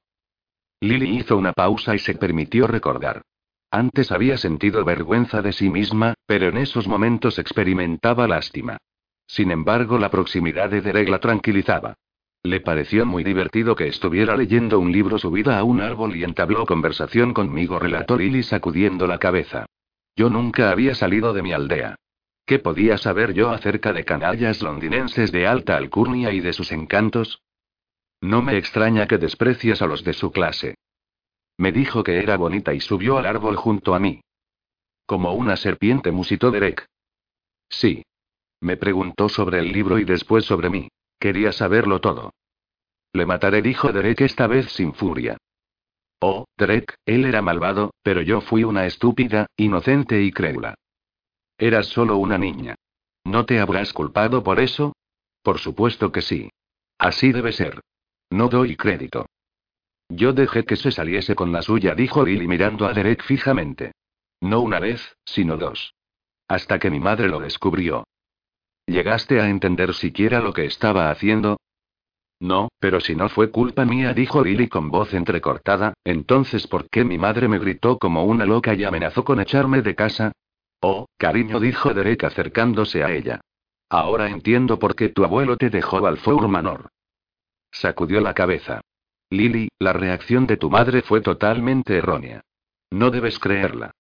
Lily 0.85 1.17
hizo 1.17 1.39
una 1.39 1.55
pausa 1.55 1.95
y 1.95 1.99
se 1.99 2.15
permitió 2.15 2.67
recordar. 2.67 3.23
Antes 3.71 4.13
había 4.13 4.37
sentido 4.37 4.85
vergüenza 4.85 5.41
de 5.41 5.53
sí 5.53 5.71
misma, 5.71 6.13
pero 6.27 6.49
en 6.49 6.59
esos 6.59 6.87
momentos 6.87 7.39
experimentaba 7.39 8.29
lástima. 8.29 8.77
Sin 9.27 9.51
embargo, 9.51 9.99
la 9.99 10.11
proximidad 10.11 10.69
de 10.69 10.83
Derek 10.83 11.09
la 11.09 11.21
tranquilizaba. 11.21 11.95
Le 12.43 12.61
pareció 12.61 13.07
muy 13.07 13.25
divertido 13.25 13.75
que 13.75 13.89
estuviera 13.89 14.37
leyendo 14.37 14.79
un 14.79 14.93
libro 14.93 15.19
subida 15.19 15.59
a 15.59 15.65
un 15.65 15.81
árbol 15.81 16.15
y 16.17 16.23
entabló 16.23 16.67
conversación 16.67 17.33
conmigo, 17.33 17.79
relató 17.79 18.19
Lily 18.19 18.43
sacudiendo 18.43 19.07
la 19.07 19.17
cabeza. 19.17 19.65
Yo 20.15 20.29
nunca 20.29 20.71
había 20.71 20.95
salido 20.95 21.33
de 21.33 21.43
mi 21.43 21.55
aldea. 21.55 21.97
¿Qué 22.45 22.59
podía 22.59 22.99
saber 22.99 23.33
yo 23.33 23.49
acerca 23.49 23.95
de 23.95 24.05
canallas 24.05 24.61
londinenses 24.61 25.33
de 25.33 25.47
alta 25.47 25.79
alcurnia 25.79 26.31
y 26.31 26.41
de 26.41 26.53
sus 26.53 26.73
encantos? 26.73 27.41
No 28.21 28.43
me 28.43 28.57
extraña 28.57 29.07
que 29.07 29.19
desprecias 29.19 29.83
a 29.83 29.87
los 29.87 30.05
de 30.05 30.13
su 30.13 30.33
clase. 30.33 30.77
Me 31.57 31.73
dijo 31.73 32.03
que 32.03 32.19
era 32.19 32.37
bonita 32.37 32.75
y 32.75 32.81
subió 32.81 33.19
al 33.19 33.27
árbol 33.27 33.57
junto 33.57 33.95
a 33.95 33.99
mí. 33.99 34.21
Como 35.07 35.35
una 35.35 35.57
serpiente 35.57 36.11
musitó 36.11 36.51
Derek. 36.51 36.87
Sí. 37.69 38.05
Me 38.61 38.77
preguntó 38.77 39.29
sobre 39.29 39.59
el 39.59 39.73
libro 39.73 39.99
y 39.99 40.05
después 40.05 40.45
sobre 40.45 40.71
mí. 40.71 40.89
Quería 41.19 41.53
saberlo 41.53 42.01
todo. 42.01 42.33
Le 43.13 43.27
mataré, 43.27 43.63
dijo 43.63 43.93
Derek 43.93 44.23
esta 44.23 44.47
vez 44.47 44.73
sin 44.73 44.95
furia. 44.95 45.37
Oh, 46.21 46.47
Derek, 46.57 46.95
él 47.05 47.27
era 47.27 47.43
malvado, 47.43 47.93
pero 48.03 48.23
yo 48.23 48.41
fui 48.41 48.65
una 48.65 48.87
estúpida, 48.87 49.47
inocente 49.57 50.23
y 50.23 50.33
crédula. 50.33 50.75
Eras 51.59 51.87
solo 51.87 52.17
una 52.17 52.39
niña. 52.39 52.75
¿No 53.25 53.47
te 53.47 53.61
habrás 53.61 53.93
culpado 53.93 54.43
por 54.43 54.59
eso? 54.59 54.95
Por 55.43 55.59
supuesto 55.59 56.11
que 56.11 56.23
sí. 56.23 56.51
Así 56.99 57.33
debe 57.33 57.53
ser. 57.53 57.81
No 58.35 58.49
doy 58.49 58.75
crédito. 58.75 59.27
Yo 60.09 60.33
dejé 60.33 60.65
que 60.65 60.75
se 60.75 60.91
saliese 60.91 61.37
con 61.37 61.53
la 61.53 61.63
suya, 61.63 61.95
dijo 61.95 62.25
Lily 62.25 62.49
mirando 62.49 62.85
a 62.85 62.93
Derek 62.93 63.23
fijamente. 63.23 63.93
No 64.41 64.61
una 64.61 64.81
vez, 64.81 65.17
sino 65.25 65.57
dos. 65.57 65.95
Hasta 66.49 66.81
que 66.81 66.91
mi 66.91 66.99
madre 66.99 67.29
lo 67.29 67.39
descubrió. 67.39 68.03
¿Llegaste 68.87 69.41
a 69.41 69.49
entender 69.49 69.95
siquiera 69.95 70.41
lo 70.41 70.53
que 70.53 70.65
estaba 70.65 71.13
haciendo? 71.13 71.61
No, 72.41 72.71
pero 72.81 72.99
si 72.99 73.15
no 73.15 73.29
fue 73.29 73.53
culpa 73.53 73.85
mía, 73.85 74.13
dijo 74.13 74.43
Lily 74.43 74.67
con 74.67 74.91
voz 74.91 75.15
entrecortada, 75.15 75.95
entonces 76.03 76.67
¿por 76.67 76.91
qué 76.91 77.05
mi 77.05 77.19
madre 77.19 77.47
me 77.47 77.61
gritó 77.61 77.99
como 78.01 78.25
una 78.25 78.47
loca 78.47 78.75
y 78.75 78.83
amenazó 78.83 79.25
con 79.25 79.39
echarme 79.39 79.81
de 79.81 79.95
casa? 79.95 80.33
Oh, 80.81 81.07
cariño, 81.19 81.61
dijo 81.61 81.95
Derek 81.95 82.25
acercándose 82.25 83.05
a 83.05 83.13
ella. 83.13 83.41
Ahora 83.89 84.29
entiendo 84.29 84.81
por 84.81 84.97
qué 84.97 85.09
tu 85.11 85.25
abuelo 85.25 85.57
te 85.57 85.71
dejó 85.71 86.05
al 86.05 86.19
Manor. 86.49 86.89
Sacudió 87.75 88.21
la 88.21 88.35
cabeza. 88.35 88.81
Lily, 89.31 89.69
la 89.81 89.93
reacción 89.93 90.47
de 90.47 90.57
tu 90.57 90.71
madre 90.71 91.03
fue 91.03 91.21
totalmente 91.21 91.97
errónea. 91.97 92.43
No 92.93 93.11
debes 93.11 93.41
creerla. 93.41 93.91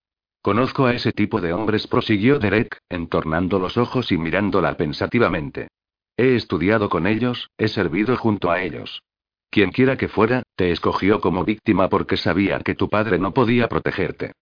Conozco 0.40 0.86
a 0.86 0.94
ese 0.94 1.10
tipo 1.12 1.40
de 1.40 1.52
hombres, 1.52 1.88
prosiguió 1.88 2.38
Derek, 2.38 2.78
entornando 2.88 3.58
los 3.58 3.76
ojos 3.76 4.12
y 4.12 4.16
mirándola 4.16 4.76
pensativamente. 4.76 5.68
He 6.16 6.36
estudiado 6.36 6.88
con 6.88 7.08
ellos, 7.08 7.50
he 7.58 7.66
servido 7.66 8.16
junto 8.16 8.52
a 8.52 8.62
ellos. 8.62 9.02
Quienquiera 9.50 9.96
que 9.96 10.06
fuera, 10.06 10.44
te 10.54 10.70
escogió 10.70 11.20
como 11.20 11.44
víctima 11.44 11.88
porque 11.88 12.16
sabía 12.16 12.60
que 12.60 12.76
tu 12.76 12.88
padre 12.88 13.18
no 13.18 13.34
podía 13.34 13.68
protegerte. 13.68 14.32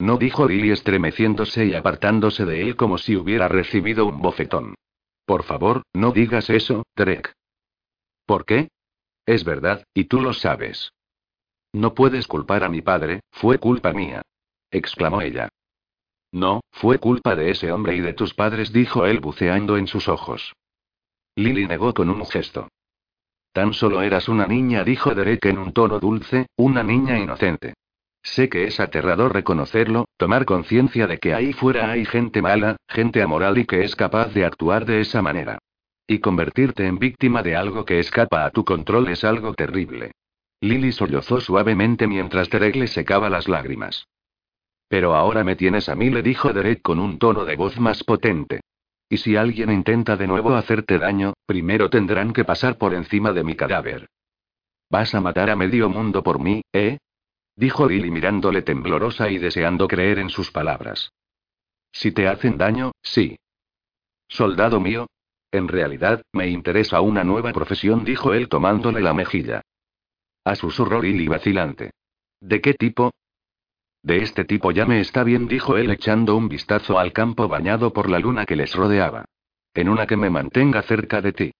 No 0.00 0.16
dijo 0.16 0.48
Lily 0.48 0.72
estremeciéndose 0.72 1.66
y 1.66 1.74
apartándose 1.74 2.44
de 2.44 2.62
él 2.62 2.74
como 2.74 2.98
si 2.98 3.14
hubiera 3.14 3.46
recibido 3.46 4.06
un 4.06 4.20
bofetón. 4.20 4.74
Por 5.24 5.44
favor, 5.44 5.82
no 5.92 6.10
digas 6.10 6.50
eso, 6.50 6.82
Derek. 6.96 7.37
¿Por 8.28 8.44
qué? 8.44 8.68
Es 9.26 9.42
verdad, 9.42 9.84
y 9.92 10.04
tú 10.04 10.20
lo 10.20 10.34
sabes. 10.34 10.92
No 11.72 11.94
puedes 11.94 12.28
culpar 12.28 12.62
a 12.62 12.68
mi 12.68 12.82
padre, 12.82 13.20
fue 13.32 13.58
culpa 13.58 13.92
mía 13.92 14.22
exclamó 14.70 15.22
ella. 15.22 15.48
No, 16.32 16.60
fue 16.72 16.98
culpa 16.98 17.34
de 17.34 17.50
ese 17.50 17.72
hombre 17.72 17.96
y 17.96 18.00
de 18.00 18.12
tus 18.12 18.34
padres, 18.34 18.72
dijo 18.72 19.06
él 19.06 19.20
buceando 19.20 19.76
en 19.78 19.86
sus 19.86 20.08
ojos. 20.08 20.52
Lily 21.36 21.66
negó 21.66 21.94
con 21.94 22.10
un 22.10 22.26
gesto. 22.26 22.68
Tan 23.52 23.72
solo 23.72 24.02
eras 24.02 24.28
una 24.28 24.46
niña, 24.46 24.84
dijo 24.84 25.14
Derek 25.14 25.46
en 25.46 25.58
un 25.58 25.72
tono 25.72 25.98
dulce, 25.98 26.48
una 26.56 26.82
niña 26.82 27.18
inocente. 27.18 27.74
Sé 28.22 28.50
que 28.50 28.64
es 28.64 28.78
aterrador 28.78 29.32
reconocerlo, 29.32 30.06
tomar 30.18 30.44
conciencia 30.44 31.06
de 31.06 31.18
que 31.18 31.32
ahí 31.32 31.54
fuera 31.54 31.90
hay 31.90 32.04
gente 32.04 32.42
mala, 32.42 32.76
gente 32.88 33.22
amoral 33.22 33.56
y 33.56 33.64
que 33.64 33.84
es 33.84 33.96
capaz 33.96 34.34
de 34.34 34.44
actuar 34.44 34.84
de 34.84 35.00
esa 35.00 35.22
manera. 35.22 35.58
Y 36.10 36.20
convertirte 36.20 36.86
en 36.86 36.98
víctima 36.98 37.42
de 37.42 37.54
algo 37.54 37.84
que 37.84 37.98
escapa 37.98 38.46
a 38.46 38.50
tu 38.50 38.64
control 38.64 39.08
es 39.08 39.24
algo 39.24 39.52
terrible. 39.52 40.12
Lily 40.62 40.90
sollozó 40.90 41.38
suavemente 41.38 42.06
mientras 42.06 42.48
Derek 42.48 42.76
le 42.76 42.86
secaba 42.86 43.28
las 43.28 43.46
lágrimas. 43.46 44.08
Pero 44.88 45.14
ahora 45.14 45.44
me 45.44 45.54
tienes 45.54 45.90
a 45.90 45.94
mí, 45.94 46.08
le 46.08 46.22
dijo 46.22 46.54
Derek 46.54 46.80
con 46.80 46.98
un 46.98 47.18
tono 47.18 47.44
de 47.44 47.56
voz 47.56 47.78
más 47.78 48.04
potente. 48.04 48.62
Y 49.10 49.18
si 49.18 49.36
alguien 49.36 49.70
intenta 49.70 50.16
de 50.16 50.26
nuevo 50.26 50.54
hacerte 50.54 50.98
daño, 50.98 51.34
primero 51.44 51.90
tendrán 51.90 52.32
que 52.32 52.46
pasar 52.46 52.78
por 52.78 52.94
encima 52.94 53.34
de 53.34 53.44
mi 53.44 53.54
cadáver. 53.54 54.08
¿Vas 54.88 55.14
a 55.14 55.20
matar 55.20 55.50
a 55.50 55.56
medio 55.56 55.90
mundo 55.90 56.22
por 56.22 56.40
mí, 56.40 56.62
eh? 56.72 56.96
Dijo 57.54 57.86
Lily 57.86 58.10
mirándole 58.10 58.62
temblorosa 58.62 59.28
y 59.28 59.36
deseando 59.36 59.86
creer 59.86 60.18
en 60.20 60.30
sus 60.30 60.50
palabras. 60.50 61.12
Si 61.92 62.12
te 62.12 62.28
hacen 62.28 62.56
daño, 62.56 62.92
sí. 63.02 63.38
Soldado 64.26 64.80
mío. 64.80 65.06
En 65.50 65.68
realidad, 65.68 66.22
me 66.32 66.48
interesa 66.48 67.00
una 67.00 67.24
nueva 67.24 67.52
profesión, 67.52 68.04
dijo 68.04 68.34
él 68.34 68.48
tomándole 68.48 69.00
la 69.00 69.14
mejilla. 69.14 69.62
A 70.44 70.54
susurró 70.54 71.00
Lily 71.02 71.28
vacilante. 71.28 71.92
¿De 72.40 72.60
qué 72.60 72.74
tipo? 72.74 73.12
De 74.02 74.18
este 74.18 74.44
tipo 74.44 74.70
ya 74.70 74.86
me 74.86 75.00
está 75.00 75.24
bien, 75.24 75.48
dijo 75.48 75.76
él 75.76 75.90
echando 75.90 76.36
un 76.36 76.48
vistazo 76.48 76.98
al 76.98 77.12
campo 77.12 77.48
bañado 77.48 77.92
por 77.92 78.08
la 78.08 78.18
luna 78.18 78.46
que 78.46 78.56
les 78.56 78.74
rodeaba. 78.74 79.24
En 79.74 79.88
una 79.88 80.06
que 80.06 80.16
me 80.16 80.30
mantenga 80.30 80.82
cerca 80.82 81.20
de 81.20 81.32
ti. 81.32 81.52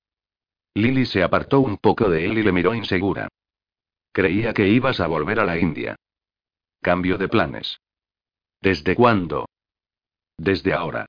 Lily 0.74 1.06
se 1.06 1.22
apartó 1.22 1.60
un 1.60 1.78
poco 1.78 2.08
de 2.08 2.24
él 2.24 2.38
y 2.38 2.42
le 2.42 2.52
miró 2.52 2.74
insegura. 2.74 3.28
Creía 4.12 4.52
que 4.52 4.68
ibas 4.68 5.00
a 5.00 5.06
volver 5.06 5.40
a 5.40 5.44
la 5.44 5.58
India. 5.58 5.96
Cambio 6.80 7.18
de 7.18 7.28
planes. 7.28 7.80
¿Desde 8.60 8.94
cuándo? 8.94 9.48
Desde 10.36 10.72
ahora. 10.72 11.06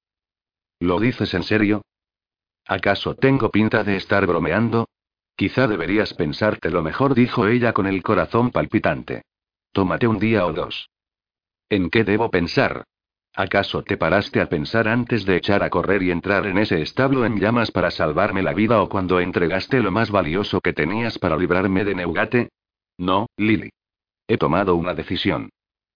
¿Lo 0.79 0.99
dices 0.99 1.33
en 1.33 1.43
serio? 1.43 1.81
¿Acaso 2.69 3.15
tengo 3.15 3.49
pinta 3.49 3.83
de 3.83 3.95
estar 3.95 4.27
bromeando? 4.27 4.87
Quizá 5.35 5.67
deberías 5.67 6.13
pensarte 6.13 6.69
lo 6.69 6.83
mejor, 6.83 7.15
dijo 7.15 7.47
ella 7.47 7.73
con 7.73 7.87
el 7.87 8.03
corazón 8.03 8.51
palpitante. 8.51 9.23
Tómate 9.71 10.05
un 10.05 10.19
día 10.19 10.45
o 10.45 10.53
dos. 10.53 10.87
¿En 11.67 11.89
qué 11.89 12.03
debo 12.03 12.29
pensar? 12.29 12.83
¿Acaso 13.33 13.81
te 13.81 13.97
paraste 13.97 14.39
a 14.39 14.49
pensar 14.49 14.87
antes 14.87 15.25
de 15.25 15.37
echar 15.37 15.63
a 15.63 15.71
correr 15.71 16.03
y 16.03 16.11
entrar 16.11 16.45
en 16.45 16.59
ese 16.59 16.79
establo 16.83 17.25
en 17.25 17.39
llamas 17.39 17.71
para 17.71 17.89
salvarme 17.89 18.43
la 18.43 18.53
vida 18.53 18.83
o 18.83 18.87
cuando 18.87 19.19
entregaste 19.19 19.79
lo 19.79 19.89
más 19.89 20.11
valioso 20.11 20.61
que 20.61 20.73
tenías 20.73 21.17
para 21.17 21.37
librarme 21.37 21.83
de 21.83 21.95
Neugate? 21.95 22.49
No, 22.99 23.25
Lily. 23.35 23.71
he 24.27 24.37
tomado 24.37 24.75
una 24.75 24.93
decisión. 24.93 25.49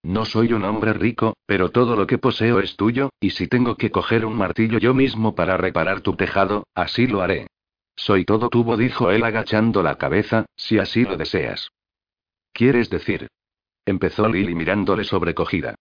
No 0.03 0.25
soy 0.25 0.51
un 0.51 0.65
hombre 0.65 0.91
rico, 0.91 1.37
pero 1.45 1.71
todo 1.71 1.95
lo 1.95 2.05
que 2.05 2.17
poseo 2.17 2.59
es 2.59 2.75
tuyo, 2.75 3.09
y 3.21 3.29
si 3.29 3.47
tengo 3.47 3.77
que 3.77 3.89
coger 3.89 4.25
un 4.25 4.35
martillo 4.35 4.77
yo 4.77 4.93
mismo 4.93 5.33
para 5.33 5.55
reparar 5.55 6.01
tu 6.01 6.15
tejado, 6.17 6.67
así 6.75 7.07
lo 7.07 7.21
haré. 7.21 7.47
Soy 7.95 8.25
todo 8.25 8.49
tubo, 8.49 8.75
dijo 8.75 9.11
él 9.11 9.23
agachando 9.23 9.81
la 9.81 9.97
cabeza, 9.97 10.45
si 10.57 10.77
así 10.77 11.03
lo 11.03 11.15
deseas. 11.15 11.69
¿Quieres 12.51 12.89
decir? 12.89 13.27
Empezó 13.85 14.27
Lily 14.27 14.55
mirándole 14.55 15.05
sobrecogida. 15.05 15.75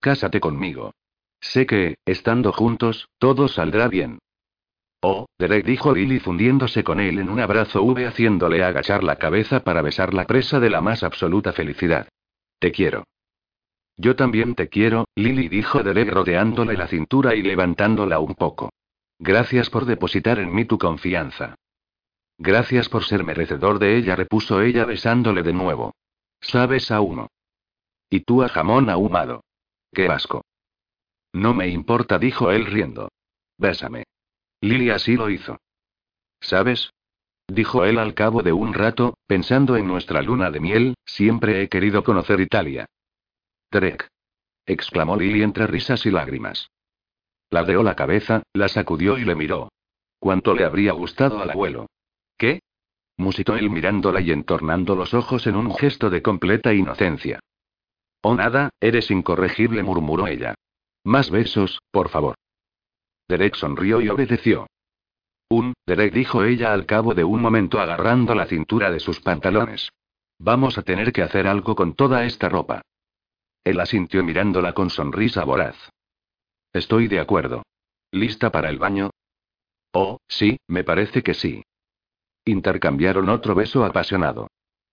Cásate 0.00 0.40
conmigo. 0.40 0.92
Sé 1.40 1.66
que, 1.66 1.96
estando 2.06 2.50
juntos, 2.50 3.08
todo 3.18 3.48
saldrá 3.48 3.88
bien. 3.88 4.18
Oh, 5.02 5.26
Derek 5.38 5.66
dijo 5.66 5.94
Lily 5.94 6.18
fundiéndose 6.18 6.82
con 6.82 6.98
él 6.98 7.18
en 7.18 7.28
un 7.28 7.40
abrazo 7.40 7.82
V 7.82 8.06
haciéndole 8.06 8.64
agachar 8.64 9.04
la 9.04 9.16
cabeza 9.16 9.60
para 9.64 9.82
besar 9.82 10.14
la 10.14 10.26
presa 10.26 10.60
de 10.60 10.70
la 10.70 10.80
más 10.80 11.02
absoluta 11.02 11.52
felicidad. 11.52 12.08
Te 12.58 12.72
quiero. 12.72 13.04
Yo 13.96 14.16
también 14.16 14.54
te 14.54 14.68
quiero, 14.68 15.06
Lily 15.14 15.48
dijo 15.48 15.82
Derek 15.82 16.10
rodeándole 16.10 16.76
la 16.76 16.88
cintura 16.88 17.34
y 17.34 17.42
levantándola 17.42 18.18
un 18.18 18.34
poco. 18.34 18.70
Gracias 19.18 19.70
por 19.70 19.84
depositar 19.84 20.38
en 20.38 20.52
mí 20.52 20.64
tu 20.64 20.78
confianza. 20.78 21.54
Gracias 22.38 22.88
por 22.88 23.04
ser 23.04 23.22
merecedor 23.22 23.78
de 23.78 23.96
ella, 23.96 24.16
repuso 24.16 24.60
ella 24.60 24.84
besándole 24.84 25.42
de 25.42 25.52
nuevo. 25.52 25.94
Sabes 26.40 26.90
a 26.90 27.00
uno. 27.00 27.28
Y 28.10 28.20
tú 28.20 28.42
a 28.42 28.48
jamón 28.48 28.90
ahumado. 28.90 29.44
Qué 29.92 30.08
asco. 30.08 30.44
No 31.32 31.54
me 31.54 31.68
importa, 31.68 32.18
dijo 32.18 32.50
él 32.50 32.66
riendo. 32.66 33.08
Bésame. 33.58 34.04
Lily 34.60 34.90
así 34.90 35.16
lo 35.16 35.30
hizo. 35.30 35.58
¿Sabes? 36.40 36.90
Dijo 37.46 37.84
él 37.84 37.98
al 37.98 38.14
cabo 38.14 38.42
de 38.42 38.52
un 38.52 38.74
rato, 38.74 39.18
pensando 39.26 39.76
en 39.76 39.86
nuestra 39.86 40.22
luna 40.22 40.50
de 40.50 40.60
miel, 40.60 40.94
siempre 41.04 41.62
he 41.62 41.68
querido 41.68 42.02
conocer 42.02 42.40
Italia. 42.40 42.86
Derek. 43.74 44.06
exclamó 44.66 45.16
Lily 45.16 45.42
entre 45.42 45.66
risas 45.66 46.06
y 46.06 46.10
lágrimas. 46.12 46.70
Ladeó 47.50 47.82
la 47.82 47.96
cabeza, 47.96 48.44
la 48.52 48.68
sacudió 48.68 49.18
y 49.18 49.24
le 49.24 49.34
miró. 49.34 49.72
¿Cuánto 50.20 50.54
le 50.54 50.64
habría 50.64 50.92
gustado 50.92 51.42
al 51.42 51.50
abuelo? 51.50 51.88
¿Qué? 52.38 52.60
musitó 53.16 53.56
él 53.56 53.70
mirándola 53.70 54.20
y 54.20 54.30
entornando 54.30 54.94
los 54.94 55.12
ojos 55.12 55.48
en 55.48 55.56
un 55.56 55.74
gesto 55.74 56.08
de 56.08 56.22
completa 56.22 56.72
inocencia. 56.72 57.40
Oh 58.22 58.36
nada, 58.36 58.70
eres 58.80 59.10
incorregible, 59.10 59.82
murmuró 59.82 60.28
ella. 60.28 60.54
Más 61.02 61.30
besos, 61.30 61.80
por 61.90 62.10
favor. 62.10 62.36
Derek 63.28 63.56
sonrió 63.56 64.00
y 64.00 64.08
obedeció. 64.08 64.68
Un, 65.48 65.74
Derek 65.84 66.14
dijo 66.14 66.44
ella 66.44 66.72
al 66.72 66.86
cabo 66.86 67.12
de 67.12 67.24
un 67.24 67.42
momento 67.42 67.80
agarrando 67.80 68.36
la 68.36 68.46
cintura 68.46 68.92
de 68.92 69.00
sus 69.00 69.18
pantalones. 69.18 69.90
Vamos 70.38 70.78
a 70.78 70.82
tener 70.82 71.12
que 71.12 71.22
hacer 71.22 71.48
algo 71.48 71.74
con 71.74 71.94
toda 71.94 72.24
esta 72.24 72.48
ropa. 72.48 72.82
Él 73.64 73.80
asintió 73.80 74.22
mirándola 74.22 74.74
con 74.74 74.90
sonrisa 74.90 75.42
voraz. 75.44 75.76
Estoy 76.72 77.08
de 77.08 77.20
acuerdo. 77.20 77.62
¿Lista 78.12 78.50
para 78.50 78.68
el 78.68 78.78
baño? 78.78 79.10
Oh, 79.92 80.18
sí, 80.28 80.58
me 80.68 80.84
parece 80.84 81.22
que 81.22 81.34
sí. 81.34 81.62
Intercambiaron 82.44 83.28
otro 83.30 83.54
beso 83.54 83.84
apasionado. 83.84 84.48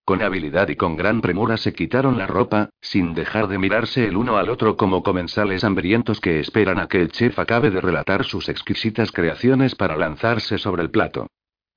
Con 0.06 0.22
habilidad 0.24 0.70
y 0.70 0.76
con 0.76 0.96
gran 0.96 1.22
premura 1.22 1.58
se 1.58 1.74
quitaron 1.74 2.18
la 2.18 2.28
ropa, 2.28 2.70
sin 2.82 3.14
dejar 3.14 3.48
de 3.48 3.58
mirarse 3.58 4.06
el 4.06 4.18
uno 4.18 4.38
al 4.38 4.50
otro 4.50 4.78
como 4.78 5.04
comensales 5.04 5.64
hambrientos 5.64 6.20
que 6.20 6.40
esperan 6.40 6.80
a 6.80 6.88
que 6.88 7.02
el 7.02 7.12
chef 7.12 7.38
acabe 7.40 7.70
de 7.70 7.82
relatar 7.82 8.24
sus 8.24 8.50
exquisitas 8.50 9.12
creaciones 9.12 9.76
para 9.76 9.98
lanzarse 9.98 10.58
sobre 10.58 10.82
el 10.82 10.92
plato. 10.92 11.28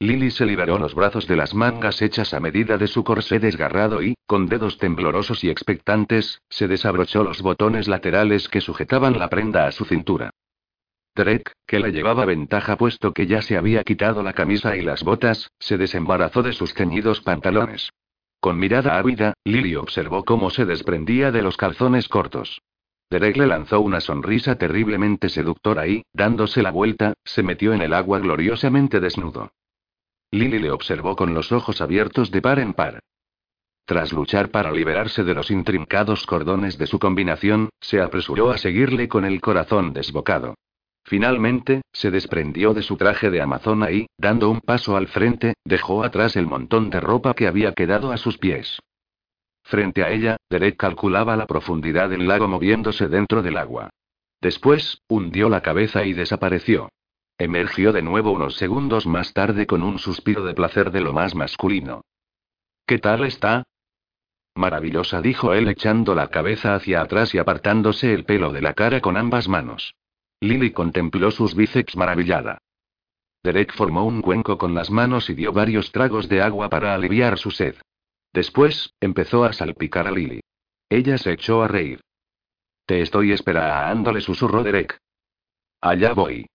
Lily 0.00 0.30
se 0.30 0.44
liberó 0.44 0.78
los 0.78 0.94
brazos 0.94 1.26
de 1.26 1.36
las 1.36 1.54
mangas 1.54 2.02
hechas 2.02 2.34
a 2.34 2.40
medida 2.40 2.76
de 2.78 2.88
su 2.88 3.04
corsé 3.04 3.38
desgarrado 3.38 4.02
y, 4.02 4.14
con 4.26 4.46
dedos 4.46 4.78
temblorosos 4.78 5.44
y 5.44 5.50
expectantes, 5.50 6.42
se 6.48 6.68
desabrochó 6.68 7.22
los 7.22 7.42
botones 7.42 7.88
laterales 7.88 8.48
que 8.48 8.60
sujetaban 8.60 9.18
la 9.18 9.28
prenda 9.28 9.66
a 9.66 9.72
su 9.72 9.84
cintura. 9.84 10.30
Drake, 11.14 11.52
que 11.66 11.78
le 11.78 11.92
llevaba 11.92 12.24
ventaja 12.24 12.76
puesto 12.76 13.12
que 13.12 13.26
ya 13.26 13.40
se 13.40 13.56
había 13.56 13.84
quitado 13.84 14.22
la 14.24 14.32
camisa 14.32 14.76
y 14.76 14.82
las 14.82 15.04
botas, 15.04 15.52
se 15.60 15.78
desembarazó 15.78 16.42
de 16.42 16.52
sus 16.52 16.74
ceñidos 16.74 17.20
pantalones. 17.20 17.90
Con 18.40 18.58
mirada 18.58 18.98
ávida, 18.98 19.34
Lily 19.44 19.76
observó 19.76 20.24
cómo 20.24 20.50
se 20.50 20.66
desprendía 20.66 21.30
de 21.30 21.42
los 21.42 21.56
calzones 21.56 22.08
cortos. 22.08 22.60
Derek 23.10 23.36
le 23.36 23.46
lanzó 23.46 23.80
una 23.80 24.00
sonrisa 24.00 24.56
terriblemente 24.56 25.28
seductora 25.28 25.86
y, 25.86 26.02
dándose 26.12 26.62
la 26.62 26.72
vuelta, 26.72 27.14
se 27.24 27.44
metió 27.44 27.72
en 27.72 27.80
el 27.80 27.94
agua 27.94 28.18
gloriosamente 28.18 28.98
desnudo. 28.98 29.52
Lily 30.34 30.58
le 30.58 30.72
observó 30.72 31.14
con 31.14 31.32
los 31.32 31.52
ojos 31.52 31.80
abiertos 31.80 32.32
de 32.32 32.42
par 32.42 32.58
en 32.58 32.74
par. 32.74 32.98
Tras 33.86 34.12
luchar 34.12 34.50
para 34.50 34.72
liberarse 34.72 35.22
de 35.22 35.32
los 35.32 35.50
intrincados 35.50 36.26
cordones 36.26 36.76
de 36.76 36.88
su 36.88 36.98
combinación, 36.98 37.68
se 37.80 38.00
apresuró 38.00 38.50
a 38.50 38.58
seguirle 38.58 39.08
con 39.08 39.24
el 39.24 39.40
corazón 39.40 39.92
desbocado. 39.92 40.56
Finalmente, 41.04 41.82
se 41.92 42.10
desprendió 42.10 42.74
de 42.74 42.82
su 42.82 42.96
traje 42.96 43.30
de 43.30 43.42
amazona 43.42 43.92
y, 43.92 44.06
dando 44.18 44.50
un 44.50 44.60
paso 44.60 44.96
al 44.96 45.06
frente, 45.06 45.54
dejó 45.64 46.02
atrás 46.02 46.34
el 46.34 46.46
montón 46.46 46.90
de 46.90 46.98
ropa 46.98 47.34
que 47.34 47.46
había 47.46 47.72
quedado 47.72 48.10
a 48.10 48.16
sus 48.16 48.38
pies. 48.38 48.80
Frente 49.62 50.02
a 50.02 50.10
ella, 50.10 50.36
Derek 50.50 50.76
calculaba 50.76 51.36
la 51.36 51.46
profundidad 51.46 52.10
del 52.10 52.26
lago 52.26 52.48
moviéndose 52.48 53.06
dentro 53.06 53.42
del 53.42 53.56
agua. 53.56 53.90
Después, 54.40 54.98
hundió 55.08 55.48
la 55.48 55.60
cabeza 55.60 56.04
y 56.04 56.12
desapareció. 56.12 56.88
Emergió 57.38 57.92
de 57.92 58.02
nuevo 58.02 58.30
unos 58.30 58.56
segundos 58.56 59.06
más 59.06 59.32
tarde 59.32 59.66
con 59.66 59.82
un 59.82 59.98
suspiro 59.98 60.44
de 60.44 60.54
placer 60.54 60.92
de 60.92 61.00
lo 61.00 61.12
más 61.12 61.34
masculino. 61.34 62.04
¿Qué 62.86 62.98
tal 62.98 63.24
está? 63.24 63.64
Maravillosa, 64.54 65.20
dijo 65.20 65.52
él 65.52 65.68
echando 65.68 66.14
la 66.14 66.28
cabeza 66.28 66.76
hacia 66.76 67.00
atrás 67.00 67.34
y 67.34 67.38
apartándose 67.38 68.14
el 68.14 68.24
pelo 68.24 68.52
de 68.52 68.62
la 68.62 68.74
cara 68.74 69.00
con 69.00 69.16
ambas 69.16 69.48
manos. 69.48 69.94
Lily 70.40 70.70
contempló 70.70 71.32
sus 71.32 71.56
bíceps 71.56 71.96
maravillada. 71.96 72.58
Derek 73.42 73.74
formó 73.74 74.04
un 74.04 74.22
cuenco 74.22 74.56
con 74.56 74.74
las 74.74 74.90
manos 74.90 75.28
y 75.28 75.34
dio 75.34 75.52
varios 75.52 75.90
tragos 75.90 76.28
de 76.28 76.40
agua 76.40 76.68
para 76.68 76.94
aliviar 76.94 77.36
su 77.36 77.50
sed. 77.50 77.74
Después, 78.32 78.94
empezó 79.00 79.44
a 79.44 79.52
salpicar 79.52 80.06
a 80.06 80.12
Lily. 80.12 80.40
Ella 80.88 81.18
se 81.18 81.32
echó 81.32 81.62
a 81.62 81.68
reír. 81.68 82.00
Te 82.86 83.00
estoy 83.00 83.32
esperando, 83.32 84.12
le 84.12 84.20
susurró 84.20 84.62
Derek. 84.62 84.98
Allá 85.80 86.14
voy. 86.14 86.46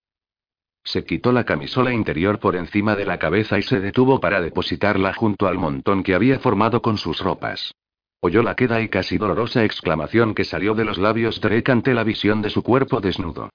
Se 0.84 1.06
quitó 1.06 1.32
la 1.32 1.44
camisola 1.44 1.94
interior 1.94 2.40
por 2.40 2.56
encima 2.56 2.96
de 2.96 3.06
la 3.06 3.20
cabeza 3.20 3.60
y 3.60 3.62
se 3.62 3.80
detuvo 3.80 4.20
para 4.20 4.42
depositarla 4.42 5.14
junto 5.14 5.48
al 5.48 5.58
montón 5.58 6.04
que 6.04 6.16
había 6.16 6.40
formado 6.40 6.82
con 6.82 6.98
sus 6.98 7.20
ropas. 7.20 7.74
Oyó 8.22 8.44
la 8.44 8.56
queda 8.56 8.82
y 8.82 8.90
casi 8.90 9.18
dolorosa 9.18 9.64
exclamación 9.64 10.36
que 10.36 10.44
salió 10.44 10.76
de 10.76 10.86
los 10.86 10.98
labios 10.98 11.40
de 11.40 11.64
ante 11.68 11.94
la 11.94 12.04
visión 12.04 12.42
de 12.42 12.50
su 12.50 12.64
cuerpo 12.64 13.00
desnudo. 13.00 13.50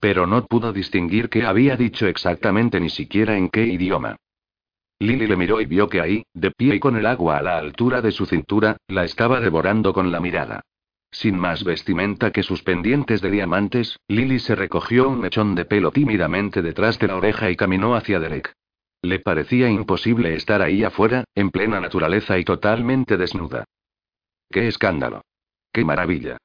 Pero 0.00 0.26
no 0.26 0.46
pudo 0.46 0.72
distinguir 0.72 1.28
qué 1.28 1.44
había 1.44 1.76
dicho 1.76 2.06
exactamente 2.06 2.80
ni 2.80 2.90
siquiera 2.90 3.36
en 3.36 3.48
qué 3.48 3.66
idioma. 3.66 4.16
Lily 5.00 5.28
le 5.28 5.36
miró 5.36 5.60
y 5.60 5.66
vio 5.66 5.88
que 5.88 6.00
ahí, 6.00 6.24
de 6.34 6.50
pie 6.50 6.76
y 6.76 6.80
con 6.80 6.96
el 6.96 7.06
agua 7.06 7.38
a 7.38 7.42
la 7.42 7.58
altura 7.58 8.00
de 8.00 8.10
su 8.10 8.26
cintura, 8.26 8.76
la 8.88 9.04
estaba 9.04 9.40
devorando 9.40 9.92
con 9.92 10.10
la 10.10 10.18
mirada. 10.18 10.62
Sin 11.10 11.38
más 11.38 11.64
vestimenta 11.64 12.32
que 12.32 12.42
sus 12.42 12.62
pendientes 12.62 13.20
de 13.20 13.30
diamantes, 13.30 13.98
Lily 14.08 14.38
se 14.38 14.54
recogió 14.54 15.08
un 15.08 15.20
mechón 15.20 15.54
de 15.54 15.64
pelo 15.64 15.90
tímidamente 15.90 16.62
detrás 16.62 16.98
de 16.98 17.08
la 17.08 17.16
oreja 17.16 17.50
y 17.50 17.56
caminó 17.56 17.94
hacia 17.94 18.20
Derek. 18.20 18.52
Le 19.02 19.20
parecía 19.20 19.70
imposible 19.70 20.34
estar 20.34 20.60
ahí 20.60 20.84
afuera, 20.84 21.24
en 21.34 21.50
plena 21.50 21.80
naturaleza 21.80 22.38
y 22.38 22.44
totalmente 22.44 23.16
desnuda. 23.16 23.64
¡Qué 24.50 24.68
escándalo! 24.68 25.22
¡Qué 25.72 25.84
maravilla! 25.84 26.36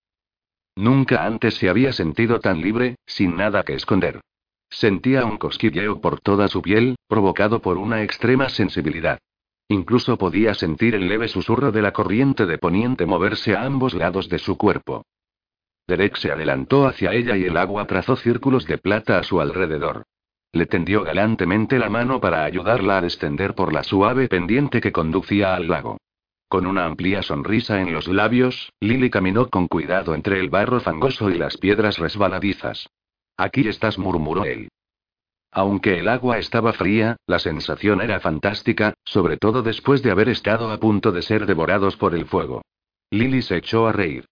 Nunca 0.75 1.25
antes 1.25 1.55
se 1.55 1.69
había 1.69 1.93
sentido 1.93 2.39
tan 2.39 2.61
libre, 2.61 2.95
sin 3.05 3.35
nada 3.35 3.63
que 3.63 3.73
esconder. 3.73 4.21
Sentía 4.69 5.25
un 5.25 5.37
cosquilleo 5.37 6.01
por 6.01 6.19
toda 6.19 6.47
su 6.47 6.61
piel, 6.61 6.95
provocado 7.07 7.61
por 7.61 7.77
una 7.77 8.01
extrema 8.01 8.49
sensibilidad. 8.49 9.19
Incluso 9.73 10.19
podía 10.19 10.53
sentir 10.53 10.93
el 10.93 11.07
leve 11.07 11.27
susurro 11.27 11.71
de 11.71 11.81
la 11.81 11.93
corriente 11.93 12.45
de 12.45 12.59
poniente 12.59 13.07
moverse 13.07 13.55
a 13.55 13.63
ambos 13.63 13.95
lados 13.95 14.29
de 14.29 14.37
su 14.37 14.55
cuerpo. 14.55 15.03
Derek 15.87 16.15
se 16.17 16.31
adelantó 16.31 16.85
hacia 16.85 17.11
ella 17.11 17.35
y 17.35 17.45
el 17.45 17.57
agua 17.57 17.87
trazó 17.87 18.15
círculos 18.15 18.67
de 18.67 18.77
plata 18.77 19.17
a 19.17 19.23
su 19.23 19.41
alrededor. 19.41 20.03
Le 20.51 20.67
tendió 20.67 21.01
galantemente 21.01 21.79
la 21.79 21.89
mano 21.89 22.21
para 22.21 22.43
ayudarla 22.43 22.99
a 22.99 23.01
descender 23.01 23.55
por 23.55 23.73
la 23.73 23.83
suave 23.83 24.27
pendiente 24.27 24.79
que 24.79 24.91
conducía 24.91 25.55
al 25.55 25.67
lago. 25.67 25.97
Con 26.47 26.67
una 26.67 26.85
amplia 26.85 27.23
sonrisa 27.23 27.81
en 27.81 27.93
los 27.93 28.07
labios, 28.07 28.71
Lily 28.79 29.09
caminó 29.09 29.49
con 29.49 29.67
cuidado 29.67 30.13
entre 30.13 30.39
el 30.39 30.51
barro 30.51 30.81
fangoso 30.81 31.31
y 31.31 31.39
las 31.39 31.57
piedras 31.57 31.97
resbaladizas. 31.97 32.91
Aquí 33.37 33.67
estás, 33.67 33.97
murmuró 33.97 34.45
él. 34.45 34.69
Aunque 35.55 35.99
el 35.99 36.07
agua 36.07 36.39
estaba 36.39 36.73
fría, 36.73 37.17
la 37.27 37.37
sensación 37.37 38.01
era 38.01 38.19
fantástica, 38.19 38.95
sobre 39.05 39.37
todo 39.37 39.61
después 39.61 40.01
de 40.01 40.09
haber 40.09 40.29
estado 40.29 40.71
a 40.71 40.79
punto 40.79 41.11
de 41.11 41.21
ser 41.21 41.45
devorados 41.45 41.95
por 41.95 42.15
el 42.15 42.25
fuego. 42.25 42.63
Lily 43.11 43.43
se 43.43 43.57
echó 43.57 43.87
a 43.87 43.91
reír. 43.91 44.25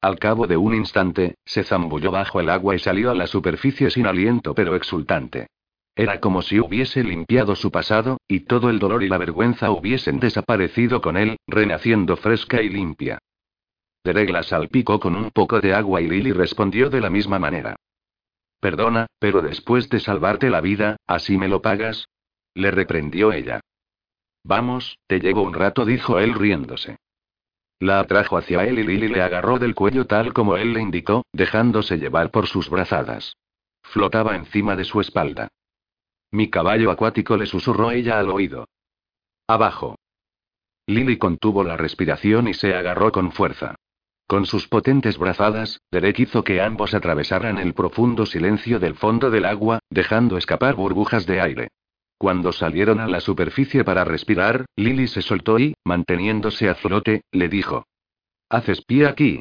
Al 0.00 0.20
cabo 0.20 0.46
de 0.46 0.56
un 0.56 0.72
instante, 0.72 1.34
se 1.44 1.64
zambulló 1.64 2.12
bajo 2.12 2.38
el 2.38 2.48
agua 2.48 2.76
y 2.76 2.78
salió 2.78 3.10
a 3.10 3.14
la 3.14 3.26
superficie 3.26 3.90
sin 3.90 4.06
aliento 4.06 4.54
pero 4.54 4.76
exultante. 4.76 5.48
Era 5.96 6.20
como 6.20 6.42
si 6.42 6.60
hubiese 6.60 7.02
limpiado 7.02 7.56
su 7.56 7.72
pasado, 7.72 8.18
y 8.28 8.40
todo 8.40 8.70
el 8.70 8.78
dolor 8.78 9.02
y 9.02 9.08
la 9.08 9.18
vergüenza 9.18 9.70
hubiesen 9.72 10.20
desaparecido 10.20 11.00
con 11.00 11.16
él, 11.16 11.38
renaciendo 11.48 12.16
fresca 12.16 12.62
y 12.62 12.68
limpia. 12.68 13.18
Derek 14.04 14.30
la 14.30 14.44
salpicó 14.44 15.00
con 15.00 15.16
un 15.16 15.32
poco 15.32 15.60
de 15.60 15.74
agua 15.74 16.00
y 16.00 16.08
Lily 16.08 16.32
respondió 16.32 16.88
de 16.88 17.00
la 17.00 17.10
misma 17.10 17.40
manera. 17.40 17.74
Perdona, 18.60 19.06
pero 19.18 19.42
después 19.42 19.88
de 19.88 20.00
salvarte 20.00 20.50
la 20.50 20.60
vida, 20.60 20.96
¿así 21.06 21.36
me 21.36 21.48
lo 21.48 21.62
pagas? 21.62 22.08
Le 22.54 22.70
reprendió 22.70 23.32
ella. 23.32 23.60
Vamos, 24.44 24.98
te 25.06 25.20
llevo 25.20 25.42
un 25.42 25.54
rato, 25.54 25.84
dijo 25.84 26.18
él 26.18 26.34
riéndose. 26.34 26.98
La 27.78 28.00
atrajo 28.00 28.38
hacia 28.38 28.64
él 28.64 28.78
y 28.78 28.84
Lily 28.84 29.08
le 29.08 29.22
agarró 29.22 29.58
del 29.58 29.74
cuello 29.74 30.06
tal 30.06 30.32
como 30.32 30.56
él 30.56 30.72
le 30.72 30.80
indicó, 30.80 31.24
dejándose 31.32 31.98
llevar 31.98 32.30
por 32.30 32.46
sus 32.46 32.70
brazadas. 32.70 33.36
Flotaba 33.82 34.34
encima 34.34 34.76
de 34.76 34.84
su 34.84 35.00
espalda. 35.00 35.48
Mi 36.30 36.48
caballo 36.48 36.90
acuático 36.90 37.36
le 37.36 37.46
susurró 37.46 37.90
ella 37.90 38.18
al 38.18 38.30
oído. 38.30 38.68
Abajo. 39.46 39.96
Lily 40.86 41.18
contuvo 41.18 41.64
la 41.64 41.76
respiración 41.76 42.48
y 42.48 42.54
se 42.54 42.74
agarró 42.74 43.12
con 43.12 43.32
fuerza. 43.32 43.74
Con 44.26 44.44
sus 44.44 44.66
potentes 44.66 45.18
brazadas, 45.18 45.80
Derek 45.92 46.18
hizo 46.18 46.42
que 46.42 46.60
ambos 46.60 46.94
atravesaran 46.94 47.58
el 47.58 47.74
profundo 47.74 48.26
silencio 48.26 48.80
del 48.80 48.96
fondo 48.96 49.30
del 49.30 49.44
agua, 49.44 49.78
dejando 49.88 50.36
escapar 50.36 50.74
burbujas 50.74 51.26
de 51.26 51.40
aire. 51.40 51.68
Cuando 52.18 52.52
salieron 52.52 52.98
a 52.98 53.06
la 53.06 53.20
superficie 53.20 53.84
para 53.84 54.04
respirar, 54.04 54.64
Lily 54.74 55.06
se 55.06 55.22
soltó 55.22 55.58
y, 55.58 55.74
manteniéndose 55.84 56.68
a 56.68 56.74
flote, 56.74 57.22
le 57.30 57.48
dijo. 57.48 57.86
¿Haces 58.48 58.82
pie 58.82 59.06
aquí? 59.06 59.40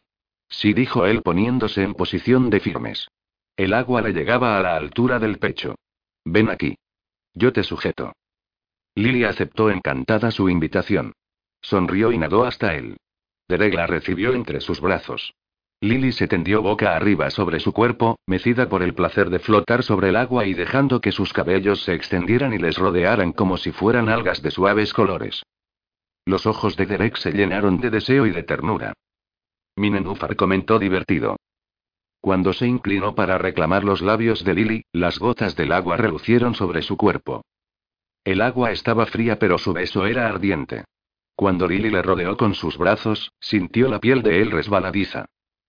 Sí, 0.49 0.73
dijo 0.73 1.05
él 1.05 1.23
poniéndose 1.23 1.81
en 1.81 1.95
posición 1.95 2.49
de 2.51 2.59
firmes. 2.59 3.07
El 3.57 3.73
agua 3.73 4.01
le 4.01 4.13
llegaba 4.13 4.57
a 4.57 4.61
la 4.61 4.75
altura 4.75 5.17
del 5.17 5.39
pecho. 5.39 5.75
Ven 6.25 6.49
aquí. 6.49 6.77
Yo 7.33 7.53
te 7.53 7.63
sujeto. 7.63 8.13
Lily 8.93 9.23
aceptó 9.23 9.71
encantada 9.71 10.29
su 10.31 10.49
invitación. 10.49 11.13
Sonrió 11.61 12.11
y 12.11 12.17
nadó 12.17 12.45
hasta 12.45 12.75
él. 12.75 12.97
Derek 13.47 13.73
la 13.73 13.87
recibió 13.87 14.33
entre 14.33 14.61
sus 14.61 14.81
brazos. 14.81 15.33
Lily 15.81 16.13
se 16.13 16.27
tendió 16.27 16.61
boca 16.61 16.95
arriba 16.95 17.29
sobre 17.29 17.59
su 17.59 17.73
cuerpo, 17.73 18.17
mecida 18.25 18.69
por 18.69 18.81
el 18.81 18.95
placer 18.95 19.29
de 19.29 19.39
flotar 19.39 19.83
sobre 19.83 20.09
el 20.09 20.15
agua 20.15 20.45
y 20.45 20.53
dejando 20.53 21.01
que 21.01 21.11
sus 21.11 21.33
cabellos 21.33 21.83
se 21.83 21.93
extendieran 21.93 22.53
y 22.53 22.57
les 22.57 22.77
rodearan 22.77 23.33
como 23.33 23.57
si 23.57 23.71
fueran 23.71 24.09
algas 24.09 24.41
de 24.41 24.51
suaves 24.51 24.93
colores. 24.93 25.43
Los 26.25 26.45
ojos 26.47 26.75
de 26.75 26.85
Derek 26.85 27.17
se 27.17 27.33
llenaron 27.33 27.79
de 27.79 27.91
deseo 27.91 28.25
y 28.25 28.31
de 28.31 28.43
ternura. 28.43 28.93
Minenúfar 29.75 30.35
comentó 30.35 30.79
divertido. 30.79 31.35
Cuando 32.21 32.53
se 32.53 32.65
inclinó 32.65 33.13
para 33.13 33.37
reclamar 33.37 33.83
los 33.83 34.01
labios 34.01 34.43
de 34.43 34.53
Lily, 34.55 34.85
las 34.91 35.19
gotas 35.19 35.55
del 35.55 35.71
agua 35.71 35.97
relucieron 35.97 36.55
sobre 36.55 36.81
su 36.81 36.97
cuerpo. 36.97 37.43
El 38.23 38.41
agua 38.41 38.71
estaba 38.71 39.05
fría 39.05 39.37
pero 39.37 39.59
su 39.59 39.73
beso 39.73 40.07
era 40.07 40.27
ardiente. 40.27 40.85
Cuando 41.35 41.67
Lily 41.67 41.89
le 41.89 42.01
rodeó 42.01 42.37
con 42.37 42.55
sus 42.55 42.77
brazos, 42.77 43.33
sintió 43.39 43.89
la 43.89 43.99
piel 43.99 44.23
de 44.23 44.41
él 44.41 44.51
resbaladiza. 44.51 45.25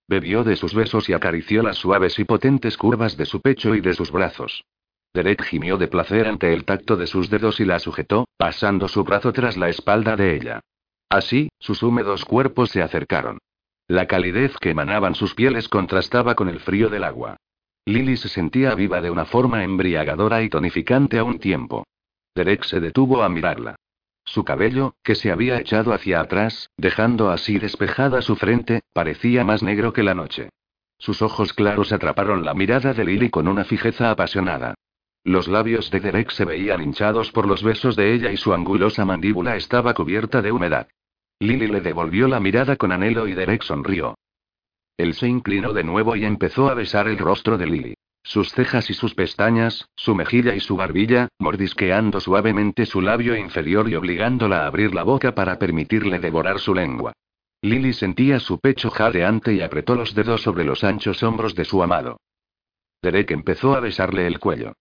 Bebió 0.07 0.45
de 0.45 0.55
sus 0.55 0.73
besos 0.73 1.09
y 1.09 1.13
acarició 1.13 1.61
las 1.61 1.77
suaves 1.77 2.17
y 2.19 2.23
potentes 2.23 2.77
curvas 2.77 3.17
de 3.17 3.25
su 3.25 3.41
pecho 3.41 3.75
y 3.75 3.81
de 3.81 3.93
sus 3.93 4.11
brazos. 4.11 4.63
Derek 5.13 5.43
gimió 5.43 5.77
de 5.77 5.87
placer 5.87 6.27
ante 6.27 6.53
el 6.53 6.63
tacto 6.63 6.95
de 6.95 7.07
sus 7.07 7.29
dedos 7.29 7.59
y 7.59 7.65
la 7.65 7.79
sujetó, 7.79 8.27
pasando 8.37 8.87
su 8.87 9.03
brazo 9.03 9.33
tras 9.33 9.57
la 9.57 9.67
espalda 9.67 10.15
de 10.15 10.35
ella. 10.35 10.61
Así, 11.09 11.49
sus 11.59 11.83
húmedos 11.83 12.23
cuerpos 12.23 12.69
se 12.69 12.81
acercaron. 12.81 13.39
La 13.87 14.07
calidez 14.07 14.57
que 14.57 14.69
emanaban 14.69 15.15
sus 15.15 15.33
pieles 15.33 15.67
contrastaba 15.67 16.35
con 16.35 16.49
el 16.49 16.59
frío 16.59 16.89
del 16.89 17.03
agua. 17.03 17.37
Lily 17.85 18.17
se 18.17 18.29
sentía 18.29 18.75
viva 18.75 19.01
de 19.01 19.09
una 19.09 19.25
forma 19.25 19.63
embriagadora 19.63 20.43
y 20.43 20.49
tonificante 20.49 21.17
a 21.17 21.23
un 21.23 21.39
tiempo. 21.39 21.85
Derek 22.35 22.63
se 22.63 22.79
detuvo 22.79 23.23
a 23.23 23.29
mirarla. 23.29 23.75
Su 24.27 24.43
cabello, 24.43 24.95
que 25.03 25.15
se 25.15 25.31
había 25.31 25.57
echado 25.57 25.93
hacia 25.93 26.19
atrás, 26.19 26.69
dejando 26.75 27.29
así 27.29 27.59
despejada 27.59 28.21
su 28.21 28.35
frente, 28.35 28.81
parecía 28.91 29.45
más 29.45 29.63
negro 29.63 29.93
que 29.93 30.03
la 30.03 30.13
noche. 30.13 30.49
Sus 30.99 31.21
ojos 31.21 31.53
claros 31.53 31.93
atraparon 31.93 32.43
la 32.43 32.53
mirada 32.53 32.93
de 32.93 33.05
Lily 33.05 33.29
con 33.29 33.47
una 33.47 33.63
fijeza 33.63 34.11
apasionada. 34.11 34.75
Los 35.23 35.47
labios 35.47 35.89
de 35.91 36.01
Derek 36.01 36.31
se 36.31 36.43
veían 36.43 36.83
hinchados 36.83 37.31
por 37.31 37.47
los 37.47 37.63
besos 37.63 37.95
de 37.95 38.13
ella 38.13 38.29
y 38.29 38.37
su 38.37 38.53
angulosa 38.53 39.05
mandíbula 39.05 39.55
estaba 39.55 39.93
cubierta 39.93 40.41
de 40.41 40.51
humedad. 40.51 40.89
Lily 41.39 41.67
le 41.67 41.79
devolvió 41.79 42.27
la 42.27 42.41
mirada 42.41 42.75
con 42.75 42.91
anhelo 42.91 43.29
y 43.29 43.33
Derek 43.33 43.63
sonrió. 43.63 44.15
Él 44.97 45.13
se 45.13 45.27
inclinó 45.27 45.71
de 45.71 45.85
nuevo 45.85 46.17
y 46.17 46.25
empezó 46.25 46.69
a 46.69 46.73
besar 46.73 47.07
el 47.07 47.17
rostro 47.17 47.57
de 47.57 47.65
Lily. 47.65 47.93
Sus 48.27 48.51
cejas 48.51 48.89
y 48.89 48.93
sus 48.93 49.15
pestañas, 49.15 49.87
su 49.95 50.13
mejilla 50.13 50.53
y 50.53 50.59
su 50.59 50.75
barbilla, 50.75 51.29
mordisqueando 51.39 52.19
suavemente 52.19 52.85
su 52.85 52.99
labio 52.99 53.37
inferior 53.37 53.87
y 53.87 53.95
obligándola 53.95 54.63
a 54.63 54.67
abrir 54.67 54.93
la 54.93 55.03
boca 55.03 55.33
para 55.33 55.57
permitirle 55.57 56.19
devorar 56.19 56.59
su 56.59 56.75
lengua. 56.75 57.13
Lily 57.61 57.93
sentía 57.93 58.41
su 58.41 58.59
pecho 58.59 58.89
jadeante 58.89 59.53
y 59.53 59.61
apretó 59.61 59.95
los 59.95 60.13
dedos 60.13 60.41
sobre 60.41 60.65
los 60.65 60.83
anchos 60.83 61.23
hombros 61.23 61.55
de 61.55 61.63
su 61.63 61.81
amado. 61.81 62.19
Derek 63.01 63.31
empezó 63.31 63.75
a 63.75 63.79
besarle 63.79 64.27
el 64.27 64.39
cuello. 64.39 64.73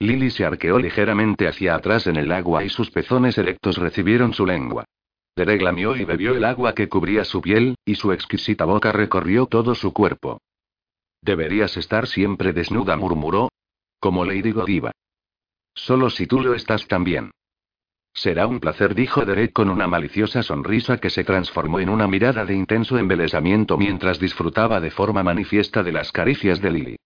Lily 0.00 0.30
se 0.30 0.46
arqueó 0.46 0.78
ligeramente 0.78 1.46
hacia 1.46 1.74
atrás 1.74 2.06
en 2.06 2.16
el 2.16 2.32
agua 2.32 2.64
y 2.64 2.70
sus 2.70 2.90
pezones 2.90 3.36
erectos 3.36 3.76
recibieron 3.76 4.32
su 4.32 4.46
lengua. 4.46 4.86
Derek 5.36 5.60
lamió 5.60 5.94
y 5.94 6.06
bebió 6.06 6.34
el 6.34 6.44
agua 6.44 6.74
que 6.74 6.88
cubría 6.88 7.26
su 7.26 7.42
piel, 7.42 7.74
y 7.84 7.96
su 7.96 8.12
exquisita 8.12 8.64
boca 8.64 8.92
recorrió 8.92 9.44
todo 9.44 9.74
su 9.74 9.92
cuerpo. 9.92 10.40
Deberías 11.24 11.78
estar 11.78 12.06
siempre 12.06 12.52
desnuda, 12.52 12.96
murmuró. 12.96 13.48
Como 13.98 14.26
Lady 14.26 14.52
Godiva. 14.52 14.92
Solo 15.74 16.10
si 16.10 16.26
tú 16.26 16.42
lo 16.42 16.52
estás 16.54 16.86
también. 16.86 17.30
Será 18.12 18.46
un 18.46 18.60
placer, 18.60 18.94
dijo 18.94 19.24
Derek 19.24 19.54
con 19.54 19.70
una 19.70 19.86
maliciosa 19.86 20.42
sonrisa 20.42 20.98
que 20.98 21.08
se 21.08 21.24
transformó 21.24 21.80
en 21.80 21.88
una 21.88 22.06
mirada 22.06 22.44
de 22.44 22.54
intenso 22.54 22.98
embelesamiento 22.98 23.78
mientras 23.78 24.20
disfrutaba 24.20 24.80
de 24.80 24.90
forma 24.90 25.22
manifiesta 25.22 25.82
de 25.82 25.92
las 25.92 26.12
caricias 26.12 26.60
de 26.60 26.70
Lily. 26.70 26.96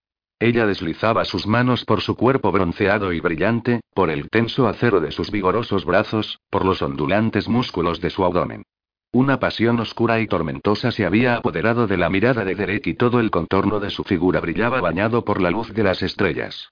Ella 0.40 0.66
deslizaba 0.66 1.24
sus 1.24 1.46
manos 1.46 1.84
por 1.84 2.00
su 2.00 2.16
cuerpo 2.16 2.50
bronceado 2.50 3.12
y 3.12 3.20
brillante, 3.20 3.82
por 3.94 4.10
el 4.10 4.28
tenso 4.30 4.66
acero 4.66 5.00
de 5.00 5.12
sus 5.12 5.30
vigorosos 5.30 5.84
brazos, 5.84 6.40
por 6.50 6.64
los 6.64 6.82
ondulantes 6.82 7.48
músculos 7.48 8.00
de 8.00 8.10
su 8.10 8.24
abdomen. 8.24 8.64
Una 9.12 9.40
pasión 9.40 9.80
oscura 9.80 10.20
y 10.20 10.26
tormentosa 10.26 10.92
se 10.92 11.06
había 11.06 11.36
apoderado 11.36 11.86
de 11.86 11.96
la 11.96 12.10
mirada 12.10 12.44
de 12.44 12.54
Derek 12.54 12.86
y 12.88 12.94
todo 12.94 13.20
el 13.20 13.30
contorno 13.30 13.80
de 13.80 13.88
su 13.88 14.04
figura 14.04 14.38
brillaba 14.40 14.82
bañado 14.82 15.24
por 15.24 15.40
la 15.40 15.50
luz 15.50 15.72
de 15.72 15.82
las 15.82 16.02
estrellas. 16.02 16.70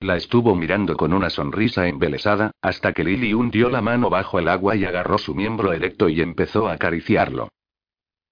La 0.00 0.16
estuvo 0.16 0.54
mirando 0.54 0.98
con 0.98 1.14
una 1.14 1.30
sonrisa 1.30 1.88
embelesada, 1.88 2.50
hasta 2.60 2.92
que 2.92 3.04
Lily 3.04 3.32
hundió 3.32 3.70
la 3.70 3.80
mano 3.80 4.10
bajo 4.10 4.38
el 4.38 4.48
agua 4.48 4.76
y 4.76 4.84
agarró 4.84 5.16
su 5.16 5.34
miembro 5.34 5.72
erecto 5.72 6.10
y 6.10 6.20
empezó 6.20 6.68
a 6.68 6.74
acariciarlo. 6.74 7.48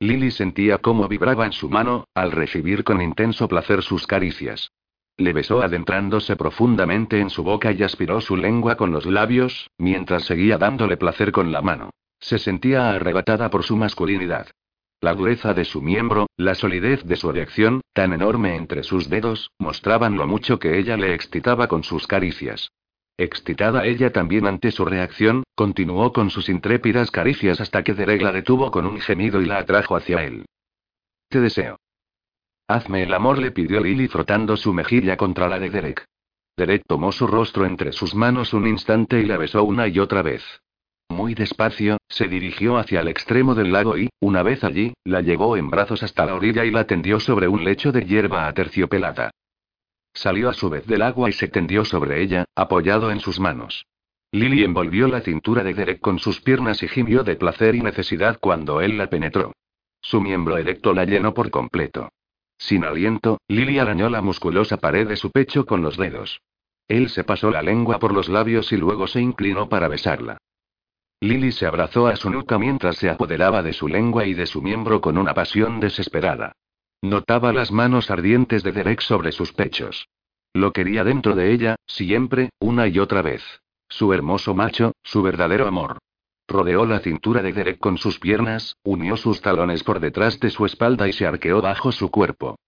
Lily 0.00 0.30
sentía 0.30 0.76
cómo 0.76 1.08
vibraba 1.08 1.46
en 1.46 1.52
su 1.52 1.70
mano, 1.70 2.04
al 2.12 2.30
recibir 2.30 2.84
con 2.84 3.00
intenso 3.00 3.48
placer 3.48 3.82
sus 3.82 4.06
caricias. 4.06 4.70
Le 5.16 5.32
besó 5.32 5.62
adentrándose 5.62 6.36
profundamente 6.36 7.20
en 7.20 7.30
su 7.30 7.42
boca 7.42 7.72
y 7.72 7.82
aspiró 7.82 8.20
su 8.20 8.36
lengua 8.36 8.76
con 8.76 8.92
los 8.92 9.06
labios, 9.06 9.70
mientras 9.78 10.24
seguía 10.24 10.58
dándole 10.58 10.98
placer 10.98 11.32
con 11.32 11.50
la 11.50 11.62
mano. 11.62 11.88
Se 12.24 12.38
sentía 12.38 12.88
arrebatada 12.88 13.50
por 13.50 13.64
su 13.64 13.76
masculinidad. 13.76 14.46
La 15.02 15.12
dureza 15.12 15.52
de 15.52 15.66
su 15.66 15.82
miembro, 15.82 16.26
la 16.38 16.54
solidez 16.54 17.04
de 17.04 17.16
su 17.16 17.28
erección, 17.28 17.82
tan 17.92 18.14
enorme 18.14 18.56
entre 18.56 18.82
sus 18.82 19.10
dedos, 19.10 19.50
mostraban 19.58 20.16
lo 20.16 20.26
mucho 20.26 20.58
que 20.58 20.78
ella 20.78 20.96
le 20.96 21.12
excitaba 21.12 21.68
con 21.68 21.84
sus 21.84 22.06
caricias. 22.06 22.70
Excitada 23.18 23.84
ella 23.84 24.10
también 24.10 24.46
ante 24.46 24.70
su 24.70 24.86
reacción, 24.86 25.42
continuó 25.54 26.14
con 26.14 26.30
sus 26.30 26.48
intrépidas 26.48 27.10
caricias 27.10 27.60
hasta 27.60 27.84
que 27.84 27.92
Derek 27.92 28.22
la 28.22 28.32
detuvo 28.32 28.70
con 28.70 28.86
un 28.86 29.02
gemido 29.02 29.42
y 29.42 29.44
la 29.44 29.58
atrajo 29.58 29.94
hacia 29.94 30.24
él. 30.24 30.46
Te 31.28 31.40
deseo. 31.40 31.76
Hazme 32.68 33.02
el 33.02 33.12
amor, 33.12 33.36
le 33.36 33.50
pidió 33.50 33.80
Lily 33.82 34.08
frotando 34.08 34.56
su 34.56 34.72
mejilla 34.72 35.18
contra 35.18 35.46
la 35.46 35.58
de 35.58 35.68
Derek. 35.68 36.06
Derek 36.56 36.84
tomó 36.88 37.12
su 37.12 37.26
rostro 37.26 37.66
entre 37.66 37.92
sus 37.92 38.14
manos 38.14 38.54
un 38.54 38.66
instante 38.66 39.20
y 39.20 39.26
la 39.26 39.36
besó 39.36 39.62
una 39.62 39.88
y 39.88 39.98
otra 39.98 40.22
vez. 40.22 40.42
Muy 41.08 41.34
despacio, 41.34 41.98
se 42.08 42.28
dirigió 42.28 42.76
hacia 42.76 43.00
el 43.00 43.08
extremo 43.08 43.54
del 43.54 43.72
lago 43.72 43.96
y, 43.96 44.10
una 44.20 44.42
vez 44.42 44.64
allí, 44.64 44.94
la 45.04 45.20
llevó 45.20 45.56
en 45.56 45.70
brazos 45.70 46.02
hasta 46.02 46.26
la 46.26 46.34
orilla 46.34 46.64
y 46.64 46.70
la 46.70 46.86
tendió 46.86 47.20
sobre 47.20 47.48
un 47.48 47.64
lecho 47.64 47.92
de 47.92 48.04
hierba 48.04 48.46
aterciopelada. 48.48 49.30
Salió 50.12 50.48
a 50.48 50.54
su 50.54 50.70
vez 50.70 50.86
del 50.86 51.02
agua 51.02 51.28
y 51.28 51.32
se 51.32 51.48
tendió 51.48 51.84
sobre 51.84 52.22
ella, 52.22 52.44
apoyado 52.54 53.10
en 53.10 53.20
sus 53.20 53.40
manos. 53.40 53.84
Lily 54.32 54.64
envolvió 54.64 55.06
la 55.06 55.20
cintura 55.20 55.62
de 55.62 55.74
Derek 55.74 56.00
con 56.00 56.18
sus 56.18 56.40
piernas 56.40 56.82
y 56.82 56.88
gimió 56.88 57.22
de 57.22 57.36
placer 57.36 57.74
y 57.74 57.82
necesidad 57.82 58.38
cuando 58.40 58.80
él 58.80 58.98
la 58.98 59.08
penetró. 59.08 59.52
Su 60.00 60.20
miembro 60.20 60.56
erecto 60.58 60.92
la 60.92 61.04
llenó 61.04 61.34
por 61.34 61.50
completo. 61.50 62.10
Sin 62.58 62.84
aliento, 62.84 63.38
Lily 63.48 63.78
arañó 63.78 64.08
la 64.08 64.22
musculosa 64.22 64.76
pared 64.78 65.06
de 65.06 65.16
su 65.16 65.30
pecho 65.30 65.66
con 65.66 65.82
los 65.82 65.96
dedos. 65.96 66.40
Él 66.88 67.08
se 67.10 67.24
pasó 67.24 67.50
la 67.50 67.62
lengua 67.62 67.98
por 67.98 68.12
los 68.12 68.28
labios 68.28 68.72
y 68.72 68.76
luego 68.76 69.06
se 69.06 69.20
inclinó 69.20 69.68
para 69.68 69.88
besarla. 69.88 70.38
Lily 71.24 71.52
se 71.52 71.64
abrazó 71.64 72.06
a 72.06 72.16
su 72.16 72.28
nuca 72.28 72.58
mientras 72.58 72.98
se 72.98 73.08
apoderaba 73.08 73.62
de 73.62 73.72
su 73.72 73.88
lengua 73.88 74.26
y 74.26 74.34
de 74.34 74.44
su 74.44 74.60
miembro 74.60 75.00
con 75.00 75.16
una 75.16 75.32
pasión 75.32 75.80
desesperada. 75.80 76.52
Notaba 77.00 77.50
las 77.52 77.72
manos 77.72 78.10
ardientes 78.10 78.62
de 78.62 78.72
Derek 78.72 79.00
sobre 79.00 79.32
sus 79.32 79.52
pechos. 79.54 80.06
Lo 80.52 80.72
quería 80.72 81.02
dentro 81.02 81.34
de 81.34 81.52
ella, 81.52 81.76
siempre, 81.86 82.50
una 82.60 82.88
y 82.88 82.98
otra 82.98 83.22
vez. 83.22 83.42
Su 83.88 84.12
hermoso 84.12 84.54
macho, 84.54 84.92
su 85.02 85.22
verdadero 85.22 85.66
amor. 85.66 85.98
Rodeó 86.46 86.84
la 86.84 87.00
cintura 87.00 87.40
de 87.40 87.54
Derek 87.54 87.78
con 87.78 87.96
sus 87.96 88.20
piernas, 88.20 88.76
unió 88.82 89.16
sus 89.16 89.40
talones 89.40 89.82
por 89.82 90.00
detrás 90.00 90.38
de 90.40 90.50
su 90.50 90.66
espalda 90.66 91.08
y 91.08 91.14
se 91.14 91.26
arqueó 91.26 91.62
bajo 91.62 91.90
su 91.90 92.10
cuerpo. 92.10 92.58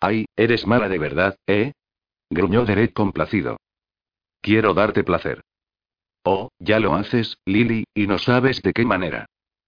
Ay, 0.00 0.26
eres 0.34 0.66
mala 0.66 0.88
de 0.88 0.98
verdad, 0.98 1.36
¿eh? 1.46 1.72
gruñó 2.30 2.64
Derek 2.64 2.92
complacido. 2.92 3.58
Quiero 4.40 4.74
darte 4.74 5.04
placer. 5.04 5.42
Oh, 6.28 6.50
ya 6.58 6.80
lo 6.80 6.96
haces, 6.96 7.38
Lily, 7.46 7.84
y 7.94 8.08
no 8.08 8.18
sabes 8.18 8.60
de 8.60 8.72
qué 8.72 8.84
manera. 8.84 9.26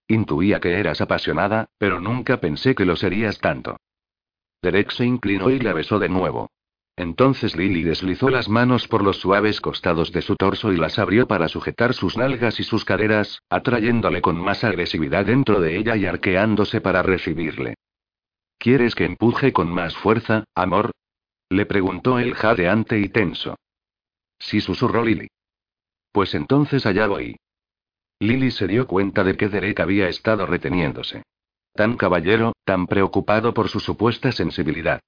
Intuía 0.09 0.59
que 0.59 0.77
eras 0.77 0.99
apasionada, 0.99 1.69
pero 1.77 2.01
nunca 2.01 2.41
pensé 2.41 2.75
que 2.75 2.83
lo 2.83 2.97
serías 2.97 3.39
tanto. 3.39 3.77
Derek 4.61 4.91
se 4.91 5.05
inclinó 5.05 5.51
y 5.51 5.59
la 5.59 5.71
besó 5.71 5.99
de 5.99 6.09
nuevo. 6.09 6.51
Entonces 6.97 7.55
Lily 7.55 7.83
deslizó 7.83 8.29
las 8.29 8.49
manos 8.49 8.89
por 8.89 9.05
los 9.05 9.21
suaves 9.21 9.61
costados 9.61 10.11
de 10.11 10.21
su 10.21 10.35
torso 10.35 10.73
y 10.73 10.75
las 10.75 10.99
abrió 10.99 11.29
para 11.29 11.47
sujetar 11.47 11.93
sus 11.93 12.17
nalgas 12.17 12.59
y 12.59 12.63
sus 12.63 12.83
caderas, 12.83 13.41
atrayéndole 13.49 14.21
con 14.21 14.37
más 14.37 14.65
agresividad 14.65 15.27
dentro 15.27 15.61
de 15.61 15.77
ella 15.77 15.95
y 15.95 16.07
arqueándose 16.07 16.81
para 16.81 17.01
recibirle. 17.03 17.75
¿Quieres 18.57 18.95
que 18.95 19.05
empuje 19.05 19.53
con 19.53 19.71
más 19.71 19.95
fuerza, 19.95 20.43
amor? 20.55 20.91
Le 21.47 21.65
preguntó 21.65 22.19
él 22.19 22.35
jadeante 22.35 22.99
y 22.99 23.07
tenso. 23.07 23.55
Sí, 24.37 24.59
susurró 24.59 25.05
Lily. 25.05 25.29
Pues 26.11 26.33
entonces 26.33 26.85
allá 26.85 27.07
voy. 27.07 27.37
Lily 28.19 28.51
se 28.51 28.67
dio 28.67 28.87
cuenta 28.87 29.23
de 29.23 29.35
que 29.37 29.47
Derek 29.47 29.79
había 29.79 30.09
estado 30.09 30.45
reteniéndose. 30.45 31.23
Tan 31.73 31.95
caballero, 31.95 32.53
tan 32.65 32.87
preocupado 32.87 33.53
por 33.53 33.69
su 33.69 33.79
supuesta 33.79 34.31
sensibilidad. 34.31 34.99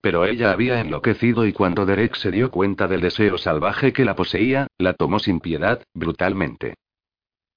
Pero 0.00 0.26
ella 0.26 0.52
había 0.52 0.80
enloquecido 0.80 1.46
y 1.46 1.52
cuando 1.52 1.86
Derek 1.86 2.14
se 2.14 2.30
dio 2.30 2.50
cuenta 2.50 2.86
del 2.86 3.00
deseo 3.00 3.38
salvaje 3.38 3.92
que 3.92 4.04
la 4.04 4.14
poseía, 4.14 4.66
la 4.78 4.94
tomó 4.94 5.18
sin 5.18 5.40
piedad, 5.40 5.82
brutalmente. 5.94 6.74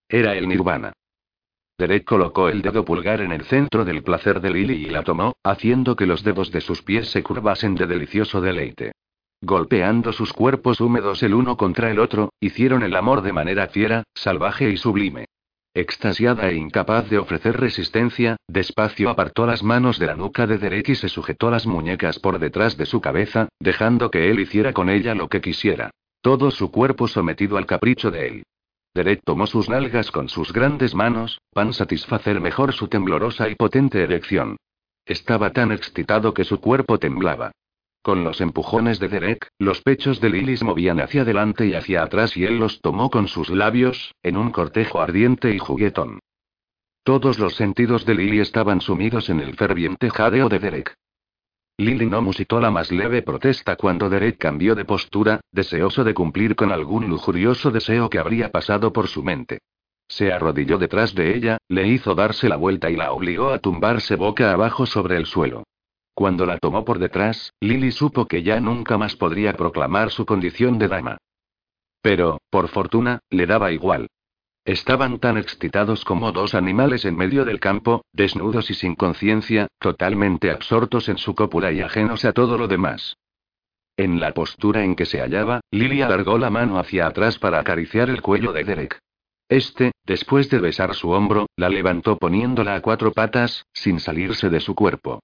Era 0.08 0.36
el 0.36 0.48
nirvana. 0.48 0.94
Derek 1.78 2.06
colocó 2.06 2.50
el 2.50 2.62
dedo 2.62 2.86
pulgar 2.86 3.22
en 3.22 3.32
el 3.32 3.44
centro 3.46 3.86
del 3.86 4.04
placer 4.04 4.40
de 4.40 4.52
Lily 4.52 4.86
y 4.86 4.90
la 4.90 5.04
tomó, 5.04 5.34
haciendo 5.44 5.96
que 5.96 6.06
los 6.06 6.24
dedos 6.24 6.52
de 6.52 6.62
sus 6.62 6.82
pies 6.84 7.10
se 7.10 7.24
curvasen 7.24 7.76
de 7.76 7.88
delicioso 7.88 8.40
deleite. 8.40 8.92
Golpeando 9.44 10.14
sus 10.14 10.34
cuerpos 10.34 10.82
húmedos 10.82 11.24
el 11.24 11.34
uno 11.34 11.58
contra 11.58 11.90
el 11.90 11.98
otro, 11.98 12.32
hicieron 12.40 12.84
el 12.84 12.96
amor 12.96 13.24
de 13.24 13.34
manera 13.34 13.68
fiera, 13.68 14.04
salvaje 14.14 14.70
y 14.70 14.78
sublime. 14.78 15.26
Extasiada 15.74 16.50
e 16.50 16.56
incapaz 16.56 17.10
de 17.10 17.18
ofrecer 17.18 17.60
resistencia, 17.60 18.38
despacio 18.48 19.10
apartó 19.10 19.48
las 19.48 19.64
manos 19.64 19.98
de 19.98 20.06
la 20.06 20.16
nuca 20.16 20.46
de 20.46 20.60
Derek 20.60 20.90
y 20.90 20.96
se 20.96 21.10
sujetó 21.10 21.50
las 21.50 21.66
muñecas 21.66 22.20
por 22.20 22.38
detrás 22.38 22.78
de 22.78 22.86
su 22.86 23.02
cabeza, 23.02 23.50
dejando 23.60 24.12
que 24.12 24.30
él 24.30 24.40
hiciera 24.40 24.74
con 24.74 24.90
ella 24.90 25.16
lo 25.16 25.28
que 25.28 25.42
quisiera. 25.42 25.90
Todo 26.22 26.52
su 26.52 26.70
cuerpo 26.70 27.08
sometido 27.08 27.58
al 27.58 27.66
capricho 27.66 28.12
de 28.12 28.28
él. 28.28 28.44
Derek 28.94 29.22
tomó 29.24 29.48
sus 29.48 29.70
nalgas 29.70 30.12
con 30.12 30.30
sus 30.30 30.54
grandes 30.54 30.94
manos, 30.94 31.40
para 31.52 31.74
satisfacer 31.74 32.42
mejor 32.42 32.74
su 32.74 32.90
temblorosa 32.90 33.50
y 33.50 33.56
potente 33.56 34.04
erección. 34.04 34.58
Estaba 35.06 35.52
tan 35.52 35.72
excitado 35.72 36.34
que 36.34 36.44
su 36.44 36.60
cuerpo 36.60 37.00
temblaba. 37.00 37.52
Con 38.04 38.24
los 38.24 38.42
empujones 38.42 39.00
de 39.00 39.10
Derek, 39.10 39.48
los 39.60 39.82
pechos 39.82 40.20
de 40.20 40.32
Lily 40.32 40.58
se 40.58 40.66
movían 40.66 41.00
hacia 41.00 41.22
adelante 41.22 41.68
y 41.68 41.76
hacia 41.76 42.02
atrás 42.02 42.36
y 42.36 42.46
él 42.46 42.58
los 42.58 42.82
tomó 42.82 43.12
con 43.12 43.28
sus 43.28 43.50
labios, 43.52 44.16
en 44.24 44.38
un 44.38 44.52
cortejo 44.52 45.02
ardiente 45.02 45.54
y 45.54 45.60
juguetón. 45.60 46.20
Todos 47.04 47.38
los 47.38 47.56
sentidos 47.56 48.06
de 48.06 48.16
Lily 48.16 48.40
estaban 48.40 48.82
sumidos 48.82 49.30
en 49.30 49.40
el 49.40 49.56
ferviente 49.56 50.10
jadeo 50.10 50.50
de 50.50 50.58
Derek. 50.58 50.96
Lily 51.78 52.08
no 52.08 52.24
musitó 52.24 52.60
la 52.60 52.72
más 52.72 52.92
leve 52.92 53.22
protesta 53.22 53.76
cuando 53.76 54.10
Derek 54.10 54.38
cambió 54.38 54.74
de 54.74 54.86
postura, 54.86 55.40
deseoso 55.52 56.04
de 56.04 56.16
cumplir 56.16 56.56
con 56.56 56.72
algún 56.72 57.08
lujurioso 57.08 57.70
deseo 57.70 58.10
que 58.10 58.18
habría 58.20 58.52
pasado 58.52 58.92
por 58.92 59.08
su 59.08 59.24
mente. 59.24 59.60
Se 60.08 60.34
arrodilló 60.34 60.78
detrás 60.78 61.14
de 61.14 61.36
ella, 61.36 61.58
le 61.70 61.88
hizo 61.88 62.16
darse 62.16 62.50
la 62.50 62.58
vuelta 62.58 62.90
y 62.90 62.96
la 62.96 63.12
obligó 63.14 63.50
a 63.50 63.60
tumbarse 63.60 64.16
boca 64.16 64.52
abajo 64.52 64.86
sobre 64.86 65.18
el 65.18 65.26
suelo. 65.26 65.64
Cuando 66.14 66.46
la 66.46 66.58
tomó 66.58 66.86
por 66.86 67.00
detrás, 67.00 67.54
Lily 67.62 67.92
supo 67.92 68.28
que 68.28 68.44
ya 68.44 68.60
nunca 68.60 68.98
más 68.98 69.16
podría 69.16 69.54
proclamar 69.54 70.12
su 70.12 70.26
condición 70.26 70.78
de 70.78 70.88
dama. 70.88 71.18
Pero, 72.02 72.40
por 72.50 72.68
fortuna, 72.68 73.20
le 73.30 73.46
daba 73.46 73.72
igual. 73.72 74.08
Estaban 74.66 75.20
tan 75.20 75.38
excitados 75.38 76.06
como 76.06 76.32
dos 76.32 76.54
animales 76.54 77.06
en 77.06 77.16
medio 77.16 77.46
del 77.46 77.60
campo, 77.60 78.04
desnudos 78.14 78.70
y 78.70 78.76
sin 78.76 78.96
conciencia, 78.96 79.68
totalmente 79.80 80.52
absortos 80.52 81.10
en 81.10 81.18
su 81.18 81.34
cópula 81.34 81.72
y 81.72 81.82
ajenos 81.82 82.26
a 82.26 82.34
todo 82.34 82.58
lo 82.58 82.68
demás. 82.68 83.16
En 83.98 84.20
la 84.20 84.34
postura 84.34 84.84
en 84.84 84.96
que 84.96 85.06
se 85.06 85.20
hallaba, 85.20 85.62
Lily 85.72 86.02
alargó 86.02 86.38
la 86.38 86.50
mano 86.50 86.78
hacia 86.78 87.08
atrás 87.08 87.40
para 87.40 87.60
acariciar 87.60 88.10
el 88.10 88.22
cuello 88.22 88.54
de 88.54 88.64
Derek. 88.64 89.00
Este, 89.50 89.92
después 90.06 90.50
de 90.50 90.60
besar 90.60 90.94
su 90.94 91.10
hombro, 91.10 91.48
la 91.58 91.70
levantó 91.70 92.18
poniéndola 92.18 92.76
a 92.76 92.82
cuatro 92.82 93.12
patas, 93.12 93.66
sin 93.74 94.00
salirse 94.00 94.50
de 94.50 94.60
su 94.60 94.76
cuerpo. 94.76 95.22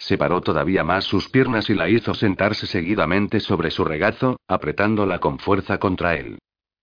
Separó 0.00 0.40
todavía 0.40 0.82
más 0.82 1.04
sus 1.04 1.28
piernas 1.28 1.68
y 1.68 1.74
la 1.74 1.90
hizo 1.90 2.14
sentarse 2.14 2.66
seguidamente 2.66 3.38
sobre 3.38 3.70
su 3.70 3.84
regazo, 3.84 4.40
apretándola 4.48 5.18
con 5.18 5.38
fuerza 5.38 5.76
contra 5.76 6.16
él. 6.16 6.38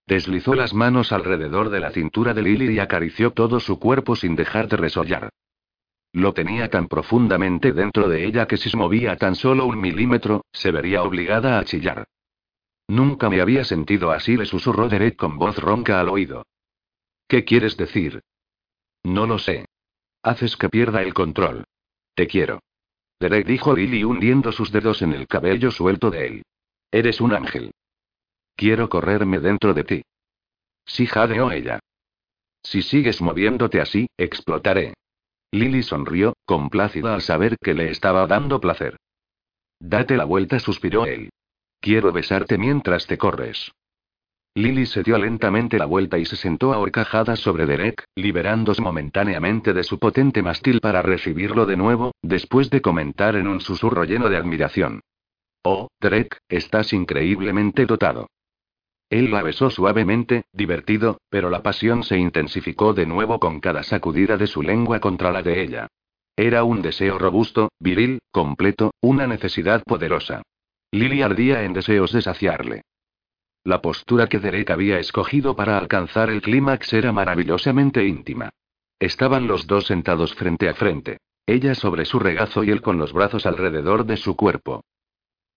Deslizó 0.05 0.53
las 0.53 0.75
manos 0.75 1.11
alrededor 1.11 1.71
de 1.71 1.79
la 1.79 1.89
cintura 1.89 2.35
de 2.35 2.43
Lily 2.43 2.75
y 2.75 2.79
acarició 2.79 3.31
todo 3.31 3.59
su 3.59 3.79
cuerpo 3.79 4.15
sin 4.15 4.35
dejar 4.35 4.67
de 4.67 4.77
resollar. 4.77 5.29
Lo 6.13 6.33
tenía 6.33 6.69
tan 6.69 6.87
profundamente 6.87 7.73
dentro 7.73 8.07
de 8.07 8.23
ella 8.23 8.47
que 8.47 8.55
si 8.55 8.69
se 8.69 8.77
movía 8.77 9.17
tan 9.17 9.35
solo 9.35 9.65
un 9.65 9.81
milímetro, 9.81 10.45
se 10.51 10.69
vería 10.69 11.01
obligada 11.01 11.57
a 11.57 11.65
chillar. 11.65 12.05
Nunca 12.87 13.31
me 13.31 13.41
había 13.41 13.63
sentido 13.63 14.11
así, 14.11 14.37
le 14.37 14.45
susurró 14.45 14.89
Derek 14.89 15.15
con 15.15 15.39
voz 15.39 15.57
ronca 15.57 15.99
al 15.99 16.09
oído. 16.09 16.45
¿Qué 17.27 17.43
quieres 17.43 17.77
decir? 17.77 18.21
No 19.03 19.25
lo 19.25 19.39
sé. 19.39 19.65
Haces 20.21 20.55
que 20.55 20.69
pierda 20.69 21.01
el 21.01 21.15
control. 21.15 21.65
Te 22.13 22.27
quiero. 22.27 22.61
Derek 23.19 23.47
dijo 23.47 23.75
Lily 23.75 24.03
hundiendo 24.03 24.51
sus 24.51 24.71
dedos 24.71 25.01
en 25.01 25.13
el 25.13 25.27
cabello 25.27 25.71
suelto 25.71 26.11
de 26.11 26.27
él. 26.27 26.43
Eres 26.91 27.19
un 27.19 27.33
ángel. 27.33 27.71
Quiero 28.55 28.89
correrme 28.89 29.39
dentro 29.39 29.73
de 29.73 29.83
ti. 29.83 30.03
Sí, 30.85 31.05
jadeó 31.05 31.51
ella. 31.51 31.79
Si 32.63 32.81
sigues 32.81 33.21
moviéndote 33.21 33.81
así, 33.81 34.07
explotaré. 34.17 34.93
Lily 35.51 35.83
sonrió, 35.83 36.33
complácida 36.45 37.13
al 37.13 37.21
saber 37.21 37.57
que 37.61 37.73
le 37.73 37.89
estaba 37.89 38.27
dando 38.27 38.59
placer. 38.59 38.97
Date 39.79 40.17
la 40.17 40.25
vuelta, 40.25 40.59
suspiró 40.59 41.05
él. 41.05 41.29
Quiero 41.79 42.11
besarte 42.11 42.57
mientras 42.57 43.07
te 43.07 43.17
corres. 43.17 43.71
Lily 44.57 44.87
se 44.87 45.03
dio 45.03 45.19
lentamente 45.19 45.77
la 45.77 45.85
vuelta 45.85 46.17
y 46.17 46.25
se 46.25 46.35
sentó 46.35 46.73
ahorcajada 46.73 47.35
sobre 47.35 47.67
Derek, 47.67 48.05
liberándose 48.15 48.81
momentáneamente 48.81 49.71
de 49.71 49.83
su 49.83 49.99
potente 49.99 50.41
mastil 50.41 50.79
para 50.81 51.03
recibirlo 51.03 51.67
de 51.67 51.77
nuevo, 51.77 52.15
después 52.23 52.71
de 52.71 52.81
comentar 52.81 53.35
en 53.35 53.47
un 53.47 53.61
susurro 53.61 54.03
lleno 54.03 54.29
de 54.29 54.37
admiración. 54.37 55.01
Oh, 55.63 55.89
Derek, 56.01 56.39
estás 56.49 56.91
increíblemente 56.91 57.85
dotado. 57.85 58.31
Él 59.11 59.29
la 59.29 59.43
besó 59.43 59.69
suavemente, 59.69 60.45
divertido, 60.51 61.19
pero 61.29 61.51
la 61.51 61.61
pasión 61.61 62.01
se 62.01 62.17
intensificó 62.17 62.95
de 62.95 63.05
nuevo 63.05 63.39
con 63.39 63.59
cada 63.59 63.83
sacudida 63.83 64.37
de 64.37 64.47
su 64.47 64.63
lengua 64.63 64.99
contra 64.99 65.31
la 65.31 65.43
de 65.43 65.61
ella. 65.61 65.87
Era 66.35 66.63
un 66.63 66.81
deseo 66.81 67.19
robusto, 67.19 67.69
viril, 67.79 68.21
completo, 68.31 68.89
una 69.01 69.27
necesidad 69.27 69.83
poderosa. 69.83 70.41
Lily 70.91 71.21
ardía 71.21 71.61
en 71.61 71.73
deseos 71.73 72.11
de 72.11 72.23
saciarle. 72.23 72.81
La 73.67 73.81
postura 73.81 74.27
que 74.27 74.39
Derek 74.39 74.69
había 74.69 74.97
escogido 74.97 75.57
para 75.57 75.77
alcanzar 75.77 76.29
el 76.29 76.41
clímax 76.41 76.93
era 76.93 77.11
maravillosamente 77.11 78.07
íntima. 78.07 78.49
Estaban 78.97 79.45
los 79.45 79.67
dos 79.67 79.87
sentados 79.87 80.33
frente 80.35 80.69
a 80.69 80.73
frente. 80.73 81.17
Ella 81.45 81.75
sobre 81.75 82.05
su 82.05 82.17
regazo 82.17 82.63
y 82.63 82.69
él 82.69 82.81
con 82.81 82.97
los 82.97 83.11
brazos 83.11 83.45
alrededor 83.45 84.05
de 84.05 84.15
su 84.15 84.37
cuerpo. 84.37 84.85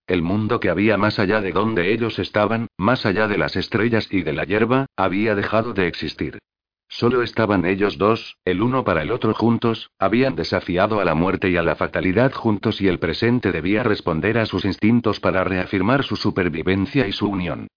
El 0.09 0.23
mundo 0.23 0.59
que 0.59 0.70
había 0.70 0.97
más 0.97 1.20
allá 1.20 1.41
de 1.41 1.53
donde 1.53 1.93
ellos 1.93 2.19
estaban, 2.19 2.66
más 2.77 3.07
allá 3.07 3.28
de 3.28 3.39
las 3.39 3.55
estrellas 3.55 4.09
y 4.11 4.23
de 4.23 4.32
la 4.32 4.43
hierba, 4.43 4.87
había 4.97 5.37
dejado 5.37 5.73
de 5.73 5.87
existir. 5.87 6.41
Solo 6.89 7.23
estaban 7.23 7.65
ellos 7.65 7.97
dos, 7.97 8.39
el 8.45 8.61
uno 8.61 8.82
para 8.82 9.03
el 9.03 9.12
otro 9.12 9.35
juntos, 9.35 9.89
habían 10.01 10.35
desafiado 10.35 10.99
a 10.99 11.05
la 11.05 11.15
muerte 11.15 11.49
y 11.49 11.57
a 11.57 11.62
la 11.62 11.77
fatalidad 11.77 12.32
juntos 12.32 12.81
y 12.81 12.89
el 12.89 12.99
presente 12.99 13.53
debía 13.53 13.85
responder 13.85 14.37
a 14.39 14.47
sus 14.47 14.65
instintos 14.65 15.20
para 15.20 15.45
reafirmar 15.45 16.03
su 16.03 16.16
supervivencia 16.16 17.07
y 17.07 17.12
su 17.12 17.28
unión. 17.28 17.69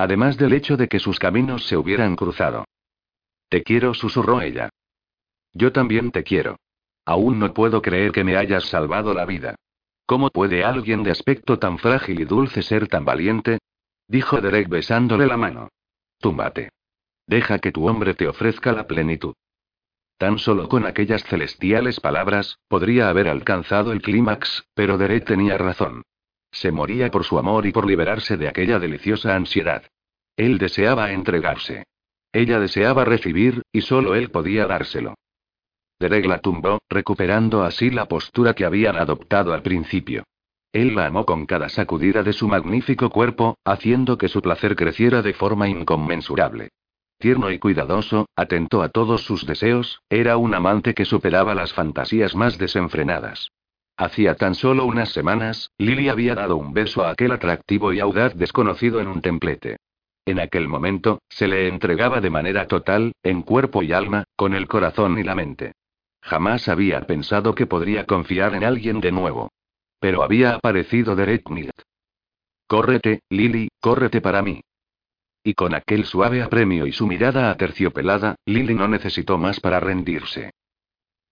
Además 0.00 0.38
del 0.38 0.54
hecho 0.54 0.78
de 0.78 0.88
que 0.88 0.98
sus 0.98 1.18
caminos 1.18 1.66
se 1.66 1.76
hubieran 1.76 2.16
cruzado. 2.16 2.64
Te 3.50 3.62
quiero, 3.62 3.92
susurró 3.92 4.40
ella. 4.40 4.70
Yo 5.52 5.72
también 5.72 6.10
te 6.10 6.24
quiero. 6.24 6.56
Aún 7.04 7.38
no 7.38 7.52
puedo 7.52 7.82
creer 7.82 8.10
que 8.10 8.24
me 8.24 8.34
hayas 8.34 8.64
salvado 8.64 9.12
la 9.12 9.26
vida. 9.26 9.56
¿Cómo 10.06 10.30
puede 10.30 10.64
alguien 10.64 11.02
de 11.02 11.10
aspecto 11.10 11.58
tan 11.58 11.76
frágil 11.76 12.18
y 12.18 12.24
dulce 12.24 12.62
ser 12.62 12.88
tan 12.88 13.04
valiente? 13.04 13.58
Dijo 14.08 14.40
Derek 14.40 14.70
besándole 14.70 15.26
la 15.26 15.36
mano. 15.36 15.68
Túmbate. 16.18 16.70
Deja 17.26 17.58
que 17.58 17.70
tu 17.70 17.86
hombre 17.86 18.14
te 18.14 18.26
ofrezca 18.26 18.72
la 18.72 18.86
plenitud. 18.86 19.34
Tan 20.16 20.38
solo 20.38 20.70
con 20.70 20.86
aquellas 20.86 21.24
celestiales 21.24 22.00
palabras, 22.00 22.56
podría 22.68 23.10
haber 23.10 23.28
alcanzado 23.28 23.92
el 23.92 24.00
clímax, 24.00 24.64
pero 24.72 24.96
Derek 24.96 25.26
tenía 25.26 25.58
razón. 25.58 26.04
Se 26.52 26.72
moría 26.72 27.10
por 27.10 27.24
su 27.24 27.38
amor 27.38 27.66
y 27.66 27.72
por 27.72 27.86
liberarse 27.86 28.36
de 28.36 28.48
aquella 28.48 28.78
deliciosa 28.78 29.34
ansiedad. 29.34 29.84
Él 30.36 30.58
deseaba 30.58 31.12
entregarse. 31.12 31.84
Ella 32.32 32.60
deseaba 32.60 33.04
recibir, 33.04 33.62
y 33.72 33.80
solo 33.82 34.14
él 34.14 34.30
podía 34.30 34.66
dárselo. 34.66 35.14
Derek 35.98 36.26
la 36.26 36.38
tumbó, 36.38 36.78
recuperando 36.88 37.62
así 37.62 37.90
la 37.90 38.06
postura 38.06 38.54
que 38.54 38.64
habían 38.64 38.96
adoptado 38.96 39.52
al 39.52 39.62
principio. 39.62 40.24
Él 40.72 40.94
la 40.94 41.06
amó 41.06 41.26
con 41.26 41.46
cada 41.46 41.68
sacudida 41.68 42.22
de 42.22 42.32
su 42.32 42.46
magnífico 42.48 43.10
cuerpo, 43.10 43.58
haciendo 43.64 44.16
que 44.16 44.28
su 44.28 44.40
placer 44.40 44.76
creciera 44.76 45.20
de 45.20 45.34
forma 45.34 45.68
inconmensurable. 45.68 46.70
Tierno 47.18 47.50
y 47.50 47.58
cuidadoso, 47.58 48.28
atento 48.34 48.82
a 48.82 48.88
todos 48.88 49.24
sus 49.24 49.44
deseos, 49.44 50.00
era 50.08 50.38
un 50.38 50.54
amante 50.54 50.94
que 50.94 51.04
superaba 51.04 51.54
las 51.54 51.74
fantasías 51.74 52.34
más 52.34 52.56
desenfrenadas. 52.56 53.50
Hacía 54.00 54.34
tan 54.34 54.54
solo 54.54 54.86
unas 54.86 55.10
semanas, 55.10 55.72
Lily 55.76 56.08
había 56.08 56.34
dado 56.34 56.56
un 56.56 56.72
beso 56.72 57.04
a 57.04 57.10
aquel 57.10 57.32
atractivo 57.32 57.92
y 57.92 58.00
audaz 58.00 58.34
desconocido 58.34 58.98
en 58.98 59.08
un 59.08 59.20
templete. 59.20 59.76
En 60.24 60.40
aquel 60.40 60.68
momento, 60.68 61.18
se 61.28 61.46
le 61.46 61.68
entregaba 61.68 62.22
de 62.22 62.30
manera 62.30 62.66
total, 62.66 63.12
en 63.22 63.42
cuerpo 63.42 63.82
y 63.82 63.92
alma, 63.92 64.24
con 64.36 64.54
el 64.54 64.68
corazón 64.68 65.18
y 65.18 65.22
la 65.22 65.34
mente. 65.34 65.72
Jamás 66.22 66.66
había 66.70 67.02
pensado 67.02 67.54
que 67.54 67.66
podría 67.66 68.06
confiar 68.06 68.54
en 68.54 68.64
alguien 68.64 69.02
de 69.02 69.12
nuevo. 69.12 69.50
Pero 69.98 70.22
había 70.22 70.54
aparecido 70.54 71.14
Derek 71.14 71.50
Millet. 71.50 71.82
Córrete, 72.66 73.20
Lily, 73.28 73.68
córrete 73.82 74.22
para 74.22 74.40
mí. 74.40 74.62
Y 75.44 75.52
con 75.52 75.74
aquel 75.74 76.06
suave 76.06 76.40
apremio 76.40 76.86
y 76.86 76.92
su 76.92 77.06
mirada 77.06 77.50
aterciopelada, 77.50 78.36
Lily 78.46 78.72
no 78.72 78.88
necesitó 78.88 79.36
más 79.36 79.60
para 79.60 79.78
rendirse. 79.78 80.52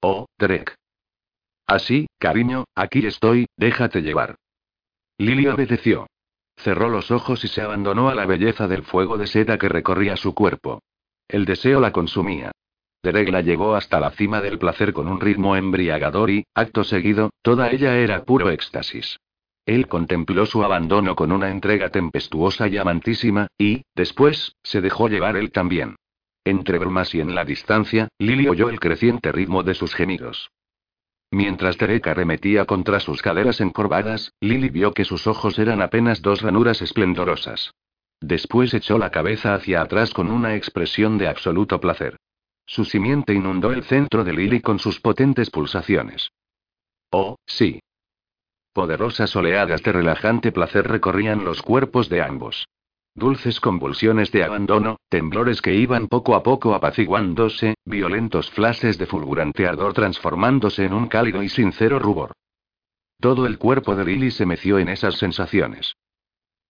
Oh, 0.03 0.27
Derek. 0.39 0.77
Así, 1.69 2.07
cariño, 2.19 2.65
aquí 2.75 3.07
estoy, 3.07 3.47
déjate 3.59 4.01
llevar. 4.01 4.37
Lily 5.19 5.49
obedeció. 5.49 6.07
Cerró 6.57 6.89
los 6.89 7.11
ojos 7.11 7.45
y 7.45 7.49
se 7.49 7.61
abandonó 7.61 8.09
a 8.09 8.15
la 8.15 8.25
belleza 8.25 8.67
del 8.67 8.85
fuego 8.85 9.19
de 9.19 9.27
seda 9.27 9.59
que 9.59 9.69
recorría 9.69 10.17
su 10.17 10.35
cuerpo. 10.35 10.81
El 11.29 11.45
deseo 11.45 11.79
la 11.79 11.93
consumía. 11.93 12.53
Derek 13.03 13.29
la 13.29 13.43
llevó 13.43 13.75
hasta 13.75 14.01
la 14.01 14.11
cima 14.13 14.41
del 14.41 14.59
placer 14.59 14.95
con 14.95 15.09
un 15.09 15.21
ritmo 15.21 15.57
embriagador 15.57 16.31
y, 16.31 16.47
acto 16.55 16.85
seguido, 16.85 17.31
toda 17.43 17.71
ella 17.71 17.99
era 17.99 18.25
puro 18.25 18.49
éxtasis. 18.49 19.19
Él 19.67 19.89
contempló 19.89 20.47
su 20.47 20.65
abandono 20.65 21.15
con 21.15 21.33
una 21.33 21.51
entrega 21.51 21.91
tempestuosa 21.91 22.67
y 22.67 22.79
amantísima, 22.79 23.49
y, 23.59 23.83
después, 23.95 24.57
se 24.63 24.81
dejó 24.81 25.09
llevar 25.09 25.37
él 25.37 25.53
también. 25.53 25.97
Entre 26.45 26.79
bromas 26.79 27.15
y 27.15 27.21
en 27.21 27.35
la 27.35 27.45
distancia, 27.45 28.09
Lily 28.19 28.49
oyó 28.49 28.71
el 28.71 28.81
creciente 28.81 29.33
ritmo 29.33 29.63
de 29.63 29.75
sus 29.75 29.95
gemidos. 29.95 30.49
Mientras 31.31 31.77
Derek 31.77 32.07
arremetía 32.07 32.65
contra 32.65 33.01
sus 33.01 33.21
caderas 33.21 33.61
encorvadas, 33.61 34.33
Lily 34.41 34.71
vio 34.71 34.93
que 34.93 35.05
sus 35.05 35.27
ojos 35.27 35.59
eran 35.59 35.83
apenas 35.83 36.23
dos 36.23 36.41
ranuras 36.41 36.81
esplendorosas. 36.81 37.73
Después 38.21 38.73
echó 38.75 38.99
la 38.99 39.11
cabeza 39.11 39.55
hacia 39.55 39.83
atrás 39.83 40.13
con 40.13 40.31
una 40.31 40.57
expresión 40.57 41.19
de 41.19 41.29
absoluto 41.29 41.81
placer. 41.81 42.17
Su 42.67 42.85
simiente 42.85 43.35
inundó 43.35 43.73
el 43.73 43.85
centro 43.85 44.25
de 44.25 44.33
Lily 44.33 44.61
con 44.61 44.79
sus 44.79 45.01
potentes 45.01 45.51
pulsaciones. 45.51 46.31
Oh, 47.11 47.37
sí. 47.47 47.81
Poderosas 48.73 49.35
oleadas 49.37 49.83
de 49.83 49.93
relajante 49.93 50.53
placer 50.53 50.87
recorrían 50.87 51.45
los 51.45 51.63
cuerpos 51.63 52.09
de 52.09 52.23
ambos. 52.23 52.67
Dulces 53.19 53.59
convulsiones 53.59 54.31
de 54.31 54.45
abandono, 54.45 54.99
temblores 55.09 55.61
que 55.61 55.75
iban 55.75 56.07
poco 56.07 56.37
a 56.37 56.45
poco 56.45 56.73
apaciguándose, 56.73 57.75
violentos 57.85 58.49
flashes 58.53 58.97
de 58.97 59.07
fulgurante 59.07 59.67
ardor 59.67 59.93
transformándose 59.93 60.85
en 60.85 60.93
un 60.93 61.09
cálido 61.09 61.43
y 61.43 61.49
sincero 61.49 61.99
rubor. 61.99 62.31
Todo 63.21 63.47
el 63.47 63.59
cuerpo 63.59 63.97
de 63.97 64.05
Lily 64.05 64.31
se 64.31 64.47
meció 64.47 64.79
en 64.79 64.89
esas 64.89 65.17
sensaciones. 65.17 65.97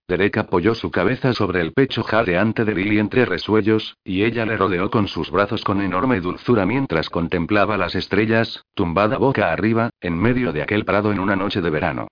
Derek 0.09 0.39
apoyó 0.39 0.75
su 0.75 0.91
cabeza 0.91 1.35
sobre 1.35 1.61
el 1.61 1.75
pecho 1.75 2.03
jadeante 2.03 2.65
de 2.65 2.75
Lily 2.75 2.99
entre 2.99 3.27
resuellos, 3.27 3.99
y 4.03 4.25
ella 4.25 4.47
le 4.47 4.57
rodeó 4.57 4.91
con 4.91 5.07
sus 5.07 5.31
brazos 5.31 5.62
con 5.65 5.83
enorme 5.83 6.19
dulzura 6.23 6.65
mientras 6.65 7.11
contemplaba 7.11 7.77
las 7.77 7.95
estrellas, 7.95 8.65
tumbada 8.73 9.19
boca 9.19 9.53
arriba, 9.53 9.91
en 10.01 10.19
medio 10.19 10.55
de 10.55 10.62
aquel 10.62 10.87
prado 10.87 11.12
en 11.12 11.20
una 11.20 11.37
noche 11.37 11.61
de 11.61 11.69
verano. 11.69 12.09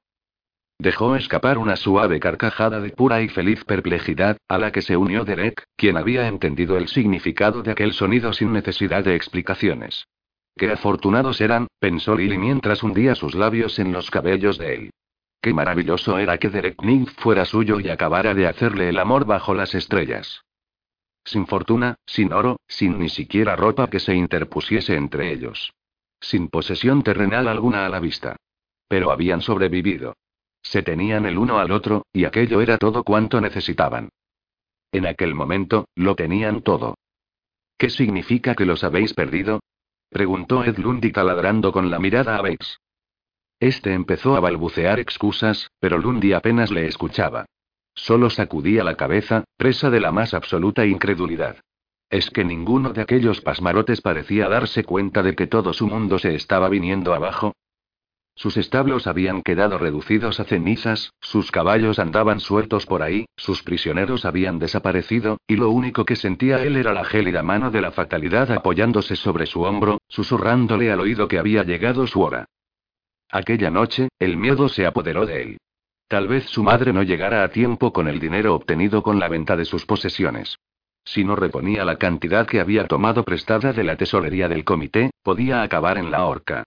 Dejó 0.79 1.17
escapar 1.17 1.57
una 1.57 1.77
suave 1.77 2.21
carcajada 2.21 2.81
de 2.81 2.91
pura 2.91 3.23
y 3.23 3.29
feliz 3.29 3.65
perplejidad, 3.65 4.37
a 4.47 4.59
la 4.59 4.73
que 4.73 4.83
se 4.83 4.97
unió 4.97 5.25
Derek, 5.25 5.65
quien 5.77 5.97
había 5.97 6.29
entendido 6.29 6.77
el 6.77 6.89
significado 6.89 7.63
de 7.63 7.73
aquel 7.73 7.93
sonido 7.93 8.33
sin 8.33 8.53
necesidad 8.53 9.03
de 9.03 9.17
explicaciones. 9.17 10.07
Qué 10.55 10.71
afortunados 10.71 11.41
eran, 11.41 11.69
pensó 11.79 12.15
Lily 12.15 12.39
mientras 12.39 12.83
hundía 12.83 13.15
sus 13.15 13.35
labios 13.35 13.79
en 13.79 13.93
los 13.93 14.11
cabellos 14.11 14.59
de 14.59 14.75
él. 14.75 14.91
Qué 15.41 15.55
maravilloso 15.55 16.19
era 16.19 16.39
que 16.39 16.51
Derek 16.51 16.83
Ning 16.83 17.07
fuera 17.07 17.45
suyo 17.45 17.81
y 17.81 17.89
acabara 17.89 18.35
de 18.35 18.47
hacerle 18.47 18.89
el 18.89 18.99
amor 18.99 19.27
bajo 19.27 19.55
las 19.55 19.75
estrellas. 19.75 20.43
Sin 21.25 21.47
fortuna, 21.47 21.97
sin 22.07 22.33
oro, 22.33 22.61
sin 22.69 22.99
ni 22.99 23.09
siquiera 23.09 23.57
ropa 23.57 23.89
que 23.89 24.01
se 24.01 24.15
interpusiese 24.15 24.95
entre 24.97 25.33
ellos. 25.33 25.73
Sin 26.21 26.49
posesión 26.49 27.03
terrenal 27.03 27.49
alguna 27.49 27.85
a 27.85 27.89
la 27.89 28.01
vista. 28.01 28.37
Pero 28.89 29.11
habían 29.11 29.41
sobrevivido. 29.41 30.15
Se 30.67 30.83
tenían 30.83 31.27
el 31.27 31.39
uno 31.39 31.61
al 31.61 31.71
otro, 31.71 32.07
y 32.13 32.25
aquello 32.25 32.61
era 32.61 32.77
todo 32.77 33.05
cuanto 33.05 33.41
necesitaban. 33.41 34.09
En 34.91 35.07
aquel 35.07 35.33
momento, 35.33 35.89
lo 35.95 36.17
tenían 36.17 36.61
todo. 36.63 36.97
¿Qué 37.79 37.89
significa 37.89 38.57
que 38.57 38.67
los 38.67 38.83
habéis 38.83 39.15
perdido? 39.15 39.61
preguntó 40.11 40.65
Ed 40.65 40.79
Lundy 40.79 41.13
taladrando 41.13 41.71
con 41.71 41.89
la 41.89 42.01
mirada 42.01 42.37
a 42.37 42.43
Bates. 42.43 42.81
Este 43.61 43.93
empezó 43.93 44.35
a 44.35 44.41
balbucear 44.41 44.99
excusas, 44.99 45.71
pero 45.79 45.99
Lundy 45.99 46.33
apenas 46.33 46.73
le 46.73 46.87
escuchaba. 46.87 47.47
Solo 47.95 48.29
sacudía 48.29 48.83
la 48.83 48.97
cabeza, 48.97 49.45
presa 49.57 49.89
de 49.89 50.01
la 50.01 50.11
más 50.11 50.35
absoluta 50.35 50.85
incredulidad. 50.85 51.59
¿Es 52.11 52.29
que 52.31 52.45
ninguno 52.45 52.93
de 52.93 53.03
aquellos 53.03 53.41
pasmarotes 53.41 54.01
parecía 54.01 54.49
darse 54.49 54.83
cuenta 54.83 55.23
de 55.23 55.37
que 55.37 55.47
todo 55.47 55.73
su 55.73 55.87
mundo 55.87 56.19
se 56.19 56.35
estaba 56.35 56.69
viniendo 56.69 57.15
abajo? 57.15 57.55
Sus 58.37 58.59
establos 58.59 59.07
habían 59.07 59.41
quedado 59.41 59.79
reducidos 59.79 60.41
a 60.41 60.45
cenizas, 60.45 61.15
sus 61.21 61.51
caballos 61.51 61.99
andaban 61.99 62.39
sueltos 62.39 62.85
por 62.85 63.03
ahí, 63.03 63.25
sus 63.35 63.63
prisioneros 63.63 64.27
habían 64.27 64.59
desaparecido, 64.59 65.39
y 65.47 65.57
lo 65.57 65.71
único 65.71 66.05
que 66.05 66.17
sentía 66.17 66.63
él 66.63 66.77
era 66.77 66.93
la 66.93 67.05
gélida 67.05 67.43
mano 67.43 67.71
de 67.71 67.81
la 67.81 67.93
fatalidad 67.93 68.53
apoyándose 68.53 69.17
sobre 69.17 69.47
su 69.47 69.63
hombro, 69.63 70.03
susurrándole 70.09 70.93
al 70.93 71.01
oído 71.01 71.29
que 71.29 71.39
había 71.39 71.65
llegado 71.65 72.07
su 72.07 72.21
hora. 72.21 72.45
Aquella 73.31 73.71
noche, 73.71 74.11
el 74.19 74.37
miedo 74.37 74.69
se 74.69 74.85
apoderó 74.85 75.25
de 75.25 75.43
él. 75.43 75.59
Tal 76.07 76.29
vez 76.29 76.45
su 76.45 76.63
madre 76.63 76.93
no 76.93 77.03
llegara 77.03 77.43
a 77.43 77.49
tiempo 77.49 77.91
con 77.91 78.07
el 78.07 78.21
dinero 78.21 78.55
obtenido 78.55 79.03
con 79.03 79.19
la 79.19 79.29
venta 79.29 79.57
de 79.57 79.65
sus 79.65 79.87
posesiones. 79.87 80.59
Si 81.07 81.25
no 81.25 81.37
reponía 81.37 81.87
la 81.87 81.97
cantidad 81.97 82.47
que 82.47 82.61
había 82.61 82.87
tomado 82.87 83.25
prestada 83.25 83.73
de 83.73 83.83
la 83.83 83.97
tesorería 83.97 84.47
del 84.49 84.65
comité, 84.65 85.11
podía 85.23 85.63
acabar 85.63 85.97
en 85.97 86.11
la 86.11 86.27
horca. 86.27 86.65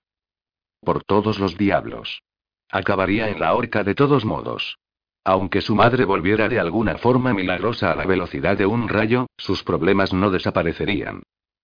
Por 0.81 1.03
todos 1.03 1.39
los 1.39 1.57
diablos. 1.57 2.21
Acabaría 2.71 3.29
en 3.29 3.39
la 3.39 3.53
horca 3.53 3.83
de 3.83 3.95
todos 3.95 4.25
modos. 4.25 4.77
Aunque 5.23 5.61
su 5.61 5.75
madre 5.75 6.05
volviera 6.05 6.47
de 6.47 6.59
alguna 6.59 6.97
forma 6.97 7.33
milagrosa 7.33 7.91
a 7.91 7.95
la 7.95 8.05
velocidad 8.05 8.57
de 8.57 8.65
un 8.65 8.87
rayo, 8.87 9.27
sus 9.37 9.63
problemas 9.63 10.13
no 10.13 10.31
desaparecerían. 10.31 11.23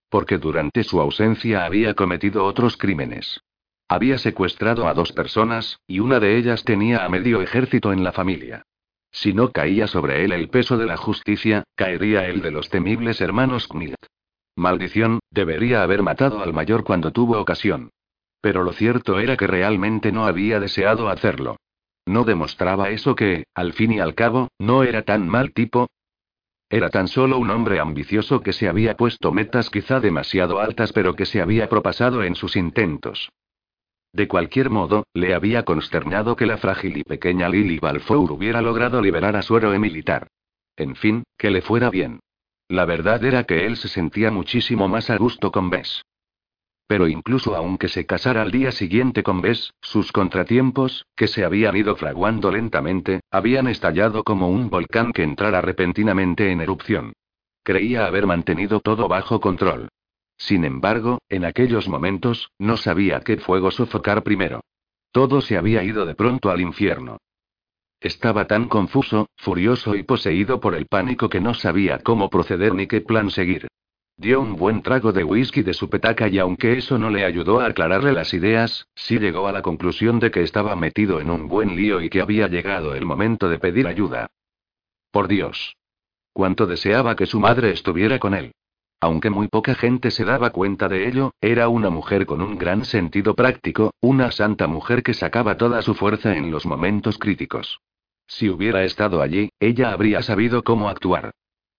Porque 0.10 0.38
durante 0.38 0.84
su 0.84 1.00
ausencia 1.00 1.66
había 1.66 1.94
cometido 1.94 2.46
otros 2.46 2.78
crímenes. 2.78 3.42
Había 3.88 4.18
secuestrado 4.18 4.88
a 4.88 4.94
dos 4.94 5.12
personas, 5.12 5.80
y 5.88 6.00
una 6.00 6.20
de 6.20 6.38
ellas 6.38 6.64
tenía 6.64 7.06
a 7.06 7.10
medio 7.10 7.42
ejército 7.42 7.94
en 7.94 8.04
la 8.04 8.12
familia. 8.12 8.64
Si 9.12 9.34
no 9.34 9.52
caía 9.52 9.88
sobre 9.88 10.26
él 10.26 10.34
el 10.34 10.50
peso 10.50 10.78
de 10.78 10.86
la 10.86 10.98
justicia, 10.98 11.64
caería 11.76 12.28
el 12.28 12.42
de 12.42 12.52
los 12.52 12.70
temibles 12.70 13.22
hermanos 13.22 13.68
Knight. 13.68 13.96
Maldición, 14.58 15.20
debería 15.32 15.84
haber 15.84 16.02
matado 16.02 16.42
al 16.42 16.54
mayor 16.54 16.84
cuando 16.84 17.12
tuvo 17.12 17.40
ocasión. 17.40 17.92
Pero 18.46 18.64
lo 18.64 18.74
cierto 18.74 19.18
era 19.18 19.38
que 19.38 19.48
realmente 19.48 20.12
no 20.12 20.28
había 20.28 20.60
deseado 20.60 21.10
hacerlo. 21.10 21.58
No 22.06 22.26
demostraba 22.26 22.92
eso 22.92 23.16
que, 23.16 23.46
al 23.56 23.74
fin 23.74 23.94
y 23.94 24.00
al 24.00 24.14
cabo, 24.14 24.50
no 24.60 24.84
era 24.84 25.02
tan 25.02 25.28
mal 25.28 25.52
tipo. 25.52 25.90
Era 26.70 26.92
tan 26.92 27.08
solo 27.08 27.40
un 27.40 27.50
hombre 27.50 27.80
ambicioso 27.80 28.42
que 28.42 28.54
se 28.54 28.68
había 28.68 28.96
puesto 28.98 29.32
metas 29.32 29.72
quizá 29.72 30.00
demasiado 30.00 30.60
altas 30.60 30.94
pero 30.94 31.16
que 31.16 31.26
se 31.26 31.42
había 31.42 31.70
propasado 31.70 32.22
en 32.24 32.36
sus 32.36 32.56
intentos. 32.56 33.32
De 34.14 34.28
cualquier 34.28 34.70
modo, 34.70 35.08
le 35.16 35.34
había 35.34 35.66
consternado 35.66 36.36
que 36.36 36.46
la 36.46 36.58
frágil 36.58 36.98
y 36.98 37.04
pequeña 37.04 37.50
Lily 37.50 37.80
Balfour 37.80 38.32
hubiera 38.32 38.62
logrado 38.62 39.02
liberar 39.02 39.36
a 39.36 39.42
su 39.42 39.58
héroe 39.58 39.80
militar. 39.80 40.28
En 40.78 40.96
fin, 40.96 41.24
que 41.36 41.50
le 41.50 41.64
fuera 41.64 41.90
bien. 41.90 42.20
La 42.68 42.86
verdad 42.86 43.26
era 43.26 43.46
que 43.46 43.66
él 43.66 43.76
se 43.76 43.88
sentía 43.88 44.30
muchísimo 44.30 44.88
más 44.88 45.10
a 45.10 45.18
gusto 45.18 45.52
con 45.52 45.72
Bess. 45.72 46.04
Pero 46.88 47.08
incluso 47.08 47.56
aunque 47.56 47.88
se 47.88 48.06
casara 48.06 48.44
al 48.44 48.52
día 48.52 48.72
siguiente 48.72 49.24
con 49.24 49.42
Bess, 49.42 49.74
sus 49.82 50.12
contratiempos, 50.12 51.06
que 51.16 51.28
se 51.28 51.44
habían 51.44 51.76
ido 51.76 51.96
fraguando 51.96 52.52
lentamente, 52.52 53.22
habían 53.32 53.68
estallado 53.68 54.24
como 54.24 54.50
un 54.50 54.70
volcán 54.70 55.12
que 55.12 55.24
entrara 55.24 55.62
repentinamente 55.62 56.52
en 56.52 56.62
erupción. 56.62 57.14
Creía 57.64 58.06
haber 58.06 58.28
mantenido 58.28 58.80
todo 58.80 59.08
bajo 59.08 59.40
control. 59.40 59.90
Sin 60.38 60.66
embargo, 60.66 61.20
en 61.30 61.46
aquellos 61.46 61.88
momentos, 61.88 62.52
no 62.60 62.78
sabía 62.78 63.22
qué 63.22 63.38
fuego 63.38 63.72
sofocar 63.72 64.22
primero. 64.22 64.62
Todo 65.12 65.42
se 65.42 65.58
había 65.58 65.84
ido 65.84 66.06
de 66.06 66.14
pronto 66.14 66.52
al 66.52 66.62
infierno. 66.62 67.18
Estaba 68.00 68.46
tan 68.46 68.68
confuso, 68.68 69.30
furioso 69.38 69.96
y 69.96 70.04
poseído 70.04 70.60
por 70.60 70.76
el 70.76 70.86
pánico 70.86 71.30
que 71.30 71.42
no 71.42 71.56
sabía 71.56 72.00
cómo 72.00 72.30
proceder 72.30 72.76
ni 72.76 72.86
qué 72.86 73.02
plan 73.02 73.32
seguir. 73.32 73.68
Dio 74.18 74.40
un 74.40 74.56
buen 74.56 74.82
trago 74.82 75.12
de 75.12 75.26
whisky 75.26 75.62
de 75.62 75.74
su 75.74 75.90
petaca 75.90 76.30
y 76.30 76.40
aunque 76.40 76.78
eso 76.78 76.98
no 76.98 77.10
le 77.10 77.26
ayudó 77.26 77.60
a 77.60 77.66
aclararle 77.66 78.14
las 78.14 78.34
ideas, 78.34 78.88
sí 78.96 79.20
llegó 79.20 79.48
a 79.48 79.52
la 79.52 79.62
conclusión 79.62 80.20
de 80.20 80.32
que 80.32 80.42
estaba 80.42 80.74
metido 80.78 81.20
en 81.20 81.30
un 81.30 81.50
buen 81.50 81.76
lío 81.76 82.00
y 82.00 82.10
que 82.10 82.22
había 82.22 82.48
llegado 82.48 82.96
el 82.96 83.06
momento 83.06 83.50
de 83.50 83.60
pedir 83.60 83.88
ayuda. 83.88 84.28
Por 85.12 85.28
Dios. 85.28 85.76
Cuánto 86.32 86.66
deseaba 86.66 87.18
que 87.18 87.26
su 87.26 87.42
madre 87.42 87.72
estuviera 87.72 88.18
con 88.18 88.34
él. 88.34 88.54
Aunque 89.02 89.30
muy 89.30 89.50
poca 89.50 89.76
gente 89.76 90.10
se 90.12 90.24
daba 90.24 90.52
cuenta 90.52 90.88
de 90.88 91.08
ello, 91.10 91.34
era 91.42 91.68
una 91.68 91.90
mujer 91.90 92.26
con 92.26 92.42
un 92.42 92.58
gran 92.58 92.86
sentido 92.86 93.36
práctico, 93.36 93.94
una 94.00 94.32
santa 94.32 94.68
mujer 94.68 95.04
que 95.04 95.14
sacaba 95.14 95.58
toda 95.58 95.82
su 95.82 95.94
fuerza 95.94 96.38
en 96.38 96.52
los 96.52 96.66
momentos 96.66 97.18
críticos. 97.18 97.82
Si 98.28 98.50
hubiera 98.50 98.86
estado 98.86 99.22
allí, 99.22 99.50
ella 99.60 99.92
habría 99.92 100.22
sabido 100.22 100.64
cómo 100.64 100.88
actuar. 100.88 101.34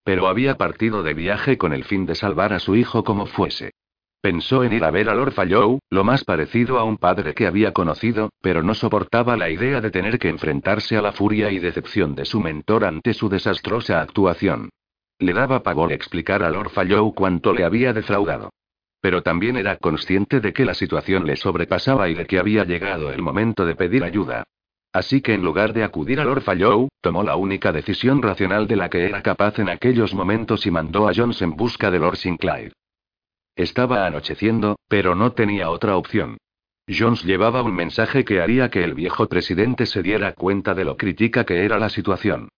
Pero 0.07 0.29
había 0.29 0.57
partido 0.57 1.03
de 1.03 1.15
viaje 1.15 1.59
con 1.59 1.73
el 1.73 1.83
fin 1.83 2.07
de 2.07 2.15
salvar 2.15 2.53
a 2.53 2.61
su 2.61 2.77
hijo 2.77 3.03
como 3.03 3.27
fuese. 3.27 3.73
Pensó 4.21 4.63
en 4.63 4.73
ir 4.73 4.85
a 4.85 4.93
ver 4.93 5.09
a 5.09 5.17
Lord 5.17 5.33
Fallow, 5.33 5.81
lo 5.91 6.05
más 6.05 6.23
parecido 6.23 6.79
a 6.79 6.85
un 6.85 6.97
padre 6.97 7.35
que 7.35 7.45
había 7.45 7.73
conocido, 7.73 8.31
pero 8.41 8.63
no 8.63 8.75
soportaba 8.75 9.37
la 9.37 9.51
idea 9.51 9.81
de 9.81 9.91
tener 9.91 10.21
que 10.21 10.29
enfrentarse 10.29 10.97
a 10.97 11.03
la 11.03 11.11
furia 11.11 11.51
y 11.51 11.59
decepción 11.59 12.15
de 12.15 12.25
su 12.25 12.39
mentor 12.39 12.85
ante 12.85 13.15
su 13.15 13.29
desastrosa 13.29 14.01
actuación. 14.01 14.71
Le 15.19 15.33
daba 15.33 15.65
pavor 15.65 15.93
explicar 15.93 16.45
a 16.45 16.51
Lord 16.51 16.71
Fallow 16.71 17.13
cuánto 17.13 17.53
le 17.53 17.65
había 17.65 17.93
defraudado. 17.93 18.51
Pero 19.01 19.25
también 19.25 19.57
era 19.57 19.77
consciente 19.77 20.39
de 20.39 20.53
que 20.53 20.65
la 20.65 20.75
situación 20.75 21.27
le 21.27 21.35
sobrepasaba 21.35 22.09
y 22.09 22.15
de 22.15 22.27
que 22.27 22.39
había 22.39 22.63
llegado 22.63 23.11
el 23.11 23.23
momento 23.23 23.67
de 23.67 23.75
pedir 23.75 24.05
ayuda. 24.05 24.45
Así 24.97 25.21
que 25.21 25.35
en 25.35 25.43
lugar 25.43 25.75
de 25.75 25.85
acudir 25.85 26.21
a 26.21 26.25
Lord 26.25 26.41
Fallow, 26.41 26.89
tomó 27.03 27.23
la 27.23 27.37
única 27.37 27.71
decisión 27.71 28.23
racional 28.23 28.67
de 28.67 28.77
la 28.77 28.89
que 28.89 29.05
era 29.05 29.23
capaz 29.23 29.59
en 29.59 29.69
aquellos 29.69 30.15
momentos 30.15 30.65
y 30.65 30.71
mandó 30.71 31.07
a 31.07 31.13
Jones 31.15 31.43
en 31.43 31.55
busca 31.55 31.91
de 31.91 31.99
Lord 31.99 32.17
Sinclair. 32.17 32.73
Estaba 33.55 34.07
anocheciendo, 34.07 34.79
pero 34.89 35.15
no 35.15 35.33
tenía 35.33 35.69
otra 35.69 35.99
opción. 35.99 36.39
Jones 36.89 37.25
llevaba 37.25 37.63
un 37.63 37.75
mensaje 37.75 38.25
que 38.25 38.41
haría 38.41 38.71
que 38.71 38.85
el 38.85 38.95
viejo 38.95 39.29
presidente 39.29 39.85
se 39.85 40.03
diera 40.03 40.33
cuenta 40.33 40.73
de 40.73 40.87
lo 40.87 40.97
crítica 40.97 41.45
que 41.45 41.67
era 41.67 41.79
la 41.79 41.91
situación. 41.91 42.49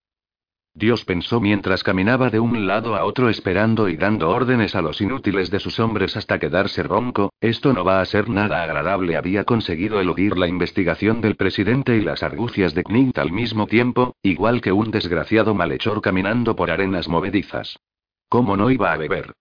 Dios 0.79 1.05
pensó 1.05 1.41
mientras 1.41 1.83
caminaba 1.83 2.31
de 2.31 2.39
un 2.39 2.69
lado 2.69 2.95
a 2.95 3.05
otro 3.05 3.29
esperando 3.29 3.89
y 3.89 3.97
dando 3.97 4.31
órdenes 4.31 4.77
a 4.77 4.81
los 4.81 5.01
inútiles 5.01 5.51
de 5.51 5.59
sus 5.59 5.81
hombres 5.81 6.17
hasta 6.17 6.39
quedarse 6.39 6.85
ronco, 6.85 7.33
esto 7.41 7.73
no 7.73 7.83
va 7.83 8.01
a 8.01 8.05
ser 8.05 8.29
nada 8.29 8.63
agradable. 8.63 9.17
Había 9.17 9.43
conseguido 9.43 10.01
eludir 10.01 10.39
la 10.39 10.47
investigación 10.47 11.21
del 11.21 11.35
presidente 11.35 11.97
y 11.97 12.01
las 12.01 12.23
argucias 12.23 12.77
de 12.77 12.85
Knigt 12.85 13.19
al 13.19 13.33
mismo 13.33 13.67
tiempo, 13.67 14.15
igual 14.23 14.61
que 14.61 14.71
un 14.71 14.93
desgraciado 14.93 15.53
malhechor 15.53 16.01
caminando 16.01 16.55
por 16.55 16.71
arenas 16.71 17.09
movedizas. 17.09 17.81
¿Cómo 18.29 18.57
no 18.57 18.71
iba 18.71 18.93
a 18.93 18.97
beber? 18.97 19.33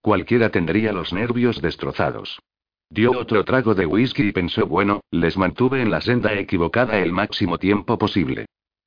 Cualquiera 0.00 0.48
tendría 0.48 0.92
los 0.92 1.12
nervios 1.12 1.60
destrozados. 1.60 2.40
Dio 2.88 3.10
otro 3.10 3.44
trago 3.44 3.74
de 3.74 3.84
whisky 3.84 4.28
y 4.28 4.32
pensó, 4.32 4.66
bueno, 4.66 5.02
les 5.10 5.36
mantuve 5.36 5.82
en 5.82 5.90
la 5.90 6.00
senda 6.00 6.32
equivocada 6.32 6.98
el 7.00 7.12
máximo 7.12 7.58
tiempo 7.58 7.98
posible. 7.98 8.46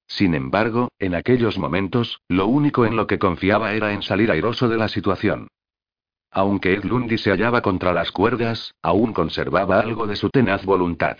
Sin 0.09 0.33
embargo, 0.33 0.89
en 0.97 1.13
aquellos 1.13 1.59
momentos, 1.59 2.21
lo 2.27 2.47
único 2.47 2.85
en 2.85 2.95
lo 2.95 3.05
que 3.05 3.19
confiaba 3.19 3.73
era 3.73 3.93
en 3.93 4.01
salir 4.01 4.31
airoso 4.31 4.67
de 4.67 4.75
la 4.75 4.87
situación. 4.87 5.47
Aunque 6.31 6.73
Ed 6.73 6.83
Lundy 6.83 7.17
se 7.17 7.29
hallaba 7.29 7.61
contra 7.61 7.93
las 7.93 8.11
cuerdas, 8.11 8.73
aún 8.81 9.13
conservaba 9.13 9.79
algo 9.79 10.07
de 10.07 10.15
su 10.15 10.29
tenaz 10.29 10.65
voluntad. 10.65 11.17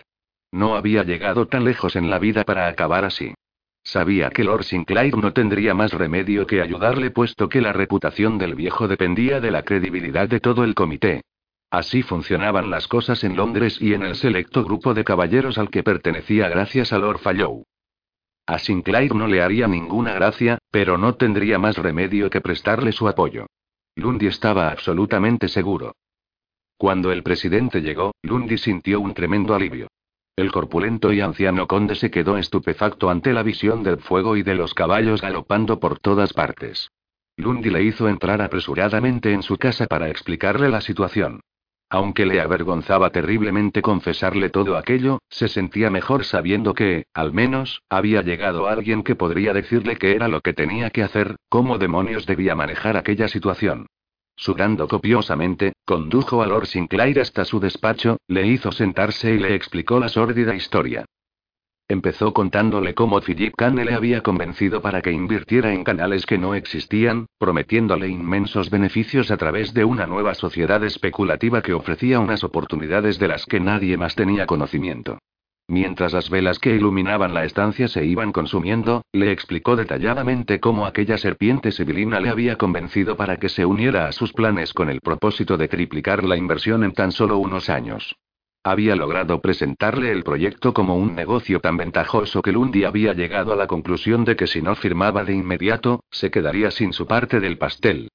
No 0.52 0.76
había 0.76 1.04
llegado 1.04 1.48
tan 1.48 1.64
lejos 1.64 1.96
en 1.96 2.10
la 2.10 2.18
vida 2.18 2.44
para 2.44 2.68
acabar 2.68 3.06
así. 3.06 3.36
Sabía 3.84 4.32
que 4.32 4.44
Lord 4.44 4.64
Sinclair 4.64 5.16
no 5.18 5.34
tendría 5.34 5.74
más 5.76 5.94
remedio 5.94 6.48
que 6.48 6.62
ayudarle 6.62 7.12
puesto 7.12 7.48
que 7.48 7.62
la 7.62 7.74
reputación 7.74 8.40
del 8.40 8.56
viejo 8.56 8.88
dependía 8.88 9.40
de 9.40 9.52
la 9.52 9.64
credibilidad 9.64 10.28
de 10.28 10.40
todo 10.40 10.64
el 10.64 10.74
comité. 10.74 11.22
Así 11.72 12.02
funcionaban 12.02 12.72
las 12.72 12.88
cosas 12.88 13.24
en 13.24 13.36
Londres 13.36 13.80
y 13.80 13.94
en 13.94 14.02
el 14.02 14.16
selecto 14.16 14.64
grupo 14.64 14.96
de 14.96 15.04
caballeros 15.04 15.60
al 15.60 15.70
que 15.70 15.84
pertenecía 15.84 16.50
gracias 16.50 16.92
a 16.92 16.98
Lord 16.98 17.20
Fallow. 17.20 17.64
A 18.50 18.58
Sinclair 18.58 19.14
no 19.14 19.28
le 19.28 19.44
haría 19.44 19.68
ninguna 19.68 20.12
gracia, 20.14 20.58
pero 20.72 20.98
no 20.98 21.14
tendría 21.14 21.60
más 21.60 21.78
remedio 21.78 22.32
que 22.32 22.42
prestarle 22.42 22.92
su 22.92 23.08
apoyo. 23.08 23.46
Lundy 23.96 24.26
estaba 24.26 24.72
absolutamente 24.72 25.48
seguro. 25.48 25.94
Cuando 26.76 27.12
el 27.12 27.22
presidente 27.22 27.82
llegó, 27.82 28.12
Lundy 28.24 28.58
sintió 28.58 29.02
un 29.02 29.14
tremendo 29.14 29.54
alivio. 29.54 29.90
El 30.36 30.52
corpulento 30.52 31.14
y 31.14 31.22
anciano 31.22 31.68
conde 31.68 31.94
se 31.94 32.10
quedó 32.10 32.40
estupefacto 32.40 33.12
ante 33.12 33.34
la 33.34 33.44
visión 33.44 33.84
del 33.84 34.00
fuego 34.00 34.36
y 34.36 34.42
de 34.42 34.56
los 34.56 34.74
caballos 34.74 35.22
galopando 35.22 35.80
por 35.80 36.00
todas 36.00 36.34
partes. 36.34 36.90
Lundy 37.38 37.70
le 37.70 37.84
hizo 37.84 38.10
entrar 38.10 38.42
apresuradamente 38.42 39.32
en 39.32 39.44
su 39.44 39.58
casa 39.58 39.86
para 39.86 40.10
explicarle 40.10 40.70
la 40.70 40.82
situación. 40.82 41.42
Aunque 41.92 42.28
le 42.28 42.40
avergonzaba 42.40 43.10
terriblemente 43.10 43.82
confesarle 43.82 44.50
todo 44.50 44.78
aquello, 44.78 45.20
se 45.28 45.48
sentía 45.48 45.90
mejor 45.90 46.24
sabiendo 46.24 46.76
que, 46.76 47.06
al 47.16 47.34
menos, 47.34 47.82
había 47.90 48.22
llegado 48.22 48.68
alguien 48.68 49.02
que 49.02 49.16
podría 49.16 49.54
decirle 49.54 49.96
qué 49.96 50.16
era 50.16 50.28
lo 50.28 50.42
que 50.42 50.54
tenía 50.54 50.92
que 50.92 51.02
hacer, 51.02 51.38
cómo 51.50 51.80
demonios 51.80 52.28
debía 52.28 52.54
manejar 52.54 52.96
aquella 52.96 53.28
situación. 53.28 53.88
Sudando 54.36 54.88
copiosamente, 54.88 55.74
condujo 55.84 56.44
a 56.44 56.48
Lord 56.48 56.68
Sinclair 56.68 57.20
hasta 57.20 57.44
su 57.44 57.60
despacho, 57.60 58.18
le 58.28 58.46
hizo 58.46 58.72
sentarse 58.72 59.34
y 59.34 59.40
le 59.40 59.56
explicó 59.56 60.00
la 60.00 60.10
sórdida 60.10 60.56
historia. 60.56 61.06
Empezó 61.92 62.34
contándole 62.34 62.94
cómo 62.94 63.20
Philip 63.20 63.56
Kane 63.58 63.84
le 63.84 63.96
había 63.96 64.22
convencido 64.22 64.80
para 64.80 65.02
que 65.02 65.12
invirtiera 65.12 65.74
en 65.74 65.84
canales 65.84 66.28
que 66.28 66.38
no 66.38 66.54
existían, 66.54 67.26
prometiéndole 67.40 68.08
inmensos 68.08 68.70
beneficios 68.70 69.32
a 69.32 69.38
través 69.38 69.74
de 69.74 69.86
una 69.86 70.06
nueva 70.06 70.36
sociedad 70.36 70.84
especulativa 70.84 71.64
que 71.64 71.74
ofrecía 71.74 72.20
unas 72.20 72.44
oportunidades 72.44 73.18
de 73.18 73.28
las 73.28 73.48
que 73.48 73.60
nadie 73.60 73.98
más 73.98 74.14
tenía 74.14 74.46
conocimiento. 74.46 75.18
Mientras 75.68 76.14
las 76.14 76.30
velas 76.30 76.60
que 76.60 76.76
iluminaban 76.76 77.34
la 77.34 77.44
estancia 77.44 77.88
se 77.88 78.06
iban 78.06 78.34
consumiendo, 78.34 79.02
le 79.12 79.32
explicó 79.32 79.76
detalladamente 79.76 80.60
cómo 80.60 80.86
aquella 80.86 81.18
serpiente 81.18 81.72
sibilina 81.72 82.20
le 82.20 82.30
había 82.30 82.56
convencido 82.56 83.18
para 83.18 83.38
que 83.38 83.50
se 83.50 83.66
uniera 83.66 84.08
a 84.08 84.12
sus 84.12 84.32
planes 84.32 84.74
con 84.76 84.92
el 84.92 85.02
propósito 85.02 85.58
de 85.58 85.68
triplicar 85.68 86.24
la 86.24 86.38
inversión 86.38 86.84
en 86.84 86.94
tan 86.94 87.12
solo 87.12 87.40
unos 87.40 87.68
años. 87.68 88.16
Había 88.64 88.96
logrado 88.98 89.40
presentarle 89.40 90.12
el 90.12 90.24
proyecto 90.24 90.74
como 90.74 90.96
un 90.96 91.16
negocio 91.16 91.62
tan 91.62 91.78
ventajoso 91.78 92.42
que 92.42 92.52
Lundy 92.52 92.84
había 92.84 93.14
llegado 93.14 93.54
a 93.54 93.56
la 93.56 93.68
conclusión 93.68 94.26
de 94.26 94.36
que 94.36 94.48
si 94.48 94.62
no 94.62 94.76
firmaba 94.76 95.24
de 95.24 95.34
inmediato, 95.34 96.04
se 96.12 96.30
quedaría 96.30 96.70
sin 96.70 96.92
su 96.92 97.08
parte 97.08 97.40
del 97.40 97.58
pastel. 97.58 98.10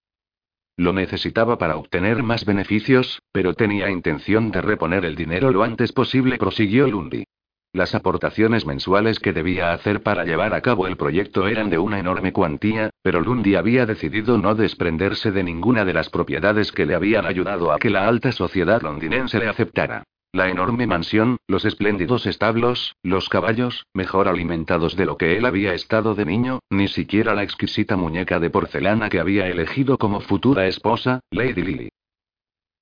Lo 0.77 0.93
necesitaba 0.93 1.57
para 1.57 1.77
obtener 1.77 2.23
más 2.23 2.45
beneficios, 2.45 3.23
pero 3.33 3.55
tenía 3.55 3.89
intención 3.89 4.51
de 4.51 4.61
reponer 4.61 5.05
el 5.07 5.15
dinero 5.15 5.51
lo 5.51 5.63
antes 5.63 5.93
posible, 5.93 6.37
prosiguió 6.37 6.89
Lundy. 6.89 7.25
Las 7.73 7.95
aportaciones 7.95 8.67
mensuales 8.67 9.19
que 9.21 9.33
debía 9.33 9.73
hacer 9.73 10.03
para 10.03 10.25
llevar 10.25 10.53
a 10.55 10.61
cabo 10.61 10.87
el 10.87 10.97
proyecto 10.97 11.49
eran 11.49 11.71
de 11.71 11.79
una 11.79 11.99
enorme 11.99 12.33
cuantía, 12.33 12.91
pero 13.03 13.21
Lundy 13.21 13.55
había 13.55 13.87
decidido 13.87 14.37
no 14.37 14.55
desprenderse 14.55 15.33
de 15.33 15.43
ninguna 15.43 15.85
de 15.85 15.95
las 15.95 16.11
propiedades 16.11 16.71
que 16.71 16.87
le 16.87 16.95
habían 16.95 17.25
ayudado 17.25 17.73
a 17.73 17.79
que 17.79 17.91
la 17.91 18.07
alta 18.07 18.31
sociedad 18.31 18.83
londinense 18.83 19.39
le 19.39 19.49
aceptara. 19.49 20.05
La 20.35 20.49
enorme 20.49 20.89
mansión, 20.89 21.37
los 21.47 21.65
espléndidos 21.65 22.27
establos, 22.27 22.97
los 23.05 23.29
caballos, 23.29 23.87
mejor 23.95 24.27
alimentados 24.27 24.97
de 24.97 25.07
lo 25.07 25.17
que 25.17 25.37
él 25.37 25.45
había 25.45 25.75
estado 25.75 26.17
de 26.17 26.25
niño, 26.25 26.59
ni 26.71 26.89
siquiera 26.89 27.37
la 27.37 27.45
exquisita 27.45 27.97
muñeca 27.97 28.41
de 28.41 28.51
porcelana 28.51 29.09
que 29.11 29.21
había 29.21 29.47
elegido 29.47 29.97
como 29.97 30.19
futura 30.19 30.67
esposa, 30.67 31.21
Lady 31.31 31.63
Lily. 31.63 31.89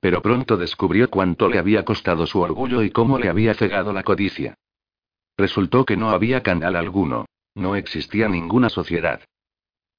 Pero 0.01 0.23
pronto 0.23 0.57
descubrió 0.57 1.11
cuánto 1.11 1.51
le 1.51 1.59
había 1.59 1.85
costado 1.85 2.27
su 2.27 2.41
orgullo 2.41 2.83
y 2.83 2.91
cómo 2.91 3.19
le 3.19 3.29
había 3.29 3.53
cegado 3.53 3.93
la 3.93 4.03
codicia. 4.03 4.55
Resultó 5.37 5.85
que 5.85 5.99
no 5.99 6.09
había 6.09 6.43
canal 6.43 6.75
alguno. 6.75 7.27
No 7.55 7.77
existía 7.77 8.31
ninguna 8.31 8.71
sociedad. 8.71 9.21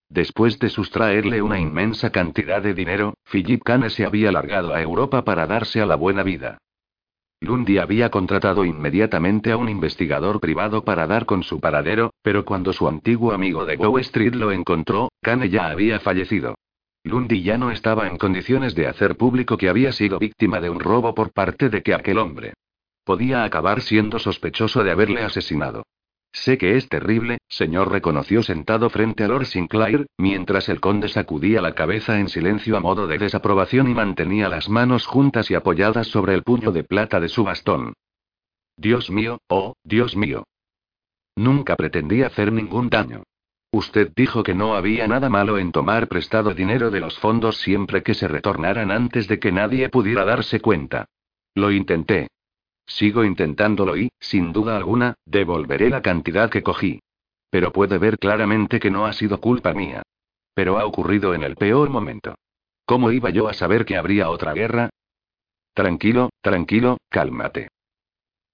Después 0.10 0.58
de 0.58 0.70
sustraerle 0.70 1.44
una 1.44 1.60
inmensa 1.60 2.10
cantidad 2.10 2.64
de 2.64 2.74
dinero, 2.74 3.14
Philip 3.32 3.62
Kane 3.64 3.92
se 3.92 4.06
había 4.06 4.32
largado 4.32 4.74
a 4.74 4.82
Europa 4.82 5.24
para 5.24 5.46
darse 5.46 5.82
a 5.82 5.86
la 5.86 5.96
buena 5.96 6.24
vida. 6.24 6.58
Lundy 7.44 7.78
había 7.78 8.10
contratado 8.10 8.64
inmediatamente 8.64 9.52
a 9.52 9.58
un 9.58 9.68
investigador 9.68 10.40
privado 10.40 10.86
para 10.86 11.06
dar 11.08 11.26
con 11.26 11.44
su 11.44 11.60
paradero, 11.60 12.14
pero 12.22 12.46
cuando 12.46 12.72
su 12.72 12.88
antiguo 12.88 13.34
amigo 13.34 13.66
de 13.66 13.76
Bow 13.76 13.98
Street 13.98 14.34
lo 14.34 14.54
encontró, 14.54 15.12
Kane 15.22 15.50
ya 15.50 15.68
había 15.68 16.00
fallecido. 16.00 16.56
Lundy 17.04 17.44
ya 17.44 17.58
no 17.58 17.70
estaba 17.70 18.08
en 18.08 18.18
condiciones 18.18 18.76
de 18.76 18.88
hacer 18.88 19.18
público 19.18 19.58
que 19.58 19.68
había 19.68 19.92
sido 19.92 20.20
víctima 20.20 20.62
de 20.62 20.70
un 20.70 20.80
robo 20.80 21.14
por 21.14 21.34
parte 21.34 21.70
de 21.70 21.84
que 21.84 21.94
aquel 21.94 22.18
hombre 22.18 22.54
podía 23.04 23.44
acabar 23.44 23.82
siendo 23.82 24.20
sospechoso 24.20 24.82
de 24.82 24.92
haberle 24.92 25.22
asesinado. 25.22 25.84
Sé 26.34 26.58
que 26.58 26.76
es 26.78 26.90
terrible, 26.90 27.38
señor, 27.48 27.92
reconoció 27.92 28.42
sentado 28.42 28.90
frente 28.90 29.24
a 29.24 29.28
Lord 29.28 29.46
Sinclair, 29.46 30.08
mientras 30.18 30.68
el 30.68 30.82
conde 30.82 31.08
sacudía 31.08 31.62
la 31.62 31.76
cabeza 31.76 32.20
en 32.20 32.28
silencio 32.28 32.76
a 32.76 32.80
modo 32.80 33.06
de 33.06 33.20
desaprobación 33.20 33.88
y 33.88 33.94
mantenía 33.94 34.50
las 34.50 34.68
manos 34.68 35.06
juntas 35.06 35.52
y 35.52 35.56
apoyadas 35.56 36.08
sobre 36.08 36.34
el 36.34 36.42
puño 36.42 36.72
de 36.72 36.84
plata 36.84 37.20
de 37.20 37.30
su 37.30 37.44
bastón. 37.44 37.94
Dios 38.76 39.12
mío, 39.12 39.38
oh, 39.48 39.76
Dios 39.84 40.16
mío. 40.16 40.44
Nunca 41.36 41.76
pretendí 41.76 42.24
hacer 42.24 42.52
ningún 42.52 42.90
daño. 42.90 43.24
Usted 43.72 44.12
dijo 44.16 44.42
que 44.42 44.56
no 44.56 44.76
había 44.76 45.08
nada 45.08 45.30
malo 45.30 45.60
en 45.60 45.72
tomar 45.72 46.08
prestado 46.08 46.56
dinero 46.56 46.90
de 46.90 47.00
los 47.00 47.18
fondos 47.20 47.58
siempre 47.58 48.02
que 48.02 48.16
se 48.16 48.28
retornaran 48.28 48.92
antes 48.92 49.28
de 49.28 49.40
que 49.40 49.52
nadie 49.52 49.90
pudiera 49.90 50.26
darse 50.26 50.60
cuenta. 50.60 51.06
Lo 51.54 51.72
intenté. 51.72 52.30
Sigo 52.86 53.24
intentándolo 53.24 53.98
y, 53.98 54.10
sin 54.20 54.52
duda 54.52 54.78
alguna, 54.78 55.16
devolveré 55.26 55.90
la 55.90 56.02
cantidad 56.02 56.50
que 56.50 56.64
cogí. 56.64 57.00
Pero 57.50 57.72
puede 57.72 57.98
ver 57.98 58.18
claramente 58.18 58.80
que 58.80 58.92
no 58.92 59.06
ha 59.06 59.14
sido 59.14 59.40
culpa 59.40 59.74
mía. 59.74 60.04
Pero 60.54 60.78
ha 60.78 60.86
ocurrido 60.86 61.34
en 61.34 61.44
el 61.44 61.56
peor 61.56 61.90
momento. 61.90 62.36
¿Cómo 62.86 63.12
iba 63.12 63.30
yo 63.30 63.48
a 63.48 63.54
saber 63.54 63.86
que 63.86 63.98
habría 63.98 64.30
otra 64.30 64.54
guerra? 64.54 64.90
Tranquilo, 65.74 66.30
tranquilo, 66.42 66.98
cálmate. 67.10 67.70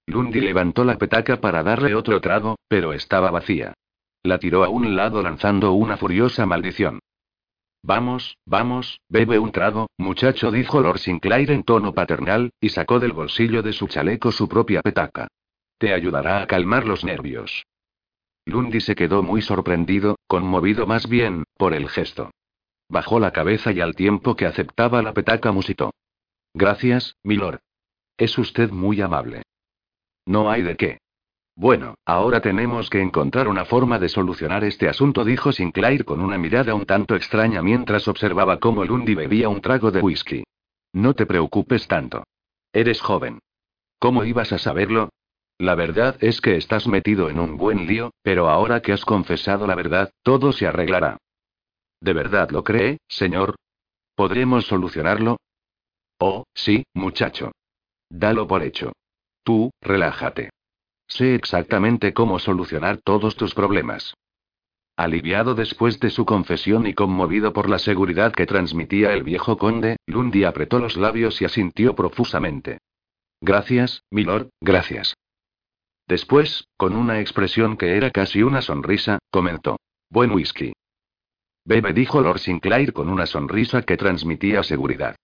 Lundy 0.06 0.40
levantó 0.40 0.84
la 0.84 0.96
petaca 0.96 1.40
para 1.40 1.62
darle 1.62 1.94
otro 1.94 2.20
trago, 2.20 2.56
pero 2.68 2.92
estaba 2.92 3.30
vacía. 3.30 3.74
La 4.22 4.38
tiró 4.38 4.64
a 4.64 4.68
un 4.68 4.96
lado 4.96 5.22
lanzando 5.22 5.72
una 5.72 5.96
furiosa 5.96 6.46
maldición. 6.46 7.00
Vamos, 7.82 8.36
vamos, 8.44 9.00
bebe 9.08 9.38
un 9.38 9.52
trago, 9.52 9.88
muchacho, 9.96 10.50
dijo 10.50 10.80
Lord 10.80 10.98
Sinclair 10.98 11.50
en 11.50 11.62
tono 11.62 11.94
paternal, 11.94 12.52
y 12.60 12.68
sacó 12.68 13.00
del 13.00 13.12
bolsillo 13.12 13.62
de 13.62 13.72
su 13.72 13.88
chaleco 13.88 14.32
su 14.32 14.48
propia 14.48 14.82
petaca. 14.82 15.28
Te 15.78 15.94
ayudará 15.94 16.42
a 16.42 16.46
calmar 16.46 16.86
los 16.86 17.04
nervios. 17.04 17.64
Lundy 18.44 18.80
se 18.80 18.94
quedó 18.94 19.22
muy 19.22 19.42
sorprendido, 19.42 20.16
conmovido 20.26 20.86
más 20.86 21.08
bien, 21.08 21.44
por 21.56 21.72
el 21.72 21.88
gesto. 21.88 22.30
Bajó 22.88 23.18
la 23.18 23.32
cabeza 23.32 23.72
y 23.72 23.80
al 23.80 23.94
tiempo 23.94 24.36
que 24.36 24.46
aceptaba 24.46 25.02
la 25.02 25.14
petaca 25.14 25.52
musitó. 25.52 25.92
Gracias, 26.52 27.16
milord. 27.22 27.60
Es 28.18 28.36
usted 28.36 28.70
muy 28.70 29.00
amable. 29.00 29.42
No 30.26 30.50
hay 30.50 30.62
de 30.62 30.76
qué. 30.76 30.98
Bueno, 31.60 31.96
ahora 32.06 32.40
tenemos 32.40 32.88
que 32.88 33.02
encontrar 33.02 33.46
una 33.46 33.66
forma 33.66 33.98
de 33.98 34.08
solucionar 34.08 34.64
este 34.64 34.88
asunto, 34.88 35.26
dijo 35.26 35.52
Sinclair 35.52 36.06
con 36.06 36.22
una 36.22 36.38
mirada 36.38 36.74
un 36.74 36.86
tanto 36.86 37.14
extraña 37.14 37.60
mientras 37.60 38.08
observaba 38.08 38.58
cómo 38.58 38.82
Lundy 38.82 39.14
bebía 39.14 39.50
un 39.50 39.60
trago 39.60 39.90
de 39.90 40.00
whisky. 40.00 40.42
No 40.94 41.12
te 41.12 41.26
preocupes 41.26 41.86
tanto. 41.86 42.24
Eres 42.72 43.02
joven. 43.02 43.40
¿Cómo 43.98 44.24
ibas 44.24 44.54
a 44.54 44.58
saberlo? 44.58 45.10
La 45.58 45.74
verdad 45.74 46.16
es 46.20 46.40
que 46.40 46.56
estás 46.56 46.86
metido 46.86 47.28
en 47.28 47.38
un 47.38 47.58
buen 47.58 47.86
lío, 47.86 48.14
pero 48.22 48.48
ahora 48.48 48.80
que 48.80 48.94
has 48.94 49.04
confesado 49.04 49.66
la 49.66 49.74
verdad, 49.74 50.10
todo 50.22 50.52
se 50.52 50.66
arreglará. 50.66 51.18
¿De 52.00 52.14
verdad 52.14 52.48
lo 52.52 52.64
cree, 52.64 53.00
señor? 53.06 53.56
¿Podremos 54.14 54.64
solucionarlo? 54.64 55.36
Oh, 56.20 56.44
sí, 56.54 56.84
muchacho. 56.94 57.52
Dalo 58.08 58.46
por 58.46 58.62
hecho. 58.62 58.92
Tú, 59.44 59.70
relájate. 59.82 60.48
Sé 61.10 61.34
exactamente 61.34 62.14
cómo 62.14 62.38
solucionar 62.38 62.98
todos 62.98 63.36
tus 63.36 63.52
problemas. 63.52 64.14
Aliviado 64.96 65.54
después 65.54 65.98
de 65.98 66.08
su 66.08 66.24
confesión 66.24 66.86
y 66.86 66.94
conmovido 66.94 67.52
por 67.52 67.68
la 67.68 67.78
seguridad 67.78 68.32
que 68.32 68.46
transmitía 68.46 69.12
el 69.12 69.24
viejo 69.24 69.58
conde, 69.58 69.96
Lundy 70.06 70.44
apretó 70.44 70.78
los 70.78 70.96
labios 70.96 71.42
y 71.42 71.44
asintió 71.44 71.96
profusamente. 71.96 72.78
Gracias, 73.40 74.04
milord, 74.10 74.50
gracias. 74.60 75.14
Después, 76.06 76.68
con 76.76 76.94
una 76.94 77.20
expresión 77.20 77.76
que 77.76 77.96
era 77.96 78.10
casi 78.10 78.42
una 78.42 78.62
sonrisa, 78.62 79.18
comentó. 79.30 79.78
Buen 80.10 80.30
whisky. 80.30 80.72
Bebe, 81.64 81.92
dijo 81.92 82.20
Lord 82.20 82.38
Sinclair 82.38 82.92
con 82.92 83.08
una 83.08 83.26
sonrisa 83.26 83.82
que 83.82 83.96
transmitía 83.96 84.62
seguridad. 84.62 85.16